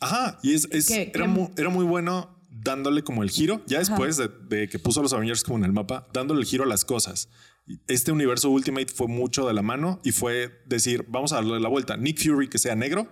Ajá, 0.00 0.38
y 0.42 0.54
es, 0.54 0.68
es- 0.72 0.88
Que- 0.88 1.10
era, 1.14 1.24
que- 1.24 1.28
mu- 1.28 1.50
era 1.56 1.68
muy 1.70 1.84
bueno 1.84 2.36
dándole 2.50 3.02
como 3.02 3.22
el 3.22 3.30
giro, 3.30 3.62
ya 3.66 3.78
después 3.78 4.16
de, 4.16 4.28
de 4.48 4.68
que 4.68 4.78
puso 4.78 5.00
a 5.00 5.02
los 5.02 5.12
Avengers 5.12 5.42
como 5.44 5.58
en 5.58 5.64
el 5.64 5.72
mapa, 5.72 6.06
dándole 6.12 6.40
el 6.40 6.46
giro 6.46 6.64
a 6.64 6.66
las 6.66 6.84
cosas. 6.84 7.28
Este 7.88 8.12
universo 8.12 8.50
Ultimate 8.50 8.86
fue 8.92 9.08
mucho 9.08 9.46
de 9.46 9.54
la 9.54 9.62
mano 9.62 10.00
y 10.04 10.12
fue 10.12 10.50
decir, 10.66 11.04
vamos 11.08 11.32
a 11.32 11.36
darle 11.36 11.58
la 11.60 11.68
vuelta. 11.68 11.96
Nick 11.96 12.22
Fury 12.22 12.48
que 12.48 12.58
sea 12.58 12.74
negro 12.76 13.08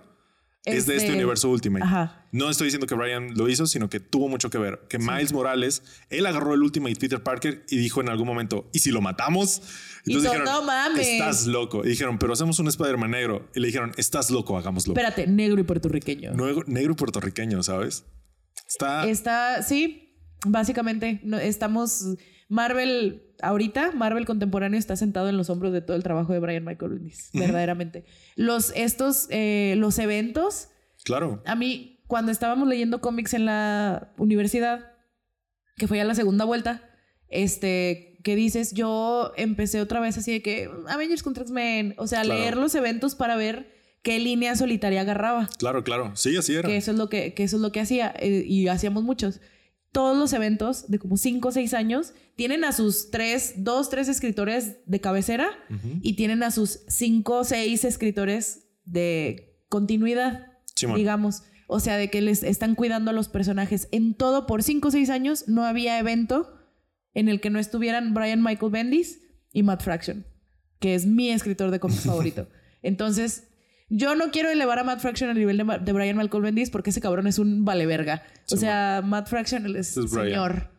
es, 0.65 0.85
de 0.85 0.95
este 0.97 1.13
universo 1.13 1.49
Ultimate. 1.49 1.85
Ajá. 1.85 2.27
No 2.31 2.49
estoy 2.49 2.65
diciendo 2.65 2.87
que 2.87 2.95
Brian 2.95 3.33
lo 3.35 3.47
hizo, 3.49 3.65
sino 3.67 3.89
que 3.89 3.99
tuvo 3.99 4.27
mucho 4.27 4.49
que 4.49 4.57
ver. 4.57 4.81
Que 4.89 4.97
Miles 4.99 5.31
Morales, 5.31 5.83
él 6.09 6.25
agarró 6.25 6.53
el 6.53 6.61
Ultimate 6.61 6.95
Peter 6.95 7.21
Parker 7.21 7.65
y 7.69 7.77
dijo 7.77 8.01
en 8.01 8.09
algún 8.09 8.27
momento, 8.27 8.69
¿y 8.73 8.79
si 8.79 8.91
lo 8.91 9.01
matamos? 9.01 9.61
Y 10.05 10.21
to- 10.21 10.43
no 10.43 10.63
mames. 10.63 11.07
estás 11.07 11.47
loco. 11.47 11.83
Y 11.85 11.89
dijeron, 11.89 12.17
pero 12.19 12.33
hacemos 12.33 12.59
un 12.59 12.67
Spider-Man 12.67 13.11
negro. 13.11 13.49
Y 13.55 13.59
le 13.59 13.67
dijeron, 13.67 13.91
estás 13.97 14.29
loco, 14.29 14.57
hagámoslo. 14.57 14.93
espérate, 14.93 15.27
negro 15.27 15.59
y 15.59 15.63
puertorriqueño. 15.63 16.33
Negro, 16.33 16.63
negro 16.67 16.91
y 16.93 16.95
puertorriqueño, 16.95 17.63
¿sabes? 17.63 18.05
Está. 18.67 19.07
Está, 19.07 19.63
sí, 19.63 20.15
básicamente, 20.45 21.21
no, 21.23 21.37
estamos, 21.39 22.05
Marvel, 22.49 23.23
ahorita, 23.41 23.91
Marvel 23.93 24.25
contemporáneo 24.25 24.77
está 24.79 24.95
sentado 24.95 25.29
en 25.29 25.37
los 25.37 25.49
hombros 25.49 25.73
de 25.73 25.81
todo 25.81 25.95
el 25.97 26.03
trabajo 26.03 26.33
de 26.33 26.39
Brian 26.39 26.63
Michael 26.65 26.91
Bendis, 26.93 27.29
verdaderamente. 27.33 28.05
Los, 28.35 28.71
estos, 28.75 29.27
eh, 29.29 29.75
los 29.77 29.97
eventos, 29.99 30.69
Claro. 31.03 31.41
a 31.45 31.55
mí, 31.55 32.03
cuando 32.07 32.31
estábamos 32.31 32.67
leyendo 32.67 33.01
cómics 33.01 33.33
en 33.33 33.45
la 33.45 34.13
universidad, 34.17 34.91
que 35.77 35.87
fue 35.87 35.97
ya 35.97 36.03
la 36.05 36.15
segunda 36.15 36.45
vuelta, 36.45 36.81
este, 37.29 38.19
que 38.23 38.35
dices, 38.35 38.73
yo 38.73 39.31
empecé 39.37 39.81
otra 39.81 39.99
vez 39.99 40.17
así 40.17 40.31
de 40.31 40.41
que 40.41 40.69
Avengers 40.87 41.23
contra 41.23 41.43
X-Men, 41.43 41.95
o 41.97 42.07
sea, 42.07 42.21
Claro. 42.21 42.39
leer 42.39 42.57
los 42.57 42.73
eventos 42.75 43.15
para 43.15 43.35
ver 43.35 43.73
qué 44.01 44.19
línea 44.19 44.55
solitaria 44.55 45.01
agarraba. 45.01 45.49
Claro, 45.57 45.83
claro. 45.83 46.11
Sí, 46.15 46.35
así 46.37 46.53
era. 46.55 46.67
Que 46.67 46.77
eso 46.77 46.91
es 46.91 46.97
lo 46.97 47.09
que, 47.09 47.33
que 47.33 47.43
eso 47.43 47.55
es 47.57 47.61
lo 47.61 47.71
que 47.71 47.79
hacía. 47.81 48.13
eh, 48.19 48.43
y 48.47 48.67
hacíamos 48.67 49.03
muchos. 49.03 49.41
Todos 49.95 50.17
los 50.17 50.33
eventos 50.33 50.91
de 50.91 50.99
como 50.99 51.15
5 51.15 51.47
o 51.47 51.51
6 51.53 51.73
años 51.73 52.13
tienen 52.35 52.65
a 52.65 52.73
sus 52.73 53.11
tres, 53.11 53.53
dos, 53.63 53.89
tres 53.89 54.09
escritores 54.09 54.75
de 54.85 54.99
cabecera 54.99 55.51
y 56.01 56.17
tienen 56.17 56.43
a 56.43 56.51
sus 56.51 56.81
cinco 56.89 57.37
o 57.37 57.43
seis 57.45 57.85
escritores 57.85 58.67
de 58.83 59.57
continuidad, 59.69 60.51
digamos. 60.97 61.43
O 61.67 61.79
sea, 61.79 61.95
de 61.95 62.09
que 62.09 62.19
les 62.21 62.43
están 62.43 62.75
cuidando 62.75 63.11
a 63.11 63.13
los 63.13 63.29
personajes. 63.29 63.87
En 63.93 64.15
todo, 64.15 64.47
por 64.47 64.63
5 64.63 64.89
o 64.89 64.91
6 64.91 65.09
años, 65.09 65.47
no 65.47 65.63
había 65.63 65.97
evento 65.97 66.53
en 67.13 67.29
el 67.29 67.39
que 67.39 67.49
no 67.49 67.57
estuvieran 67.57 68.13
Brian 68.13 68.43
Michael 68.43 68.73
Bendis 68.73 69.21
y 69.53 69.63
Matt 69.63 69.81
Fraction, 69.81 70.25
que 70.79 70.93
es 70.93 71.05
mi 71.05 71.31
escritor 71.31 71.71
de 71.71 71.79
cómics 71.79 72.01
favorito. 72.05 72.49
Entonces, 72.81 73.47
yo 73.89 74.15
no 74.15 74.31
quiero 74.31 74.49
elevar 74.49 74.79
a 74.79 74.83
Matt 74.83 74.99
Fraction 74.99 75.29
al 75.29 75.37
nivel 75.37 75.57
de, 75.57 75.93
Brian 75.93 76.17
Michael 76.17 76.43
Bendis 76.43 76.69
porque 76.69 76.89
ese 76.89 77.01
cabrón 77.01 77.27
es 77.27 77.37
un 77.39 77.65
vale 77.65 77.85
verga. 77.85 78.23
O 78.47 78.55
Sí, 78.55 78.57
sea, 78.57 79.01
Matt 79.03 79.27
Fraction 79.27 79.75
es, 79.75 79.93
señor. 79.93 80.71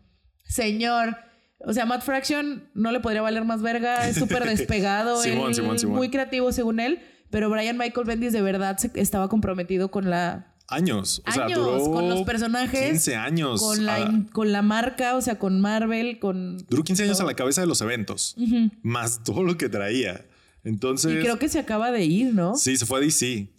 Señor. 0.45 1.17
O 1.61 1.73
sea, 1.73 1.87
Matt 1.87 2.03
Fraction 2.03 2.69
no 2.75 2.93
le 2.93 3.01
podría 3.01 3.23
valer 3.23 3.45
más 3.45 3.63
verga, 3.63 4.09
es 4.09 4.17
súper 4.17 4.45
despegado, 4.49 5.21
Simón, 5.23 5.49
él 5.51 5.79
Simón. 5.79 5.97
muy 5.97 6.11
creativo 6.11 6.53
según 6.53 6.81
él, 6.81 7.01
pero 7.31 7.49
Brian 7.51 7.79
Michael 7.79 8.07
Bendis 8.07 8.33
de 8.33 8.43
verdad 8.43 8.77
se- 8.77 8.91
estaba 8.95 9.29
comprometido 9.29 9.91
con 9.91 10.11
la 10.11 10.53
Años. 10.69 11.23
O 11.29 11.31
sea, 11.33 11.45
años 11.45 11.59
duró 11.61 11.93
con 11.93 12.09
los 12.09 12.23
personajes, 12.23 12.89
15 12.91 13.15
años. 13.15 13.61
con 13.61 13.87
la 13.87 13.95
a- 13.95 14.01
in- 14.01 14.25
con 14.25 14.51
la 14.51 14.63
marca, 14.63 15.15
o 15.15 15.21
sea, 15.21 15.39
con 15.39 15.61
Marvel, 15.61 16.19
con 16.19 16.59
duró 16.69 16.83
15 16.83 17.05
años 17.05 17.21
a 17.21 17.25
la 17.25 17.35
cabeza 17.35 17.61
de 17.61 17.69
los 17.69 17.81
eventos. 17.83 18.37
Más 18.83 19.23
todo 19.23 19.45
lo 19.45 19.57
que 19.57 19.69
traía. 19.69 20.27
Entonces. 20.67 21.13
Y 21.15 21.21
creo 21.21 21.39
que 21.39 21.49
se 21.49 21.59
acaba 21.61 21.91
de 21.91 22.05
ir, 22.05 22.35
¿no? 22.35 22.55
Sí, 22.57 22.77
se 22.77 22.85
fue 22.87 22.99
a 22.99 23.03
DC. 23.03 23.53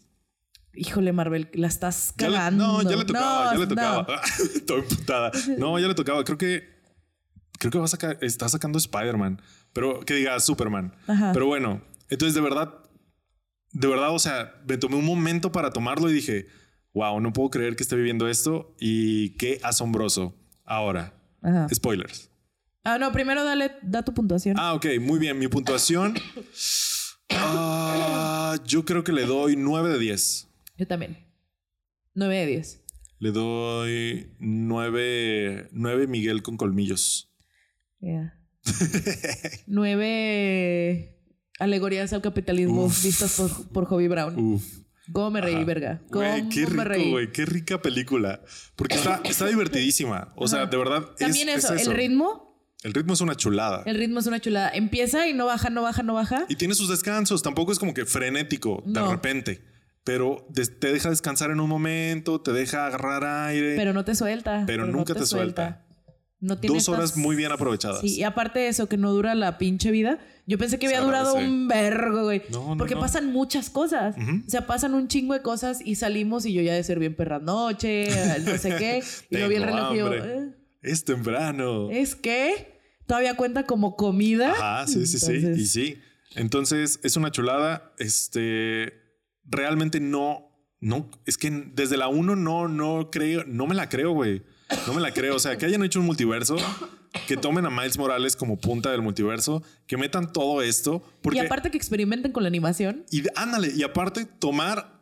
Híjole, 0.76 1.12
Marvel, 1.14 1.50
la 1.54 1.68
estás 1.68 2.14
Ya 2.18 2.28
le- 2.30 2.36
cagando. 2.36 2.68
no, 2.84 2.90
ya 2.90 2.96
le 2.98 3.06
tocaba, 3.06 3.46
No, 3.46 3.52
ya 3.54 3.58
le 3.60 3.66
no. 3.66 3.68
tocaba. 3.70 4.22
Estoy 4.56 4.80
emputada. 4.82 5.32
No, 5.58 5.80
ya 5.80 5.88
le 5.88 5.96
tocaba. 5.96 6.24
Creo 6.24 6.38
que. 6.38 6.78
Creo 7.60 7.72
que 7.72 7.80
va 7.80 7.86
a 7.86 7.88
sacar. 7.88 8.18
Está 8.22 8.48
sacando 8.50 8.78
Spider-Man. 8.78 9.42
Pero 9.74 10.02
que 10.02 10.14
diga 10.16 10.40
Superman. 10.40 10.94
Ajá. 11.08 11.32
Pero 11.34 11.48
bueno, 11.48 11.82
entonces 12.10 12.36
de 12.36 12.42
verdad. 12.42 12.74
De 13.72 13.88
verdad, 13.88 14.14
o 14.14 14.20
sea, 14.20 14.54
me 14.68 14.78
tomé 14.78 14.96
un 14.96 15.06
momento 15.06 15.52
para 15.52 15.72
tomarlo 15.72 16.10
y 16.10 16.14
dije, 16.14 16.48
wow, 16.94 17.20
no 17.20 17.32
puedo 17.34 17.50
creer 17.50 17.76
que 17.76 17.84
esté 17.84 17.96
viviendo 17.96 18.28
esto 18.28 18.76
y 18.80 19.32
qué 19.38 19.60
asombroso. 19.64 20.36
Ahora, 20.66 21.14
Ajá. 21.42 21.68
spoilers. 21.74 22.30
Ah, 22.84 22.98
no, 22.98 23.12
primero 23.12 23.44
dale, 23.44 23.72
da 23.84 24.04
tu 24.04 24.14
puntuación. 24.14 24.56
Ah, 24.60 24.74
ok, 24.74 24.86
muy 25.02 25.20
bien. 25.20 25.38
Mi 25.38 25.48
puntuación. 25.48 26.16
Ah, 27.32 28.58
yo 28.66 28.86
creo 28.86 29.04
que 29.04 29.12
le 29.12 29.26
doy 29.26 29.56
9 29.56 29.90
de 29.90 30.00
10. 30.00 30.50
Yo 30.78 30.88
también. 30.88 31.18
9 32.14 32.36
de 32.36 32.46
10. 32.46 32.84
Le 33.20 33.32
doy 33.32 34.36
9, 34.40 35.70
9 35.72 36.08
Miguel 36.08 36.44
con 36.44 36.58
colmillos. 36.58 37.34
Yeah. 38.00 38.34
Nueve 39.66 41.18
alegorías 41.60 42.14
al 42.14 42.22
capitalismo 42.22 42.86
Uf. 42.86 43.04
vistas 43.04 43.36
por, 43.38 43.70
por 43.70 43.86
Hobby 43.86 44.08
Brown. 44.08 44.38
Uf. 44.38 44.64
¿Cómo 45.14 45.32
me 45.32 45.42
reí, 45.42 45.56
Ajá. 45.56 45.64
verga? 45.64 46.02
¿Cómo 46.12 46.26
Güey, 46.26 46.50
qué 46.50 46.66
rico, 46.66 47.10
güey. 47.12 47.32
Qué 47.32 47.46
rica 47.46 47.82
película. 47.82 48.42
Porque 48.76 48.96
está, 48.96 49.22
está 49.24 49.48
divertidísima. 49.48 50.34
O 50.36 50.48
sea, 50.48 50.66
de 50.66 50.78
verdad. 50.78 51.06
es- 51.14 51.26
También 51.26 51.50
es 51.50 51.64
eso, 51.64 51.74
el 51.74 51.96
ritmo. 51.96 52.47
El 52.84 52.94
ritmo 52.94 53.14
es 53.14 53.22
una 53.22 53.36
chulada. 53.36 53.84
El 53.86 53.98
ritmo 53.98 54.20
es 54.20 54.28
una 54.28 54.40
chulada. 54.40 54.70
Empieza 54.70 55.28
y 55.28 55.34
no 55.34 55.46
baja, 55.48 55.70
no 55.70 55.82
baja, 55.82 56.04
no 56.04 56.14
baja. 56.14 56.46
Y 56.48 56.56
tiene 56.56 56.76
sus 56.76 56.90
descansos. 56.90 57.42
Tampoco 57.42 57.72
es 57.72 57.80
como 57.80 57.94
que 57.94 58.06
frenético 58.06 58.84
de 58.86 59.00
No. 59.02 59.12
repente. 59.12 59.62
Pero 60.04 60.48
te 60.80 60.92
deja 60.94 61.10
descansar 61.10 61.52
en 61.52 61.60
un 61.60 61.68
momento, 61.70 62.40
te 62.40 62.54
deja 62.54 62.86
agarrar 62.88 63.26
aire. 63.50 63.76
Pero 63.76 63.92
no 63.94 64.06
te 64.06 64.16
suelta. 64.16 64.64
Pero 64.66 64.86
nunca 64.86 65.14
te 65.16 65.26
suelta. 65.26 65.84
No 66.40 66.60
tiene 66.60 66.76
Dos 66.76 66.88
horas 66.88 67.18
muy 67.18 67.36
bien 67.36 67.52
aprovechadas. 67.52 68.02
Sí, 68.02 68.16
y 68.20 68.24
aparte 68.24 68.60
de 68.60 68.68
eso, 68.68 68.88
que 68.88 68.96
no 68.96 69.12
dura 69.12 69.34
la 69.34 69.58
pinche 69.58 69.90
vida. 69.90 70.20
Yo 70.46 70.60
pensé 70.60 70.78
que 70.78 70.86
había 70.86 71.02
durado 71.02 71.34
un 71.34 71.68
vergo, 71.68 72.26
güey. 72.26 72.44
No, 72.52 72.70
no, 72.70 72.78
porque 72.78 72.96
pasan 72.96 73.34
muchas 73.34 73.72
cosas. 73.72 74.16
Ujú. 74.16 74.44
O 74.46 74.50
sea, 74.50 74.68
pasan 74.68 74.94
un 74.94 75.08
chingo 75.08 75.34
de 75.34 75.42
cosas 75.42 75.80
y 75.84 75.96
salimos 75.96 76.46
y 76.46 76.54
yo 76.54 76.62
ya 76.62 76.74
de 76.76 76.84
ser 76.84 77.00
bien 77.00 77.16
perra 77.16 77.40
noche, 77.40 78.08
no 78.46 78.56
sé 78.60 78.76
qué. 78.78 79.04
Y 79.32 79.38
lo 79.40 79.50
vi 79.50 79.56
el 79.56 79.64
reloj 79.64 79.94
y 79.94 79.98
yo, 79.98 80.06
hambre. 80.06 80.22
"Eh, 80.26 80.50
Es 80.88 81.04
temprano. 81.04 81.90
¿es 81.92 82.16
que 82.16 82.78
Todavía 83.08 83.38
cuenta 83.38 83.66
como 83.66 83.96
comida. 83.96 84.52
Ajá, 84.52 84.88
sí, 84.88 85.06
sí, 85.08 85.18
sí. 85.18 85.34
Y 85.34 85.66
sí. 85.66 86.02
Entonces 86.36 87.00
es 87.04 87.16
una 87.16 87.32
chulada. 87.32 87.94
Este 87.98 88.94
realmente 89.46 90.02
no, 90.02 90.52
no, 90.82 91.10
es 91.26 91.38
que 91.38 91.50
desde 91.74 91.96
la 91.96 92.10
1 92.10 92.36
no, 92.36 92.68
no 92.68 93.10
creo, 93.10 93.46
no 93.46 93.66
me 93.66 93.76
la 93.76 93.88
creo, 93.88 94.12
güey. 94.12 94.44
No 94.86 94.94
me 94.94 95.00
la 95.00 95.14
creo. 95.14 95.36
O 95.36 95.40
sea, 95.40 95.58
que 95.58 95.66
hayan 95.66 95.84
hecho 95.84 96.02
un 96.02 96.06
multiverso, 96.06 96.58
que 97.28 97.38
tomen 97.38 97.66
a 97.66 97.70
Miles 97.70 97.98
Morales 97.98 98.36
como 98.36 98.60
punta 98.60 98.92
del 98.92 99.02
multiverso, 99.02 99.64
que 99.88 99.96
metan 99.96 100.34
todo 100.34 100.62
esto. 100.62 101.02
Porque, 101.22 101.40
Y 101.40 101.42
aparte 101.42 101.72
que 101.72 101.78
experimenten 101.78 102.34
con 102.34 102.44
la 102.44 102.48
animación. 102.48 103.06
y 103.10 103.24
ándale, 103.36 103.72
y 103.74 103.84
aparte 103.84 104.26
tomar, 104.26 105.02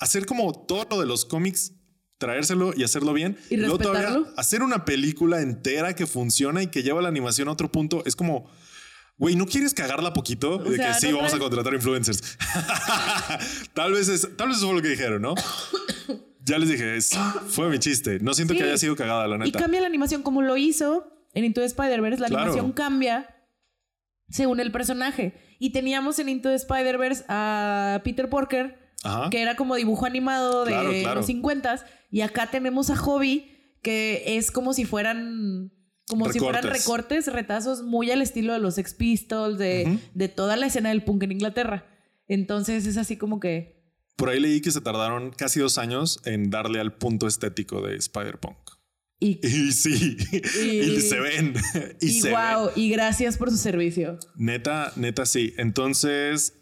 hacer 0.00 0.26
como 0.26 0.52
todo 0.52 0.84
lo 0.90 1.00
de 1.00 1.06
los 1.06 1.24
cómics, 1.24 1.72
traérselo 2.18 2.72
y 2.76 2.84
hacerlo 2.84 3.12
bien. 3.12 3.36
Y 3.50 3.56
luego 3.56 3.78
todavía 3.78 4.22
hacer 4.36 4.62
una 4.62 4.84
película 4.84 5.40
entera 5.40 5.94
que 5.94 6.06
funciona 6.06 6.62
y 6.62 6.68
que 6.68 6.82
lleva 6.82 7.02
la 7.02 7.08
animación 7.08 7.48
a 7.48 7.52
otro 7.52 7.70
punto. 7.70 8.02
Es 8.06 8.16
como, 8.16 8.48
güey, 9.18 9.36
¿no 9.36 9.46
quieres 9.46 9.74
cagarla 9.74 10.12
poquito? 10.12 10.58
de 10.58 10.76
sea, 10.76 10.92
que 10.94 11.00
sí, 11.00 11.10
no 11.10 11.18
vamos 11.18 11.34
a 11.34 11.38
contratar 11.38 11.74
influencers. 11.74 12.38
tal 13.74 13.92
vez 13.92 14.08
es, 14.08 14.28
tal 14.36 14.48
vez 14.48 14.58
eso 14.58 14.66
fue 14.66 14.76
lo 14.76 14.82
que 14.82 14.88
dijeron, 14.88 15.22
¿no? 15.22 15.34
ya 16.46 16.58
les 16.58 16.68
dije, 16.68 16.96
es- 16.96 17.10
fue 17.48 17.68
mi 17.70 17.78
chiste. 17.78 18.18
No 18.20 18.34
siento 18.34 18.52
Sí. 18.54 18.58
que 18.58 18.64
haya 18.66 18.76
sido 18.78 18.96
cagada, 18.96 19.26
la 19.26 19.36
Y 19.36 19.50
neta. 19.50 19.58
cambia 19.58 19.80
la 19.80 19.86
animación 19.86 20.22
como 20.22 20.42
lo 20.42 20.56
hizo 20.56 21.10
en 21.32 21.44
Into 21.44 21.60
the 21.62 21.66
Spider-Verse. 21.66 22.20
La 22.20 22.28
Claro. 22.28 22.42
animación 22.44 22.72
cambia 22.72 23.30
según 24.28 24.60
el 24.60 24.70
personaje. 24.70 25.34
Y 25.58 25.70
teníamos 25.70 26.18
en 26.18 26.28
Into 26.28 26.50
the 26.50 26.54
Spider-Verse 26.56 27.24
a 27.28 28.02
Peter 28.04 28.28
Porker, 28.28 28.78
Ajá. 29.04 29.30
que 29.30 29.40
era 29.40 29.56
como 29.56 29.74
dibujo 29.76 30.04
animado 30.04 30.64
de 30.66 30.72
Claro, 30.72 30.90
claro. 30.90 31.14
los 31.16 31.26
50 31.26 31.84
Y 32.14 32.20
acá 32.20 32.48
tenemos 32.50 32.90
a 32.90 32.96
Hobby, 32.96 33.50
que 33.82 34.22
es 34.38 34.52
como 34.52 34.72
si 34.72 34.84
fueran 34.84 35.72
Como 36.06 36.30
si 36.32 36.38
fueran 36.38 36.62
Recortes. 36.62 36.82
recortes, 36.84 37.26
retazos 37.32 37.82
muy 37.82 38.10
al 38.12 38.22
estilo 38.22 38.52
de 38.52 38.60
los 38.60 38.76
Sex 38.76 38.94
Pistols, 38.94 39.58
de, 39.58 39.98
de 40.14 40.28
toda 40.28 40.56
la 40.56 40.66
escena 40.66 40.90
del 40.90 41.02
punk 41.02 41.24
en 41.24 41.32
Inglaterra. 41.32 41.86
Entonces 42.28 42.86
es 42.86 42.96
así 42.98 43.16
como 43.16 43.40
que. 43.40 43.82
Por 44.16 44.28
ahí 44.28 44.38
leí 44.38 44.60
que 44.60 44.70
se 44.70 44.80
tardaron 44.80 45.32
casi 45.32 45.58
dos 45.58 45.76
años 45.76 46.20
en 46.24 46.50
darle 46.50 46.78
al 46.78 46.96
punto 46.96 47.26
estético 47.26 47.82
de 47.82 47.96
Spider-Punk. 47.96 48.58
Y, 49.18 49.40
Y 49.46 49.72
sí, 49.72 50.16
y, 50.30 50.68
Y- 50.68 51.00
se 51.00 51.18
ven. 51.18 51.54
Y, 52.00 52.06
y 52.06 52.20
se 52.20 52.30
wow, 52.30 52.66
ven. 52.66 52.74
y 52.76 52.90
gracias 52.90 53.36
por 53.36 53.50
su 53.50 53.56
servicio. 53.56 54.18
Neta, 54.36 54.92
neta, 54.94 55.26
sí. 55.26 55.52
Entonces, 55.58 56.54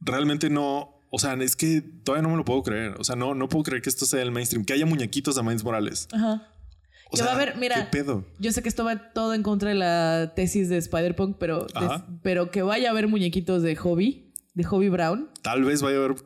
realmente 0.00 0.50
no. 0.50 0.97
O 1.10 1.18
sea, 1.18 1.34
es 1.34 1.56
que 1.56 1.80
todavía 1.80 2.22
no 2.22 2.30
me 2.30 2.36
lo 2.36 2.44
puedo 2.44 2.62
creer. 2.62 2.94
O 2.98 3.04
sea, 3.04 3.16
no, 3.16 3.34
no 3.34 3.48
puedo 3.48 3.64
creer 3.64 3.82
que 3.82 3.88
esto 3.88 4.04
sea 4.04 4.20
el 4.22 4.30
mainstream. 4.30 4.64
Que 4.64 4.74
haya 4.74 4.84
muñequitos 4.86 5.36
de 5.36 5.42
Miles 5.42 5.64
Morales. 5.64 6.08
Ajá. 6.12 6.48
O 7.06 7.12
Que 7.12 7.16
sea, 7.18 7.26
va 7.26 7.32
a 7.32 7.34
haber, 7.36 7.56
mira, 7.56 7.76
¿Qué 7.76 7.98
pedo? 8.02 8.26
Yo 8.38 8.52
sé 8.52 8.62
que 8.62 8.68
esto 8.68 8.84
va 8.84 9.12
todo 9.14 9.32
en 9.32 9.42
contra 9.42 9.70
de 9.70 9.74
la 9.76 10.32
tesis 10.36 10.68
de 10.68 10.76
Spider-Punk, 10.76 11.36
pero, 11.38 11.64
des- 11.64 12.02
pero 12.22 12.50
que 12.50 12.60
vaya 12.60 12.88
a 12.88 12.90
haber 12.90 13.08
muñequitos 13.08 13.62
de 13.62 13.74
Hobby, 13.76 14.30
de 14.52 14.64
Hobby 14.64 14.90
Brown. 14.90 15.30
Tal 15.40 15.64
vez 15.64 15.80
vaya 15.80 15.96
a 15.96 16.04
haber. 16.04 16.16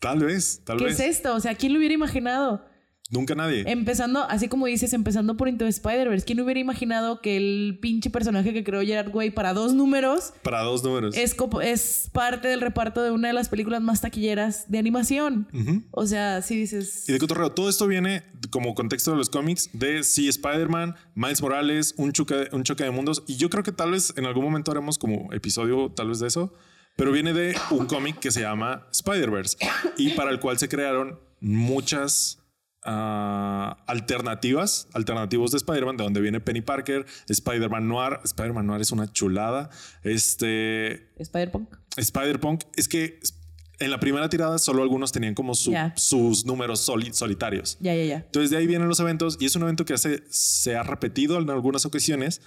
Tal 0.00 0.18
vez, 0.24 0.62
tal 0.64 0.78
¿Qué 0.78 0.84
vez. 0.86 0.98
es 0.98 1.18
esto? 1.18 1.34
O 1.34 1.40
sea, 1.40 1.54
¿quién 1.54 1.72
lo 1.74 1.78
hubiera 1.78 1.94
imaginado? 1.94 2.64
Nunca 3.10 3.34
nadie. 3.34 3.64
Empezando, 3.66 4.22
así 4.22 4.48
como 4.48 4.66
dices, 4.66 4.92
empezando 4.92 5.36
por 5.36 5.48
Into 5.48 5.66
Spider-Verse. 5.66 6.24
¿Quién 6.24 6.40
hubiera 6.40 6.60
imaginado 6.60 7.20
que 7.20 7.36
el 7.36 7.78
pinche 7.82 8.08
personaje 8.08 8.52
que 8.52 8.62
creó 8.62 8.82
Gerard 8.82 9.12
Way 9.12 9.30
para 9.30 9.52
dos 9.52 9.74
números 9.74 10.32
Para 10.42 10.62
dos 10.62 10.84
números. 10.84 11.16
es, 11.16 11.34
es 11.62 12.10
parte 12.12 12.46
del 12.46 12.60
reparto 12.60 13.02
de 13.02 13.10
una 13.10 13.28
de 13.28 13.34
las 13.34 13.48
películas 13.48 13.82
más 13.82 14.00
taquilleras 14.00 14.70
de 14.70 14.78
animación? 14.78 15.48
O 15.90 16.06
sea, 16.06 16.40
sí 16.42 16.56
dices... 16.56 17.08
Y 17.08 17.12
de 17.12 17.18
cotorreo, 17.18 17.50
todo 17.50 17.68
esto 17.68 17.88
viene 17.88 18.22
como 18.50 18.74
contexto 18.74 19.10
de 19.10 19.16
los 19.16 19.28
cómics 19.28 19.70
de 19.72 20.04
sí, 20.04 20.28
Spider-Man, 20.28 20.94
Miles 21.14 21.42
Morales, 21.42 21.94
un 21.96 22.12
choque, 22.12 22.48
un 22.52 22.62
choque 22.62 22.84
de 22.84 22.90
mundos. 22.90 23.24
Y 23.26 23.36
yo 23.36 23.50
creo 23.50 23.64
que 23.64 23.72
tal 23.72 23.90
vez 23.90 24.14
en 24.16 24.26
algún 24.26 24.44
momento 24.44 24.70
haremos 24.70 24.98
como 24.98 25.32
episodio 25.32 25.90
tal 25.90 26.08
vez 26.08 26.20
de 26.20 26.28
eso. 26.28 26.52
Pero 26.96 27.12
viene 27.12 27.32
de 27.32 27.56
un 27.70 27.86
cómic 27.86 28.18
que 28.18 28.30
se 28.30 28.42
llama 28.42 28.86
Spider-Verse 28.92 29.56
y 29.96 30.10
para 30.10 30.30
el 30.30 30.38
cual 30.38 30.58
se 30.58 30.68
crearon 30.68 31.18
muchas 31.40 32.39
ah, 32.84 33.82
alternativas, 33.86 34.88
alternativos 34.92 35.50
de 35.52 35.58
Spider-Man, 35.58 35.96
de 35.96 36.04
donde 36.04 36.20
viene 36.20 36.40
Penny 36.40 36.60
Parker, 36.62 37.06
Spider-Man 37.28 37.88
Noir. 37.88 38.20
Spider-Man 38.24 38.66
Noir 38.66 38.80
es 38.80 38.92
una 38.92 39.10
chulada. 39.12 39.70
Este, 40.02 41.12
Spider-Punk. 41.20 41.76
Spider-Punk 41.96 42.64
es 42.76 42.88
que 42.88 43.20
en 43.78 43.90
la 43.90 43.98
primera 43.98 44.28
tirada 44.28 44.58
solo 44.58 44.82
algunos 44.82 45.10
tenían 45.12 45.34
como 45.34 45.54
su- 45.54 45.74
sus 45.96 46.44
números 46.44 46.80
soli- 46.80 47.12
solitarios. 47.14 47.78
Ya, 47.80 47.94
ya, 47.94 48.04
ya. 48.04 48.16
Entonces 48.18 48.50
de 48.50 48.58
ahí 48.58 48.66
vienen 48.66 48.88
los 48.88 49.00
eventos 49.00 49.38
y 49.40 49.46
es 49.46 49.56
un 49.56 49.62
evento 49.62 49.84
que 49.84 49.94
hace, 49.94 50.22
se 50.30 50.76
ha 50.76 50.82
repetido 50.82 51.38
en 51.38 51.48
algunas 51.48 51.86
ocasiones 51.86 52.42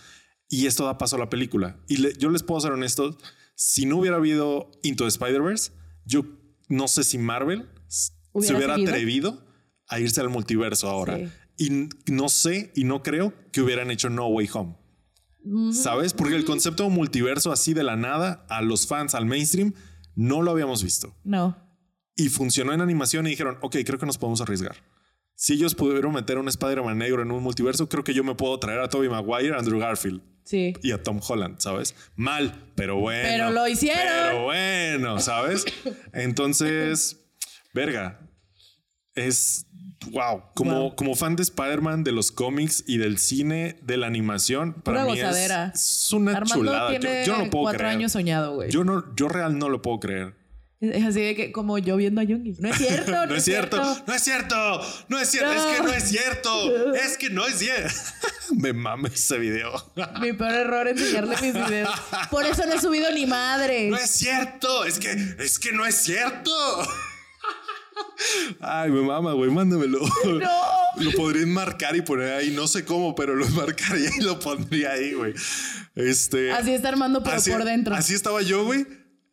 y 0.50 0.68
esto 0.68 0.86
da 0.86 0.98
paso 1.00 1.16
a 1.16 1.20
la 1.20 1.30
película. 1.30 1.78
Y 1.88 1.98
le- 1.98 2.14
yo 2.18 2.30
les 2.30 2.44
puedo 2.44 2.62
ser 2.62 2.72
honesto, 2.72 3.18
si 3.56 3.86
no 3.88 3.98
hubiera 3.98 4.18
habido 4.18 4.70
Into 4.84 5.06
the 5.06 5.10
Spider-Verse, 5.10 5.72
yo 6.06 6.24
no 6.70 6.88
sé 6.88 7.04
si 7.04 7.18
Marvel 7.18 7.68
se 7.88 8.12
¿Hubiera 8.34 8.58
hubiera 8.58 8.74
seguido? 8.76 8.92
atrevido 8.92 9.46
a 9.88 10.00
irse 10.00 10.22
al 10.22 10.30
multiverso 10.30 10.90
ahora. 10.90 11.18
Sí. 11.18 11.30
Y 12.06 12.12
no 12.12 12.30
sé 12.30 12.72
y 12.76 12.84
no 12.84 13.04
creo 13.04 13.34
que 13.52 13.62
hubieran 13.62 13.92
hecho 13.92 14.10
No 14.10 14.28
Way 14.28 14.50
Home. 14.54 14.76
¿Sabes? 15.74 16.14
Porque 16.14 16.36
el 16.36 16.46
concepto 16.46 16.84
de 16.84 16.90
multiverso 16.90 17.52
así 17.52 17.74
de 17.74 17.84
la 17.84 17.96
nada 17.98 18.46
a 18.50 18.62
los 18.62 18.88
fans, 18.88 19.14
al 19.14 19.26
mainstream, 19.26 19.74
no 20.16 20.42
lo 20.42 20.52
habíamos 20.52 20.84
visto. 20.84 21.14
No. 21.24 21.58
Y 22.16 22.30
funcionó 22.30 22.72
en 22.74 22.80
animación 22.82 23.28
y 23.28 23.32
dijeron, 23.32 23.58
ok, 23.62 23.76
creo 23.86 24.00
que 24.00 24.06
nos 24.06 24.18
podemos 24.18 24.40
arriesgar. 24.42 24.78
Si 25.36 25.54
ellos 25.54 25.76
pudieron 25.76 26.14
meter 26.14 26.38
a 26.38 26.40
un 26.40 26.48
Spider-Man 26.48 26.98
negro 26.98 27.22
en 27.24 27.32
un 27.32 27.44
multiverso, 27.44 27.90
creo 27.90 28.04
que 28.04 28.14
yo 28.14 28.24
me 28.24 28.36
puedo 28.36 28.58
traer 28.60 28.80
a 28.80 28.88
Tobey 28.88 29.10
Maguire, 29.10 29.54
a 29.56 29.58
Andrew 29.60 29.80
Garfield 29.80 30.22
Sí. 30.46 30.74
y 30.82 30.92
a 30.92 31.02
Tom 31.04 31.20
Holland, 31.28 31.60
¿sabes? 31.60 31.94
Mal, 32.16 32.72
pero 32.76 32.98
bueno. 33.00 33.28
Pero 33.28 33.52
lo 33.52 33.68
hicieron. 33.68 34.02
Pero 34.06 34.44
bueno, 34.44 35.20
¿sabes? 35.20 35.66
Entonces, 36.14 37.18
verga, 37.74 38.20
es, 39.16 39.66
wow, 40.12 40.44
como, 40.54 40.80
Wow. 40.80 40.96
como 40.96 41.16
fan 41.16 41.36
de 41.36 41.44
Spider-Man, 41.44 42.04
de 42.04 42.12
los 42.12 42.32
cómics 42.32 42.84
y 42.88 42.98
del 42.98 43.18
cine, 43.18 43.78
de 43.82 43.98
la 43.98 44.08
animación, 44.08 44.74
para 44.74 45.02
Pura 45.02 45.14
mí 45.14 45.20
es, 45.20 45.26
gozadera. 45.26 45.72
es 45.74 46.10
una 46.12 46.32
Armando 46.32 46.56
chulada. 46.56 46.94
Yo- 46.94 47.00
tiene 47.00 47.26
yo, 47.26 47.38
no 47.38 47.44
lo 47.46 47.50
puedo 47.50 47.64
cuatro 47.64 47.80
creer. 47.80 47.96
años 47.96 48.12
soñado, 48.12 48.56
güey. 48.56 48.70
Yo, 48.72 48.84
no, 48.84 49.16
yo 49.16 49.28
real 49.30 49.58
no 49.58 49.70
lo 49.70 49.82
puedo 49.82 50.00
creer. 50.00 50.36
Es 50.82 51.06
así 51.06 51.22
de 51.22 51.34
que 51.34 51.54
como 51.54 51.78
yo 51.78 51.96
viendo 51.96 52.20
a 52.20 52.26
Jungi. 52.26 52.56
No 52.60 52.68
es 52.70 52.76
cierto, 52.78 53.12
no, 53.12 53.26
No 53.28 53.36
es 53.36 53.44
cierto, 53.46 53.78
no 54.06 54.14
es 54.14 54.22
cierto, 54.22 54.82
no 55.08 55.18
es 55.18 55.30
cierto, 55.30 55.54
es 55.54 55.62
que 55.78 55.82
no 55.84 55.90
es 55.94 56.04
cierto, 56.10 56.94
es 56.96 57.18
que 57.18 57.30
no 57.30 57.46
es 57.46 57.54
cierto. 57.58 57.94
Me 58.58 58.74
mame 58.74 59.08
ese 59.08 59.38
video. 59.40 59.72
Mi 60.20 60.34
peor 60.34 60.52
error 60.54 60.88
es 60.90 61.00
enseñarle 61.00 61.38
mis 61.42 61.54
videos. 61.54 61.90
Por 62.30 62.46
eso 62.46 62.66
no 62.66 62.74
he 62.74 62.82
subido 62.82 63.10
ni 63.14 63.26
madre. 63.26 63.90
No 63.90 63.96
es 63.96 64.10
cierto, 64.12 64.84
es 64.84 65.00
que, 65.00 65.10
es 65.40 65.58
que 65.58 65.72
no 65.72 65.86
es 65.86 65.96
cierto. 65.96 66.52
Ay, 68.60 68.90
me 68.92 69.02
mama, 69.02 69.34
güey, 69.34 69.50
mándamelo. 69.52 70.00
No. 70.26 70.50
Lo 71.04 71.12
podría 71.12 71.44
enmarcar 71.44 71.96
y 71.96 72.02
poner 72.02 72.34
ahí, 72.34 72.52
no 72.52 72.68
sé 72.68 72.86
cómo, 72.86 73.16
pero 73.16 73.36
lo 73.36 73.46
enmarcaría 73.46 74.10
y 74.18 74.22
lo 74.22 74.40
pondría 74.40 74.92
ahí, 74.92 75.14
güey. 75.14 75.34
Este. 75.96 76.52
Así 76.52 76.72
está 76.74 76.90
Armando, 76.90 77.24
pero 77.24 77.36
así- 77.38 77.52
por 77.52 77.64
dentro. 77.66 77.96
Así 77.96 78.14
estaba 78.14 78.42
yo, 78.42 78.64
güey. 78.66 78.86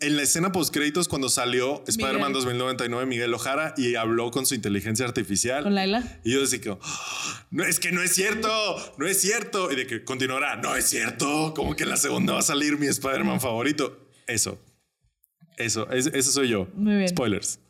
En 0.02 0.16
la 0.16 0.22
escena 0.22 0.50
post 0.50 0.72
créditos 0.72 1.08
cuando 1.08 1.28
salió 1.28 1.84
Spider-Man 1.86 2.28
Miguel. 2.28 2.32
2099 2.32 3.04
Miguel 3.04 3.34
Ojara 3.34 3.74
y 3.76 3.96
habló 3.96 4.30
con 4.30 4.46
su 4.46 4.54
inteligencia 4.54 5.04
artificial. 5.04 5.62
Con 5.62 5.74
Laila. 5.74 6.02
Y 6.24 6.32
yo 6.32 6.40
decía 6.40 6.58
que, 6.58 6.70
"Ah, 6.80 7.46
no, 7.50 7.64
es 7.64 7.78
que 7.80 7.92
no 7.92 8.00
es 8.02 8.14
cierto, 8.14 8.48
no 8.96 9.06
es 9.06 9.20
cierto. 9.20 9.70
Y 9.70 9.76
de 9.76 9.86
que 9.86 10.02
continuará, 10.02 10.56
no 10.56 10.74
es 10.74 10.86
cierto. 10.86 11.52
Como 11.54 11.76
que 11.76 11.82
en 11.82 11.90
la 11.90 11.98
segunda 11.98 12.32
va 12.32 12.38
a 12.38 12.42
salir 12.42 12.78
mi 12.78 12.86
Spider-Man 12.86 13.42
favorito. 13.42 14.08
Eso, 14.26 14.58
eso, 15.58 15.90
es- 15.90 16.06
eso 16.14 16.32
soy 16.32 16.48
yo. 16.48 16.66
Muy 16.72 16.96
bien. 16.96 17.08
Spoilers. 17.10 17.60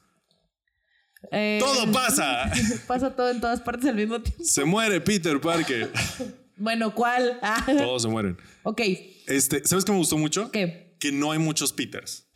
Eh, 1.33 1.59
Todo 1.61 1.91
pasa. 1.93 2.51
Pasa 2.87 3.15
todo 3.15 3.31
en 3.31 3.41
todas 3.41 3.61
partes 3.61 3.87
al 3.89 3.97
mismo 3.97 4.21
tiempo. 4.21 4.43
Se 4.45 4.65
muere 4.65 5.01
Peter 5.01 5.41
Parker. 5.41 5.91
Bueno, 6.63 6.95
¿cuál? 6.95 7.39
Ah, 7.41 7.65
Todos 7.67 8.03
se 8.03 8.09
mueren. 8.09 8.37
ok. 8.65 8.83
Este, 9.27 9.67
¿sabes 9.67 9.83
qué 9.83 9.93
me 9.93 9.97
gustó 9.99 10.19
mucho? 10.19 10.51
¿Qué? 10.51 10.95
Que 11.01 11.11
no 11.11 11.33
hay 11.33 11.39
muchos 11.39 11.73
Peters. 11.73 12.27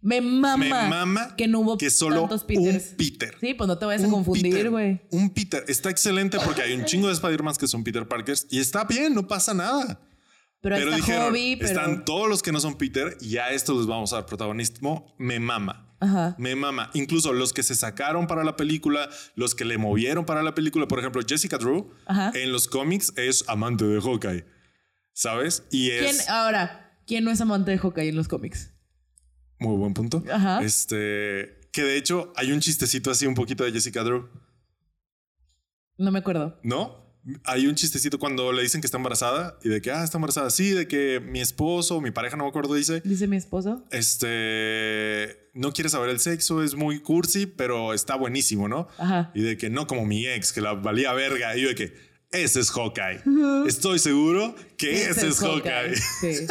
Me 0.00 0.22
mama, 0.22 0.56
Me 0.56 0.70
mama 0.70 1.36
que 1.36 1.46
no 1.48 1.60
hubo 1.60 1.76
que 1.76 1.90
solo 1.90 2.20
tantos 2.20 2.44
Peters. 2.44 2.92
un 2.92 2.96
Peter. 2.96 3.36
Sí, 3.38 3.52
pues 3.52 3.68
no 3.68 3.76
te 3.76 3.84
vayas 3.84 4.02
a 4.02 4.06
Un 4.06 4.12
confundir, 4.12 4.70
güey. 4.70 5.02
Un 5.10 5.28
Peter. 5.34 5.62
Está 5.68 5.90
excelente 5.90 6.38
porque 6.42 6.62
hay 6.62 6.72
un 6.72 6.86
chingo 6.86 7.08
de 7.08 7.12
Spider-Man 7.12 7.56
que 7.60 7.68
son 7.68 7.84
Peter 7.84 8.08
Parkers 8.08 8.46
y 8.50 8.58
está 8.58 8.84
bien, 8.84 9.14
no 9.14 9.26
pasa 9.28 9.52
nada. 9.52 10.00
Pero, 10.62 10.76
Pero 10.76 10.96
dijeron, 10.96 11.28
Hobby, 11.28 11.56
pero... 11.56 11.68
están 11.68 12.06
todos 12.06 12.26
los 12.26 12.42
que 12.42 12.52
no 12.52 12.60
son 12.60 12.78
Peter 12.78 13.18
y 13.20 13.36
a 13.36 13.50
estos 13.50 13.76
les 13.76 13.86
vamos 13.86 14.14
a 14.14 14.16
dar 14.16 14.24
protagonismo. 14.26 15.14
Me 15.18 15.38
mama. 15.40 15.93
Ajá. 16.04 16.34
Me 16.38 16.54
mama. 16.54 16.90
Incluso 16.94 17.32
los 17.32 17.52
que 17.52 17.62
se 17.62 17.74
sacaron 17.74 18.26
para 18.26 18.44
la 18.44 18.56
película, 18.56 19.08
los 19.36 19.54
que 19.54 19.64
le 19.64 19.78
movieron 19.78 20.24
para 20.26 20.42
la 20.42 20.54
película, 20.54 20.86
por 20.86 20.98
ejemplo, 20.98 21.22
Jessica 21.26 21.58
Drew 21.58 21.90
Ajá. 22.06 22.30
en 22.34 22.52
los 22.52 22.68
cómics 22.68 23.12
es 23.16 23.44
amante 23.48 23.84
de 23.86 24.00
Hawkeye. 24.00 24.44
¿Sabes? 25.12 25.64
Y 25.70 25.88
¿Quién, 25.90 26.04
es 26.06 26.28
ahora, 26.28 26.98
¿quién 27.06 27.24
no 27.24 27.30
es 27.30 27.40
amante 27.40 27.70
de 27.70 27.78
Hawkeye 27.78 28.08
en 28.08 28.16
los 28.16 28.28
cómics? 28.28 28.70
muy 29.60 29.76
buen 29.76 29.94
punto. 29.94 30.22
Ajá. 30.30 30.62
Este, 30.62 31.60
que 31.72 31.82
de 31.82 31.96
hecho 31.96 32.32
hay 32.36 32.52
un 32.52 32.60
chistecito 32.60 33.10
así 33.10 33.26
un 33.26 33.34
poquito 33.34 33.64
de 33.64 33.72
Jessica 33.72 34.02
Drew, 34.02 34.28
No 35.96 36.10
me 36.10 36.18
acuerdo. 36.18 36.58
¿no? 36.62 37.03
Hay 37.44 37.66
un 37.66 37.74
chistecito 37.74 38.18
cuando 38.18 38.52
le 38.52 38.62
dicen 38.62 38.80
que 38.80 38.86
está 38.86 38.98
embarazada 38.98 39.58
y 39.62 39.68
de 39.70 39.80
que, 39.80 39.90
ah, 39.90 40.04
está 40.04 40.18
embarazada. 40.18 40.50
Sí, 40.50 40.70
de 40.70 40.86
que 40.86 41.20
mi 41.20 41.40
esposo, 41.40 42.00
mi 42.00 42.10
pareja, 42.10 42.36
no 42.36 42.44
me 42.44 42.50
acuerdo, 42.50 42.74
dice, 42.74 43.00
Dice 43.04 43.26
mi 43.26 43.36
esposo. 43.36 43.84
este, 43.90 45.48
no 45.54 45.72
quiere 45.72 45.88
saber 45.88 46.10
el 46.10 46.20
sexo, 46.20 46.62
es 46.62 46.74
muy 46.74 47.00
cursi, 47.00 47.46
pero 47.46 47.94
está 47.94 48.16
buenísimo, 48.16 48.68
¿no? 48.68 48.88
Ajá. 48.98 49.30
Y 49.34 49.42
de 49.42 49.56
que 49.56 49.70
no 49.70 49.86
como 49.86 50.04
mi 50.04 50.26
ex, 50.26 50.52
que 50.52 50.60
la 50.60 50.74
valía 50.74 51.12
verga. 51.12 51.56
Y 51.56 51.62
yo 51.62 51.68
de 51.68 51.74
que 51.74 51.94
ese 52.30 52.60
es 52.60 52.70
Hawkeye. 52.70 53.22
Estoy 53.66 53.98
seguro 53.98 54.54
que 54.76 55.08
ese, 55.08 55.28
es 55.28 55.38
Hawkeye. 55.38 55.94
Sí. 56.20 56.46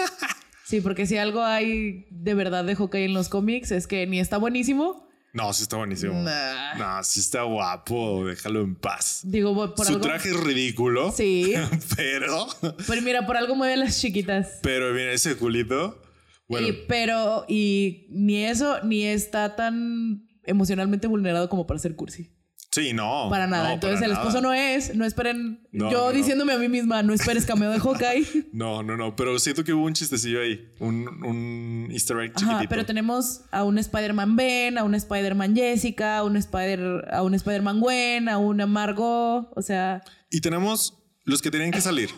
Sí, 0.65 0.81
porque 0.81 1.05
si 1.05 1.17
algo 1.17 1.43
hay 1.43 2.07
de 2.09 2.33
verdad 2.33 2.63
de 2.63 2.75
Hawkeye 2.75 3.05
en 3.05 3.13
los 3.13 3.29
cómics 3.29 3.71
es 3.71 3.85
que 3.85 4.07
ni 4.07 4.19
está 4.19 4.37
buenísimo. 4.37 5.02
No, 5.33 5.51
sí 5.51 5.63
está 5.63 5.77
buenísimo. 5.77 6.13
Nah. 6.21 6.75
No, 6.75 7.03
sí 7.03 7.19
está 7.19 7.41
guapo. 7.43 8.25
Déjalo 8.27 8.61
en 8.61 8.75
paz. 8.75 9.21
Digo, 9.23 9.53
por 9.75 9.85
Su 9.85 9.93
algo. 9.93 10.01
traje 10.05 10.29
es 10.29 10.39
ridículo. 10.39 11.11
Sí. 11.11 11.53
Pero, 11.97 12.47
Pero 12.87 13.01
mira, 13.01 13.25
por 13.25 13.35
algo 13.37 13.55
mueve 13.55 13.75
las 13.77 13.99
chiquitas. 13.99 14.59
pero 14.61 14.93
mira, 14.93 15.11
ese 15.11 15.35
culito. 15.35 15.99
Bueno, 16.47 16.67
Y- 16.67 16.73
pero, 16.87 17.45
y 17.47 18.05
ni 18.11 18.43
eso, 18.45 18.83
ni 18.83 19.05
está 19.05 19.55
tan 19.55 20.27
emocionalmente 20.43 21.07
vulnerado 21.07 21.49
como 21.49 21.65
para 21.65 21.79
ser 21.79 21.95
cursi. 21.95 22.31
Sí, 22.73 22.93
no. 22.93 23.27
Para 23.29 23.47
nada. 23.47 23.67
no, 23.69 23.73
Entonces 23.75 23.99
para 23.99 24.05
el 24.07 24.13
nada. 24.13 24.23
esposo 24.25 24.41
no 24.41 24.53
es, 24.53 24.95
no 24.95 25.05
esperen. 25.05 25.59
No, 25.71 25.91
yo 25.91 26.05
no, 26.07 26.11
diciéndome 26.11 26.53
a 26.53 26.57
mí 26.57 26.67
misma, 26.69 27.03
no 27.03 27.13
esperes 27.13 27.45
cameo 27.45 27.71
de 27.71 27.79
Hawkeye. 27.79 28.45
No, 28.53 28.83
no, 28.83 28.97
no. 28.97 29.15
Pero 29.15 29.37
siento 29.39 29.63
que 29.63 29.73
hubo 29.73 29.85
un 29.85 29.93
chistecillo 29.93 30.41
ahí. 30.41 30.69
Un, 30.79 31.07
un 31.23 31.87
easter 31.91 32.17
egg 32.19 32.31
Ajá, 32.35 32.39
chiquitito. 32.45 32.69
pero 32.69 32.85
tenemos 32.85 33.41
a 33.51 33.63
un 33.63 33.77
Spider-Man 33.77 34.35
Ben, 34.35 34.77
a 34.77 34.83
un 34.83 34.95
Spider-Man 34.95 35.55
Jessica, 35.55 36.17
a 36.17 36.23
un 36.23 36.35
Spider, 36.37 37.07
a 37.11 37.21
un 37.23 37.33
Spider-Man 37.33 37.79
Gwen, 37.79 38.29
a 38.29 38.37
una 38.37 38.65
Margot, 38.67 39.49
o 39.55 39.61
sea, 39.61 40.03
Y 40.29 40.41
tenemos 40.41 40.99
los 41.25 41.41
que 41.41 41.51
tenían 41.51 41.71
que 41.71 41.79
salir, 41.81 42.09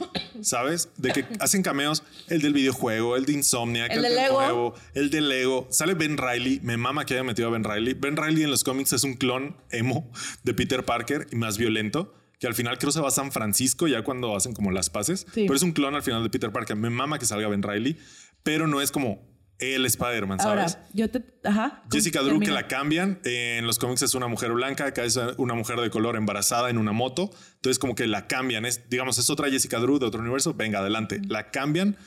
¿sabes? 0.41 0.89
De 0.97 1.11
que 1.11 1.25
hacen 1.39 1.61
cameos, 1.61 2.03
el 2.27 2.41
del 2.41 2.53
videojuego, 2.53 3.15
el 3.15 3.25
de 3.25 3.33
Insomniac, 3.33 3.91
El 3.91 3.97
el, 3.97 4.03
de 4.03 4.09
del 4.09 4.17
Lego. 4.17 4.41
nuevo, 4.41 4.73
el 4.93 5.09
de 5.09 5.21
Lego. 5.21 5.67
Sale 5.71 5.93
Ben 5.93 6.17
Riley, 6.17 6.59
me 6.63 6.77
mama 6.77 7.05
que 7.05 7.13
haya 7.13 7.23
metido 7.23 7.47
a 7.47 7.51
Ben 7.51 7.63
Riley. 7.63 7.93
Ben 7.93 8.17
Riley 8.17 8.43
en 8.43 8.49
los 8.49 8.63
cómics 8.63 8.93
es 8.93 9.03
un 9.03 9.13
clon 9.13 9.55
emo 9.71 10.11
de 10.43 10.53
Peter 10.53 10.83
Parker 10.85 11.27
y 11.31 11.35
más 11.35 11.57
violento, 11.57 12.13
que 12.39 12.47
al 12.47 12.55
final 12.55 12.77
creo 12.79 12.91
se 12.91 12.99
va 12.99 13.07
a 13.09 13.11
San 13.11 13.31
Francisco 13.31 13.87
ya 13.87 14.03
cuando 14.03 14.35
hacen 14.35 14.53
como 14.53 14.71
las 14.71 14.89
paces, 14.89 15.21
Sí. 15.33 15.43
pero 15.43 15.55
es 15.55 15.61
un 15.61 15.71
clon 15.71 15.95
al 15.95 16.01
final 16.03 16.23
de 16.23 16.29
Peter 16.29 16.51
Parker. 16.51 16.75
Me 16.75 16.89
mama 16.89 17.19
que 17.19 17.25
salga 17.25 17.47
Ben 17.47 17.61
Riley, 17.63 17.97
pero 18.43 18.65
no 18.67 18.81
es 18.81 18.91
como 18.91 19.21
el 19.59 19.85
Spider-Man, 19.85 20.39
¿sabes? 20.39 20.75
Ahora, 20.75 20.87
yo 20.93 21.09
te. 21.09 21.23
Ajá. 21.43 21.83
Jessica 21.91 22.21
Drew 22.21 22.39
que 22.39 22.51
la 22.51 22.67
cambian. 22.67 23.19
eh, 23.23 23.57
en 23.59 23.67
los 23.67 23.79
cómics 23.79 24.01
es 24.01 24.13
una 24.13 24.27
mujer 24.27 24.51
blanca, 24.51 24.85
acá 24.87 25.03
es 25.03 25.17
una 25.37 25.53
mujer 25.53 25.79
de 25.79 25.89
color 25.89 26.15
embarazada 26.15 26.69
en 26.69 26.77
una 26.77 26.91
moto. 26.91 27.29
Entonces 27.55 27.79
como 27.79 27.95
que 27.95 28.07
la 28.07 28.27
cambian. 28.27 28.65
Es, 28.65 28.89
digamos, 28.89 29.17
es 29.17 29.29
otra 29.29 29.49
Jessica 29.49 29.79
Drew 29.79 29.99
de 29.99 30.05
otro 30.05 30.21
universo. 30.21 30.53
Venga, 30.53 30.79
adelante. 30.79 31.21
La 31.27 31.51
cambian. 31.51 31.97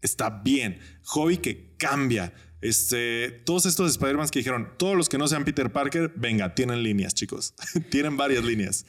Está 0.00 0.30
bien. 0.30 0.78
Hobby 1.04 1.38
que 1.38 1.74
cambia. 1.78 2.32
Este, 2.60 3.30
todos 3.44 3.66
estos 3.66 3.90
Spider-Man 3.90 4.28
que 4.28 4.38
dijeron, 4.38 4.68
todos 4.78 4.96
los 4.96 5.08
que 5.08 5.18
no 5.18 5.26
sean 5.26 5.44
Peter 5.44 5.72
Parker, 5.72 6.12
venga, 6.14 6.54
tienen 6.54 6.82
líneas, 6.82 7.12
chicos. 7.12 7.54
tienen 7.90 8.16
varias 8.16 8.44
líneas. 8.44 8.86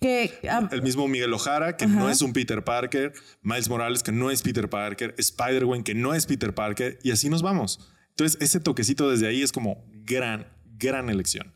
Que. 0.00 0.30
ah, 0.50 0.68
El 0.70 0.82
mismo 0.82 1.08
Miguel 1.08 1.32
Ojara, 1.32 1.76
que 1.76 1.86
no 1.86 2.10
es 2.10 2.20
un 2.22 2.32
Peter 2.32 2.62
Parker. 2.62 3.12
Miles 3.42 3.68
Morales, 3.68 4.02
que 4.02 4.12
no 4.12 4.30
es 4.30 4.42
Peter 4.42 4.68
Parker. 4.68 5.14
Spider-Gwen, 5.16 5.82
que 5.82 5.94
no 5.94 6.14
es 6.14 6.26
Peter 6.26 6.54
Parker. 6.54 6.98
Y 7.02 7.10
así 7.12 7.28
nos 7.28 7.42
vamos. 7.42 7.80
Entonces, 8.10 8.38
ese 8.40 8.60
toquecito 8.60 9.10
desde 9.10 9.26
ahí 9.28 9.42
es 9.42 9.52
como 9.52 9.84
gran, 10.04 10.46
gran 10.78 11.08
elección. 11.10 11.52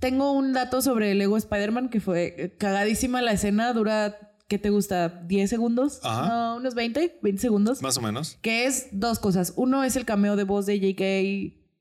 Tengo 0.00 0.32
un 0.32 0.52
dato 0.52 0.80
sobre 0.82 1.12
el 1.12 1.18
Lego 1.18 1.36
Spider-Man 1.36 1.88
que 1.88 2.00
fue 2.00 2.54
cagadísima 2.58 3.20
la 3.22 3.32
escena. 3.32 3.72
Dura, 3.72 4.16
¿qué 4.46 4.58
te 4.58 4.70
gusta? 4.70 5.26
¿10 5.26 5.48
segundos? 5.48 5.98
Ajá. 6.04 6.28
No, 6.28 6.56
unos 6.56 6.74
20, 6.76 7.18
20 7.22 7.40
segundos. 7.42 7.82
Más 7.82 7.96
o 7.96 8.00
menos. 8.00 8.38
Que 8.40 8.66
es 8.66 8.88
dos 8.92 9.18
cosas. 9.18 9.52
Uno 9.56 9.82
es 9.82 9.96
el 9.96 10.04
cameo 10.04 10.36
de 10.36 10.44
voz 10.44 10.66
de 10.66 10.78
J.K. 10.78 11.04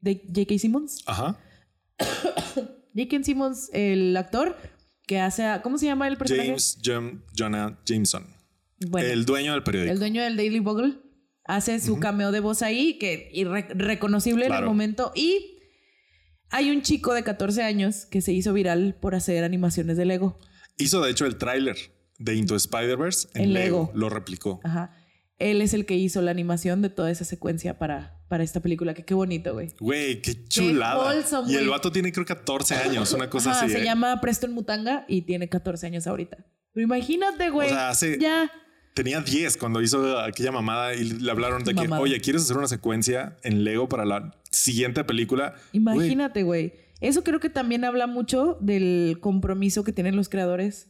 de 0.01 0.21
J.K. 0.33 0.57
Simmons. 0.57 1.03
Ajá. 1.05 1.37
J.K. 2.95 3.23
Simmons, 3.23 3.69
el 3.73 4.17
actor 4.17 4.55
que 5.07 5.19
hace 5.19 5.45
a, 5.45 5.61
¿Cómo 5.63 5.77
se 5.79 5.87
llama 5.87 6.07
el 6.07 6.17
personaje? 6.17 6.49
James 6.49 6.77
John, 6.85 7.23
Jonah 7.35 7.79
Jameson. 7.85 8.27
Bueno, 8.89 9.07
el 9.09 9.25
dueño 9.25 9.53
del 9.53 9.63
periódico. 9.63 9.91
el 9.93 9.97
dueño 9.99 10.21
del 10.21 10.37
Daily 10.37 10.59
Bugle 10.59 10.99
hace 11.45 11.79
su 11.79 11.99
cameo 11.99 12.31
de 12.31 12.41
voz 12.41 12.61
ahí, 12.61 12.99
que 12.99 13.31
irre- 13.33 13.67
reconocible 13.73 14.45
en 14.45 14.53
el 14.53 14.65
momento. 14.65 15.11
Y 15.15 15.57
hay 16.49 16.69
un 16.69 16.81
chico 16.81 17.13
de 17.13 17.23
14 17.23 17.63
años 17.63 18.05
que 18.05 18.21
se 18.21 18.33
hizo 18.33 18.53
viral 18.53 18.95
por 19.01 19.15
hacer 19.15 19.43
animaciones 19.43 19.97
de 19.97 20.05
Lego. 20.05 20.37
Hizo, 20.77 21.01
de 21.01 21.09
hecho, 21.11 21.25
el 21.25 21.37
tráiler 21.37 21.75
de 22.19 22.35
Into 22.35 22.55
Spider-Verse 22.55 23.29
en 23.33 23.43
En 23.45 23.53
Lego. 23.53 23.85
Lego. 23.87 23.91
Lo 23.95 24.09
replicó. 24.09 24.59
Ajá. 24.63 24.93
Él 25.39 25.61
es 25.61 25.73
el 25.73 25.85
que 25.85 25.95
hizo 25.95 26.21
la 26.21 26.31
animación 26.31 26.81
de 26.81 26.89
toda 26.89 27.09
esa 27.11 27.23
secuencia 27.25 27.79
para, 27.79 28.16
para 28.27 28.43
esta 28.43 28.59
película. 28.59 28.93
Que 28.93 29.03
qué 29.05 29.13
bonito, 29.13 29.53
güey. 29.53 29.69
Güey, 29.79 30.21
qué 30.21 30.45
chulada. 30.47 30.97
wholesome, 31.13 31.51
y 31.51 31.55
el 31.55 31.69
vato 31.69 31.91
tiene 31.91 32.11
creo 32.11 32.25
14 32.25 32.75
años, 32.75 33.11
una 33.13 33.29
cosa 33.29 33.51
Ajá, 33.51 33.65
así. 33.65 33.73
se 33.73 33.81
¿eh? 33.81 33.83
llama 33.85 34.19
Preston 34.21 34.53
Mutanga 34.53 35.05
y 35.07 35.21
tiene 35.23 35.49
14 35.49 35.87
años 35.87 36.07
ahorita. 36.07 36.37
Pero 36.73 36.83
imagínate, 36.83 37.49
güey. 37.49 37.67
O 37.67 37.71
sea, 37.71 37.89
hace- 37.89 38.17
Ya. 38.19 38.51
Tenía 38.93 39.21
10 39.21 39.57
cuando 39.57 39.79
hizo 39.81 40.17
aquella 40.19 40.51
mamada 40.51 40.95
y 40.95 41.03
le 41.03 41.29
hablaron 41.29 41.63
de 41.63 41.75
que, 41.75 41.87
oye, 41.87 42.19
¿quieres 42.19 42.41
hacer 42.41 42.57
una 42.57 42.67
secuencia 42.67 43.37
en 43.43 43.63
Lego 43.63 43.87
para 43.87 44.05
la 44.05 44.35
siguiente 44.49 45.03
película? 45.03 45.53
Imagínate, 45.71 46.41
güey. 46.41 46.73
Eso 46.99 47.23
creo 47.23 47.39
que 47.39 47.51
también 47.51 47.85
habla 47.85 48.07
mucho 48.07 48.57
del 48.59 49.19
compromiso 49.21 49.83
que 49.83 49.93
tienen 49.93 50.15
los 50.15 50.29
creadores. 50.29 50.89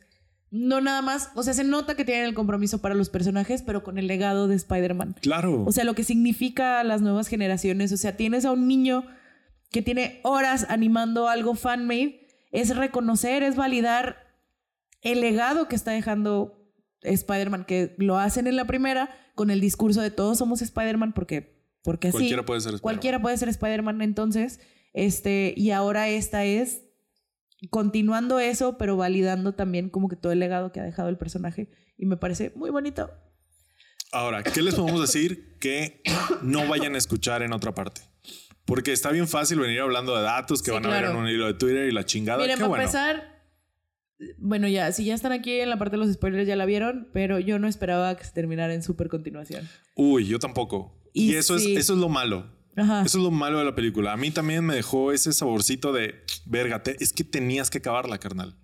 No 0.50 0.80
nada 0.80 1.02
más, 1.02 1.32
o 1.36 1.44
sea, 1.44 1.54
se 1.54 1.64
nota 1.64 1.96
que 1.96 2.06
tienen 2.06 2.26
el 2.26 2.34
compromiso 2.34 2.80
para 2.80 2.96
los 2.96 3.10
personajes, 3.10 3.62
pero 3.62 3.84
con 3.84 3.98
el 3.98 4.08
legado 4.08 4.48
de 4.48 4.56
Spider-Man. 4.56 5.16
Claro. 5.22 5.64
O 5.66 5.72
sea, 5.72 5.84
lo 5.84 5.94
que 5.94 6.04
significa 6.04 6.80
a 6.80 6.84
las 6.84 7.02
nuevas 7.02 7.28
generaciones. 7.28 7.92
O 7.92 7.98
sea, 7.98 8.16
tienes 8.16 8.46
a 8.46 8.52
un 8.54 8.68
niño 8.68 9.06
que 9.72 9.82
tiene 9.82 10.22
horas 10.24 10.66
animando 10.70 11.28
algo 11.28 11.56
fan-made. 11.56 12.28
Es 12.52 12.76
reconocer, 12.76 13.44
es 13.44 13.58
validar 13.58 14.28
el 15.02 15.20
legado 15.20 15.68
que 15.68 15.76
está 15.76 15.92
dejando 15.92 16.72
Spider-Man, 17.02 17.66
que 17.66 17.96
lo 17.98 18.18
hacen 18.18 18.48
en 18.48 18.56
la 18.56 18.66
primera 18.66 19.10
con 19.36 19.52
el 19.52 19.62
discurso 19.62 20.02
de 20.02 20.12
todos 20.12 20.40
somos 20.40 20.62
Spider-Man 20.62 21.14
porque, 21.14 21.62
porque 21.84 22.08
así. 22.08 22.18
Cualquiera 22.18 22.46
puede 22.46 22.62
ser 22.62 22.74
Spider-Man. 22.74 22.82
Cualquiera 22.82 23.22
puede 23.22 23.38
ser 23.38 23.50
Spider-Man 23.50 24.02
entonces. 24.02 24.60
Este, 24.94 25.54
y 25.56 25.72
ahora 25.72 26.08
esta 26.08 26.46
es 26.46 26.87
continuando 27.70 28.40
eso, 28.40 28.78
pero 28.78 28.98
validando 28.98 29.54
también 29.54 29.90
como 29.90 30.08
que 30.10 30.16
todo 30.16 30.32
el 30.32 30.40
legado 30.40 30.72
que 30.72 30.80
ha 30.80 30.84
dejado 30.84 31.10
el 31.10 31.18
personaje. 31.18 31.70
Y 31.98 32.06
me 32.06 32.18
parece 32.18 32.52
muy 32.56 32.70
bonito. 32.70 33.10
Ahora, 34.12 34.44
¿qué 34.44 34.62
les 34.62 34.76
podemos 34.76 35.02
decir 35.02 35.58
que 35.60 36.02
no 36.42 36.68
vayan 36.68 36.96
a 36.96 36.98
escuchar 36.98 37.42
en 37.44 37.54
otra 37.54 37.74
parte? 37.74 38.02
Porque 38.66 38.92
está 38.92 39.12
bien 39.12 39.28
fácil 39.28 39.60
venir 39.60 39.80
hablando 39.80 40.16
de 40.16 40.24
datos 40.24 40.62
que 40.62 40.72
Sí, 40.72 40.76
van 40.76 40.86
a 40.86 40.90
ver 40.90 41.00
claro. 41.00 41.14
en 41.18 41.24
un 41.24 41.30
hilo 41.30 41.48
de 41.48 41.54
Twitter 41.56 41.88
y 41.88 41.92
la 41.92 42.06
chingada. 42.06 42.40
Miren, 42.42 42.56
Qué 42.56 42.60
para 42.60 42.68
bueno. 42.70 42.84
empezar, 42.84 43.44
bueno, 44.38 44.68
ya, 44.68 44.92
si 44.92 45.06
ya 45.06 45.16
están 45.16 45.32
aquí 45.32 45.60
en 45.60 45.70
la 45.70 45.78
parte 45.78 45.98
de 45.98 46.04
los 46.06 46.14
spoilers, 46.14 46.48
ya 46.48 46.56
la 46.56 46.66
vieron, 46.66 47.10
pero 47.14 47.40
yo 47.40 47.60
no 47.60 47.68
esperaba 47.68 48.16
que 48.18 48.24
se 48.26 48.32
terminara 48.34 48.74
en 48.74 48.84
super 48.84 49.08
continuación. 49.10 49.68
Uy, 49.96 50.26
yo 50.28 50.40
tampoco. 50.40 51.02
Y, 51.14 51.32
Y 51.32 51.36
eso, 51.36 51.58
sí. 51.60 51.74
es, 51.76 51.82
eso 51.82 51.94
es 51.94 52.00
lo 52.00 52.10
malo. 52.10 52.57
Ajá. 52.78 53.02
Eso 53.04 53.18
es 53.18 53.24
lo 53.24 53.32
malo 53.32 53.60
de 53.60 53.66
la 53.66 53.76
película. 53.76 54.14
A 54.14 54.18
mí 54.18 54.32
también 54.32 54.64
me 54.64 54.76
dejó 54.76 55.12
ese 55.12 55.34
saborcito 55.34 55.92
de 55.92 56.16
verga. 56.46 56.84
te- 56.84 56.96
es 57.04 57.12
que 57.12 57.24
tenías 57.24 57.70
que 57.70 57.80
acabarla, 57.80 58.18
carnal. 58.20 58.56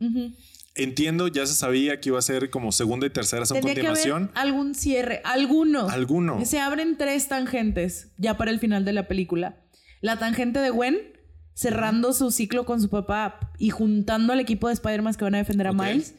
Entiendo, 0.76 1.28
ya 1.28 1.46
se 1.46 1.54
sabía 1.54 2.00
que 2.00 2.10
iba 2.10 2.18
a 2.18 2.22
ser 2.24 2.50
como 2.50 2.72
segunda 2.72 3.06
y 3.06 3.10
tercera 3.12 3.46
son 3.46 3.58
Tenía 3.60 3.76
que 3.76 3.82
haber 3.82 3.92
continuación. 3.94 4.32
algún 4.34 4.74
cierre, 4.74 5.22
alguno. 5.24 5.88
Alguno. 5.90 6.44
Se 6.46 6.60
abren 6.60 6.98
tres 6.98 7.28
tangentes 7.28 8.12
ya 8.18 8.38
para 8.38 8.50
el 8.50 8.60
final 8.60 8.84
de 8.86 8.94
la 8.94 9.08
película. 9.08 9.64
La 10.02 10.18
tangente 10.18 10.60
de 10.60 10.72
Gwen 10.72 10.98
cerrando 11.54 12.12
su 12.14 12.32
ciclo 12.32 12.66
con 12.66 12.82
su 12.82 12.90
papá 12.90 13.52
y 13.60 13.70
juntando 13.70 14.34
al 14.34 14.40
equipo 14.40 14.68
de 14.68 14.74
Spider-Man 14.74 15.14
que 15.14 15.24
van 15.24 15.36
a 15.36 15.40
defender 15.40 15.68
a. 15.68 15.74
Miles. 15.74 16.16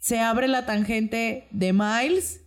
Se 0.00 0.18
abre 0.18 0.48
la 0.48 0.66
tangente 0.66 1.46
de 1.52 1.72
Miles, 1.72 2.40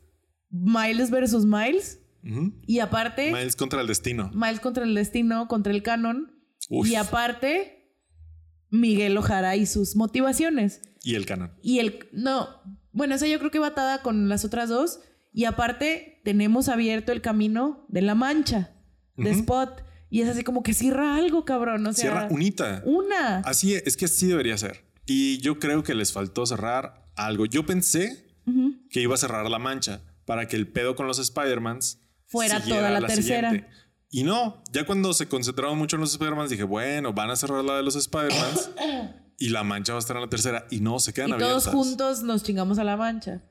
Miles 0.49 1.09
versus 1.11 1.45
Miles. 1.45 1.99
Y 2.23 2.79
aparte, 2.79 3.31
Miles 3.31 3.55
contra 3.55 3.81
el 3.81 3.87
destino. 3.87 4.31
Miles 4.33 4.59
contra 4.59 4.83
el 4.83 4.93
destino, 4.93 5.47
contra 5.47 5.73
el 5.73 5.83
canon. 5.83 6.31
Uf. 6.69 6.87
Y 6.87 6.95
aparte, 6.95 7.95
Miguel 8.69 9.17
Ojara 9.17 9.55
y 9.55 9.65
sus 9.65 9.95
motivaciones. 9.95 10.81
Y 11.03 11.15
el 11.15 11.25
canon. 11.25 11.53
Y 11.61 11.79
el. 11.79 12.09
No. 12.11 12.47
Bueno, 12.91 13.15
esa 13.15 13.27
yo 13.27 13.39
creo 13.39 13.51
que 13.51 13.59
va 13.59 13.67
atada 13.67 14.01
con 14.01 14.29
las 14.29 14.45
otras 14.45 14.69
dos. 14.69 14.99
Y 15.33 15.45
aparte, 15.45 16.21
tenemos 16.23 16.69
abierto 16.69 17.11
el 17.11 17.21
camino 17.21 17.85
de 17.89 18.01
la 18.01 18.15
mancha, 18.15 18.75
de. 19.15 19.31
Spot. 19.31 19.83
Y 20.09 20.21
es 20.21 20.29
así 20.29 20.43
como 20.43 20.61
que 20.61 20.73
cierra 20.73 21.15
algo, 21.15 21.45
cabrón. 21.45 21.87
O 21.87 21.93
sea, 21.93 22.01
Cierra 22.01 22.27
unita. 22.29 22.83
Una. 22.85 23.37
Así 23.39 23.73
es, 23.73 23.83
es 23.87 23.95
que 23.97 24.05
así 24.05 24.27
debería 24.27 24.57
ser. 24.57 24.85
Y 25.05 25.39
yo 25.39 25.57
creo 25.57 25.83
que 25.83 25.95
les 25.95 26.11
faltó 26.11 26.45
cerrar 26.45 27.09
algo. 27.15 27.45
Yo 27.45 27.65
pensé 27.65 28.27
que 28.89 29.01
iba 29.01 29.15
a 29.15 29.17
cerrar 29.17 29.49
la 29.49 29.59
mancha 29.59 30.01
para 30.25 30.47
que 30.47 30.57
el 30.57 30.67
pedo 30.67 30.95
con 30.95 31.07
los 31.07 31.19
Spider-Mans 31.19 32.00
Fuera 32.31 32.61
toda 32.61 32.89
la 32.89 33.05
tercera. 33.05 33.49
siguiente. 33.51 33.81
Y 34.09 34.23
no, 34.23 34.63
ya 34.71 34.85
cuando 34.85 35.13
se 35.13 35.27
concentraron 35.27 35.77
mucho 35.77 35.95
en 35.95 36.01
los 36.01 36.11
Spider-Mans, 36.11 36.49
dije, 36.49 36.63
bueno, 36.63 37.13
van 37.13 37.29
a 37.29 37.35
cerrar 37.35 37.63
la 37.63 37.77
de 37.77 37.83
los 37.83 37.95
Spider-Mans 37.95 38.71
y 39.37 39.49
la 39.49 39.63
mancha 39.63 39.93
va 39.93 39.99
a 39.99 40.01
estar 40.01 40.15
en 40.17 40.23
la 40.23 40.29
tercera. 40.29 40.65
Y 40.69 40.79
no, 40.79 40.99
se 40.99 41.13
quedan 41.13 41.29
y 41.29 41.33
abiertas. 41.33 41.63
todos 41.63 41.75
juntos 41.75 42.23
nos 42.23 42.43
chingamos 42.43 42.77
a 42.79 42.83
la 42.83 42.97
mancha. 42.97 43.41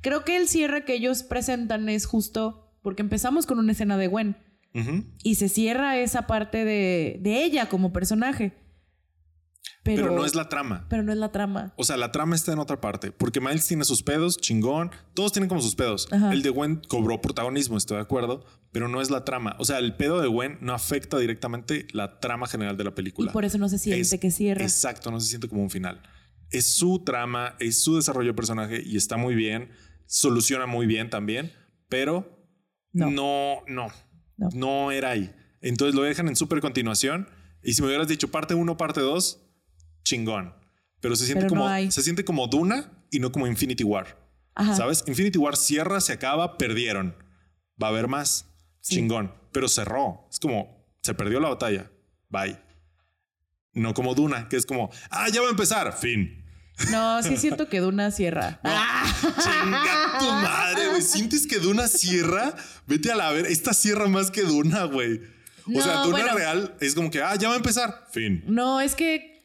Creo 0.00 0.24
que 0.24 0.36
el 0.36 0.48
cierre 0.48 0.84
que 0.84 0.94
ellos 0.94 1.22
presentan 1.22 1.88
es 1.88 2.06
justo 2.06 2.72
porque 2.82 3.02
empezamos 3.02 3.46
con 3.46 3.58
una 3.58 3.72
escena 3.72 3.96
de 3.96 4.06
Gwen 4.06 4.36
y 5.22 5.36
se 5.36 5.48
cierra 5.48 5.96
esa 5.96 6.26
parte 6.26 6.66
de, 6.66 7.18
de 7.22 7.44
ella 7.44 7.68
como 7.68 7.94
personaje. 7.94 8.52
Pero, 9.86 10.02
Pero, 10.08 10.16
no 10.16 10.24
es 10.26 10.34
la 10.34 10.48
trama. 10.48 10.86
pero 10.90 11.02
no 11.02 11.12
es 11.12 11.18
la 11.18 11.32
trama. 11.32 11.72
O 11.76 11.84
sea, 11.84 11.96
la 11.96 12.12
trama 12.12 12.34
está 12.36 12.52
en 12.52 12.58
otra 12.58 12.80
parte. 12.80 13.12
Porque 13.12 13.40
Miles 13.40 13.66
tiene 13.66 13.84
sus 13.84 14.02
pedos, 14.02 14.36
chingón. 14.38 14.90
Todos 15.14 15.32
tienen 15.32 15.48
como 15.48 15.62
sus 15.62 15.74
pedos. 15.74 16.08
Ajá. 16.12 16.32
El 16.32 16.42
de 16.42 16.50
Gwen 16.50 16.82
cobró 16.88 17.20
protagonismo, 17.22 17.76
estoy 17.78 17.96
de 17.96 18.02
acuerdo. 18.02 18.44
Pero 18.72 18.88
no 18.88 19.00
es 19.00 19.10
la 19.10 19.24
trama. 19.24 19.56
O 19.58 19.64
sea, 19.64 19.78
el 19.78 19.96
pedo 19.96 20.20
de 20.20 20.28
Gwen 20.28 20.58
no 20.60 20.74
afecta 20.74 21.18
directamente 21.18 21.86
la 21.92 22.20
trama 22.20 22.46
general 22.46 22.76
de 22.76 22.84
la 22.84 22.90
Y 22.90 22.94
película. 22.94 23.32
por 23.32 23.44
eso 23.44 23.56
no 23.58 23.68
se 23.68 23.78
siente 23.78 24.02
Es- 24.02 24.20
que 24.20 24.30
cierra. 24.30 24.62
Exacto, 24.62 25.10
no 25.10 25.20
se 25.20 25.28
siente 25.28 25.48
como 25.48 25.62
un 25.62 25.70
final. 25.70 26.02
Es 26.50 26.66
su 26.74 27.02
trama, 27.04 27.54
es 27.58 27.82
su 27.82 27.96
desarrollo 27.96 28.30
de 28.32 28.34
personaje 28.34 28.82
y 28.84 28.96
está 28.96 29.16
muy 29.16 29.34
bien. 29.34 29.70
Soluciona 30.06 30.66
muy 30.66 30.86
bien 30.86 31.10
también. 31.10 31.52
Pero 31.88 32.44
No. 32.92 33.10
no, 33.10 33.62
no, 33.68 33.88
No. 34.36 34.48
no, 34.54 34.90
era 34.90 35.10
ahí. 35.10 35.34
Entonces 35.60 35.94
lo 35.94 36.02
dejan 36.02 36.28
en 36.28 36.36
súper 36.36 36.60
continuación. 36.60 37.28
Y 37.62 37.72
si 37.74 37.82
me 37.82 37.88
hubieras 37.88 38.06
dicho 38.06 38.28
parte 38.30 38.54
1, 38.54 38.76
parte 38.76 39.00
2, 39.00 39.40
chingón. 40.06 40.54
Pero 41.00 41.16
se 41.16 41.26
siente 41.26 41.46
Pero 41.46 41.60
como 41.60 41.90
se 41.90 42.02
siente 42.02 42.24
como 42.24 42.46
Duna 42.46 42.90
y 43.10 43.20
no 43.20 43.30
como 43.32 43.46
Infinity 43.46 43.84
War. 43.84 44.18
Ajá. 44.54 44.74
¿Sabes? 44.74 45.04
Infinity 45.06 45.38
War 45.38 45.56
cierra, 45.56 46.00
se 46.00 46.14
acaba, 46.14 46.56
perdieron. 46.56 47.14
Va 47.82 47.88
a 47.88 47.90
haber 47.90 48.08
más. 48.08 48.46
Sí. 48.80 48.96
Chingón. 48.96 49.34
Pero 49.52 49.68
cerró. 49.68 50.26
Es 50.30 50.40
como 50.40 50.86
se 51.02 51.14
perdió 51.14 51.40
la 51.40 51.50
batalla. 51.50 51.90
Bye. 52.28 52.58
No 53.74 53.92
como 53.92 54.14
Duna, 54.14 54.48
que 54.48 54.56
es 54.56 54.64
como, 54.64 54.90
ah, 55.10 55.28
ya 55.28 55.42
va 55.42 55.48
a 55.48 55.50
empezar. 55.50 55.92
Fin. 55.98 56.44
No, 56.90 57.22
sí 57.22 57.36
siento 57.36 57.68
que 57.68 57.80
Duna 57.80 58.10
cierra. 58.10 58.60
Ah, 58.98 59.04
Chinga 59.20 60.18
tu 60.18 60.26
madre, 60.26 60.88
güey. 60.88 61.02
¿Sientes 61.02 61.46
que 61.46 61.58
Duna 61.58 61.86
cierra? 61.88 62.54
Vete 62.86 63.12
a 63.12 63.16
la 63.16 63.30
ver. 63.30 63.46
Esta 63.46 63.72
cierra 63.72 64.08
más 64.08 64.30
que 64.30 64.42
Duna, 64.42 64.84
güey. 64.84 65.20
O 65.74 65.80
sea, 65.80 66.02
Duna 66.02 66.18
bueno. 66.18 66.34
real 66.34 66.76
es 66.80 66.94
como 66.94 67.10
que, 67.10 67.22
ah, 67.22 67.34
ya 67.36 67.48
va 67.48 67.54
a 67.54 67.58
empezar. 67.58 68.06
Fin. 68.10 68.42
No, 68.46 68.80
es 68.80 68.94
que, 68.94 69.35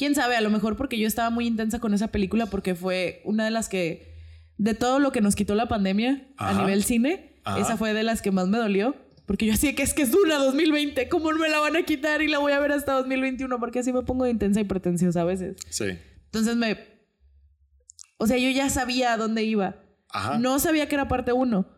quién 0.00 0.14
sabe, 0.14 0.34
a 0.34 0.40
lo 0.40 0.48
mejor 0.48 0.78
porque 0.78 0.98
yo 0.98 1.06
estaba 1.06 1.28
muy 1.28 1.46
intensa 1.46 1.78
con 1.78 1.92
esa 1.92 2.08
película 2.08 2.46
porque 2.46 2.74
fue 2.74 3.20
una 3.26 3.44
de 3.44 3.50
las 3.50 3.68
que, 3.68 4.16
de 4.56 4.72
todo 4.72 4.98
lo 4.98 5.12
que 5.12 5.20
nos 5.20 5.36
quitó 5.36 5.54
la 5.54 5.68
pandemia 5.68 6.26
Ajá. 6.38 6.58
a 6.58 6.62
nivel 6.62 6.82
cine, 6.84 7.38
Ajá. 7.44 7.60
esa 7.60 7.76
fue 7.76 7.92
de 7.92 8.02
las 8.02 8.22
que 8.22 8.30
más 8.30 8.48
me 8.48 8.56
dolió. 8.56 8.96
Porque 9.26 9.44
yo 9.44 9.52
así 9.52 9.74
que 9.74 9.82
es 9.82 9.92
que 9.92 10.00
es 10.00 10.10
Duna 10.10 10.36
2020, 10.36 11.06
¿cómo 11.10 11.30
me 11.32 11.50
la 11.50 11.60
van 11.60 11.76
a 11.76 11.82
quitar 11.82 12.22
y 12.22 12.28
la 12.28 12.38
voy 12.38 12.52
a 12.52 12.58
ver 12.60 12.72
hasta 12.72 12.94
2021? 12.94 13.60
Porque 13.60 13.80
así 13.80 13.92
me 13.92 14.00
pongo 14.00 14.24
de 14.24 14.30
intensa 14.30 14.58
y 14.60 14.64
pretenciosa 14.64 15.20
a 15.20 15.24
veces. 15.24 15.58
Sí. 15.68 15.84
Entonces 16.24 16.56
me... 16.56 16.78
O 18.16 18.26
sea, 18.26 18.38
yo 18.38 18.48
ya 18.48 18.70
sabía 18.70 19.12
a 19.12 19.18
dónde 19.18 19.44
iba. 19.44 19.76
Ajá. 20.08 20.38
No 20.38 20.58
sabía 20.60 20.88
que 20.88 20.94
era 20.94 21.08
parte 21.08 21.34
uno, 21.34 21.68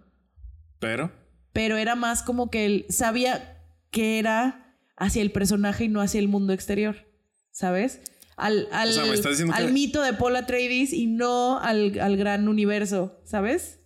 Pero. 0.78 1.10
pero 1.52 1.76
era 1.76 1.96
más 1.96 2.22
como 2.22 2.50
que 2.50 2.66
él 2.66 2.86
sabía 2.88 3.64
que 3.90 4.20
era 4.20 4.76
hacia 4.96 5.22
el 5.22 5.32
personaje 5.32 5.84
y 5.84 5.88
no 5.88 6.00
hacia 6.00 6.20
el 6.20 6.28
mundo 6.28 6.52
exterior, 6.52 7.04
¿sabes? 7.50 8.00
Al, 8.36 8.68
al, 8.72 8.88
O 8.88 8.92
sea, 8.92 9.04
me 9.04 9.14
estás 9.14 9.32
diciendo 9.32 9.54
al 9.54 9.66
que- 9.66 9.72
mito 9.72 10.02
de 10.02 10.14
Paul 10.14 10.36
Atreides 10.36 10.92
y 10.92 11.06
no 11.06 11.58
al, 11.58 11.98
al 12.00 12.16
gran 12.16 12.48
universo, 12.48 13.20
¿sabes? 13.24 13.80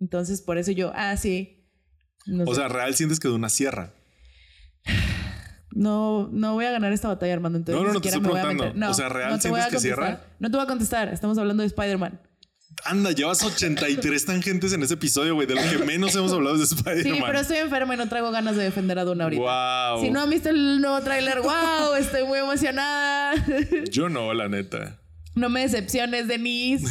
Entonces, 0.00 0.42
por 0.42 0.58
eso 0.58 0.70
yo, 0.72 0.92
ah, 0.94 1.16
sí. 1.16 1.66
No, 2.26 2.44
O 2.44 2.54
sé. 2.54 2.60
sea, 2.60 2.68
real 2.68 2.94
sientes 2.94 3.18
que 3.20 3.28
Duna 3.28 3.48
cierra. 3.48 3.94
no, 5.72 6.28
no 6.32 6.54
voy 6.54 6.64
a 6.64 6.70
ganar 6.70 6.92
esta 6.92 7.08
batalla, 7.08 7.32
Armando. 7.34 7.58
Entonces 7.58 7.80
No, 7.80 7.88
no, 7.88 7.94
no, 7.94 8.00
te 8.00 8.08
estoy 8.08 8.22
preguntando. 8.22 8.72
No, 8.74 8.90
O 8.90 8.94
sea, 8.94 9.08
¿real 9.08 9.30
no 9.32 9.40
sientes 9.40 9.66
que 9.66 9.78
cierra? 9.80 10.20
No 10.38 10.50
te 10.50 10.56
voy 10.56 10.64
a 10.64 10.68
contestar. 10.68 11.08
Estamos 11.12 11.38
hablando 11.38 11.62
de 11.62 11.66
Spider-Man. 11.68 12.20
Anda, 12.84 13.12
llevas 13.12 13.42
83 13.42 14.24
tangentes 14.24 14.72
en 14.72 14.82
ese 14.82 14.94
episodio, 14.94 15.34
güey. 15.34 15.46
De 15.46 15.54
lo 15.54 15.62
que 15.62 15.78
menos 15.84 16.14
hemos 16.14 16.32
hablado 16.32 16.56
es 16.56 16.60
de 16.60 16.66
Sí, 16.66 16.74
Spider-Man. 16.76 17.22
pero 17.26 17.40
estoy 17.40 17.56
enferma 17.58 17.94
y 17.94 17.96
no 17.96 18.08
traigo 18.08 18.30
ganas 18.30 18.56
de 18.56 18.64
defender 18.64 18.98
a 18.98 19.04
Duna 19.04 19.24
ahorita. 19.24 19.42
Wow. 19.92 20.02
Si 20.04 20.10
no 20.10 20.20
han 20.20 20.30
visto 20.30 20.48
el 20.48 20.80
nuevo 20.80 21.00
tráiler, 21.02 21.40
wow, 21.40 21.94
estoy 21.98 22.24
muy 22.24 22.38
emocionada. 22.38 23.34
Yo 23.90 24.08
no, 24.08 24.32
la 24.34 24.48
neta. 24.48 25.00
No 25.34 25.48
me 25.48 25.60
decepciones, 25.60 26.26
Denise. 26.28 26.86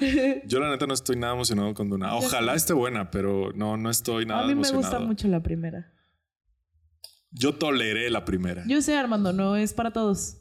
Yo 0.46 0.60
la 0.60 0.70
neta 0.70 0.86
no 0.86 0.94
estoy 0.94 1.16
nada 1.16 1.32
emocionado 1.34 1.74
con 1.74 1.88
Duna. 1.90 2.14
Ojalá 2.14 2.54
esté 2.54 2.72
buena, 2.72 3.10
pero 3.10 3.50
no, 3.54 3.76
no 3.76 3.90
estoy 3.90 4.24
nada 4.26 4.40
A 4.40 4.46
mí 4.46 4.48
me 4.48 4.52
emocionado. 4.68 4.82
gusta 4.82 4.98
mucho 5.00 5.28
la 5.28 5.42
primera. 5.42 5.92
Yo 7.30 7.54
toleré 7.54 8.08
la 8.10 8.24
primera. 8.24 8.64
Yo 8.66 8.80
sé, 8.82 8.96
Armando, 8.96 9.32
no 9.32 9.56
es 9.56 9.72
para 9.74 9.92
todos. 9.92 10.37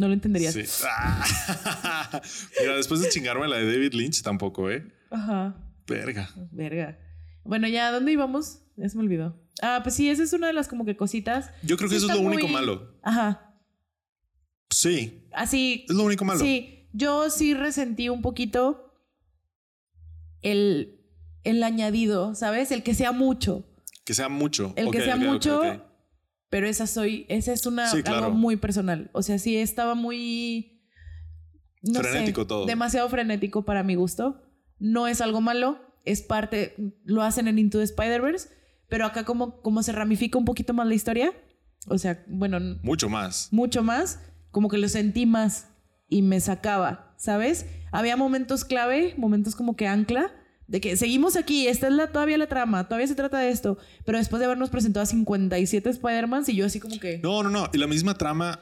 No 0.00 0.08
lo 0.08 0.14
entenderías. 0.14 0.54
Sí. 0.54 0.62
Ah. 0.88 2.22
Mira, 2.60 2.74
después 2.74 3.02
de 3.02 3.10
chingarme 3.10 3.46
la 3.46 3.58
de 3.58 3.70
David 3.70 3.92
Lynch, 3.92 4.22
tampoco, 4.22 4.70
¿eh? 4.70 4.90
Ajá. 5.10 5.54
Verga. 5.86 6.30
Verga. 6.50 6.98
Bueno, 7.44 7.68
ya, 7.68 7.88
¿a 7.88 7.92
dónde 7.92 8.10
íbamos? 8.10 8.62
Ya 8.76 8.88
se 8.88 8.96
me 8.96 9.02
olvidó. 9.02 9.38
Ah, 9.60 9.80
pues 9.82 9.94
sí, 9.96 10.08
esa 10.08 10.22
es 10.22 10.32
una 10.32 10.46
de 10.46 10.54
las 10.54 10.68
como 10.68 10.86
que 10.86 10.96
cositas. 10.96 11.50
Yo 11.62 11.76
creo 11.76 11.90
que 11.90 11.96
eso 11.96 12.06
es 12.10 12.14
lo 12.14 12.22
único 12.22 12.48
malo. 12.48 12.94
Ajá. 13.02 13.54
Sí, 14.70 15.28
Así. 15.32 15.84
es 15.86 15.94
lo 15.94 16.04
único 16.04 16.24
malo. 16.24 16.40
Sí, 16.40 16.88
yo 16.94 17.28
sí 17.28 17.52
resentí 17.52 18.08
un 18.08 18.22
poquito 18.22 18.94
el, 20.40 20.98
el 21.44 21.62
añadido, 21.62 22.34
¿sabes? 22.34 22.70
El 22.70 22.82
que 22.82 22.94
sea 22.94 23.12
mucho. 23.12 23.68
Que 24.06 24.14
sea 24.14 24.30
mucho. 24.30 24.72
El 24.76 24.90
que 24.90 25.02
sea 25.02 25.16
mucho. 25.16 25.89
Pero 26.50 26.68
esa 26.68 26.86
soy, 26.86 27.24
esa 27.28 27.52
es 27.52 27.64
una 27.66 27.88
Sí, 27.90 28.02
claro. 28.02 28.26
algo 28.26 28.36
muy 28.36 28.56
personal. 28.56 29.08
O 29.12 29.22
sea, 29.22 29.38
sí 29.38 29.56
estaba 29.56 29.94
muy 29.94 30.82
no 31.82 32.00
Frenético 32.00 32.42
sé, 32.42 32.48
todo. 32.48 32.66
Demasiado 32.66 33.08
frenético 33.08 33.64
para 33.64 33.82
mi 33.82 33.94
gusto. 33.94 34.42
No 34.78 35.06
es 35.06 35.20
algo 35.20 35.40
malo, 35.40 35.78
es 36.04 36.20
parte, 36.22 36.74
lo 37.04 37.22
hacen 37.22 37.48
en 37.48 37.58
Into 37.58 37.78
the 37.78 37.84
Spider-Verse, 37.84 38.48
pero 38.88 39.06
acá 39.06 39.24
como, 39.24 39.62
como 39.62 39.82
se 39.82 39.92
ramifica 39.92 40.36
un 40.38 40.44
poquito 40.44 40.74
más 40.74 40.86
la 40.86 40.94
historia, 40.94 41.32
o 41.86 41.96
sea, 41.98 42.24
bueno, 42.28 42.58
Mucho 42.82 43.08
más. 43.08 43.48
mucho 43.52 43.82
más, 43.82 44.20
como 44.50 44.68
que 44.68 44.78
lo 44.78 44.88
sentí 44.88 45.26
más 45.26 45.68
y 46.08 46.22
me 46.22 46.40
sacaba, 46.40 47.14
¿sabes? 47.18 47.66
Había 47.92 48.16
momentos 48.16 48.64
clave, 48.64 49.14
momentos 49.16 49.54
como 49.54 49.76
que 49.76 49.86
ancla, 49.86 50.32
de 50.70 50.80
que 50.80 50.96
seguimos 50.96 51.34
aquí, 51.34 51.66
esta 51.66 51.88
es 51.88 51.92
la, 51.92 52.12
todavía 52.12 52.38
la 52.38 52.46
trama, 52.46 52.86
todavía 52.86 53.08
se 53.08 53.16
trata 53.16 53.40
de 53.40 53.50
esto, 53.50 53.76
pero 54.04 54.18
después 54.18 54.38
de 54.38 54.46
habernos 54.46 54.70
presentado 54.70 55.02
a 55.02 55.06
57 55.06 55.90
Spider-Man 55.90 56.44
y 56.46 56.54
yo 56.54 56.64
así 56.64 56.78
como 56.78 57.00
que... 57.00 57.18
No, 57.18 57.42
no, 57.42 57.50
no. 57.50 57.68
Y 57.72 57.78
la 57.78 57.88
misma 57.88 58.14
trama. 58.14 58.60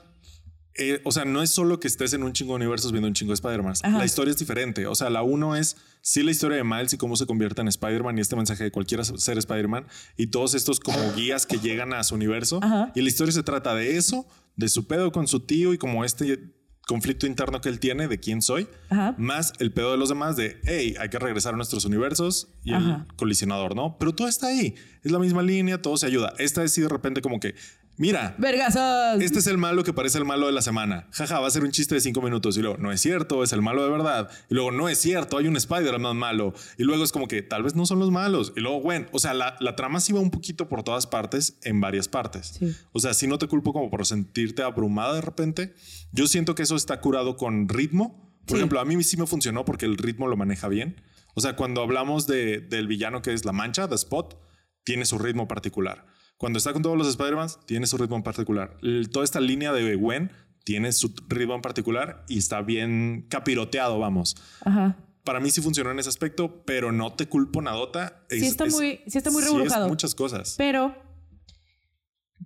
eh, 0.75 1.03
o 1.05 1.13
sea, 1.13 1.27
no 1.27 1.43
es 1.43 1.51
solo 1.51 1.81
que 1.81 1.87
estés 1.87 2.15
en 2.15 2.23
un 2.23 2.33
chingo 2.33 2.55
de 2.55 2.57
universos 2.57 2.93
viendo 2.93 3.09
un 3.09 3.15
chingo 3.15 3.33
de 3.33 3.35
Spider-Man. 3.35 3.75
La 3.99 4.07
historia 4.07 4.31
es 4.31 4.39
diferente. 4.39 4.87
O 4.87 4.95
sea, 4.95 5.11
la 5.11 5.23
uno 5.23 5.55
es 5.55 5.77
sí 6.01 6.23
la 6.23 6.31
historia 6.31 6.57
de 6.57 6.65
Miles 6.65 6.95
y 6.95 6.97
cómo 6.97 7.15
se 7.15 7.27
convierte 7.27 7.61
en 7.61 7.69
Spider-Man 7.69 8.17
y 8.17 8.23
este 8.23 8.37
mensaje 8.37 8.65
de 8.65 8.71
cualquiera 8.71 9.05
ser 9.05 9.37
Spider-Man 9.37 9.87
y 10.17 10.29
todos 10.29 10.55
estos 10.55 10.81
como 10.81 11.13
guías 11.15 11.45
que 11.45 11.59
llegan 11.59 11.93
a 11.93 12.03
su 12.05 12.15
universo. 12.15 12.61
Ajá. 12.63 12.91
Y 12.95 13.03
la 13.03 13.09
historia 13.09 13.33
se 13.33 13.43
trata 13.43 13.75
de 13.75 13.99
eso, 13.99 14.27
de 14.57 14.69
su 14.71 14.87
pedo 14.87 15.13
con 15.13 15.27
su 15.27 15.41
tío 15.41 15.75
y 15.75 15.79
como 15.79 16.07
este 16.07 16.55
conflicto 16.89 17.27
interno 17.27 17.61
que 17.61 17.69
él 17.69 17.81
tiene 17.81 18.09
de 18.09 18.19
quién 18.19 18.41
soy, 18.41 18.67
Ajá. 18.89 19.15
más 19.19 19.53
el 19.59 19.73
pedo 19.73 19.91
de 19.93 19.99
los 19.99 20.09
demás 20.09 20.37
de, 20.37 20.59
hey, 20.65 20.95
hay 20.99 21.11
que 21.11 21.19
regresar 21.19 21.53
a 21.53 21.57
nuestros 21.59 21.85
universos 21.85 22.49
y 22.65 22.73
Ajá. 22.73 23.07
el 23.07 23.15
colisionador, 23.17 23.77
¿no? 23.77 23.99
Pero 23.99 24.15
todo 24.15 24.27
está 24.27 24.47
ahí. 24.47 24.75
Es 25.05 25.13
la 25.13 25.19
misma 25.19 25.43
línea, 25.43 25.83
todo 25.83 25.99
se 25.99 26.07
ayuda. 26.07 26.33
Esta 26.39 26.65
es 26.65 26.73
sí 26.73 26.81
de 26.81 26.89
repente 26.89 27.21
como 27.21 27.41
que, 27.41 27.55
mira, 27.99 28.35
¡Vergazos! 28.39 29.21
este 29.23 29.39
es 29.41 29.47
el 29.47 29.59
malo 29.59 29.85
que 29.85 29.93
parece 29.93 30.19
el 30.19 30.25
malo 30.25 30.47
de 30.47 30.53
la 30.53 30.63
semana. 30.63 31.07
Jaja, 31.13 31.39
va 31.41 31.47
a 31.47 31.51
ser 31.51 31.65
un 31.65 31.71
chiste 31.71 31.95
de 31.95 32.01
cinco 32.01 32.23
minutos. 32.23 32.57
Y 32.57 32.63
luego, 32.63 32.79
no 32.79 32.91
es 32.93 33.01
cierto, 33.01 33.43
es 33.43 33.53
el 33.53 33.61
malo 33.61 33.85
de 33.85 33.91
verdad. 33.91 34.31
Y 34.49 34.55
luego, 34.55 34.71
no 34.71 34.89
es 34.89 34.99
cierto, 34.99 35.37
hay 35.39 35.47
un 35.49 35.57
Spider-Man 35.57 36.17
malo. 36.17 36.55
Y 36.79 36.85
luego 36.85 37.05
es 37.05 37.13
como 37.13 37.29
que 37.29 37.43
tal 37.43 37.63
vez 37.63 37.75
no 37.75 37.85
son 37.87 37.99
los 37.99 38.11
malos. 38.11 38.53
Y 38.57 38.61
luego, 38.61 38.81
bueno, 38.81 39.07
o 39.13 39.19
sea, 39.19 39.35
la, 39.35 39.57
la 39.61 39.77
trama 39.77 40.01
sí 40.01 40.13
va 40.13 40.21
un 40.21 40.31
poquito 40.31 40.69
por 40.69 40.83
todas 40.83 41.07
partes, 41.07 41.59
en 41.63 41.81
varias 41.81 42.09
partes. 42.09 42.57
Sí. 42.59 42.75
O 42.93 43.01
sea, 43.01 43.13
si 43.15 43.27
no 43.27 43.39
te 43.39 43.47
culpo 43.49 43.73
como 43.73 43.91
por 43.91 44.07
sentirte 44.07 44.63
abrumada 44.63 45.15
de 45.15 45.21
repente. 45.21 45.75
Yo 46.13 46.27
siento 46.27 46.55
que 46.55 46.63
eso 46.63 46.77
está 46.77 47.01
curado 47.01 47.37
con 47.37 47.69
ritmo. 47.69 48.27
Por 48.47 48.57
Sí. 48.57 48.61
ejemplo, 48.61 48.81
a 48.81 48.85
mí 48.87 49.03
sí 49.05 49.17
me 49.19 49.27
funcionó 49.27 49.65
porque 49.67 49.85
el 49.85 49.99
ritmo 49.99 50.27
lo 50.27 50.37
maneja 50.37 50.69
bien. 50.69 50.97
O 51.35 51.41
sea, 51.41 51.55
cuando 51.55 51.83
hablamos 51.83 52.27
de, 52.27 52.61
del 52.61 52.87
villano 52.89 53.21
que 53.23 53.33
es 53.35 53.45
la 53.45 53.53
mancha, 53.53 53.87
The 53.89 53.95
Spot, 53.95 54.41
tiene 54.85 55.05
su 55.05 55.19
ritmo 55.19 55.47
particular. 55.47 56.07
Cuando 56.39 56.57
está 56.59 56.73
con 56.73 56.83
todos 56.83 56.97
los 56.97 57.09
Spider-Man, 57.09 57.49
tiene 57.67 57.87
su 57.87 57.99
ritmo 57.99 58.17
en 58.17 58.23
particular. 58.23 58.79
El- 58.83 59.11
toda 59.11 59.25
esta 59.25 59.41
línea 59.41 59.73
de 59.73 59.95
Gwen 59.97 60.31
tiene 60.65 60.93
su 60.93 61.13
ritmo 61.29 61.55
en 61.55 61.61
particular 61.63 62.25
y 62.29 62.39
está 62.39 62.63
bien 62.63 63.27
capiroteado, 63.29 63.99
vamos. 63.99 64.37
Ajá. 64.65 64.97
Para 65.25 65.41
mí 65.41 65.51
sí 65.51 65.61
funcionó 65.61 65.91
en 65.91 65.99
ese 65.99 66.09
aspecto, 66.09 66.63
pero 66.65 66.91
no 66.93 67.13
te 67.13 67.27
culpo 67.27 67.61
nadota. 67.61 68.25
Sí 68.31 68.47
está 68.47 68.65
muy- 68.67 69.01
sí 69.07 69.19
está 69.19 69.31
muy 69.31 69.43
es 69.43 69.51
rebrujado. 69.51 69.89
muchas 69.89 70.15
cosas. 70.15 70.55
Pero 70.57 70.95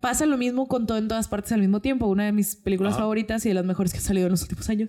pasa 0.01 0.27
lo 0.27 0.36
mismo 0.39 0.66
con 0.66 0.86
todo 0.86 0.98
en 0.98 1.06
todas 1.09 1.28
partes 1.28 1.52
al 1.52 1.60
mismo 1.60 1.81
tiempo. 1.81 2.06
Una 2.06 2.24
de 2.24 2.32
mis 2.32 2.56
películas 2.56 2.94
Ajá. 2.94 3.02
favoritas 3.02 3.44
y 3.47 3.51
de 3.51 3.55
las 3.55 3.64
mejores 3.64 3.93
que 3.93 3.98
han 3.98 4.05
salido 4.05 4.27
en 4.27 4.32
los 4.32 4.43
últimos 4.43 4.69
años. 4.69 4.89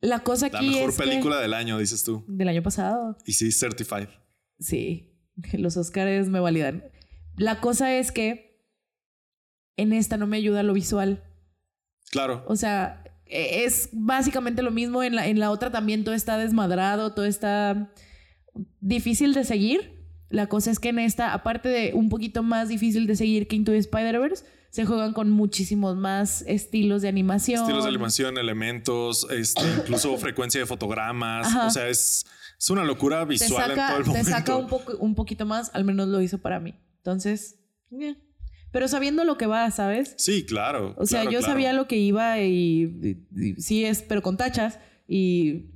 La 0.00 0.20
cosa 0.20 0.48
La 0.52 0.58
aquí 0.58 0.70
mejor 0.70 0.90
es 0.90 0.96
que- 0.96 1.04
película 1.04 1.40
del 1.40 1.54
año, 1.54 1.78
dices 1.78 2.02
tú. 2.04 2.24
del 2.26 2.48
año 2.48 2.62
pasado. 2.62 3.16
Y 3.26 3.32
sí, 3.34 3.52
Certified. 3.52 4.08
Sí, 4.58 5.14
los 5.54 5.76
Oscars 5.76 6.28
me 6.28 6.40
validan. 6.40 6.84
La 7.36 7.60
cosa 7.60 7.94
es 7.94 8.12
que 8.12 8.64
en 9.76 9.92
esta 9.92 10.16
no 10.16 10.26
me 10.26 10.36
ayuda 10.36 10.62
lo 10.62 10.72
visual. 10.74 11.24
Claro. 12.10 12.44
O 12.46 12.56
sea, 12.56 13.02
e- 13.26 13.64
es 13.64 13.88
básicamente 13.92 14.62
lo 14.62 14.70
mismo. 14.70 15.02
En 15.02 15.16
la, 15.16 15.26
en 15.26 15.38
la 15.40 15.50
otra 15.50 15.70
también 15.70 16.04
todo 16.04 16.14
está 16.14 16.36
desmadrado, 16.36 17.14
todo 17.14 17.24
está 17.24 17.92
difícil 18.80 19.34
de 19.34 19.44
seguir. 19.44 20.02
La 20.28 20.46
cosa 20.46 20.70
es 20.70 20.78
que 20.78 20.88
en 20.90 20.98
esta, 20.98 21.32
aparte 21.34 21.68
de 21.68 21.92
un 21.94 22.08
poquito 22.08 22.42
más 22.42 22.68
difícil 22.68 23.06
de 23.06 23.16
seguir 23.16 23.48
que 23.48 23.56
Into 23.56 23.72
Spider-Verse, 23.72 24.44
se 24.70 24.86
juegan 24.86 25.12
con 25.12 25.30
muchísimos 25.30 25.96
más 25.96 26.42
estilos 26.46 27.02
de 27.02 27.08
animación. 27.08 27.60
Estilos 27.60 27.84
de 27.84 27.90
animación, 27.90 28.38
elementos, 28.38 29.26
este, 29.30 29.62
incluso 29.80 30.16
frecuencia 30.18 30.60
de 30.60 30.66
fotogramas. 30.66 31.46
Ajá. 31.48 31.66
O 31.66 31.70
sea, 31.70 31.88
es, 31.88 32.24
es 32.58 32.70
una 32.70 32.82
locura 32.82 33.20
Te 33.20 33.26
visual 33.26 33.72
en 33.72 33.76
todo 33.76 33.96
el 33.98 34.02
te 34.04 34.08
momento. 34.08 34.30
saca 34.30 34.56
un, 34.56 34.66
poco, 34.68 34.96
un 34.96 35.14
poquito 35.14 35.44
más, 35.44 35.70
al 35.74 35.84
menos 35.84 36.08
lo 36.08 36.22
hizo 36.22 36.38
para 36.38 36.58
mí. 36.60 36.74
Entonces, 37.02 37.58
eh. 38.00 38.16
pero 38.70 38.88
sabiendo 38.88 39.24
lo 39.24 39.36
que 39.36 39.46
va, 39.46 39.70
¿sabes? 39.70 40.14
Sí, 40.18 40.44
claro. 40.46 40.94
O 40.96 41.04
sea, 41.06 41.20
claro, 41.22 41.32
yo 41.32 41.38
claro. 41.40 41.52
sabía 41.52 41.72
lo 41.72 41.86
que 41.88 41.96
iba 41.98 42.40
y, 42.40 42.82
y- 43.02 43.26
y 43.44 43.54
sí 43.60 43.84
es, 43.84 44.02
pero 44.02 44.22
con 44.22 44.36
tachas. 44.36 44.78
Y 45.08 45.72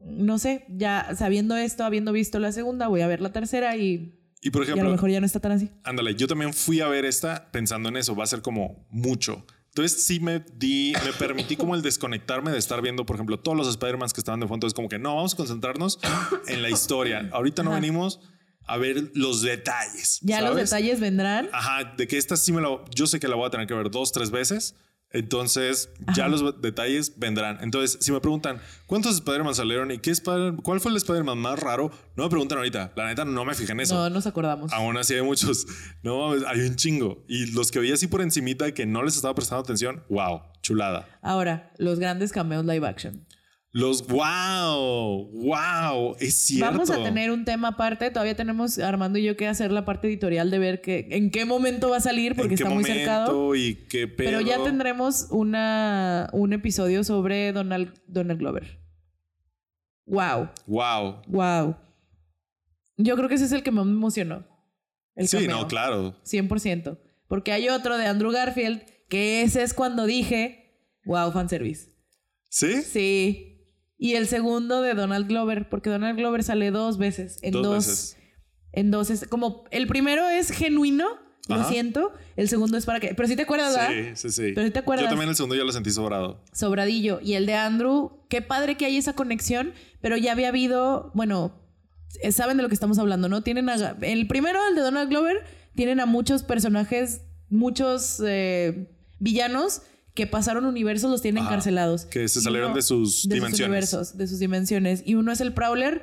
no 0.00 0.38
sé, 0.38 0.64
ya 0.68 1.14
sabiendo 1.16 1.56
esto, 1.56 1.84
habiendo 1.84 2.12
visto 2.12 2.38
la 2.38 2.52
segunda, 2.52 2.88
voy 2.88 3.02
a 3.02 3.06
ver 3.06 3.20
la 3.20 3.32
tercera 3.32 3.76
y, 3.76 4.18
Y 4.40 4.50
por 4.50 4.66
y 4.66 4.70
a 4.70 4.76
lo 4.76 4.90
mejor 4.90 5.10
ya 5.10 5.20
no 5.20 5.26
está 5.26 5.40
tan 5.40 5.52
así. 5.52 5.70
ándale, 5.84 6.14
yo 6.14 6.26
también 6.26 6.52
fui 6.54 6.80
a 6.80 6.88
ver 6.88 7.04
esta 7.04 7.50
pensando 7.52 7.88
en 7.90 7.96
eso, 7.96 8.16
va 8.16 8.24
a 8.24 8.28
ser 8.28 8.40
como 8.42 8.86
mucho. 8.90 9.44
Entonces 9.68 10.04
sí 10.04 10.20
me 10.20 10.40
di, 10.54 10.94
me 11.04 11.12
permití 11.12 11.54
como 11.54 11.74
el 11.74 11.82
desconectarme 11.82 12.50
de 12.50 12.56
estar 12.58 12.80
viendo, 12.80 13.04
por 13.04 13.16
ejemplo, 13.16 13.38
todos 13.38 13.58
los 13.58 13.68
Spider-Man 13.68 14.08
que 14.14 14.20
estaban 14.22 14.40
de 14.40 14.48
fondo. 14.48 14.66
Es 14.66 14.72
como 14.72 14.88
que 14.88 14.98
no, 14.98 15.16
vamos 15.16 15.34
a 15.34 15.36
concentrarnos 15.36 15.98
en 16.48 16.62
la 16.62 16.70
historia. 16.70 17.28
Ahorita 17.30 17.62
no 17.62 17.72
Ajá. 17.72 17.80
venimos 17.80 18.20
a 18.66 18.76
ver 18.78 19.10
los 19.14 19.42
detalles. 19.42 20.20
Ya 20.22 20.40
los 20.40 20.56
detalles 20.56 21.00
vendrán. 21.00 21.48
Ajá, 21.52 21.94
de 21.96 22.06
que 22.06 22.18
esta 22.18 22.36
sí 22.36 22.52
me 22.52 22.60
la... 22.60 22.68
Yo 22.94 23.06
sé 23.06 23.20
que 23.20 23.28
la 23.28 23.36
voy 23.36 23.46
a 23.46 23.50
tener 23.50 23.66
que 23.66 23.74
ver 23.74 23.90
dos, 23.90 24.12
tres 24.12 24.30
veces 24.30 24.74
Entonces, 25.10 25.90
ya 26.14 26.28
los 26.28 26.60
detalles 26.60 27.18
vendrán. 27.18 27.58
Entonces, 27.62 27.98
si 28.00 28.12
me 28.12 28.20
preguntan 28.20 28.60
cuántos 28.86 29.14
Spider-Man 29.14 29.54
salieron 29.54 29.90
y 29.90 29.98
qué 29.98 30.12
cuál 30.62 30.80
fue 30.80 30.90
el 30.90 30.96
Spider-Man 30.96 31.38
más 31.38 31.58
raro, 31.58 31.90
no 32.16 32.24
me 32.24 32.28
preguntan 32.28 32.58
ahorita. 32.58 32.92
La 32.96 33.06
neta, 33.06 33.24
no 33.24 33.44
me 33.44 33.54
fijé 33.54 33.72
en 33.72 33.80
eso. 33.80 33.94
No, 33.94 34.10
nos 34.10 34.26
acordamos. 34.26 34.72
Aún 34.72 34.96
así 34.98 35.14
hay 35.14 35.22
muchos. 35.22 35.66
No, 36.02 36.32
hay 36.32 36.60
un 36.60 36.76
chingo. 36.76 37.24
Y 37.28 37.46
los 37.52 37.70
que 37.70 37.78
veía 37.78 37.94
así 37.94 38.08
por 38.08 38.20
encimita 38.20 38.72
que 38.72 38.84
no 38.84 39.02
les 39.02 39.16
estaba 39.16 39.34
prestando 39.34 39.62
atención, 39.62 40.04
wow, 40.08 40.42
chulada. 40.60 41.08
Ahora, 41.22 41.72
los 41.78 41.98
grandes 41.98 42.32
cameos 42.32 42.64
live 42.64 42.86
action. 42.86 43.25
Los 43.78 44.06
wow, 44.06 45.28
wow, 45.34 46.16
es 46.18 46.34
cierto. 46.34 46.72
Vamos 46.72 46.88
a 46.88 47.02
tener 47.04 47.30
un 47.30 47.44
tema 47.44 47.68
aparte. 47.68 48.10
Todavía 48.10 48.34
tenemos 48.34 48.78
Armando 48.78 49.18
y 49.18 49.24
yo 49.24 49.36
que 49.36 49.46
hacer 49.46 49.70
la 49.70 49.84
parte 49.84 50.06
editorial 50.08 50.50
de 50.50 50.58
ver 50.58 50.80
que, 50.80 51.08
en 51.10 51.30
qué 51.30 51.44
momento 51.44 51.90
va 51.90 51.98
a 51.98 52.00
salir 52.00 52.34
porque 52.34 52.54
¿En 52.54 52.56
qué 52.56 52.62
está 52.64 52.74
muy 52.74 52.84
cercado. 52.84 53.54
y 53.54 53.74
qué 53.90 54.08
pedo? 54.08 54.30
Pero 54.30 54.40
ya 54.40 54.64
tendremos 54.64 55.26
una, 55.28 56.30
un 56.32 56.54
episodio 56.54 57.04
sobre 57.04 57.52
Donald, 57.52 57.92
Donald 58.06 58.40
Glover. 58.40 58.80
Wow, 60.06 60.48
Wow. 60.66 61.20
wow. 61.26 61.76
Yo 62.96 63.14
creo 63.14 63.28
que 63.28 63.34
ese 63.34 63.44
es 63.44 63.52
el 63.52 63.62
que 63.62 63.72
más 63.72 63.84
me 63.84 63.92
emocionó. 63.92 64.46
El 65.16 65.28
Sí, 65.28 65.36
cameo. 65.36 65.58
no, 65.58 65.68
claro. 65.68 66.16
100%. 66.24 66.98
Porque 67.28 67.52
hay 67.52 67.68
otro 67.68 67.98
de 67.98 68.06
Andrew 68.06 68.30
Garfield 68.32 68.80
que 69.10 69.42
ese 69.42 69.62
es 69.62 69.74
cuando 69.74 70.06
dije, 70.06 70.80
wow, 71.04 71.30
fanservice. 71.30 71.90
¿Sí? 72.48 72.80
Sí. 72.80 73.52
Y 73.98 74.14
el 74.14 74.26
segundo 74.26 74.82
de 74.82 74.94
Donald 74.94 75.26
Glover, 75.28 75.68
porque 75.68 75.88
Donald 75.90 76.18
Glover 76.18 76.42
sale 76.44 76.70
dos 76.70 76.98
veces. 76.98 77.38
En 77.42 77.52
Dos 77.52 77.62
dos. 77.62 77.86
veces. 77.86 78.16
En 78.72 78.90
dos. 78.90 79.10
es- 79.10 79.26
como 79.28 79.64
el 79.70 79.86
primero 79.86 80.28
es 80.28 80.50
genuino, 80.50 81.06
lo 81.48 81.64
siento. 81.68 82.12
El 82.36 82.48
segundo 82.48 82.76
es 82.76 82.84
para 82.84 83.00
que. 83.00 83.14
Pero 83.14 83.28
sí 83.28 83.36
te 83.36 83.42
acuerdas, 83.42 83.74
¿verdad? 83.74 83.90
Sí, 84.14 84.28
sí, 84.30 84.30
sí. 84.30 84.52
Pero 84.54 84.66
sí 84.66 84.72
te 84.72 84.80
acuerdas. 84.80 85.04
Yo 85.04 85.08
también 85.10 85.28
el 85.30 85.36
segundo 85.36 85.54
ya 85.54 85.64
lo 85.64 85.72
sentí 85.72 85.90
sobrado. 85.90 86.42
Sobradillo. 86.52 87.20
Y 87.22 87.34
el 87.34 87.46
de 87.46 87.54
Andrew, 87.54 88.20
qué 88.28 88.42
padre 88.42 88.76
que 88.76 88.84
hay 88.84 88.96
esa 88.98 89.14
conexión, 89.14 89.72
pero 90.02 90.16
ya 90.16 90.32
había 90.32 90.48
habido, 90.48 91.10
bueno, 91.14 91.52
eh, 92.20 92.32
saben 92.32 92.56
de 92.58 92.64
lo 92.64 92.68
que 92.68 92.74
estamos 92.74 92.98
hablando, 92.98 93.28
¿no? 93.28 93.42
Tienen 93.42 93.68
a, 93.70 93.96
el 94.02 94.26
primero, 94.26 94.58
el 94.68 94.74
de 94.74 94.82
Donald 94.82 95.08
Glover, 95.08 95.44
tienen 95.74 96.00
a 96.00 96.06
muchos 96.06 96.42
personajes, 96.42 97.22
muchos 97.48 98.20
eh, 98.26 98.88
villanos 99.20 99.82
que 100.16 100.26
pasaron 100.26 100.64
universos, 100.64 101.08
los 101.10 101.22
tienen 101.22 101.44
encarcelados. 101.44 102.06
Que 102.06 102.26
se 102.26 102.40
salieron 102.40 102.70
uno- 102.70 102.76
de 102.76 102.82
sus 102.82 103.28
de 103.28 103.36
dimensiones. 103.36 103.58
sus 103.88 103.92
universos, 104.00 104.18
de 104.18 104.26
sus 104.26 104.38
dimensiones. 104.40 105.02
Y 105.06 105.14
uno 105.14 105.30
es 105.30 105.40
el 105.40 105.52
Prowler, 105.52 106.02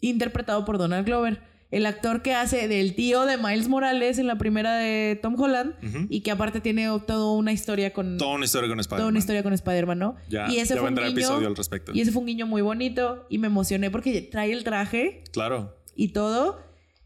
interpretado 0.00 0.64
por 0.64 0.78
Donald 0.78 1.06
Glover. 1.06 1.40
El 1.70 1.86
actor 1.86 2.22
que 2.22 2.34
hace 2.34 2.68
del 2.68 2.94
tío 2.94 3.26
de 3.26 3.36
Miles 3.36 3.66
Morales 3.68 4.18
en 4.18 4.28
la 4.28 4.38
primera 4.38 4.76
de 4.76 5.18
Tom 5.20 5.34
Holland 5.40 5.74
y 6.08 6.20
que 6.20 6.30
aparte 6.30 6.60
tiene 6.60 6.84
toda 7.04 7.32
una 7.32 7.52
historia 7.52 7.92
con 7.92 8.16
Toda 8.16 8.34
una 8.36 8.44
historia 8.44 8.68
con 8.68 8.78
Spider-Man. 8.78 9.00
toda 9.00 9.08
una 9.08 9.18
historia 9.18 9.42
con 9.42 9.52
Spider-Man, 9.54 9.98
¿no? 9.98 10.16
Ya, 10.28 10.48
y 10.48 10.58
ese 10.58 10.74
ya 10.74 10.80
fue 10.80 10.88
un 10.90 10.94
vendrá 10.94 11.08
guiño, 11.08 11.18
episodio 11.18 11.48
al 11.48 11.56
respecto. 11.56 11.90
Y 11.92 12.00
ese 12.00 12.12
fue 12.12 12.20
un 12.20 12.26
guiño 12.26 12.46
muy 12.46 12.62
bonito 12.62 13.26
y 13.28 13.38
me 13.38 13.48
emocioné 13.48 13.90
porque 13.90 14.22
trae 14.22 14.52
el 14.52 14.62
traje 14.62 15.24
Claro. 15.32 15.76
y 15.96 16.08
todo. 16.08 16.60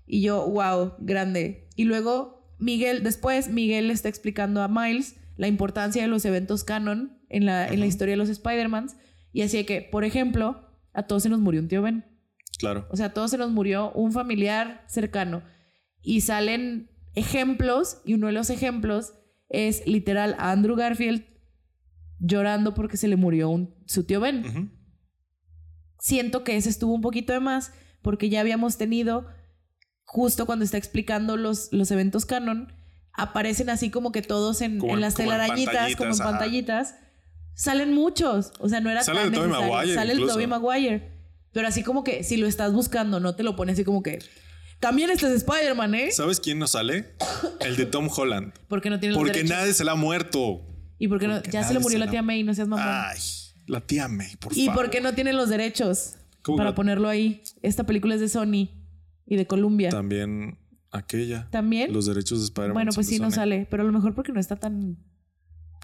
Y 0.06 0.20
yo, 0.20 0.46
wow, 0.46 0.92
grande. 0.98 1.66
Y 1.74 1.84
luego 1.84 2.52
Miguel, 2.58 3.02
después 3.04 3.48
Miguel 3.48 3.86
le 3.88 3.94
está 3.94 4.10
explicando 4.10 4.60
a 4.60 4.68
Miles 4.68 5.14
la 5.38 5.48
importancia 5.48 6.02
de 6.02 6.08
los 6.08 6.24
eventos 6.24 6.64
canon 6.64 7.16
en 7.30 7.46
la, 7.46 7.66
en 7.66 7.80
la 7.80 7.86
historia 7.86 8.12
de 8.12 8.18
los 8.18 8.28
Spider-Mans. 8.28 8.96
Y 9.32 9.42
así 9.42 9.56
de 9.56 9.64
que, 9.64 9.82
por 9.82 10.04
ejemplo, 10.04 10.68
a 10.92 11.04
todos 11.04 11.22
se 11.22 11.28
nos 11.28 11.40
murió 11.40 11.60
un 11.62 11.68
tío 11.68 11.80
Ben. 11.80 12.04
Claro. 12.58 12.88
O 12.90 12.96
sea, 12.96 13.06
a 13.06 13.14
todos 13.14 13.30
se 13.30 13.38
nos 13.38 13.52
murió 13.52 13.92
un 13.92 14.12
familiar 14.12 14.84
cercano. 14.88 15.44
Y 16.02 16.22
salen 16.22 16.90
ejemplos, 17.14 18.02
y 18.04 18.14
uno 18.14 18.26
de 18.26 18.32
los 18.32 18.50
ejemplos 18.50 19.14
es 19.48 19.86
literal 19.86 20.34
a 20.38 20.50
Andrew 20.50 20.76
Garfield 20.76 21.24
llorando 22.18 22.74
porque 22.74 22.96
se 22.96 23.06
le 23.06 23.14
murió 23.14 23.48
un, 23.48 23.76
su 23.86 24.04
tío 24.04 24.20
Ben. 24.20 24.72
Siento 26.00 26.42
que 26.42 26.56
ese 26.56 26.68
estuvo 26.68 26.92
un 26.92 27.00
poquito 27.00 27.32
de 27.32 27.40
más, 27.40 27.72
porque 28.02 28.28
ya 28.28 28.40
habíamos 28.40 28.76
tenido, 28.76 29.28
justo 30.04 30.46
cuando 30.46 30.64
está 30.64 30.78
explicando 30.78 31.36
los, 31.36 31.72
los 31.72 31.92
eventos 31.92 32.26
canon, 32.26 32.72
aparecen 33.18 33.68
así 33.68 33.90
como 33.90 34.12
que 34.12 34.22
todos 34.22 34.60
en, 34.62 34.78
Como 34.78 34.94
en 34.94 35.00
las 35.00 35.14
como 35.14 35.30
en 35.32 35.94
como 35.96 36.12
en 36.12 36.18
pantallitas, 36.18 36.92
ajá. 36.92 37.00
Salen 37.54 37.92
muchos. 37.92 38.52
O 38.60 38.68
sea, 38.68 38.80
no 38.80 38.88
era 38.90 39.02
Sale 39.02 39.18
tan 39.18 39.26
el 39.28 39.34
Tobey 39.34 39.48
necesario. 39.48 39.72
Maguire 39.74 39.94
Sale 39.94 40.12
el 40.12 40.18
incluso. 40.18 40.34
Tobey 40.34 40.46
Maguire. 40.46 41.12
Pero 41.52 41.66
así 41.68 41.82
como 41.82 42.04
que 42.04 42.22
si 42.22 42.36
lo 42.36 42.46
estás 42.46 42.72
buscando, 42.72 43.18
no 43.20 43.34
te 43.34 43.42
lo 43.42 43.56
pone 43.56 43.72
así 43.72 43.82
como 43.84 44.02
que. 44.02 44.20
También 44.80 45.10
este 45.10 45.26
es 45.26 45.32
Spider-Man, 45.32 45.94
¿eh? 45.96 46.12
¿Sabes 46.12 46.38
quién 46.38 46.60
nos 46.60 46.70
sale? 46.70 47.14
El 47.60 47.76
de 47.76 47.84
Tom 47.86 48.08
Holland. 48.16 48.52
Porque 48.68 48.90
no 48.90 49.00
tiene 49.00 49.14
los 49.14 49.18
Porque 49.20 49.32
derechos. 49.38 49.56
nadie 49.58 49.74
se 49.74 49.82
la 49.84 49.92
ha 49.92 49.96
muerto. 49.96 50.62
Y 51.00 51.08
porque 51.08 51.26
no, 51.26 51.34
porque 51.34 51.50
ya 51.50 51.64
se 51.64 51.74
le 51.74 51.80
murió 51.80 51.96
se 51.96 51.98
la 51.98 52.04
la- 52.04 52.10
tía 52.12 52.22
May, 52.22 52.44
no 52.44 52.54
seas 52.54 52.68
mamón. 52.68 52.86
Ay, 52.88 53.18
la 53.66 53.80
tía 53.80 54.06
May, 54.06 54.36
por 54.36 54.56
y 54.56 54.66
favor. 54.66 54.82
porque 54.84 55.00
no 55.00 55.14
tienen 55.14 55.36
los 55.36 55.48
derechos 55.48 56.14
¿Cómo 56.42 56.58
para 56.58 56.70
no? 56.70 56.74
ponerlo 56.76 57.08
ahí. 57.08 57.42
Esta 57.62 57.84
película 57.84 58.14
es 58.14 58.20
de 58.20 58.28
Sony 58.28 58.70
y 59.26 59.36
de 59.36 59.46
Columbia. 59.48 59.90
También 59.90 60.58
aquella. 60.98 61.48
¿También? 61.50 61.92
Los 61.92 62.06
derechos 62.06 62.38
de 62.40 62.44
Spider-Man. 62.44 62.74
bueno, 62.74 62.92
pues 62.94 63.06
sí, 63.06 63.18
no 63.18 63.30
sale. 63.30 63.66
Pero 63.70 63.82
a 63.82 63.86
lo 63.86 63.92
mejor 63.92 64.14
porque 64.14 64.32
no 64.32 64.40
está 64.40 64.56
tan. 64.56 64.96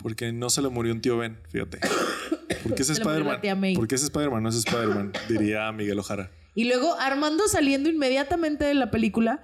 Porque 0.03 0.33
no 0.33 0.51
se 0.51 0.61
le 0.63 0.69
murió 0.69 0.93
un 0.93 1.01
tío 1.01 1.17
Ben, 1.17 1.39
fíjate. 1.49 1.79
¿Por 2.63 2.75
qué 2.75 2.83
es 2.83 2.91
Spider-Man? 2.91 3.41
tía 3.41 3.55
May. 3.55 3.75
¿Por 3.75 3.89
qué 3.89 3.95
es 3.95 4.03
Spider-Man? 4.03 4.43
No 4.43 4.49
es 4.49 4.57
Spider-Man, 4.57 5.13
diría 5.29 5.71
Miguel 5.73 5.99
Ojara. 5.99 6.31
Y 6.55 6.65
luego 6.65 6.95
Armando 6.99 7.47
saliendo 7.49 7.89
inmediatamente 7.89 8.65
de 8.65 8.75
la 8.75 8.91
película. 8.91 9.43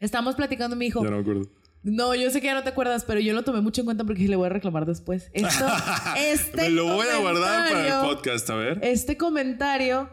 Estamos 0.00 0.34
platicando 0.34 0.76
y 0.76 0.78
me 0.78 0.84
dijo. 0.86 1.02
Ya 1.02 1.10
no 1.10 1.16
me 1.16 1.22
acuerdo. 1.22 1.50
No, 1.82 2.14
yo 2.14 2.30
sé 2.30 2.40
que 2.40 2.48
ya 2.48 2.54
no 2.54 2.62
te 2.62 2.70
acuerdas, 2.70 3.04
pero 3.04 3.20
yo 3.20 3.32
lo 3.32 3.44
tomé 3.44 3.60
mucho 3.60 3.80
en 3.80 3.84
cuenta 3.86 4.04
porque 4.04 4.26
le 4.28 4.36
voy 4.36 4.46
a 4.46 4.48
reclamar 4.50 4.84
después. 4.84 5.30
Esto, 5.32 5.66
este 6.16 6.62
Me 6.62 6.70
lo 6.70 6.86
voy 6.86 7.06
a 7.06 7.18
guardar 7.18 7.70
para 7.70 7.86
el 7.86 8.14
podcast, 8.14 8.50
a 8.50 8.56
ver. 8.56 8.80
Este 8.82 9.16
comentario 9.16 10.10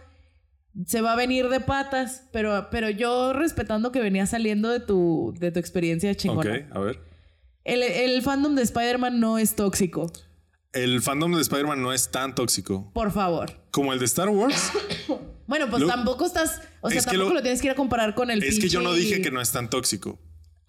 se 0.85 1.01
va 1.01 1.13
a 1.13 1.15
venir 1.15 1.47
de 1.49 1.59
patas, 1.61 2.23
pero, 2.33 2.67
pero 2.69 2.89
yo 2.89 3.33
respetando 3.33 3.91
que 3.91 4.01
venía 4.01 4.25
saliendo 4.25 4.69
de 4.69 4.79
tu, 4.79 5.33
de 5.39 5.51
tu 5.51 5.59
experiencia 5.59 6.13
chingona. 6.15 6.51
Ok, 6.69 6.75
a 6.75 6.79
ver. 6.79 6.99
El, 7.63 7.81
el 7.83 8.21
fandom 8.21 8.55
de 8.55 8.61
Spider-Man 8.63 9.19
no 9.19 9.37
es 9.37 9.55
tóxico, 9.55 10.11
El 10.73 11.01
fandom 11.01 11.33
de 11.33 11.41
Spider-Man 11.41 11.81
no 11.81 11.93
es 11.93 12.11
tan 12.11 12.35
tóxico 12.35 12.91
por 12.93 13.11
favor. 13.11 13.53
como 13.71 13.93
el 13.93 13.99
de 13.99 14.05
Star 14.05 14.29
Wars. 14.29 14.71
Bueno, 15.47 15.69
pues 15.69 15.83
Lo- 15.83 15.87
tampoco 15.87 16.25
estás, 16.25 16.59
o 16.81 16.89
sea, 16.89 16.97
Es 16.97 17.05
tampoco 17.05 17.29
lo- 17.29 17.35
lo, 17.35 17.41
tienes 17.43 17.61
que 17.61 17.67
ir 17.67 17.71
a 17.71 17.75
comparar 17.75 18.15
con 18.15 18.31
el 18.31 18.41
es 18.43 18.59
que 18.59 18.67
yo 18.67 18.81
no 18.81 18.93
dije 18.93 19.21
que 19.21 19.29
no 19.29 19.39
es 19.39 19.51
tan 19.51 19.69
tóxico 19.69 20.17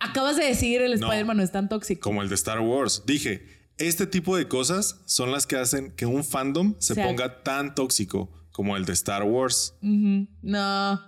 Acabas 0.00 0.36
de 0.36 0.44
decir 0.44 0.82
el 0.82 1.00
No. 1.00 1.06
Spider-Man 1.06 1.38
no 1.38 1.42
es 1.42 1.50
tan 1.50 1.70
tóxico. 1.70 2.02
como 2.02 2.20
el 2.22 2.28
de 2.28 2.34
Star 2.34 2.60
Wars. 2.60 3.02
Dije, 3.06 3.70
este 3.78 4.06
tipo 4.06 4.36
de 4.36 4.48
cosas 4.48 5.00
son 5.06 5.32
las 5.32 5.46
que 5.46 5.56
hacen 5.56 5.92
que 5.92 6.04
un 6.04 6.22
fandom 6.24 6.74
se 6.78 6.92
Sea- 6.94 7.06
ponga 7.06 7.42
tan 7.42 7.74
tóxico 7.74 8.28
como 8.56 8.74
el 8.74 8.86
de 8.86 8.94
Star 8.94 9.22
Wars. 9.22 9.74
No, 9.82 11.00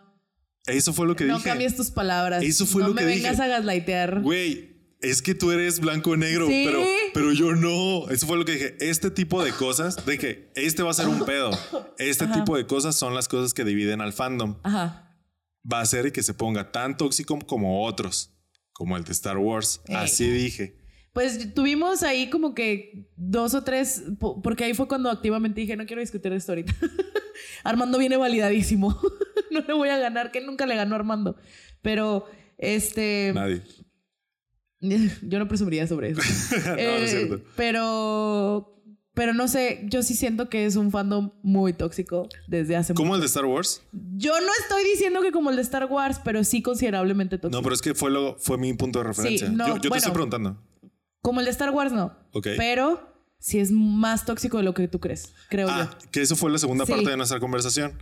Eso 0.66 0.92
fue 0.92 1.06
lo 1.06 1.16
que 1.16 1.24
no 1.24 1.36
dije. 1.38 1.48
cambies 1.48 1.74
tus 1.76 1.90
palabras. 1.90 2.42
Eso 2.44 2.66
fue 2.66 2.82
no 2.82 2.88
lo 2.88 2.94
me 2.94 3.00
que 3.00 3.06
vengas 3.06 3.32
dije. 3.38 3.42
a 3.42 3.46
gaslightear. 3.48 4.20
Güey, 4.20 4.76
es 5.00 5.22
que 5.22 5.34
tú 5.34 5.50
eres 5.50 5.80
blanco 5.80 6.10
o 6.10 6.16
negro, 6.18 6.46
Sí. 6.46 6.64
pero, 6.66 6.84
pero 7.14 7.32
yo 7.32 7.54
no. 7.54 8.06
Eso 8.10 8.26
fue 8.26 8.36
lo 8.36 8.44
que 8.44 8.52
dije. 8.52 8.76
Este 8.80 9.10
tipo 9.10 9.42
de 9.42 9.52
cosas, 9.52 10.04
de 10.04 10.18
que 10.18 10.52
este 10.56 10.82
va 10.82 10.90
a 10.90 10.94
ser 10.94 11.08
un 11.08 11.24
pedo. 11.24 11.50
Este 11.96 12.24
Ajá. 12.24 12.34
tipo 12.34 12.54
de 12.54 12.66
cosas 12.66 12.96
son 12.96 13.14
las 13.14 13.28
cosas 13.28 13.54
que 13.54 13.64
dividen 13.64 14.02
al 14.02 14.12
fandom. 14.12 14.58
Ajá. 14.62 15.16
Va 15.70 15.80
a 15.80 15.86
ser 15.86 16.12
que 16.12 16.22
se 16.22 16.34
ponga 16.34 16.70
tan 16.70 16.98
tóxico 16.98 17.38
como 17.46 17.84
otros, 17.86 18.34
como 18.72 18.96
el 18.98 19.04
de 19.04 19.12
Star 19.12 19.38
Wars. 19.38 19.80
Ey. 19.86 19.96
Así 19.96 20.28
dije. 20.28 20.77
Pues 21.12 21.52
tuvimos 21.54 22.02
ahí 22.02 22.30
como 22.30 22.54
que 22.54 23.08
dos 23.16 23.54
o 23.54 23.64
tres, 23.64 24.04
po- 24.20 24.40
porque 24.42 24.64
ahí 24.64 24.74
fue 24.74 24.86
cuando 24.88 25.10
activamente 25.10 25.60
dije, 25.60 25.76
no 25.76 25.86
quiero 25.86 26.00
discutir 26.00 26.32
esto 26.32 26.52
ahorita. 26.52 26.74
Armando 27.64 27.98
viene 27.98 28.16
validadísimo. 28.16 28.98
no 29.50 29.60
le 29.60 29.72
voy 29.74 29.88
a 29.88 29.98
ganar, 29.98 30.30
que 30.30 30.40
nunca 30.40 30.66
le 30.66 30.76
ganó 30.76 30.94
a 30.94 30.98
Armando. 30.98 31.36
Pero, 31.82 32.26
este, 32.58 33.32
Nadie. 33.34 33.62
yo 35.22 35.38
no 35.38 35.48
presumiría 35.48 35.86
sobre 35.86 36.10
eso. 36.10 36.20
no, 36.66 36.66
no 36.72 36.76
Eh, 36.78 37.04
es 37.04 37.10
cierto. 37.10 37.40
pero, 37.56 38.80
pero 39.14 39.34
no 39.34 39.48
sé, 39.48 39.80
yo 39.88 40.02
sí 40.02 40.14
siento 40.14 40.48
que 40.48 40.66
es 40.66 40.76
un 40.76 40.90
fandom 40.92 41.32
muy 41.42 41.72
tóxico 41.72 42.28
desde 42.46 42.76
hace 42.76 42.94
¿Como 42.94 43.08
mucho. 43.08 43.16
el 43.16 43.20
de 43.22 43.26
Star 43.26 43.44
Wars? 43.46 43.82
Yo 44.16 44.32
no 44.40 44.52
estoy 44.60 44.84
diciendo 44.84 45.20
que 45.22 45.32
como 45.32 45.50
el 45.50 45.56
de 45.56 45.62
Star 45.62 45.86
Wars, 45.86 46.20
pero 46.24 46.44
sí 46.44 46.62
considerablemente 46.62 47.38
tóxico. 47.38 47.58
No, 47.58 47.62
pero 47.62 47.74
es 47.74 47.82
que 47.82 47.94
fue, 47.94 48.10
lo, 48.10 48.36
fue 48.38 48.56
mi 48.58 48.72
punto 48.74 49.00
de 49.00 49.06
referencia. 49.06 49.48
no, 49.48 49.66
yo 49.66 49.78
yo 49.80 49.90
te 49.90 49.98
estoy 49.98 50.12
preguntando. 50.12 50.62
Como 51.28 51.40
el 51.40 51.44
de 51.44 51.50
Star 51.52 51.68
Wars, 51.70 51.92
no. 51.92 52.16
Ok. 52.32 52.46
Pero 52.56 53.06
sí 53.38 53.58
es 53.58 53.70
más 53.70 54.24
tóxico 54.24 54.56
de 54.56 54.62
lo 54.62 54.72
que 54.72 54.88
tú 54.88 54.98
crees, 54.98 55.34
creo 55.50 55.68
Ah, 55.70 55.90
yo. 56.02 56.10
que 56.10 56.22
eso 56.22 56.36
fue 56.36 56.50
la 56.50 56.56
segunda 56.56 56.86
Sí. 56.86 56.92
parte 56.92 57.10
de 57.10 57.16
nuestra 57.18 57.38
conversación. 57.38 57.92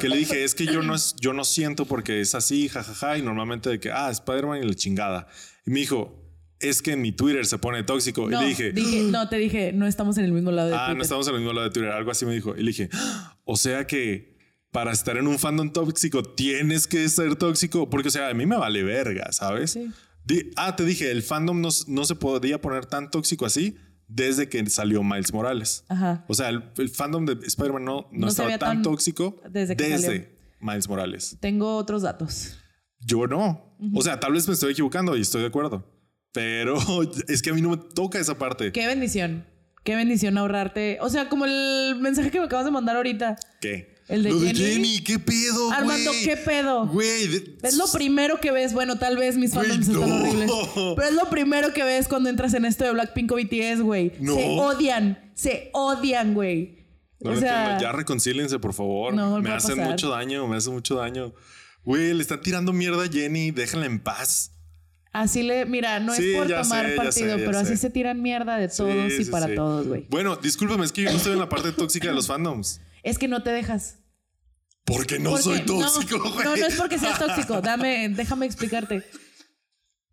Que 0.00 0.08
le 0.08 0.16
dije, 0.16 0.42
es 0.42 0.56
que 0.56 0.66
yo 0.66 0.82
no, 0.82 0.96
es, 0.96 1.14
yo 1.20 1.32
no 1.32 1.44
siento 1.44 1.84
porque 1.86 2.20
es 2.20 2.34
así, 2.34 2.68
jajaja, 2.68 3.16
y 3.16 3.22
normalmente 3.22 3.70
de 3.70 3.78
que, 3.78 3.92
ah, 3.92 4.10
Spider-Man 4.10 4.64
y 4.64 4.66
la 4.66 4.74
chingada. 4.74 5.28
Y 5.64 5.70
me 5.70 5.78
dijo, 5.78 6.20
es 6.58 6.82
que 6.82 6.92
en 6.92 7.02
mi 7.02 7.12
Twitter 7.12 7.46
se 7.46 7.58
pone 7.58 7.84
tóxico. 7.84 8.28
No, 8.28 8.42
y 8.42 8.54
le 8.56 8.72
dije, 8.72 9.02
no, 9.04 9.28
te 9.28 9.36
dije, 9.36 9.72
no 9.72 9.86
estamos 9.86 10.18
en 10.18 10.24
el 10.24 10.32
mismo 10.32 10.50
lado 10.50 10.68
de 10.70 10.74
ah, 10.74 10.78
Twitter. 10.86 10.96
no 10.96 11.02
estamos 11.04 11.28
en 11.28 11.34
el 11.34 11.40
mismo 11.42 11.52
lado 11.52 11.68
de 11.68 11.72
Twitter, 11.72 11.92
algo 11.92 12.10
así 12.10 12.26
me 12.26 12.34
dijo. 12.34 12.54
Y 12.56 12.60
le 12.62 12.66
dije, 12.72 12.88
"Ah, 12.92 13.38
o 13.44 13.56
sea 13.56 13.86
que 13.86 14.34
para 14.72 14.90
estar 14.90 15.16
en 15.16 15.28
un 15.28 15.38
fandom 15.38 15.72
tóxico 15.72 16.24
tienes 16.24 16.88
que 16.88 17.08
ser 17.08 17.36
tóxico, 17.36 17.88
porque, 17.88 18.08
o 18.08 18.10
sea, 18.10 18.28
a 18.30 18.34
mí 18.34 18.44
me 18.44 18.56
vale 18.56 18.82
verga, 18.82 19.30
¿sabes? 19.30 19.70
Sí. 19.70 19.88
Di- 20.24 20.50
ah, 20.56 20.74
te 20.76 20.84
dije, 20.84 21.10
el 21.10 21.22
fandom 21.22 21.60
no, 21.60 21.68
no 21.86 22.04
se 22.04 22.14
podía 22.14 22.60
poner 22.60 22.86
tan 22.86 23.10
tóxico 23.10 23.44
así 23.46 23.76
desde 24.08 24.48
que 24.48 24.64
salió 24.70 25.02
Miles 25.02 25.32
Morales. 25.32 25.84
Ajá. 25.88 26.24
O 26.28 26.34
sea, 26.34 26.48
el, 26.48 26.62
el 26.78 26.88
fandom 26.88 27.24
de 27.26 27.34
Spider-Man 27.46 27.84
no, 27.84 28.08
no, 28.12 28.26
No 28.26 28.30
se 28.30 28.42
estaba 28.42 28.58
tan, 28.58 28.82
tóxico 28.82 29.40
desde 29.50 29.74
desde, 29.74 29.76
que 29.76 29.98
salió. 29.98 30.24
Miles 30.60 30.88
Morales. 30.88 31.36
Tengo 31.40 31.76
otros 31.76 32.02
datos. 32.02 32.58
Yo 33.00 33.26
no. 33.26 33.76
O 33.94 34.02
sea, 34.02 34.18
tal 34.18 34.32
vez 34.32 34.46
me 34.48 34.54
estoy 34.54 34.72
equivocando 34.72 35.16
y 35.16 35.20
estoy 35.20 35.42
de 35.42 35.48
acuerdo. 35.48 35.90
Pero 36.32 36.76
es 37.28 37.42
que 37.42 37.50
a 37.50 37.54
mí 37.54 37.60
no 37.60 37.70
me 37.70 37.76
toca 37.76 38.18
esa 38.18 38.38
parte. 38.38 38.72
Qué 38.72 38.86
bendición. 38.86 39.46
Qué 39.84 39.94
bendición 39.94 40.38
ahorrarte. 40.38 40.98
O 41.02 41.10
sea, 41.10 41.28
como 41.28 41.44
el 41.44 41.96
mensaje 42.00 42.30
que 42.30 42.38
me 42.38 42.46
acabas 42.46 42.64
de 42.64 42.70
mandar 42.72 42.96
ahorita. 42.96 43.36
¿Qué? 43.60 43.93
El 44.06 44.22
de 44.22 44.30
Lo 44.30 44.40
Jenny. 44.40 44.52
de 44.52 44.66
Jenny, 44.72 44.98
¿qué 45.00 45.18
pedo, 45.18 45.66
güey? 45.66 45.78
Armando, 45.78 46.10
¿qué 46.24 46.36
pedo? 46.36 46.86
Güey, 46.86 47.42
Es 47.62 47.74
lo 47.76 47.86
primero 47.90 48.38
que 48.40 48.50
ves. 48.50 48.72
Bueno, 48.74 48.98
tal 48.98 49.16
vez 49.16 49.36
mis 49.38 49.52
fandoms 49.54 49.88
están 49.88 50.08
no. 50.08 50.16
horribles. 50.16 50.50
Pero 50.96 51.08
es 51.08 51.14
lo 51.14 51.30
primero 51.30 51.72
que 51.72 51.82
ves 51.84 52.06
cuando 52.08 52.28
entras 52.28 52.52
en 52.54 52.64
esto 52.66 52.84
de 52.84 52.92
Blackpink 52.92 53.32
o 53.32 53.36
BTS, 53.36 53.80
güey. 53.80 54.12
No. 54.20 54.34
Se 54.34 54.44
odian. 54.44 55.32
Se 55.34 55.70
odian, 55.72 56.34
güey. 56.34 56.84
No 57.20 57.30
o 57.32 57.36
sea. 57.36 57.78
Ya 57.80 57.92
reconcílense, 57.92 58.58
por 58.58 58.74
favor. 58.74 59.14
No, 59.14 59.30
no 59.36 59.40
me 59.42 59.50
hacen 59.50 59.76
pasar. 59.76 59.90
mucho 59.92 60.10
daño, 60.10 60.46
me 60.48 60.56
hacen 60.56 60.74
mucho 60.74 60.96
daño. 60.96 61.32
Güey, 61.84 62.12
le 62.12 62.20
están 62.20 62.40
tirando 62.42 62.72
mierda 62.74 63.04
a 63.04 63.08
Jenny, 63.08 63.50
déjenla 63.52 63.86
en 63.86 64.00
paz. 64.00 64.50
así 65.12 65.42
le. 65.42 65.64
Mira, 65.64 65.98
no 66.00 66.14
Sí, 66.14 66.30
es 66.32 66.36
por 66.38 66.46
tomar 66.48 66.84
sé, 66.84 66.90
ya 66.90 66.96
partido, 66.96 67.12
sé, 67.34 67.38
ya 67.40 67.46
pero 67.46 67.58
así 67.58 67.76
se 67.78 67.88
tiran 67.88 68.20
mierda 68.20 68.58
de 68.58 68.68
Sí, 68.68 68.76
todos 68.78 69.12
y 69.12 69.24
sí, 69.24 69.30
para 69.30 69.54
todos, 69.54 69.86
güey. 69.86 70.04
Bueno, 70.10 70.36
discúlpame, 70.36 70.84
es 70.84 70.92
que 70.92 71.02
yo 71.04 71.10
no 71.10 71.16
estoy 71.16 71.32
en 71.32 71.38
la 71.38 71.48
parte 71.48 71.72
tóxica 71.72 72.08
de 72.08 72.14
los 72.14 72.26
fandoms. 72.28 72.80
Es 73.04 73.18
que 73.18 73.28
no 73.28 73.42
te 73.44 73.50
dejas. 73.50 74.00
Porque 74.84 75.18
no 75.18 75.30
Porque- 75.30 75.42
soy 75.44 75.60
tóxico, 75.60 76.18
güey. 76.32 76.44
No, 76.44 76.56
no 76.56 76.66
es 76.66 76.74
porque 76.76 76.98
seas 76.98 77.18
tóxico. 77.18 77.60
Dame, 77.60 78.08
déjame 78.10 78.46
explicarte. 78.46 79.04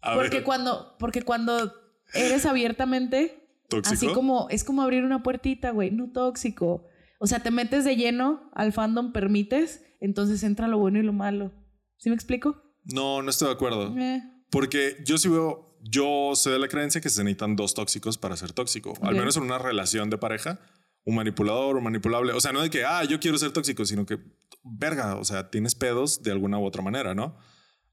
A 0.01 0.13
Porque 0.15 0.37
ver, 0.37 0.43
cuando, 0.43 0.95
porque 0.99 1.23
cuando 1.23 1.73
eres 2.13 2.45
abiertamente, 2.45 3.47
¿Tóxico? 3.69 3.93
así 3.93 4.07
como, 4.13 4.47
es 4.49 4.63
como 4.63 4.81
abrir 4.81 5.03
una 5.03 5.23
puertita, 5.23 5.71
güey, 5.71 5.91
no 5.91 6.11
tóxico. 6.11 6.85
O 7.19 7.27
sea, 7.27 7.41
te 7.41 7.51
metes 7.51 7.83
de 7.85 7.95
lleno 7.95 8.49
al 8.53 8.73
fandom, 8.73 9.11
permites, 9.13 9.81
entonces 9.99 10.43
entra 10.43 10.67
lo 10.67 10.77
bueno 10.79 10.99
y 10.99 11.03
lo 11.03 11.13
malo. 11.13 11.51
¿Sí 11.97 12.09
me 12.09 12.15
explico? 12.15 12.61
No, 12.83 13.21
no 13.21 13.29
estoy 13.29 13.49
de 13.49 13.53
acuerdo. 13.53 13.95
Eh, 13.97 14.23
Porque 14.49 14.97
yo 15.05 15.17
sí 15.19 15.29
veo, 15.29 15.77
yo 15.81 16.31
soy 16.35 16.53
de 16.53 16.59
la 16.59 16.67
creencia 16.67 16.99
que 16.99 17.09
se 17.09 17.23
necesitan 17.23 17.55
dos 17.55 17.75
tóxicos 17.75 18.17
para 18.17 18.35
ser 18.37 18.53
tóxico. 18.53 18.93
Al 19.03 19.13
menos 19.15 19.37
en 19.37 19.43
una 19.43 19.59
relación 19.59 20.09
de 20.09 20.17
pareja, 20.17 20.59
un 21.03 21.15
manipulador, 21.15 21.77
un 21.77 21.83
manipulable. 21.83 22.33
O 22.33 22.41
sea, 22.41 22.51
no 22.51 22.61
de 22.61 22.69
que, 22.69 22.85
ah, 22.85 23.03
yo 23.03 23.19
quiero 23.19 23.37
ser 23.37 23.51
tóxico, 23.51 23.85
sino 23.85 24.05
que, 24.05 24.19
verga, 24.63 25.15
o 25.15 25.25
sea, 25.25 25.49
tienes 25.49 25.75
pedos 25.75 26.23
de 26.23 26.31
alguna 26.31 26.59
u 26.59 26.65
otra 26.65 26.81
manera, 26.81 27.15
¿no? 27.15 27.37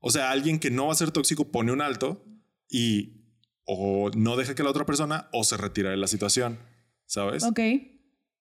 O 0.01 0.11
sea, 0.11 0.31
alguien 0.31 0.59
que 0.59 0.71
no 0.71 0.87
va 0.87 0.93
a 0.93 0.97
ser 0.97 1.11
tóxico 1.11 1.51
pone 1.51 1.73
un 1.73 1.81
alto 1.81 2.25
y 2.69 3.19
o 3.65 4.11
no 4.17 4.37
deja 4.37 4.55
que 4.55 4.63
la 4.63 4.71
otra 4.71 4.87
persona 4.87 5.29
o 5.33 5.45
se 5.45 5.57
retira 5.57 5.91
de 5.91 5.97
la 5.97 6.07
situación, 6.07 6.59
¿sabes? 7.07 7.43
ok. 7.43 7.61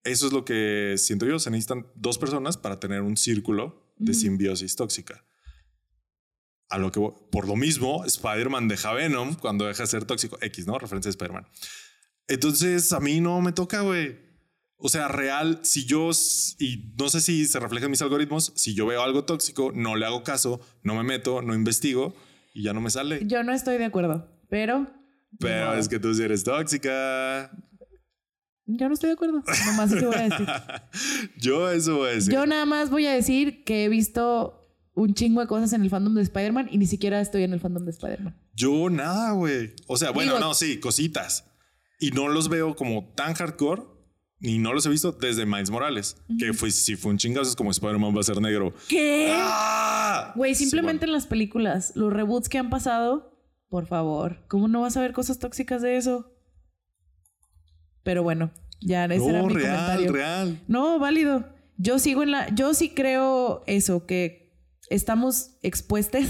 Eso 0.04 0.28
es 0.28 0.32
lo 0.32 0.46
que 0.46 0.96
siento 0.98 1.26
yo. 1.26 1.38
Se 1.38 1.52
necesitan 1.52 1.86
dos 1.96 2.18
personas 2.18 2.56
para 2.56 2.80
tener 2.80 3.02
un 3.02 3.18
círculo 3.18 3.94
de 3.98 4.14
simbiosis 4.14 4.78
tóxica. 4.78 5.26
A 6.70 6.78
lo 6.78 6.94
que, 6.94 7.02
por 7.30 7.46
lo 7.46 7.58
mismo, 7.58 8.06
Spider-Man 8.06 8.70
deja 8.70 8.94
Venom 8.94 9.36
cuando 9.36 9.66
deja 9.66 9.84
de 9.84 9.88
ser 9.88 10.06
tóxico. 10.06 10.38
X, 10.40 10.66
¿no? 10.66 10.80
Referencia 10.80 11.10
a 11.10 11.12
Spider-Man. 11.12 11.48
Entonces, 12.30 12.94
a 12.94 13.02
mí 13.02 13.20
no 13.20 13.42
me 13.42 13.52
toca, 13.52 13.82
güey. 13.82 14.27
O 14.80 14.90
sea, 14.90 15.08
real, 15.08 15.60
si 15.64 15.86
yo, 15.86 16.12
y 16.60 16.94
no 16.98 17.10
sé 17.10 17.20
si 17.22 17.46
se 17.46 17.60
refleja 17.60 17.86
en 17.86 17.92
mis 17.92 18.02
algoritmos, 18.02 18.54
si 18.56 18.76
yo 18.76 18.86
veo 18.86 19.02
algo 19.02 19.24
tóxico, 19.26 19.72
no 19.74 19.96
le 19.96 20.06
hago 20.06 20.24
caso, 20.24 20.60
no 20.84 20.94
me 20.96 21.04
meto, 21.04 21.42
no 21.42 21.56
investigo 21.56 22.16
y 22.54 22.64
ya 22.64 22.74
no 22.74 22.82
me 22.82 22.92
sale. 22.92 23.22
Yo 23.26 23.44
no 23.44 23.54
estoy 23.54 23.78
de 23.78 23.86
acuerdo, 23.86 24.30
pero... 24.50 24.88
Pero 25.40 25.66
no, 25.66 25.74
es 25.74 25.90
que 25.90 26.00
tú 26.00 26.14
sí 26.14 26.24
eres 26.24 26.44
tóxica. 26.44 27.52
Yo 28.66 28.88
no 28.88 28.94
estoy 28.94 29.10
de 29.10 29.14
acuerdo. 29.14 29.44
Nomás 29.66 29.92
eso 29.92 30.08
voy 30.08 30.16
a 30.16 30.24
decir. 30.30 30.48
yo 31.38 31.70
eso 31.72 31.98
voy 31.98 32.10
a 32.10 32.14
decir. 32.14 32.34
Yo 32.34 32.46
nada 32.46 32.66
más 32.66 32.90
voy 32.90 33.06
a 33.08 33.14
decir 33.14 33.64
que 33.64 33.86
he 33.86 33.90
visto 33.90 34.62
un 34.94 35.14
chingo 35.14 35.42
de 35.42 35.48
cosas 35.48 35.74
en 35.74 35.84
el 35.84 35.90
fandom 35.90 36.16
de 36.16 36.24
Spider-Man 36.24 36.70
y 36.72 36.78
ni 36.78 36.86
siquiera 36.88 37.22
estoy 37.22 37.44
en 37.44 37.54
el 37.54 37.60
fandom 37.60 37.86
de 37.86 37.92
Spider-Man. 37.92 38.36
Yo 38.56 38.90
nada, 38.90 39.32
güey. 39.32 39.74
O 39.88 39.96
sea, 39.98 40.12
bueno, 40.12 40.34
Digo- 40.34 40.40
no, 40.46 40.54
sí, 40.54 40.80
cositas. 40.80 41.46
Y 42.00 42.12
no 42.12 42.28
los 42.28 42.50
veo 42.50 42.76
como 42.76 43.14
tan 43.16 43.34
hardcore, 43.34 43.84
ni 44.40 44.58
no 44.60 44.74
los 44.74 44.86
he 44.86 44.90
visto 44.90 45.12
desde 45.12 45.46
Miles 45.46 45.70
Morales, 45.72 46.18
que 46.38 46.54
fue, 46.54 46.70
si 46.72 46.96
fue 46.96 47.12
un 47.12 47.18
chingazo, 47.18 47.50
es 47.50 47.56
como 47.56 47.72
Spider-Man 47.72 48.16
va 48.16 48.20
a 48.22 48.24
ser 48.24 48.40
negro. 48.42 48.74
¿Qué? 48.88 49.30
¡Ah! 49.32 50.34
Güey, 50.36 50.54
Sí, 50.56 50.64
simplemente 50.66 51.06
bueno. 51.06 51.12
en 51.12 51.14
las 51.14 51.28
películas, 51.28 51.92
los 51.96 52.14
reboots 52.14 52.50
que 52.50 52.58
han 52.58 52.70
pasado, 52.70 53.34
por 53.70 53.88
favor, 53.88 54.44
¿cómo 54.48 54.68
no 54.68 54.82
vas 54.82 54.96
a 54.98 55.02
ver 55.02 55.14
cosas 55.14 55.40
tóxicas 55.40 55.82
de 55.82 55.98
eso? 55.98 56.32
Pero 58.04 58.24
bueno, 58.24 58.52
ya 58.82 59.06
ese 59.06 59.28
era 59.30 59.42
No, 59.42 59.48
mi 59.48 59.54
real, 59.56 59.76
comentario. 59.76 60.12
real. 60.14 60.64
No, 60.68 61.00
válido. 61.00 61.46
Yo 61.78 62.00
sigo 62.00 62.24
en 62.24 62.32
la. 62.32 62.54
Yo 62.56 62.74
sí 62.74 62.90
creo 62.90 63.64
eso, 63.68 64.06
que 64.06 64.56
estamos 64.90 65.58
expuestos 65.62 66.24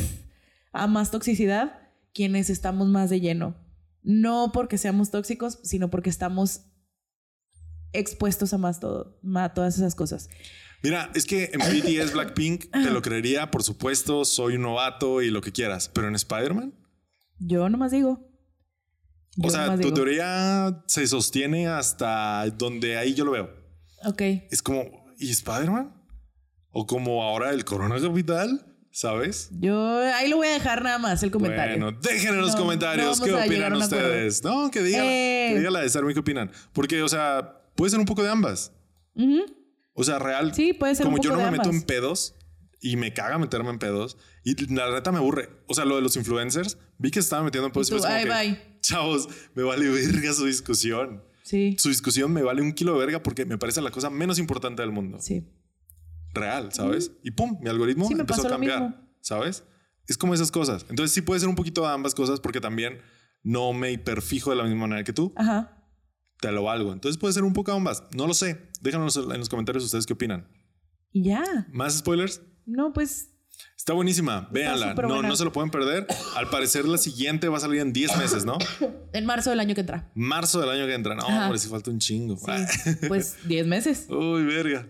a 0.73 0.87
más 0.87 1.11
toxicidad 1.11 1.79
quienes 2.13 2.49
estamos 2.49 2.87
más 2.87 3.09
de 3.09 3.19
lleno. 3.21 3.55
No 4.01 4.51
porque 4.53 4.77
seamos 4.77 5.11
tóxicos, 5.11 5.59
sino 5.63 5.89
porque 5.89 6.09
estamos 6.09 6.61
expuestos 7.93 8.53
a 8.53 8.57
más 8.57 8.79
todo, 8.79 9.19
a 9.35 9.53
todas 9.53 9.77
esas 9.77 9.95
cosas. 9.95 10.29
Mira, 10.83 11.09
es 11.15 11.25
que 11.25 11.51
en 11.53 11.59
BTS 11.59 12.13
Blackpink 12.13 12.71
te 12.71 12.91
lo 12.91 13.01
creería, 13.01 13.49
por 13.49 13.63
supuesto, 13.63 14.25
soy 14.25 14.55
un 14.55 14.61
novato 14.61 15.21
y 15.21 15.31
lo 15.31 15.41
que 15.41 15.51
quieras, 15.51 15.89
pero 15.89 16.07
en 16.07 16.15
Spider-Man, 16.15 16.73
Yo 17.39 17.67
nomás 17.69 17.91
digo. 17.91 18.29
Yo 19.35 19.47
o 19.47 19.51
sea, 19.51 19.71
tu 19.75 19.77
digo. 19.77 19.93
teoría 19.93 20.83
se 20.87 21.05
sostiene 21.07 21.67
hasta 21.67 22.47
donde 22.57 22.97
ahí 22.97 23.13
yo 23.13 23.25
lo 23.25 23.31
veo. 23.31 23.49
Ok. 24.05 24.21
Es 24.51 24.61
como, 24.61 24.83
¿y 25.19 25.29
Spider-Man? 25.31 25.93
O 26.71 26.85
como 26.87 27.23
ahora 27.23 27.51
el 27.51 27.63
Corona 27.65 27.99
Capital, 27.99 28.65
¿sabes? 28.91 29.49
Yo 29.59 29.99
ahí 30.15 30.29
lo 30.29 30.37
voy 30.37 30.47
a 30.47 30.51
dejar 30.53 30.83
nada 30.83 30.97
más 30.99 31.21
el 31.23 31.31
comentario. 31.31 31.77
Bueno, 31.79 31.99
dejen 32.01 32.33
en 32.35 32.41
los 32.41 32.53
No, 32.53 32.61
comentarios 32.61 33.19
no 33.19 33.25
qué 33.25 33.33
opinan 33.33 33.73
ustedes. 33.75 34.43
No, 34.43 34.69
que 34.71 34.81
digan, 34.83 35.05
Eh. 35.05 35.49
que 35.53 35.57
diga 35.59 35.71
la 35.71 35.81
de 35.81 35.89
Sarmi 35.89 36.13
qué 36.13 36.19
opinan. 36.19 36.51
Porque, 36.73 37.01
o 37.03 37.09
sea, 37.09 37.61
puede 37.77 37.91
ser 37.91 37.99
un 37.99 38.05
poco 38.05 38.23
de 38.23 38.29
ambas. 38.29 38.73
Ujú. 39.15 39.45
O 39.93 40.03
sea, 40.03 40.19
real. 40.19 40.53
Sí, 40.53 40.73
puede 40.73 40.95
ser 40.95 41.05
un 41.07 41.13
Como 41.13 41.23
yo 41.23 41.31
no 41.31 41.37
de 41.37 41.45
me 41.45 41.51
meto 41.51 41.69
en 41.69 41.81
pedos 41.83 42.35
y 42.81 42.97
me 42.97 43.13
caga 43.13 43.37
meterme 43.37 43.69
en 43.69 43.79
pedos. 43.79 44.17
Y 44.43 44.55
la 44.73 44.91
neta 44.91 45.11
me 45.11 45.19
aburre. 45.19 45.49
O 45.67 45.73
sea, 45.73 45.85
lo 45.85 45.95
de 45.95 46.01
los 46.01 46.15
influencers, 46.17 46.77
vi 46.97 47.09
que 47.09 47.21
se 47.21 47.25
estaban 47.25 47.45
metiendo 47.45 47.67
en 47.67 47.71
pedos. 47.73 47.89
Y 47.89 47.95
tú, 47.95 48.01
que, 48.03 48.25
bye. 48.29 48.79
Chavos, 48.81 49.29
me 49.55 49.63
vale 49.63 49.89
verga 49.89 50.33
su 50.33 50.45
discusión. 50.45 51.23
Sí. 51.43 51.75
Su 51.79 51.89
discusión 51.89 52.31
me 52.33 52.43
vale 52.43 52.61
un 52.61 52.73
kilo 52.73 52.93
de 52.93 52.99
verga 52.99 53.23
porque 53.23 53.45
me 53.45 53.57
parece 53.57 53.81
la 53.81 53.91
cosa 53.91 54.09
menos 54.09 54.37
importante 54.37 54.81
del 54.81 54.91
mundo. 54.91 55.17
Sí. 55.21 55.47
real, 56.33 56.71
¿sabes? 56.73 57.11
Y 57.23 57.31
pum, 57.31 57.57
mi 57.61 57.69
algoritmo 57.69 58.07
Sí, 58.07 58.13
empezó 58.13 58.45
a 58.45 58.49
cambiar. 58.49 59.01
¿sabes? 59.21 59.63
Es 60.07 60.17
como 60.17 60.33
esas 60.33 60.51
cosas. 60.51 60.85
Entonces 60.89 61.13
sí 61.13 61.21
puede 61.21 61.39
ser 61.39 61.49
un 61.49 61.55
poquito 61.55 61.81
de 61.81 61.87
ambas 61.87 62.13
cosas 62.15 62.39
porque 62.39 62.61
también 62.61 62.99
no 63.43 63.73
me 63.73 63.91
hiperfijo 63.91 64.51
de 64.51 64.55
la 64.57 64.63
misma 64.63 64.81
manera 64.81 65.03
que 65.03 65.13
tú. 65.13 65.33
Ajá. 65.35 65.76
Te 66.39 66.51
lo 66.51 66.63
valgo. 66.63 66.93
Entonces 66.93 67.17
puede 67.17 67.33
ser 67.33 67.43
un 67.43 67.53
poco 67.53 67.71
ambas. 67.71 68.03
No 68.13 68.27
lo 68.27 68.33
sé. 68.33 68.69
Déjanos 68.81 69.17
en 69.17 69.39
los 69.39 69.49
comentarios 69.49 69.83
ustedes 69.83 70.05
qué 70.05 70.13
opinan. 70.13 70.47
Y 71.11 71.23
ya. 71.23 71.43
¿Más 71.71 71.97
spoilers? 71.97 72.41
No, 72.65 72.93
pues 72.93 73.29
Está 73.75 73.93
buenísima. 73.93 74.47
Véanla. 74.51 74.93
No, 74.93 75.21
no 75.21 75.35
se 75.35 75.45
lo 75.45 75.51
pueden 75.51 75.69
perder. 75.69 76.07
Al 76.35 76.49
parecer 76.49 76.85
la 76.85 76.97
siguiente 76.97 77.47
va 77.47 77.57
a 77.57 77.59
salir 77.61 77.79
en 77.79 77.93
10 77.93 78.17
meses, 78.17 78.45
¿no? 78.45 78.57
en 79.13 79.25
marzo 79.25 79.49
del 79.49 79.59
año 79.59 79.75
que 79.75 79.81
entra. 79.81 80.11
Marzo 80.13 80.59
del 80.59 80.69
año 80.69 80.85
que 80.85 80.93
entra. 80.93 81.15
No, 81.15 81.25
hombre, 81.25 81.57
si 81.57 81.69
falta 81.69 81.89
un 81.89 81.99
chingo. 81.99 82.37
Sí. 82.37 82.91
pues 83.07 83.37
10 83.47 83.67
meses. 83.67 84.07
Uy, 84.09 84.43
verga. 84.43 84.87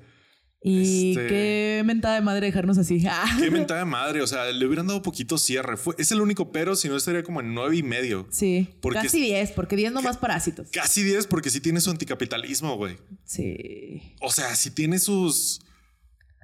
Y 0.62 1.12
Este- 1.12 1.28
qué 1.28 1.82
mentada 1.86 2.16
de 2.16 2.22
madre 2.22 2.48
dejarnos 2.48 2.78
así. 2.80 3.04
Ah. 3.10 3.38
Qué 3.40 3.52
mentada 3.52 3.82
de 3.82 3.86
madre. 3.86 4.22
O 4.22 4.28
sea, 4.28 4.46
le 4.52 4.66
hubieran 4.66 4.88
dado 4.88 5.02
poquito 5.02 5.38
cierre. 5.38 5.78
Fue, 5.78 5.94
es 5.98 6.12
el 6.12 6.20
único 6.20 6.52
pero, 6.52 6.76
si 6.76 6.90
no 6.90 6.98
estaría 6.98 7.22
como 7.24 7.42
en 7.42 7.54
nueve 7.54 7.78
y 7.78 7.84
medio. 7.84 8.28
Sí. 8.32 8.76
Porque 8.82 9.00
Casi 9.02 9.20
10, 9.22 9.52
porque 9.52 9.76
10 9.76 9.92
nomás 9.92 10.18
parásitos. 10.18 10.70
Casi 10.72 11.04
10 11.04 11.28
porque 11.28 11.50
sí 11.52 11.62
tiene 11.62 11.80
su 11.80 11.92
anticapitalismo, 11.92 12.76
güey. 12.76 12.98
Sí. 13.24 14.02
O 14.22 14.32
sea, 14.32 14.56
sí 14.56 14.72
tiene 14.72 14.98
sus... 15.00 15.62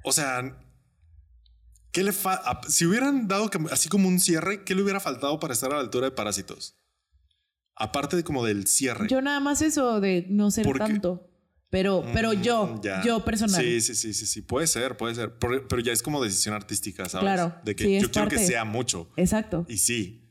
O 0.04 0.12
sea, 0.12 0.58
¿qué 1.90 2.04
le 2.04 2.12
fa... 2.12 2.60
Si 2.68 2.86
hubieran 2.86 3.26
dado 3.26 3.50
así 3.72 3.88
como 3.88 4.06
un 4.08 4.20
cierre, 4.20 4.62
¿qué 4.64 4.74
le 4.74 4.82
hubiera 4.82 5.00
faltado 5.00 5.40
para 5.40 5.54
estar 5.54 5.72
a 5.72 5.76
la 5.76 5.80
altura 5.80 6.06
de 6.06 6.12
Parásitos? 6.12 6.78
Aparte 7.76 8.14
de 8.16 8.22
como 8.22 8.44
del 8.44 8.66
cierre. 8.68 9.08
Yo 9.08 9.20
nada 9.20 9.40
más 9.40 9.60
eso 9.60 10.00
de 10.00 10.26
no 10.30 10.50
ser 10.52 10.64
Porque- 10.64 10.78
tanto. 10.78 11.30
Pero, 11.74 12.04
pero 12.12 12.32
yo, 12.32 12.66
Mm, 12.68 12.80
ya. 12.82 13.02
yo 13.02 13.24
personal. 13.24 13.60
Sí, 13.60 13.80
sí, 13.80 13.96
sí, 13.96 14.14
sí, 14.14 14.26
sí. 14.26 14.42
Puede 14.42 14.68
ser, 14.68 14.96
puede 14.96 15.16
ser. 15.16 15.36
Pero, 15.40 15.66
pero 15.66 15.82
ya 15.82 15.92
es 15.92 16.02
como 16.02 16.22
decisión 16.22 16.54
artística, 16.54 17.08
¿sabes? 17.08 17.24
Claro, 17.24 17.52
De 17.64 17.74
que 17.74 17.82
sí, 17.82 18.00
yo 18.00 18.12
quiero 18.12 18.28
que 18.28 18.36
parte. 18.36 18.46
sea 18.46 18.64
mucho. 18.64 19.10
Exacto. 19.16 19.66
Y 19.68 19.78
sí. 19.78 20.30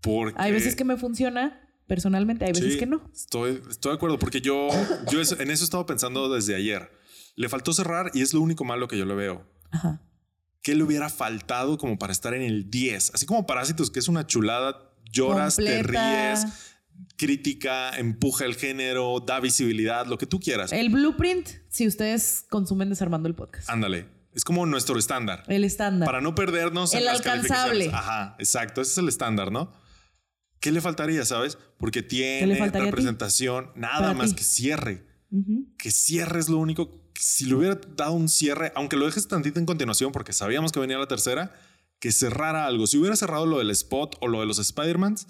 Porque... 0.00 0.40
Hay 0.40 0.52
veces 0.52 0.76
que 0.76 0.84
me 0.84 0.96
funciona 0.96 1.60
personalmente, 1.88 2.44
hay 2.44 2.52
veces 2.52 2.74
Sí, 2.74 2.78
que 2.78 2.86
no. 2.86 3.02
Estoy, 3.12 3.60
estoy 3.68 3.90
de 3.90 3.96
acuerdo 3.96 4.20
porque 4.20 4.40
yo, 4.40 4.68
yo 5.10 5.20
eso- 5.20 5.40
en 5.40 5.50
eso 5.50 5.64
he 5.64 5.66
estado 5.66 5.86
pensando 5.86 6.32
desde 6.32 6.54
ayer. 6.54 6.88
Le 7.34 7.48
faltó 7.48 7.72
cerrar 7.72 8.12
y 8.14 8.22
es 8.22 8.32
lo 8.32 8.40
único 8.40 8.62
malo 8.64 8.86
que 8.86 8.96
yo 8.96 9.04
le 9.06 9.14
veo. 9.16 9.44
Ajá. 9.72 10.00
¿Qué 10.62 10.76
le 10.76 10.84
hubiera 10.84 11.08
faltado 11.08 11.78
como 11.78 11.98
para 11.98 12.12
estar 12.12 12.32
en 12.32 12.42
el 12.42 12.70
10? 12.70 13.10
Así 13.12 13.26
como 13.26 13.44
Parásitos, 13.44 13.90
que 13.90 13.98
es 13.98 14.06
una 14.06 14.24
chulada, 14.24 14.94
lloras, 15.10 15.56
te 15.56 15.64
Completa. 15.78 16.34
ríes, 16.34 16.46
crítica, 17.16 17.96
empuja 17.98 18.44
el 18.44 18.54
género, 18.54 19.20
da 19.20 19.40
visibilidad, 19.40 20.06
lo 20.06 20.18
que 20.18 20.26
tú 20.26 20.40
quieras. 20.40 20.72
El 20.72 20.90
blueprint, 20.90 21.48
si 21.68 21.86
ustedes 21.86 22.44
consumen 22.48 22.88
Desarmando 22.88 23.28
el 23.28 23.34
podcast. 23.34 23.68
Ándale. 23.68 24.06
Es 24.32 24.44
como 24.44 24.64
nuestro 24.64 24.98
estándar. 24.98 25.42
El 25.48 25.64
estándar. 25.64 26.06
Para 26.06 26.20
no 26.20 26.34
perdernos 26.34 26.94
El 26.94 27.02
en 27.02 27.08
alcanzable. 27.08 27.90
Ajá, 27.92 28.36
exacto. 28.38 28.80
Ese 28.80 28.92
es 28.92 28.98
el 28.98 29.08
estándar, 29.08 29.50
¿no? 29.50 29.72
¿Qué 30.60 30.70
le 30.70 30.80
faltaría, 30.80 31.24
sabes? 31.24 31.58
Porque 31.78 32.02
tiene 32.02 32.70
representación, 32.70 33.72
nada 33.74 34.14
más 34.14 34.30
ti. 34.30 34.36
que 34.36 34.44
cierre. 34.44 35.06
Que 35.78 35.90
cierre 35.90 36.38
es 36.38 36.48
lo 36.48 36.58
único. 36.58 37.10
Si 37.18 37.46
le 37.46 37.54
hubiera 37.54 37.80
dado 37.96 38.12
un 38.12 38.28
cierre, 38.28 38.72
aunque 38.76 38.96
lo 38.96 39.06
dejes 39.06 39.26
tantito 39.26 39.58
en 39.58 39.66
continuación, 39.66 40.12
porque 40.12 40.32
sabíamos 40.32 40.70
que 40.72 40.80
venía 40.80 40.98
la 40.98 41.06
tercera, 41.06 41.52
que 41.98 42.12
cerrara 42.12 42.66
algo. 42.66 42.86
Si 42.86 42.98
hubiera 42.98 43.16
cerrado 43.16 43.46
lo 43.46 43.58
del 43.58 43.70
spot 43.70 44.16
o 44.20 44.28
lo 44.28 44.40
de 44.40 44.46
los 44.46 44.58
Spider-Mans, 44.58 45.26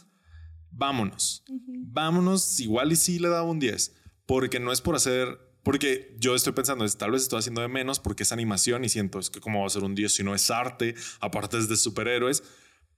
vámonos. 0.80 1.44
Vámonos, 1.92 2.58
igual 2.60 2.90
y 2.92 2.96
sí 2.96 3.18
le 3.18 3.28
daba 3.28 3.42
un 3.48 3.58
10. 3.60 3.94
Porque 4.26 4.58
no 4.60 4.72
es 4.72 4.80
por 4.80 4.96
hacer. 4.96 5.38
Porque 5.62 6.16
yo 6.18 6.34
estoy 6.34 6.54
pensando, 6.54 6.84
es, 6.84 6.96
tal 6.96 7.10
vez 7.10 7.22
estoy 7.22 7.38
haciendo 7.38 7.60
de 7.60 7.68
menos 7.68 8.00
porque 8.00 8.22
es 8.22 8.32
animación 8.32 8.82
y 8.84 8.88
siento, 8.88 9.18
es 9.18 9.28
que 9.28 9.40
cómo 9.40 9.60
va 9.60 9.66
a 9.66 9.70
ser 9.70 9.84
un 9.84 9.94
10 9.94 10.10
si 10.12 10.22
no 10.24 10.34
es 10.34 10.50
arte, 10.50 10.94
aparte 11.20 11.58
es 11.58 11.68
de 11.68 11.76
superhéroes. 11.76 12.42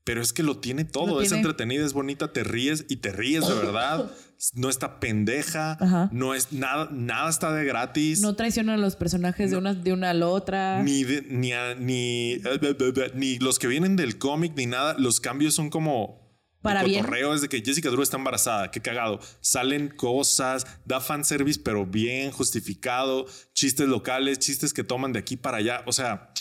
Pero 0.05 0.21
es 0.21 0.33
que 0.33 0.43
lo 0.43 0.59
tiene 0.59 0.85
todo, 0.85 1.07
Lo 1.15 1.21
es 1.23 1.29
tiene. 1.29 1.43
entretenida, 1.43 1.85
es 1.87 1.93
bonita, 1.93 2.33
te 2.33 2.43
ríes 2.43 2.87
y 2.89 2.97
te 2.97 3.13
ríes 3.13 3.47
de 3.47 3.55
verdad. 3.55 4.11
No 4.55 4.69
está 4.69 4.99
pendeja, 4.99 5.77
Ajá. 5.81 6.09
no 6.13 6.35
es 6.35 6.53
nada, 6.53 6.89
nada 6.91 7.31
está 7.31 7.53
de 7.55 7.65
gratis. 7.65 8.21
No 8.23 8.35
traicionan 8.35 8.75
a 8.75 8.83
los 8.83 8.97
personajes 8.97 9.53
de 9.53 9.57
una 9.57 9.73
de 9.73 9.93
una 9.93 10.11
a 10.11 10.15
la 10.15 10.27
otra. 10.27 10.83
Ni, 10.83 11.05
de- 11.05 11.23
ni, 11.31 11.53
a- 11.53 11.77
ni, 11.77 12.33
eh, 12.33 13.13
ni 13.15 13.39
los 13.39 13.61
que 13.61 13.69
vienen 13.69 13.95
del 13.95 14.19
cómic 14.19 14.55
ni 14.57 14.67
nada. 14.67 14.97
Los 14.99 15.21
cambios 15.21 15.55
son 15.55 15.71
como. 15.71 16.22
Para 16.62 16.82
bien. 16.84 17.01
cotorreo, 17.05 17.34
es 17.34 17.40
de 17.43 17.48
que 17.48 17.60
Jessica 17.60 17.90
Drew 17.90 18.02
está 18.02 18.16
embarazada. 18.16 18.70
Qué 18.70 18.80
cagado. 18.80 19.18
Salen 19.40 19.89
cosas, 19.89 20.66
da 20.84 21.01
fanservice, 21.01 21.60
pero 21.62 21.84
bien 21.86 22.30
justificado. 22.30 23.26
Chistes 23.52 23.89
locales, 23.89 24.39
chistes 24.39 24.72
que 24.72 24.84
toman 24.84 25.12
de 25.12 25.18
aquí 25.18 25.36
para 25.36 25.59
allá. 25.59 25.82
O 25.86 25.93
sea, 25.93 26.32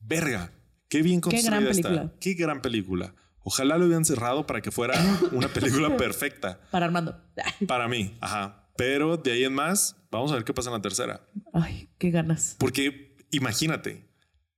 verga. 0.00 0.52
Qué 0.88 1.02
bien 1.02 1.20
Qué 1.20 1.30
construida 1.30 1.50
gran 1.60 1.68
está. 1.70 1.88
película. 1.88 2.12
Qué 2.20 2.34
gran 2.34 2.62
película. 2.62 3.14
Ojalá 3.46 3.76
lo 3.76 3.84
hubieran 3.86 4.04
cerrado 4.04 4.46
para 4.46 4.62
que 4.62 4.70
fuera 4.70 4.94
una 5.32 5.48
película 5.48 5.96
perfecta. 5.98 6.60
Para 6.70 6.86
Armando. 6.86 7.20
Para 7.66 7.88
mí, 7.88 8.16
ajá. 8.20 8.70
Pero 8.76 9.16
de 9.16 9.32
ahí 9.32 9.44
en 9.44 9.52
más, 9.54 9.96
vamos 10.10 10.32
a 10.32 10.34
ver 10.36 10.44
qué 10.44 10.54
pasa 10.54 10.70
en 10.70 10.74
la 10.74 10.82
tercera. 10.82 11.20
Ay, 11.52 11.88
qué 11.98 12.10
ganas. 12.10 12.56
Porque 12.58 13.16
imagínate, 13.30 14.08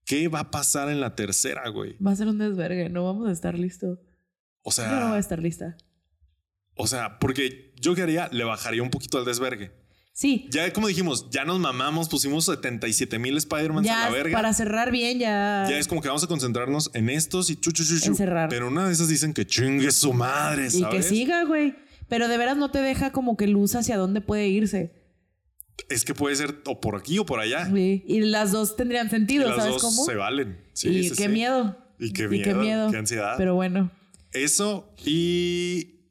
¿qué 0.04 0.28
va 0.28 0.40
a 0.40 0.50
pasar 0.50 0.88
en 0.88 1.00
la 1.00 1.14
tercera, 1.16 1.68
güey? 1.68 1.96
Va 1.98 2.12
a 2.12 2.16
ser 2.16 2.28
un 2.28 2.38
desvergue. 2.38 2.88
No 2.88 3.04
vamos 3.04 3.28
a 3.28 3.32
estar 3.32 3.58
listos. 3.58 3.98
O 4.68 4.72
Yo 4.72 4.82
no 4.84 4.90
voy 4.90 5.04
a 5.06 5.10
sea, 5.10 5.18
estar 5.20 5.38
lista. 5.38 5.76
o 6.74 6.86
sea, 6.88 7.18
porque 7.20 7.72
yo 7.80 7.94
que 7.94 8.02
haría, 8.02 8.28
le 8.32 8.42
bajaría 8.42 8.82
un 8.82 8.90
poquito 8.90 9.16
al 9.18 9.24
desvergue. 9.24 9.70
Sí. 10.12 10.48
Ya 10.50 10.72
como 10.72 10.88
dijimos, 10.88 11.28
ya 11.30 11.44
nos 11.44 11.60
mamamos, 11.60 12.08
pusimos 12.08 12.46
77 12.46 13.18
mil 13.18 13.36
Spider-Man 13.36 13.86
a 13.88 14.04
la 14.06 14.10
verga. 14.10 14.32
para 14.36 14.52
cerrar 14.54 14.90
bien, 14.90 15.18
ya. 15.20 15.66
Ya 15.68 15.78
es 15.78 15.86
como 15.86 16.00
que 16.02 16.08
vamos 16.08 16.24
a 16.24 16.26
concentrarnos 16.26 16.90
en 16.94 17.10
estos 17.10 17.48
y 17.50 17.56
chu, 17.56 17.70
chu, 17.70 17.84
chu, 17.84 18.00
chu. 18.00 18.08
Encerrar. 18.08 18.48
Pero 18.48 18.66
una 18.68 18.86
de 18.88 18.92
esas 18.94 19.08
dicen 19.08 19.34
que 19.34 19.46
chingue 19.46 19.90
su 19.92 20.12
madre, 20.14 20.66
y 20.66 20.70
¿sabes? 20.70 20.96
que 20.96 21.02
siga, 21.14 21.44
güey. 21.44 21.76
Pero 22.08 22.26
de 22.28 22.36
veras 22.38 22.56
no 22.56 22.70
te 22.70 22.78
deja 22.80 23.12
como 23.12 23.36
que 23.36 23.46
luz 23.46 23.74
hacia 23.76 23.96
dónde 23.98 24.20
puede 24.20 24.48
irse. 24.48 24.94
Es 25.90 26.04
que 26.04 26.14
puede 26.14 26.34
ser 26.34 26.62
o 26.66 26.80
por 26.80 26.96
aquí 26.96 27.18
o 27.18 27.26
por 27.26 27.38
allá. 27.38 27.66
Sí. 27.72 28.02
Y 28.06 28.20
las 28.20 28.50
dos 28.52 28.74
tendrían 28.76 29.06
Y 29.08 29.10
sentido, 29.10 29.46
las 29.48 29.58
¿sabes 29.58 29.72
dos 29.74 29.82
cómo? 29.82 30.04
se 30.06 30.14
valen. 30.14 30.58
Sí, 30.72 30.88
y 30.88 31.02
sí, 31.10 31.16
qué 31.16 31.24
sí. 31.24 31.28
miedo. 31.28 31.76
Y 32.00 32.12
qué 32.12 32.26
miedo, 32.28 32.90
qué 32.90 32.96
ansiedad. 32.96 33.34
Pero 33.36 33.54
bueno. 33.54 33.90
Eso 34.36 34.94
y 35.04 36.10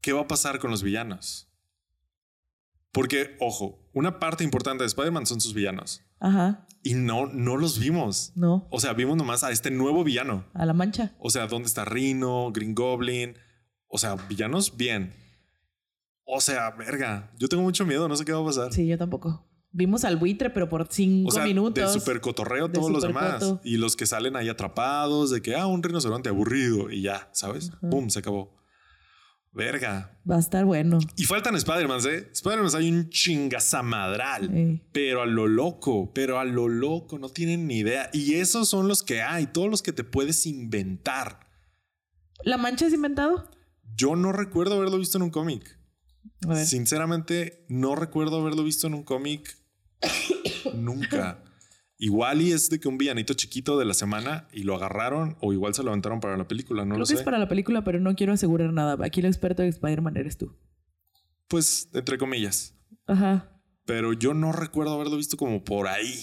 qué 0.00 0.12
va 0.12 0.22
a 0.22 0.28
pasar 0.28 0.58
con 0.58 0.70
los 0.70 0.82
villanos. 0.82 1.48
Porque, 2.92 3.36
ojo, 3.40 3.88
una 3.92 4.18
parte 4.18 4.44
importante 4.44 4.82
de 4.82 4.88
Spider-Man 4.88 5.26
son 5.26 5.40
sus 5.40 5.54
villanos. 5.54 6.02
Ajá. 6.20 6.66
Y 6.82 6.94
no, 6.94 7.26
no 7.26 7.56
los 7.56 7.78
vimos. 7.78 8.32
No. 8.34 8.66
O 8.70 8.80
sea, 8.80 8.92
vimos 8.94 9.16
nomás 9.16 9.44
a 9.44 9.50
este 9.50 9.70
nuevo 9.70 10.04
villano. 10.04 10.46
A 10.54 10.64
la 10.64 10.72
mancha. 10.72 11.14
O 11.18 11.30
sea, 11.30 11.46
¿dónde 11.46 11.68
está 11.68 11.84
Rhino, 11.84 12.50
Green 12.52 12.74
Goblin? 12.74 13.36
O 13.88 13.98
sea, 13.98 14.14
villanos 14.14 14.76
bien. 14.76 15.12
O 16.24 16.40
sea, 16.40 16.70
verga. 16.70 17.32
Yo 17.38 17.48
tengo 17.48 17.62
mucho 17.62 17.84
miedo, 17.84 18.08
no 18.08 18.16
sé 18.16 18.24
qué 18.24 18.32
va 18.32 18.40
a 18.40 18.46
pasar. 18.46 18.72
Sí, 18.72 18.86
yo 18.86 18.96
tampoco. 18.96 19.46
Vimos 19.70 20.04
al 20.04 20.16
buitre, 20.16 20.50
pero 20.50 20.68
por 20.68 20.88
cinco 20.90 21.28
O 21.28 21.32
sea, 21.32 21.44
minutos. 21.44 21.92
de 21.94 22.00
super 22.00 22.20
cotorreo 22.20 22.68
De 22.68 22.74
todos 22.74 22.90
los 22.90 23.02
demás. 23.02 23.44
Y 23.64 23.76
los 23.76 23.96
que 23.96 24.06
salen 24.06 24.34
ahí 24.36 24.48
atrapados, 24.48 25.30
de 25.30 25.42
que, 25.42 25.54
ah, 25.54 25.66
un 25.66 25.82
rinoceronte 25.82 26.28
aburrido 26.28 26.90
y 26.90 27.02
ya, 27.02 27.28
¿sabes? 27.32 27.70
Pum, 27.90 28.08
se 28.08 28.20
acabó. 28.20 28.56
Verga. 29.52 30.18
Va 30.30 30.36
a 30.36 30.38
estar 30.38 30.64
bueno. 30.64 30.98
Y 31.16 31.24
faltan 31.24 31.54
Spider-Man, 31.54 32.00
¿eh? 32.08 32.28
Spider-Man 32.32 32.70
hay 32.76 32.88
un 32.90 33.10
chingazamadral. 33.10 34.54
Ey. 34.54 34.82
Pero 34.92 35.22
a 35.22 35.26
lo 35.26 35.48
loco, 35.48 36.12
pero 36.14 36.38
a 36.38 36.44
lo 36.44 36.68
loco, 36.68 37.18
no 37.18 37.28
tienen 37.28 37.66
ni 37.66 37.78
idea. 37.78 38.08
Y 38.12 38.34
esos 38.34 38.68
son 38.68 38.88
los 38.88 39.02
que 39.02 39.22
hay, 39.22 39.46
todos 39.46 39.68
los 39.68 39.82
que 39.82 39.92
te 39.92 40.04
puedes 40.04 40.46
inventar. 40.46 41.40
¿La 42.44 42.56
mancha 42.56 42.86
es 42.86 42.92
inventado? 42.92 43.50
Yo 43.96 44.14
no 44.16 44.32
recuerdo 44.32 44.76
haberlo 44.76 44.98
visto 44.98 45.18
en 45.18 45.22
un 45.24 45.30
cómic. 45.30 45.77
A 46.46 46.54
ver. 46.54 46.66
Sinceramente, 46.66 47.64
no 47.68 47.94
recuerdo 47.96 48.40
haberlo 48.40 48.64
visto 48.64 48.86
en 48.86 48.94
un 48.94 49.02
cómic 49.04 49.56
nunca. 50.74 51.42
Igual 52.00 52.42
y 52.42 52.52
es 52.52 52.70
de 52.70 52.78
que 52.78 52.86
un 52.86 52.96
villanito 52.96 53.34
chiquito 53.34 53.76
de 53.76 53.84
la 53.84 53.92
semana 53.94 54.46
y 54.52 54.62
lo 54.62 54.76
agarraron 54.76 55.36
o 55.40 55.52
igual 55.52 55.74
se 55.74 55.82
lo 55.82 55.90
aventaron 55.90 56.20
para 56.20 56.36
la 56.36 56.46
película, 56.46 56.84
no 56.84 56.90
Creo 56.90 56.98
lo 57.00 57.04
que 57.04 57.08
sé. 57.14 57.18
es 57.18 57.22
para 57.24 57.38
la 57.38 57.48
película, 57.48 57.82
pero 57.82 57.98
no 57.98 58.14
quiero 58.14 58.32
asegurar 58.32 58.72
nada. 58.72 58.96
Aquí 59.04 59.18
el 59.20 59.26
experto 59.26 59.62
de 59.62 59.68
Spider-Man 59.68 60.16
eres 60.16 60.38
tú. 60.38 60.56
Pues, 61.48 61.88
entre 61.94 62.16
comillas. 62.18 62.74
Ajá. 63.06 63.50
Pero 63.84 64.12
yo 64.12 64.32
no 64.34 64.52
recuerdo 64.52 64.94
haberlo 64.94 65.16
visto 65.16 65.36
como 65.36 65.64
por 65.64 65.88
ahí. 65.88 66.14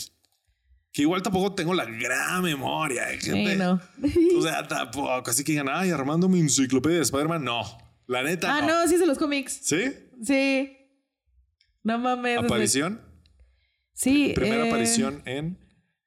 Que 0.93 1.01
igual 1.01 1.22
tampoco 1.23 1.53
tengo 1.55 1.73
la 1.73 1.84
gran 1.84 2.41
memoria. 2.43 3.07
de 3.07 3.17
gente. 3.19 3.53
Sí, 3.53 3.57
no. 3.57 3.81
O 4.38 4.41
sea, 4.41 4.65
tampoco. 4.65 5.30
Así 5.30 5.43
que 5.43 5.51
digan, 5.51 5.67
ay, 5.69 5.89
armando 5.89 6.30
mi 6.30 6.39
enciclopedia 6.39 6.97
de 6.97 7.03
Spider-Man. 7.03 7.43
No, 7.43 7.63
la 8.07 8.23
neta. 8.23 8.56
ah, 8.57 8.61
no. 8.61 8.82
no, 8.82 8.88
sí 8.88 8.95
es 8.95 8.99
de 8.99 9.07
los 9.07 9.18
cómics. 9.18 9.60
¿Sí? 9.64 9.91
Sí. 10.23 10.77
No 11.84 11.98
mames. 11.99 12.36
desde- 12.38 12.45
Aparición. 12.45 13.02
Sí. 13.94 14.34
Primera 14.36 14.65
eh, 14.65 14.69
aparición 14.69 15.22
en 15.26 15.57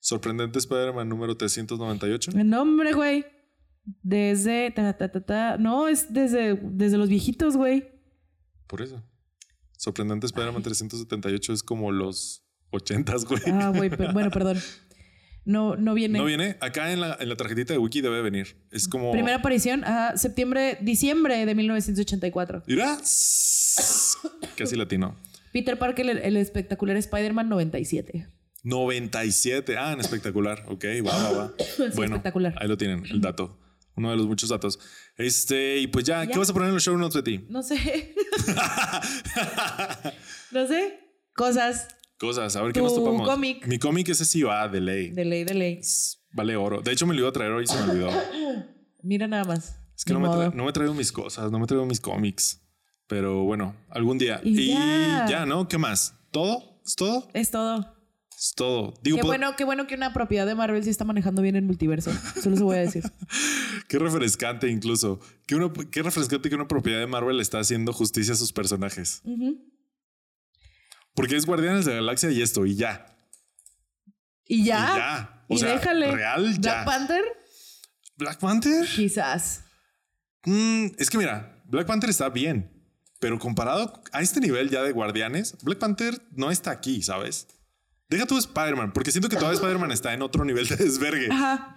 Sorprendente 0.00 0.58
Spider-Man 0.58 1.08
número 1.08 1.36
398. 1.36 2.32
No, 2.44 2.62
hombre, 2.62 2.92
güey. 2.92 3.24
Desde. 4.02 4.70
ta, 4.70 4.96
ta, 4.96 5.10
ta, 5.10 5.20
ta. 5.24 5.56
No, 5.58 5.88
es 5.88 6.12
desde, 6.12 6.58
desde 6.62 6.98
los 6.98 7.08
viejitos, 7.08 7.56
güey. 7.56 7.88
Por 8.66 8.82
eso. 8.82 9.02
Sorprendente 9.76 10.26
Spider-Man 10.26 10.62
378 10.62 11.52
es 11.52 11.62
como 11.62 11.90
los 11.92 12.44
80s, 12.72 13.26
güey. 13.26 13.40
Ah, 13.46 13.72
güey. 13.74 13.88
bueno, 14.12 14.30
perdón. 14.30 14.58
No, 15.48 15.76
no 15.76 15.94
viene. 15.94 16.18
No 16.18 16.26
viene. 16.26 16.58
Acá 16.60 16.92
en 16.92 17.00
la, 17.00 17.16
en 17.18 17.26
la 17.26 17.34
tarjetita 17.34 17.72
de 17.72 17.78
Wiki 17.78 18.02
debe 18.02 18.20
venir. 18.20 18.58
Es 18.70 18.86
como. 18.86 19.12
Primera 19.12 19.38
aparición, 19.38 19.82
ajá, 19.82 20.14
septiembre, 20.18 20.76
diciembre 20.82 21.46
de 21.46 21.54
1984. 21.54 22.64
Mira. 22.66 22.98
Casi 24.56 24.76
latino. 24.76 25.16
Peter 25.50 25.78
Parker, 25.78 26.06
el, 26.10 26.18
el 26.18 26.36
espectacular 26.36 26.98
Spider-Man 26.98 27.48
97. 27.48 28.28
97. 28.62 29.76
Ah, 29.78 29.94
en 29.94 30.00
espectacular. 30.00 30.64
Ok, 30.68 30.84
va, 31.06 31.16
va, 31.22 31.32
va. 31.32 31.54
bueno, 31.96 32.16
espectacular. 32.16 32.54
ahí 32.60 32.68
lo 32.68 32.76
tienen, 32.76 33.06
el 33.06 33.22
dato. 33.22 33.58
Uno 33.96 34.10
de 34.10 34.18
los 34.18 34.26
muchos 34.26 34.50
datos. 34.50 34.78
Este, 35.16 35.78
y 35.78 35.86
pues 35.86 36.04
ya, 36.04 36.24
Ya. 36.24 36.30
¿qué 36.30 36.38
vas 36.38 36.50
a 36.50 36.52
poner 36.52 36.68
en 36.68 36.74
los 36.74 36.82
show 36.84 36.98
notes 36.98 37.14
de 37.14 37.22
ti? 37.22 37.46
No 37.48 37.62
sé. 37.62 38.14
no 40.52 40.66
sé. 40.66 41.00
Cosas 41.34 41.88
Cosas, 42.18 42.56
a 42.56 42.62
ver 42.62 42.72
qué 42.72 42.80
nos 42.82 42.94
topamos. 42.94 43.28
cómic. 43.28 43.66
Mi 43.66 43.78
cómic 43.78 44.08
ese 44.08 44.24
sí 44.24 44.42
va 44.42 44.68
de 44.68 44.80
ley. 44.80 45.10
de 45.10 45.24
ley, 45.24 45.44
de 45.44 45.54
ley. 45.54 45.80
Vale 46.32 46.56
oro. 46.56 46.80
De 46.82 46.92
hecho, 46.92 47.06
me 47.06 47.14
lo 47.14 47.20
iba 47.20 47.28
a 47.28 47.32
traer 47.32 47.52
hoy 47.52 47.64
y 47.64 47.66
se 47.66 47.76
me 47.82 47.90
olvidó. 47.92 48.10
Mira 49.02 49.26
nada 49.28 49.44
más. 49.44 49.76
Es 49.96 50.04
que 50.04 50.12
no 50.12 50.20
me, 50.20 50.54
no 50.54 50.64
me 50.64 50.72
traigo 50.72 50.94
mis 50.94 51.12
cosas, 51.12 51.50
no 51.50 51.58
me 51.58 51.66
traigo 51.66 51.86
mis 51.86 52.00
cómics. 52.00 52.60
Pero 53.06 53.44
bueno, 53.44 53.74
algún 53.88 54.18
día. 54.18 54.40
Y 54.44 54.60
Y, 54.60 54.68
ya. 54.74 55.26
ya. 55.28 55.46
¿no? 55.46 55.66
¿Qué 55.68 55.78
más? 55.78 56.14
¿Todo? 56.30 56.80
¿Es 56.84 56.94
todo? 56.96 57.28
Es 57.34 57.50
todo. 57.50 57.94
Es 58.36 58.52
todo. 58.54 58.94
Digo, 59.02 59.16
Qué 59.16 59.22
bueno, 59.24 59.56
qué 59.56 59.64
bueno 59.64 59.86
que 59.86 59.94
una 59.94 60.12
propiedad 60.12 60.46
de 60.46 60.54
Marvel 60.54 60.84
sí 60.84 60.90
está 60.90 61.04
manejando 61.04 61.42
bien 61.42 61.56
el 61.56 61.62
multiverso. 61.64 62.12
Solo 62.40 62.56
se 62.56 62.62
voy 62.62 62.76
a 62.76 62.80
decir. 62.80 63.02
qué 63.88 63.98
refrescante 63.98 64.68
incluso. 64.68 65.18
Qué, 65.46 65.56
uno- 65.56 65.72
qué 65.72 66.02
refrescante 66.02 66.48
que 66.48 66.54
una 66.54 66.68
propiedad 66.68 67.00
de 67.00 67.06
Marvel 67.06 67.40
está 67.40 67.58
haciendo 67.58 67.92
justicia 67.92 68.34
a 68.34 68.36
sus 68.36 68.52
personajes. 68.52 69.22
Ujú. 69.24 69.56
Porque 71.18 71.34
es 71.34 71.46
Guardianes 71.46 71.84
de 71.84 71.90
la 71.90 71.96
Galaxia 71.96 72.30
y 72.30 72.40
esto, 72.42 72.64
y 72.64 72.76
ya. 72.76 73.06
Y 74.46 74.64
ya. 74.64 74.92
Y 74.92 74.96
ya. 74.96 75.44
O 75.48 75.54
y 75.54 75.58
sea, 75.58 75.72
déjale. 75.72 76.12
real 76.12 76.60
ya. 76.60 76.60
Black 76.60 76.84
Panther, 76.84 77.24
Black 78.16 78.38
Panther. 78.38 78.86
quizás. 78.86 79.64
Mm, 80.44 80.86
es 80.96 81.10
que 81.10 81.18
mira, 81.18 81.60
Black 81.64 81.88
Panther 81.88 82.08
está 82.08 82.28
bien. 82.28 82.72
Pero 83.18 83.36
comparado 83.40 84.00
a 84.12 84.22
este 84.22 84.38
nivel 84.38 84.70
ya 84.70 84.84
de 84.84 84.92
Guardianes, 84.92 85.56
Black 85.62 85.80
Panther 85.80 86.22
no 86.36 86.52
está 86.52 86.70
aquí, 86.70 87.02
¿sabes? 87.02 87.48
Deja 88.08 88.24
tú 88.24 88.38
Spider-Man, 88.38 88.92
porque 88.92 89.10
siento 89.10 89.28
que 89.28 89.34
todavía 89.34 89.56
Spider-Man 89.60 89.90
está 89.90 90.14
en 90.14 90.22
otro 90.22 90.44
nivel 90.44 90.68
de 90.68 90.76
desvergue. 90.76 91.32
Ajá. 91.32 91.76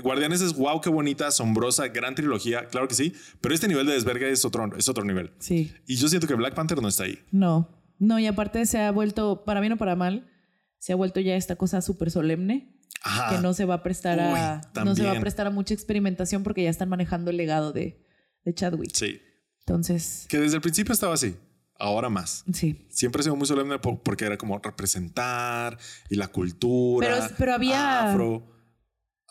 Guardianes 0.00 0.42
es 0.42 0.54
wow, 0.54 0.80
qué 0.80 0.90
bonita, 0.90 1.26
asombrosa, 1.26 1.88
gran 1.88 2.14
trilogía, 2.14 2.66
claro 2.66 2.86
que 2.86 2.94
sí, 2.94 3.14
pero 3.40 3.52
este 3.52 3.66
nivel 3.66 3.86
de 3.86 3.94
desvergue 3.94 4.30
es 4.30 4.44
otro, 4.44 4.70
es 4.76 4.88
otro 4.88 5.04
nivel. 5.04 5.32
Sí. 5.40 5.74
Y 5.88 5.96
yo 5.96 6.06
siento 6.06 6.28
que 6.28 6.34
Black 6.34 6.54
Panther 6.54 6.80
no 6.80 6.86
está 6.86 7.02
ahí. 7.02 7.18
No. 7.32 7.68
No, 7.98 8.18
y 8.18 8.26
aparte 8.26 8.64
se 8.66 8.78
ha 8.80 8.90
vuelto, 8.90 9.44
para 9.44 9.60
bien 9.60 9.72
o 9.72 9.76
para 9.76 9.96
mal, 9.96 10.30
se 10.78 10.92
ha 10.92 10.96
vuelto 10.96 11.20
ya 11.20 11.34
esta 11.36 11.56
cosa 11.56 11.80
súper 11.82 12.10
solemne. 12.10 12.72
Ajá. 13.02 13.36
que 13.36 13.42
no 13.42 13.52
se 13.54 13.64
va 13.66 13.74
a 13.74 13.82
prestar 13.84 14.18
a 14.18 14.62
no 14.84 14.96
se 14.96 15.04
va 15.04 15.12
a 15.12 15.20
prestar 15.20 15.46
a 15.46 15.50
mucha 15.50 15.74
experimentación 15.74 16.42
porque 16.42 16.64
ya 16.64 16.70
están 16.70 16.88
manejando 16.88 17.30
el 17.30 17.36
legado 17.36 17.72
de, 17.72 18.02
de 18.44 18.54
Chadwick. 18.54 18.90
Sí. 18.92 19.20
Entonces, 19.60 20.26
Que 20.28 20.38
desde 20.40 20.56
el 20.56 20.60
principio 20.62 20.92
estaba 20.92 21.14
así, 21.14 21.36
ahora 21.78 22.08
más. 22.08 22.42
sí. 22.52 22.86
Siempre 22.90 23.20
ha 23.20 23.22
sido 23.22 23.36
muy 23.36 23.46
solemne 23.46 23.78
por- 23.78 24.02
porque 24.02 24.24
era 24.24 24.36
como 24.36 24.58
representar 24.58 25.78
y 26.10 26.16
la 26.16 26.26
cultura. 26.28 27.06
Pero- 27.06 27.34
pero 27.38 27.54
había- 27.54 28.10
Afro. 28.10 28.52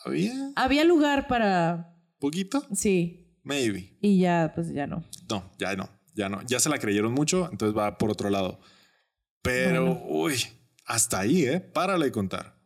¿Había? 0.04 0.52
Había 0.54 0.84
lugar 0.84 1.26
para 1.26 1.98
¿Poquito? 2.18 2.66
sí, 2.72 3.36
Maybe. 3.42 3.98
y 4.00 4.20
ya 4.20 4.52
pues 4.54 4.72
ya 4.72 4.86
no. 4.86 5.04
No, 5.28 5.52
ya 5.58 5.74
no, 5.76 5.90
ya 6.16 6.28
no. 6.28 6.40
Ya 6.46 6.58
se 6.58 6.68
la 6.68 6.78
creyeron 6.78 7.12
mucho, 7.12 7.48
entonces 7.52 7.76
va 7.76 7.98
por 7.98 8.10
otro 8.10 8.30
lado. 8.30 8.58
Pero, 9.42 9.84
Bueno. 9.94 10.02
uy, 10.08 10.34
hasta 10.84 11.20
ahí, 11.20 11.44
¿eh? 11.44 11.60
Párale 11.60 12.06
de 12.06 12.12
contar. 12.12 12.56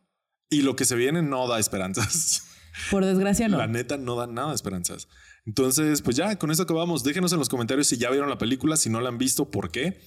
Y 0.49 0.63
lo 0.63 0.75
que 0.75 0.85
se 0.85 0.95
viene 0.95 1.21
no 1.21 1.47
da 1.47 1.59
esperanzas. 1.59 2.47
Por 2.89 3.05
desgracia 3.05 3.47
no. 3.49 3.57
La 3.57 3.67
neta 3.67 3.97
no 3.97 4.15
da 4.15 4.27
nada 4.27 4.49
de 4.49 4.55
esperanzas. 4.55 5.07
Entonces, 5.45 6.01
pues 6.01 6.15
ya, 6.15 6.37
con 6.37 6.51
esto 6.51 6.63
acabamos. 6.63 7.03
Déjenos 7.03 7.31
en 7.33 7.39
los 7.39 7.49
comentarios 7.49 7.87
si 7.87 7.97
ya 7.97 8.09
vieron 8.09 8.29
la 8.29 8.37
película, 8.37 8.77
si 8.77 8.89
no 8.89 9.01
la 9.01 9.09
han 9.09 9.17
visto, 9.17 9.51
¿por 9.51 9.71
qué? 9.71 10.01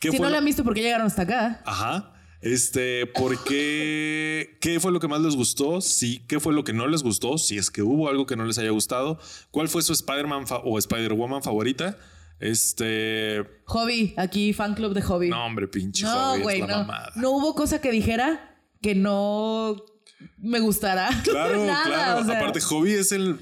¿Qué 0.00 0.10
si 0.10 0.16
fue 0.18 0.26
no 0.26 0.30
la 0.30 0.38
han 0.38 0.44
visto 0.44 0.62
porque 0.62 0.82
llegaron 0.82 1.06
hasta 1.06 1.22
acá. 1.22 1.62
Ajá. 1.64 2.12
Este, 2.40 3.06
¿por 3.06 3.42
qué? 3.44 4.58
¿Qué 4.60 4.80
fue 4.80 4.92
lo 4.92 5.00
que 5.00 5.08
más 5.08 5.20
les 5.20 5.34
gustó? 5.36 5.80
Sí, 5.80 6.24
¿qué 6.26 6.40
fue 6.40 6.54
lo 6.54 6.64
que 6.64 6.72
no 6.72 6.86
les 6.86 7.02
gustó? 7.02 7.36
Si 7.38 7.58
es 7.58 7.70
que 7.70 7.82
hubo 7.82 8.08
algo 8.08 8.26
que 8.26 8.36
no 8.36 8.44
les 8.44 8.58
haya 8.58 8.70
gustado. 8.70 9.18
¿Cuál 9.50 9.68
fue 9.68 9.82
su 9.82 9.92
Spider-Man 9.92 10.44
o 10.64 10.78
Spider-Woman 10.78 11.42
favorita? 11.42 11.98
Este, 12.40 13.44
Hobby, 13.66 14.14
aquí 14.16 14.52
fan 14.54 14.74
club 14.74 14.94
de 14.94 15.02
hobby. 15.02 15.28
no, 15.28 15.44
hombre, 15.44 15.68
pinche 15.68 16.04
No, 16.04 16.32
hobby, 16.32 16.54
es 16.54 16.60
la 16.60 16.66
no. 16.66 16.76
mamada. 16.78 17.12
No 17.16 17.30
hubo 17.32 17.54
cosa 17.54 17.80
que 17.80 17.90
dijera 17.92 18.58
que 18.82 18.94
no 18.94 19.76
me 20.38 20.58
gustara. 20.60 21.08
Claro, 21.24 21.64
Nada, 21.66 21.84
claro. 21.84 22.20
o 22.22 22.24
sea, 22.24 22.38
Aparte, 22.38 22.60
Hobby 22.60 22.92
es 22.92 23.12
el. 23.12 23.38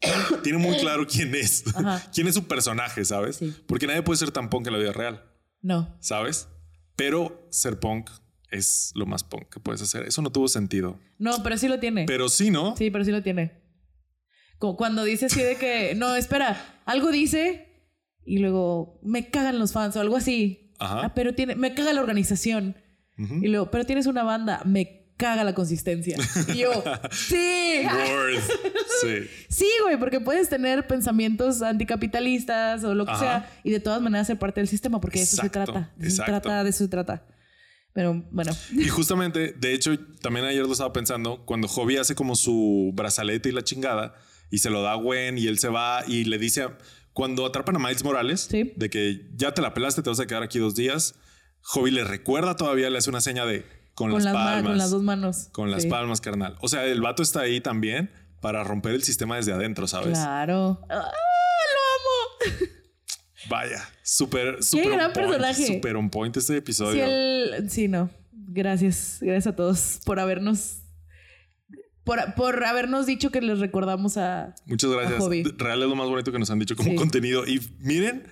Tiene 0.42 0.58
muy 0.58 0.76
claro 0.76 1.06
quién 1.06 1.34
es. 1.34 1.64
Ajá. 1.74 2.02
quién 2.14 2.26
es 2.28 2.34
su 2.34 2.44
personaje, 2.46 3.04
¿sabes? 3.04 3.36
Sí. 3.36 3.54
Porque 3.66 3.86
nadie 3.86 4.02
puede 4.02 4.18
ser 4.18 4.30
tan 4.30 4.50
punk 4.50 4.66
en 4.66 4.74
la 4.74 4.78
vida 4.78 4.92
real, 4.92 5.24
No. 5.62 5.96
¿sabes? 6.00 6.48
Pero 6.96 7.48
ser 7.50 7.80
punk 7.80 8.10
es 8.50 8.92
lo 8.94 9.06
más 9.06 9.24
punk 9.24 9.48
que 9.48 9.58
puedes 9.58 9.80
hacer. 9.80 10.04
Eso 10.06 10.20
no 10.22 10.30
tuvo 10.30 10.48
sentido. 10.48 11.00
No, 11.18 11.42
pero 11.42 11.56
sí 11.56 11.66
lo 11.66 11.80
tiene. 11.80 12.04
Pero 12.04 12.28
sí, 12.28 12.50
¿no? 12.50 12.76
Sí, 12.76 12.90
pero 12.90 13.04
sí 13.04 13.10
lo 13.10 13.22
tiene. 13.22 13.62
Como 14.58 14.76
cuando 14.76 15.02
dice 15.02 15.26
así 15.26 15.42
de 15.42 15.56
que, 15.56 15.94
no, 15.96 16.14
espera, 16.14 16.82
algo 16.84 17.10
dice 17.10 17.73
y 18.24 18.38
luego 18.38 18.98
me 19.02 19.30
cagan 19.30 19.58
los 19.58 19.72
fans 19.72 19.96
o 19.96 20.00
algo 20.00 20.16
así. 20.16 20.72
Ajá. 20.78 21.00
Ah, 21.04 21.14
pero 21.14 21.34
tiene, 21.34 21.54
me 21.56 21.74
caga 21.74 21.92
la 21.92 22.00
organización. 22.00 22.76
Ujú. 23.18 23.34
Y 23.42 23.48
luego, 23.48 23.70
pero 23.70 23.84
tienes 23.86 24.06
una 24.06 24.22
banda, 24.24 24.60
me 24.64 25.02
caga 25.16 25.44
la 25.44 25.54
consistencia. 25.54 26.16
Y 26.52 26.58
yo, 26.58 26.70
sí. 27.12 27.82
Sí. 29.00 29.28
sí, 29.48 29.68
güey, 29.84 29.96
porque 29.98 30.20
puedes 30.20 30.48
tener 30.48 30.86
pensamientos 30.86 31.62
anticapitalistas 31.62 32.84
o 32.84 32.94
lo 32.94 33.04
que 33.06 33.12
Ajá. 33.12 33.20
sea 33.20 33.60
y 33.62 33.70
de 33.70 33.80
todas 33.80 34.00
maneras 34.02 34.26
ser 34.26 34.38
parte 34.38 34.60
del 34.60 34.68
sistema 34.68 35.00
porque 35.00 35.18
de 35.20 35.24
eso 35.24 35.36
se 35.36 35.48
trata. 35.50 35.92
De 35.96 36.08
eso 36.08 36.16
se 36.16 36.22
trata, 36.24 36.64
de 36.64 36.70
eso 36.70 36.78
se 36.84 36.88
trata. 36.88 37.24
Pero 37.92 38.24
bueno, 38.32 38.50
Y 38.72 38.88
justamente, 38.88 39.52
de 39.52 39.72
hecho, 39.72 39.96
también 40.20 40.44
ayer 40.46 40.66
lo 40.66 40.72
estaba 40.72 40.92
pensando, 40.92 41.44
cuando 41.46 41.68
Hobby 41.68 41.96
hace 41.96 42.16
como 42.16 42.34
su 42.34 42.90
brazalete 42.92 43.50
y 43.50 43.52
la 43.52 43.62
chingada, 43.62 44.14
y 44.50 44.58
se 44.58 44.68
lo 44.68 44.82
da 44.82 44.92
a 44.92 44.96
Gwen 44.96 45.38
y 45.38 45.46
él 45.46 45.58
se 45.60 45.68
va 45.68 46.02
y 46.08 46.24
le 46.24 46.38
dice, 46.38 46.62
a- 46.62 46.76
cuando 47.14 47.46
atrapan 47.46 47.76
a 47.76 47.78
Miles 47.78 48.04
Morales, 48.04 48.42
Sí. 48.50 48.74
de 48.76 48.90
que 48.90 49.30
ya 49.34 49.54
te 49.54 49.62
la 49.62 49.72
pelaste, 49.72 50.02
te 50.02 50.10
vas 50.10 50.20
a 50.20 50.26
quedar 50.26 50.42
aquí 50.42 50.58
dos 50.58 50.74
días, 50.74 51.14
Hobby 51.62 51.90
le 51.90 52.04
recuerda 52.04 52.56
todavía, 52.56 52.90
le 52.90 52.98
hace 52.98 53.08
una 53.08 53.22
seña 53.22 53.46
de 53.46 53.64
con, 53.94 54.10
con 54.10 54.14
las, 54.22 54.24
las, 54.24 54.34
ma- 54.34 54.44
palmas. 54.44 54.64
con 54.70 54.78
las 54.78 54.90
dos 54.90 55.02
manos. 55.02 55.48
Con 55.52 55.70
las 55.70 55.84
Sí. 55.84 55.88
palmas, 55.88 56.20
carnal. 56.20 56.56
O 56.60 56.68
sea, 56.68 56.84
el 56.84 57.00
vato 57.00 57.22
está 57.22 57.40
ahí 57.40 57.60
también 57.62 58.10
para 58.42 58.62
romper 58.64 58.92
el 58.92 59.02
sistema 59.02 59.36
desde 59.36 59.52
adentro, 59.54 59.86
¿sabes? 59.86 60.18
Claro. 60.18 60.80
¡Ah, 60.90 60.96
lo 60.96 62.50
amo! 62.50 62.50
Vaya, 63.48 63.88
súper, 64.02 64.62
súper 64.62 64.88
gran 64.92 65.06
on 65.06 65.12
point, 65.12 65.28
personaje. 65.28 65.66
súper 65.66 65.96
on 65.96 66.10
point 66.10 66.36
este 66.36 66.52
Sí, 66.54 66.58
episodio. 66.58 67.04
el- 67.04 67.70
sí, 67.70 67.88
no. 67.88 68.10
Gracias. 68.32 69.18
Gracias 69.20 69.46
a 69.46 69.56
todos 69.56 70.00
por 70.04 70.18
habernos. 70.20 70.78
Por, 72.04 72.34
por 72.34 72.64
habernos 72.64 73.06
dicho 73.06 73.30
que 73.30 73.40
les 73.40 73.58
recordamos 73.60 74.16
a. 74.18 74.54
Muchas 74.66 74.90
gracias. 74.90 75.18
Hobby. 75.22 75.42
Real 75.56 75.82
es 75.82 75.88
lo 75.88 75.96
más 75.96 76.08
bonito 76.08 76.30
que 76.32 76.38
nos 76.38 76.50
han 76.50 76.58
dicho 76.58 76.76
como 76.76 76.90
Sí. 76.90 76.96
contenido. 76.96 77.46
Y 77.46 77.60
miren 77.80 78.26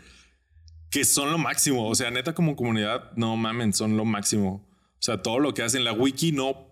que 0.90 1.04
son 1.06 1.30
lo 1.32 1.38
máximo. 1.38 1.88
O 1.88 1.94
sea, 1.94 2.10
neta, 2.10 2.34
como 2.34 2.54
comunidad, 2.54 3.12
no 3.16 3.34
mamen, 3.36 3.72
son 3.72 3.96
lo 3.96 4.04
máximo. 4.04 4.68
O 4.94 5.02
sea, 5.02 5.22
todo 5.22 5.38
lo 5.38 5.54
que 5.54 5.62
hacen 5.62 5.84
la 5.84 5.92
wiki, 5.92 6.32
no. 6.32 6.70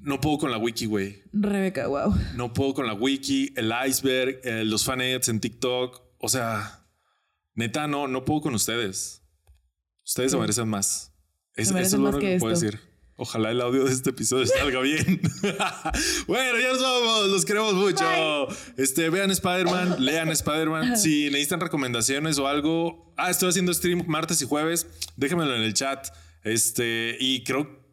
No 0.00 0.20
puedo 0.20 0.38
con 0.38 0.50
la 0.52 0.58
wiki, 0.58 0.86
güey. 0.86 1.22
Rebeca, 1.32 1.88
wow. 1.88 2.14
No 2.36 2.52
puedo 2.52 2.74
con 2.74 2.86
la 2.86 2.92
wiki, 2.94 3.52
el 3.56 3.72
iceberg, 3.88 4.40
eh, 4.44 4.64
los 4.64 4.84
fanets 4.84 5.28
en 5.28 5.40
TikTok. 5.40 6.00
O 6.18 6.28
sea, 6.28 6.86
neta, 7.54 7.88
no, 7.88 8.06
no 8.06 8.24
puedo 8.24 8.42
con 8.42 8.54
ustedes. 8.54 9.22
Ustedes 10.04 10.30
se 10.30 10.38
merecen 10.38 10.68
más. 10.68 11.12
Es, 11.56 11.68
Se 11.68 11.74
merecen 11.74 11.86
eso 11.86 11.96
es 11.96 12.00
lo 12.02 12.08
único 12.10 12.20
que 12.20 12.34
que 12.34 12.38
puedo 12.38 12.54
esto. 12.54 12.66
decir. 12.66 12.80
Ojalá 13.18 13.50
el 13.50 13.60
audio 13.62 13.84
de 13.84 13.92
este 13.92 14.10
episodio 14.10 14.46
salga 14.46 14.80
bien. 14.80 15.20
bueno, 16.26 16.58
ya 16.60 16.68
nos 16.72 16.82
vamos. 16.82 17.28
Los 17.30 17.44
queremos 17.46 17.72
mucho. 17.74 18.04
Este, 18.76 19.08
vean 19.08 19.30
Spider-Man, 19.30 19.96
lean 20.04 20.28
Spider-Man. 20.28 20.96
Si 20.98 21.24
necesitan 21.30 21.60
recomendaciones 21.60 22.38
o 22.38 22.46
algo. 22.46 23.14
Ah, 23.16 23.30
estoy 23.30 23.48
haciendo 23.48 23.72
stream 23.72 24.04
martes 24.06 24.42
y 24.42 24.46
jueves. 24.46 24.86
Déjenmelo 25.16 25.54
en 25.56 25.62
el 25.62 25.72
chat. 25.72 26.08
Este, 26.44 27.16
y 27.18 27.42
creo 27.44 27.84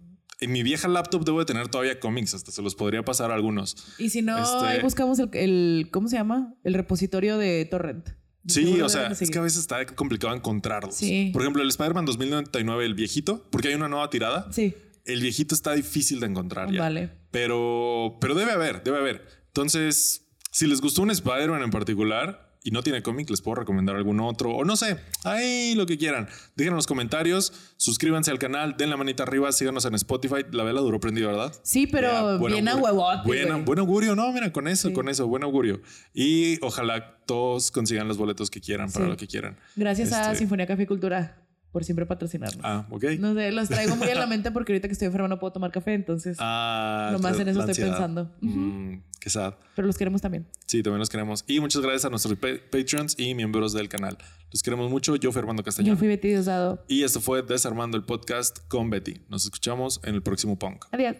en 0.41 0.51
mi 0.51 0.61
vieja 0.61 0.89
laptop 0.89 1.23
debo 1.23 1.39
de 1.39 1.45
tener 1.45 1.69
todavía 1.69 2.01
cómics. 2.01 2.33
Hasta 2.33 2.51
se 2.51 2.61
los 2.61 2.75
podría 2.75 3.05
pasar 3.05 3.31
a 3.31 3.35
algunos. 3.35 3.77
Y 3.97 4.09
si 4.09 4.21
no, 4.21 4.37
Este- 4.37 4.65
ahí 4.67 4.81
buscamos 4.81 5.19
el, 5.19 5.29
el- 5.33 5.87
¿Cómo 5.91 6.09
se 6.09 6.17
llama? 6.17 6.53
El 6.65 6.73
repositorio 6.73 7.37
de 7.37 7.63
Torrent. 7.63 8.09
Sí, 8.45 8.81
o 8.81 8.89
sea, 8.89 9.07
es 9.07 9.29
que 9.31 9.37
a 9.39 9.41
veces 9.41 9.59
está 9.59 9.85
complicado 9.85 10.35
encontrarlos. 10.35 10.95
Sí. 10.95 11.29
Por 11.31 11.43
ejemplo, 11.43 11.63
el 11.63 11.69
Spider-Man 11.69 12.03
2099, 12.03 12.85
el 12.85 12.93
viejito, 12.93 13.47
porque 13.49 13.69
hay 13.69 13.75
una 13.75 13.87
nueva 13.87 14.09
tirada. 14.09 14.51
Sí, 14.51 14.75
El 15.05 15.21
viejito 15.21 15.53
está 15.55 15.73
difícil 15.73 16.19
de 16.19 16.27
encontrar 16.27 16.71
ya. 16.71 16.79
vale. 16.81 17.09
Pero, 17.31 18.17
pero 18.21 18.35
debe 18.35 18.51
haber, 18.51 18.83
debe 18.83 18.97
haber. 18.97 19.25
Entonces, 19.47 20.27
si 20.51 20.67
les 20.67 20.81
gustó 20.81 21.01
un 21.01 21.11
Spider-Man 21.11 21.61
en 21.63 21.71
particular 21.71 22.51
y 22.65 22.71
no 22.71 22.81
tiene 22.81 23.03
cómic, 23.03 23.29
les 23.29 23.41
puedo 23.41 23.55
recomendar 23.55 23.97
algún 23.97 24.21
otro 24.21 24.51
o 24.51 24.63
no 24.63 24.77
sé, 24.77 24.97
ahí 25.25 25.75
lo 25.75 25.85
que 25.85 25.97
quieran. 25.97 26.29
Dejen 26.55 26.71
en 26.71 26.77
los 26.77 26.87
comentarios, 26.87 27.51
suscríbanse 27.75 28.31
al 28.31 28.39
canal, 28.39 28.75
den 28.77 28.89
la 28.89 28.95
manita 28.95 29.23
arriba, 29.23 29.51
síganos 29.51 29.83
en 29.83 29.95
Spotify. 29.95 30.45
La 30.51 30.63
vela 30.63 30.79
duró 30.79 30.99
prendida, 31.01 31.27
¿verdad? 31.27 31.53
Sí, 31.63 31.87
pero 31.87 32.39
buen 32.39 32.53
bien 32.53 32.69
a 32.69 32.77
huevote. 32.77 33.21
Buena- 33.27 33.57
buen 33.57 33.79
augurio, 33.79 34.15
no, 34.15 34.31
mira, 34.31 34.53
con 34.53 34.69
eso, 34.69 34.87
Sí. 34.87 34.93
con 34.93 35.09
eso, 35.09 35.27
buen 35.27 35.43
augurio. 35.43 35.81
Y 36.13 36.63
ojalá 36.63 37.17
todos 37.25 37.69
consigan 37.71 38.07
los 38.07 38.17
boletos 38.17 38.49
que 38.49 38.61
quieran 38.61 38.89
para 38.91 39.05
Sí. 39.05 39.11
lo 39.11 39.17
que 39.17 39.27
quieran. 39.27 39.57
Gracias 39.75 40.13
a 40.13 40.27
Este- 40.27 40.37
Sinfonía 40.37 40.65
Café 40.65 40.87
Cultura 40.87 41.42
por 41.73 41.83
siempre 41.83 42.05
patrocinarnos. 42.05 42.61
Ah, 42.63 42.87
ok. 42.89 43.03
No 43.19 43.33
sé, 43.33 43.51
los 43.51 43.67
traigo 43.67 43.97
muy 43.97 44.07
en 44.07 44.17
la 44.19 44.27
mente 44.33 44.51
porque 44.51 44.71
ahorita 44.71 44.87
que 44.87 44.93
estoy 44.93 45.07
enferma 45.07 45.27
no 45.27 45.39
puedo 45.39 45.51
tomar 45.51 45.71
café, 45.71 45.93
entonces. 45.95 46.37
Ah, 46.39 47.09
Nomás 47.11 47.37
en 47.39 47.49
eso 47.49 47.59
estoy 47.59 47.71
ansiedad. 47.71 47.89
pensando. 47.91 48.31
Mm, 48.41 48.97
qué 49.19 49.29
sad. 49.29 49.55
Pero 49.75 49.87
los 49.87 49.97
queremos 49.97 50.21
también. 50.21 50.47
Sí, 50.67 50.81
también 50.81 50.99
los 50.99 51.09
queremos. 51.09 51.43
Y 51.47 51.59
muchas 51.59 51.81
gracias 51.81 52.05
a 52.05 52.09
nuestros 52.09 52.37
pa- 52.37 52.47
Patreons 52.71 53.15
y 53.19 53.33
miembros 53.35 53.73
del 53.73 53.89
canal. 53.89 54.17
Los 54.51 54.61
queremos 54.63 54.89
mucho. 54.89 55.15
Yo 55.15 55.31
fui 55.31 55.39
Armando 55.39 55.63
Castañón. 55.63 55.95
Yo 55.95 55.99
fui 55.99 56.07
Betty 56.07 56.29
Diosdado. 56.29 56.85
Y 56.87 57.03
esto 57.03 57.19
fue 57.19 57.41
Desarmando 57.41 57.97
el 57.97 58.03
Podcast 58.05 58.59
con 58.67 58.89
Betty. 58.91 59.21
Nos 59.27 59.43
escuchamos 59.45 59.99
en 60.03 60.13
el 60.15 60.21
próximo 60.21 60.57
Punk. 60.59 60.85
Adiós. 60.91 61.15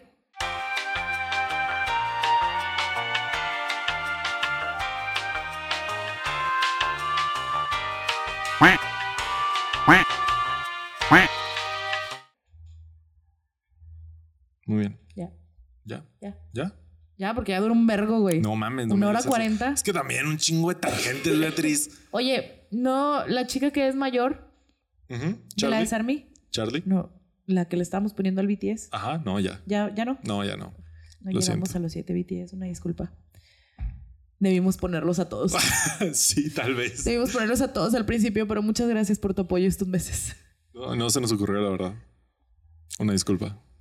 Muy 14.74 14.80
bien. 14.80 14.98
Ya. 15.14 15.30
¿Ya? 15.84 16.04
Ya. 16.20 16.38
¿Ya? 16.52 16.74
Ya, 17.16 17.32
porque 17.34 17.52
ya 17.52 17.60
dura 17.60 17.72
un 17.72 17.86
vergo, 17.86 18.20
güey. 18.20 18.40
No 18.40 18.56
mames. 18.56 18.88
no 18.88 18.94
Una 18.94 19.06
me 19.06 19.10
hora 19.10 19.18
digas 19.20 19.24
eso. 19.24 19.30
cuarenta. 19.30 19.72
Es 19.72 19.82
que 19.84 19.92
también 19.92 20.26
un 20.26 20.36
chingo 20.36 20.70
de 20.70 20.74
tangentes, 20.76 21.38
Beatriz. 21.38 21.90
Oye, 22.10 22.66
no, 22.72 23.24
la 23.26 23.46
chica 23.46 23.70
que 23.70 23.86
es 23.86 23.94
mayor 23.94 24.50
Ujú. 25.08 25.20
de 25.20 25.30
la 25.30 25.38
Charlie. 25.56 25.78
de 25.78 25.86
Sarmi. 25.86 26.32
Charlie. 26.50 26.82
No, 26.86 27.12
la 27.46 27.66
que 27.68 27.76
le 27.76 27.82
estábamos 27.84 28.14
poniendo 28.14 28.40
al 28.40 28.48
BTS. 28.48 28.88
Ajá, 28.90 29.18
no, 29.24 29.38
ya. 29.38 29.62
Ya, 29.66 29.94
ya 29.94 30.04
no. 30.04 30.18
No, 30.24 30.44
ya 30.44 30.56
no. 30.56 30.74
No 31.20 31.30
Lo 31.30 31.40
llegamos 31.40 31.68
siento. 31.68 31.78
a 31.78 31.80
los 31.82 31.92
siete 31.92 32.12
BTS, 32.14 32.52
una 32.54 32.66
disculpa. 32.66 33.12
Debimos 34.40 34.76
ponerlos 34.76 35.20
a 35.20 35.28
todos. 35.28 35.52
sí, 36.12 36.52
tal 36.52 36.74
vez. 36.74 37.04
Debimos 37.04 37.30
ponerlos 37.32 37.60
a 37.60 37.72
todos 37.72 37.94
al 37.94 38.04
principio, 38.04 38.46
pero 38.48 38.60
muchas 38.62 38.88
gracias 38.88 39.18
por 39.18 39.32
tu 39.34 39.42
apoyo 39.42 39.66
estos 39.68 39.86
meses. 39.88 40.34
No, 40.74 40.96
no 40.96 41.08
se 41.10 41.20
nos 41.20 41.30
ocurrió, 41.30 41.60
la 41.62 41.70
verdad. 41.70 41.94
Una 42.98 43.12
disculpa. 43.12 43.62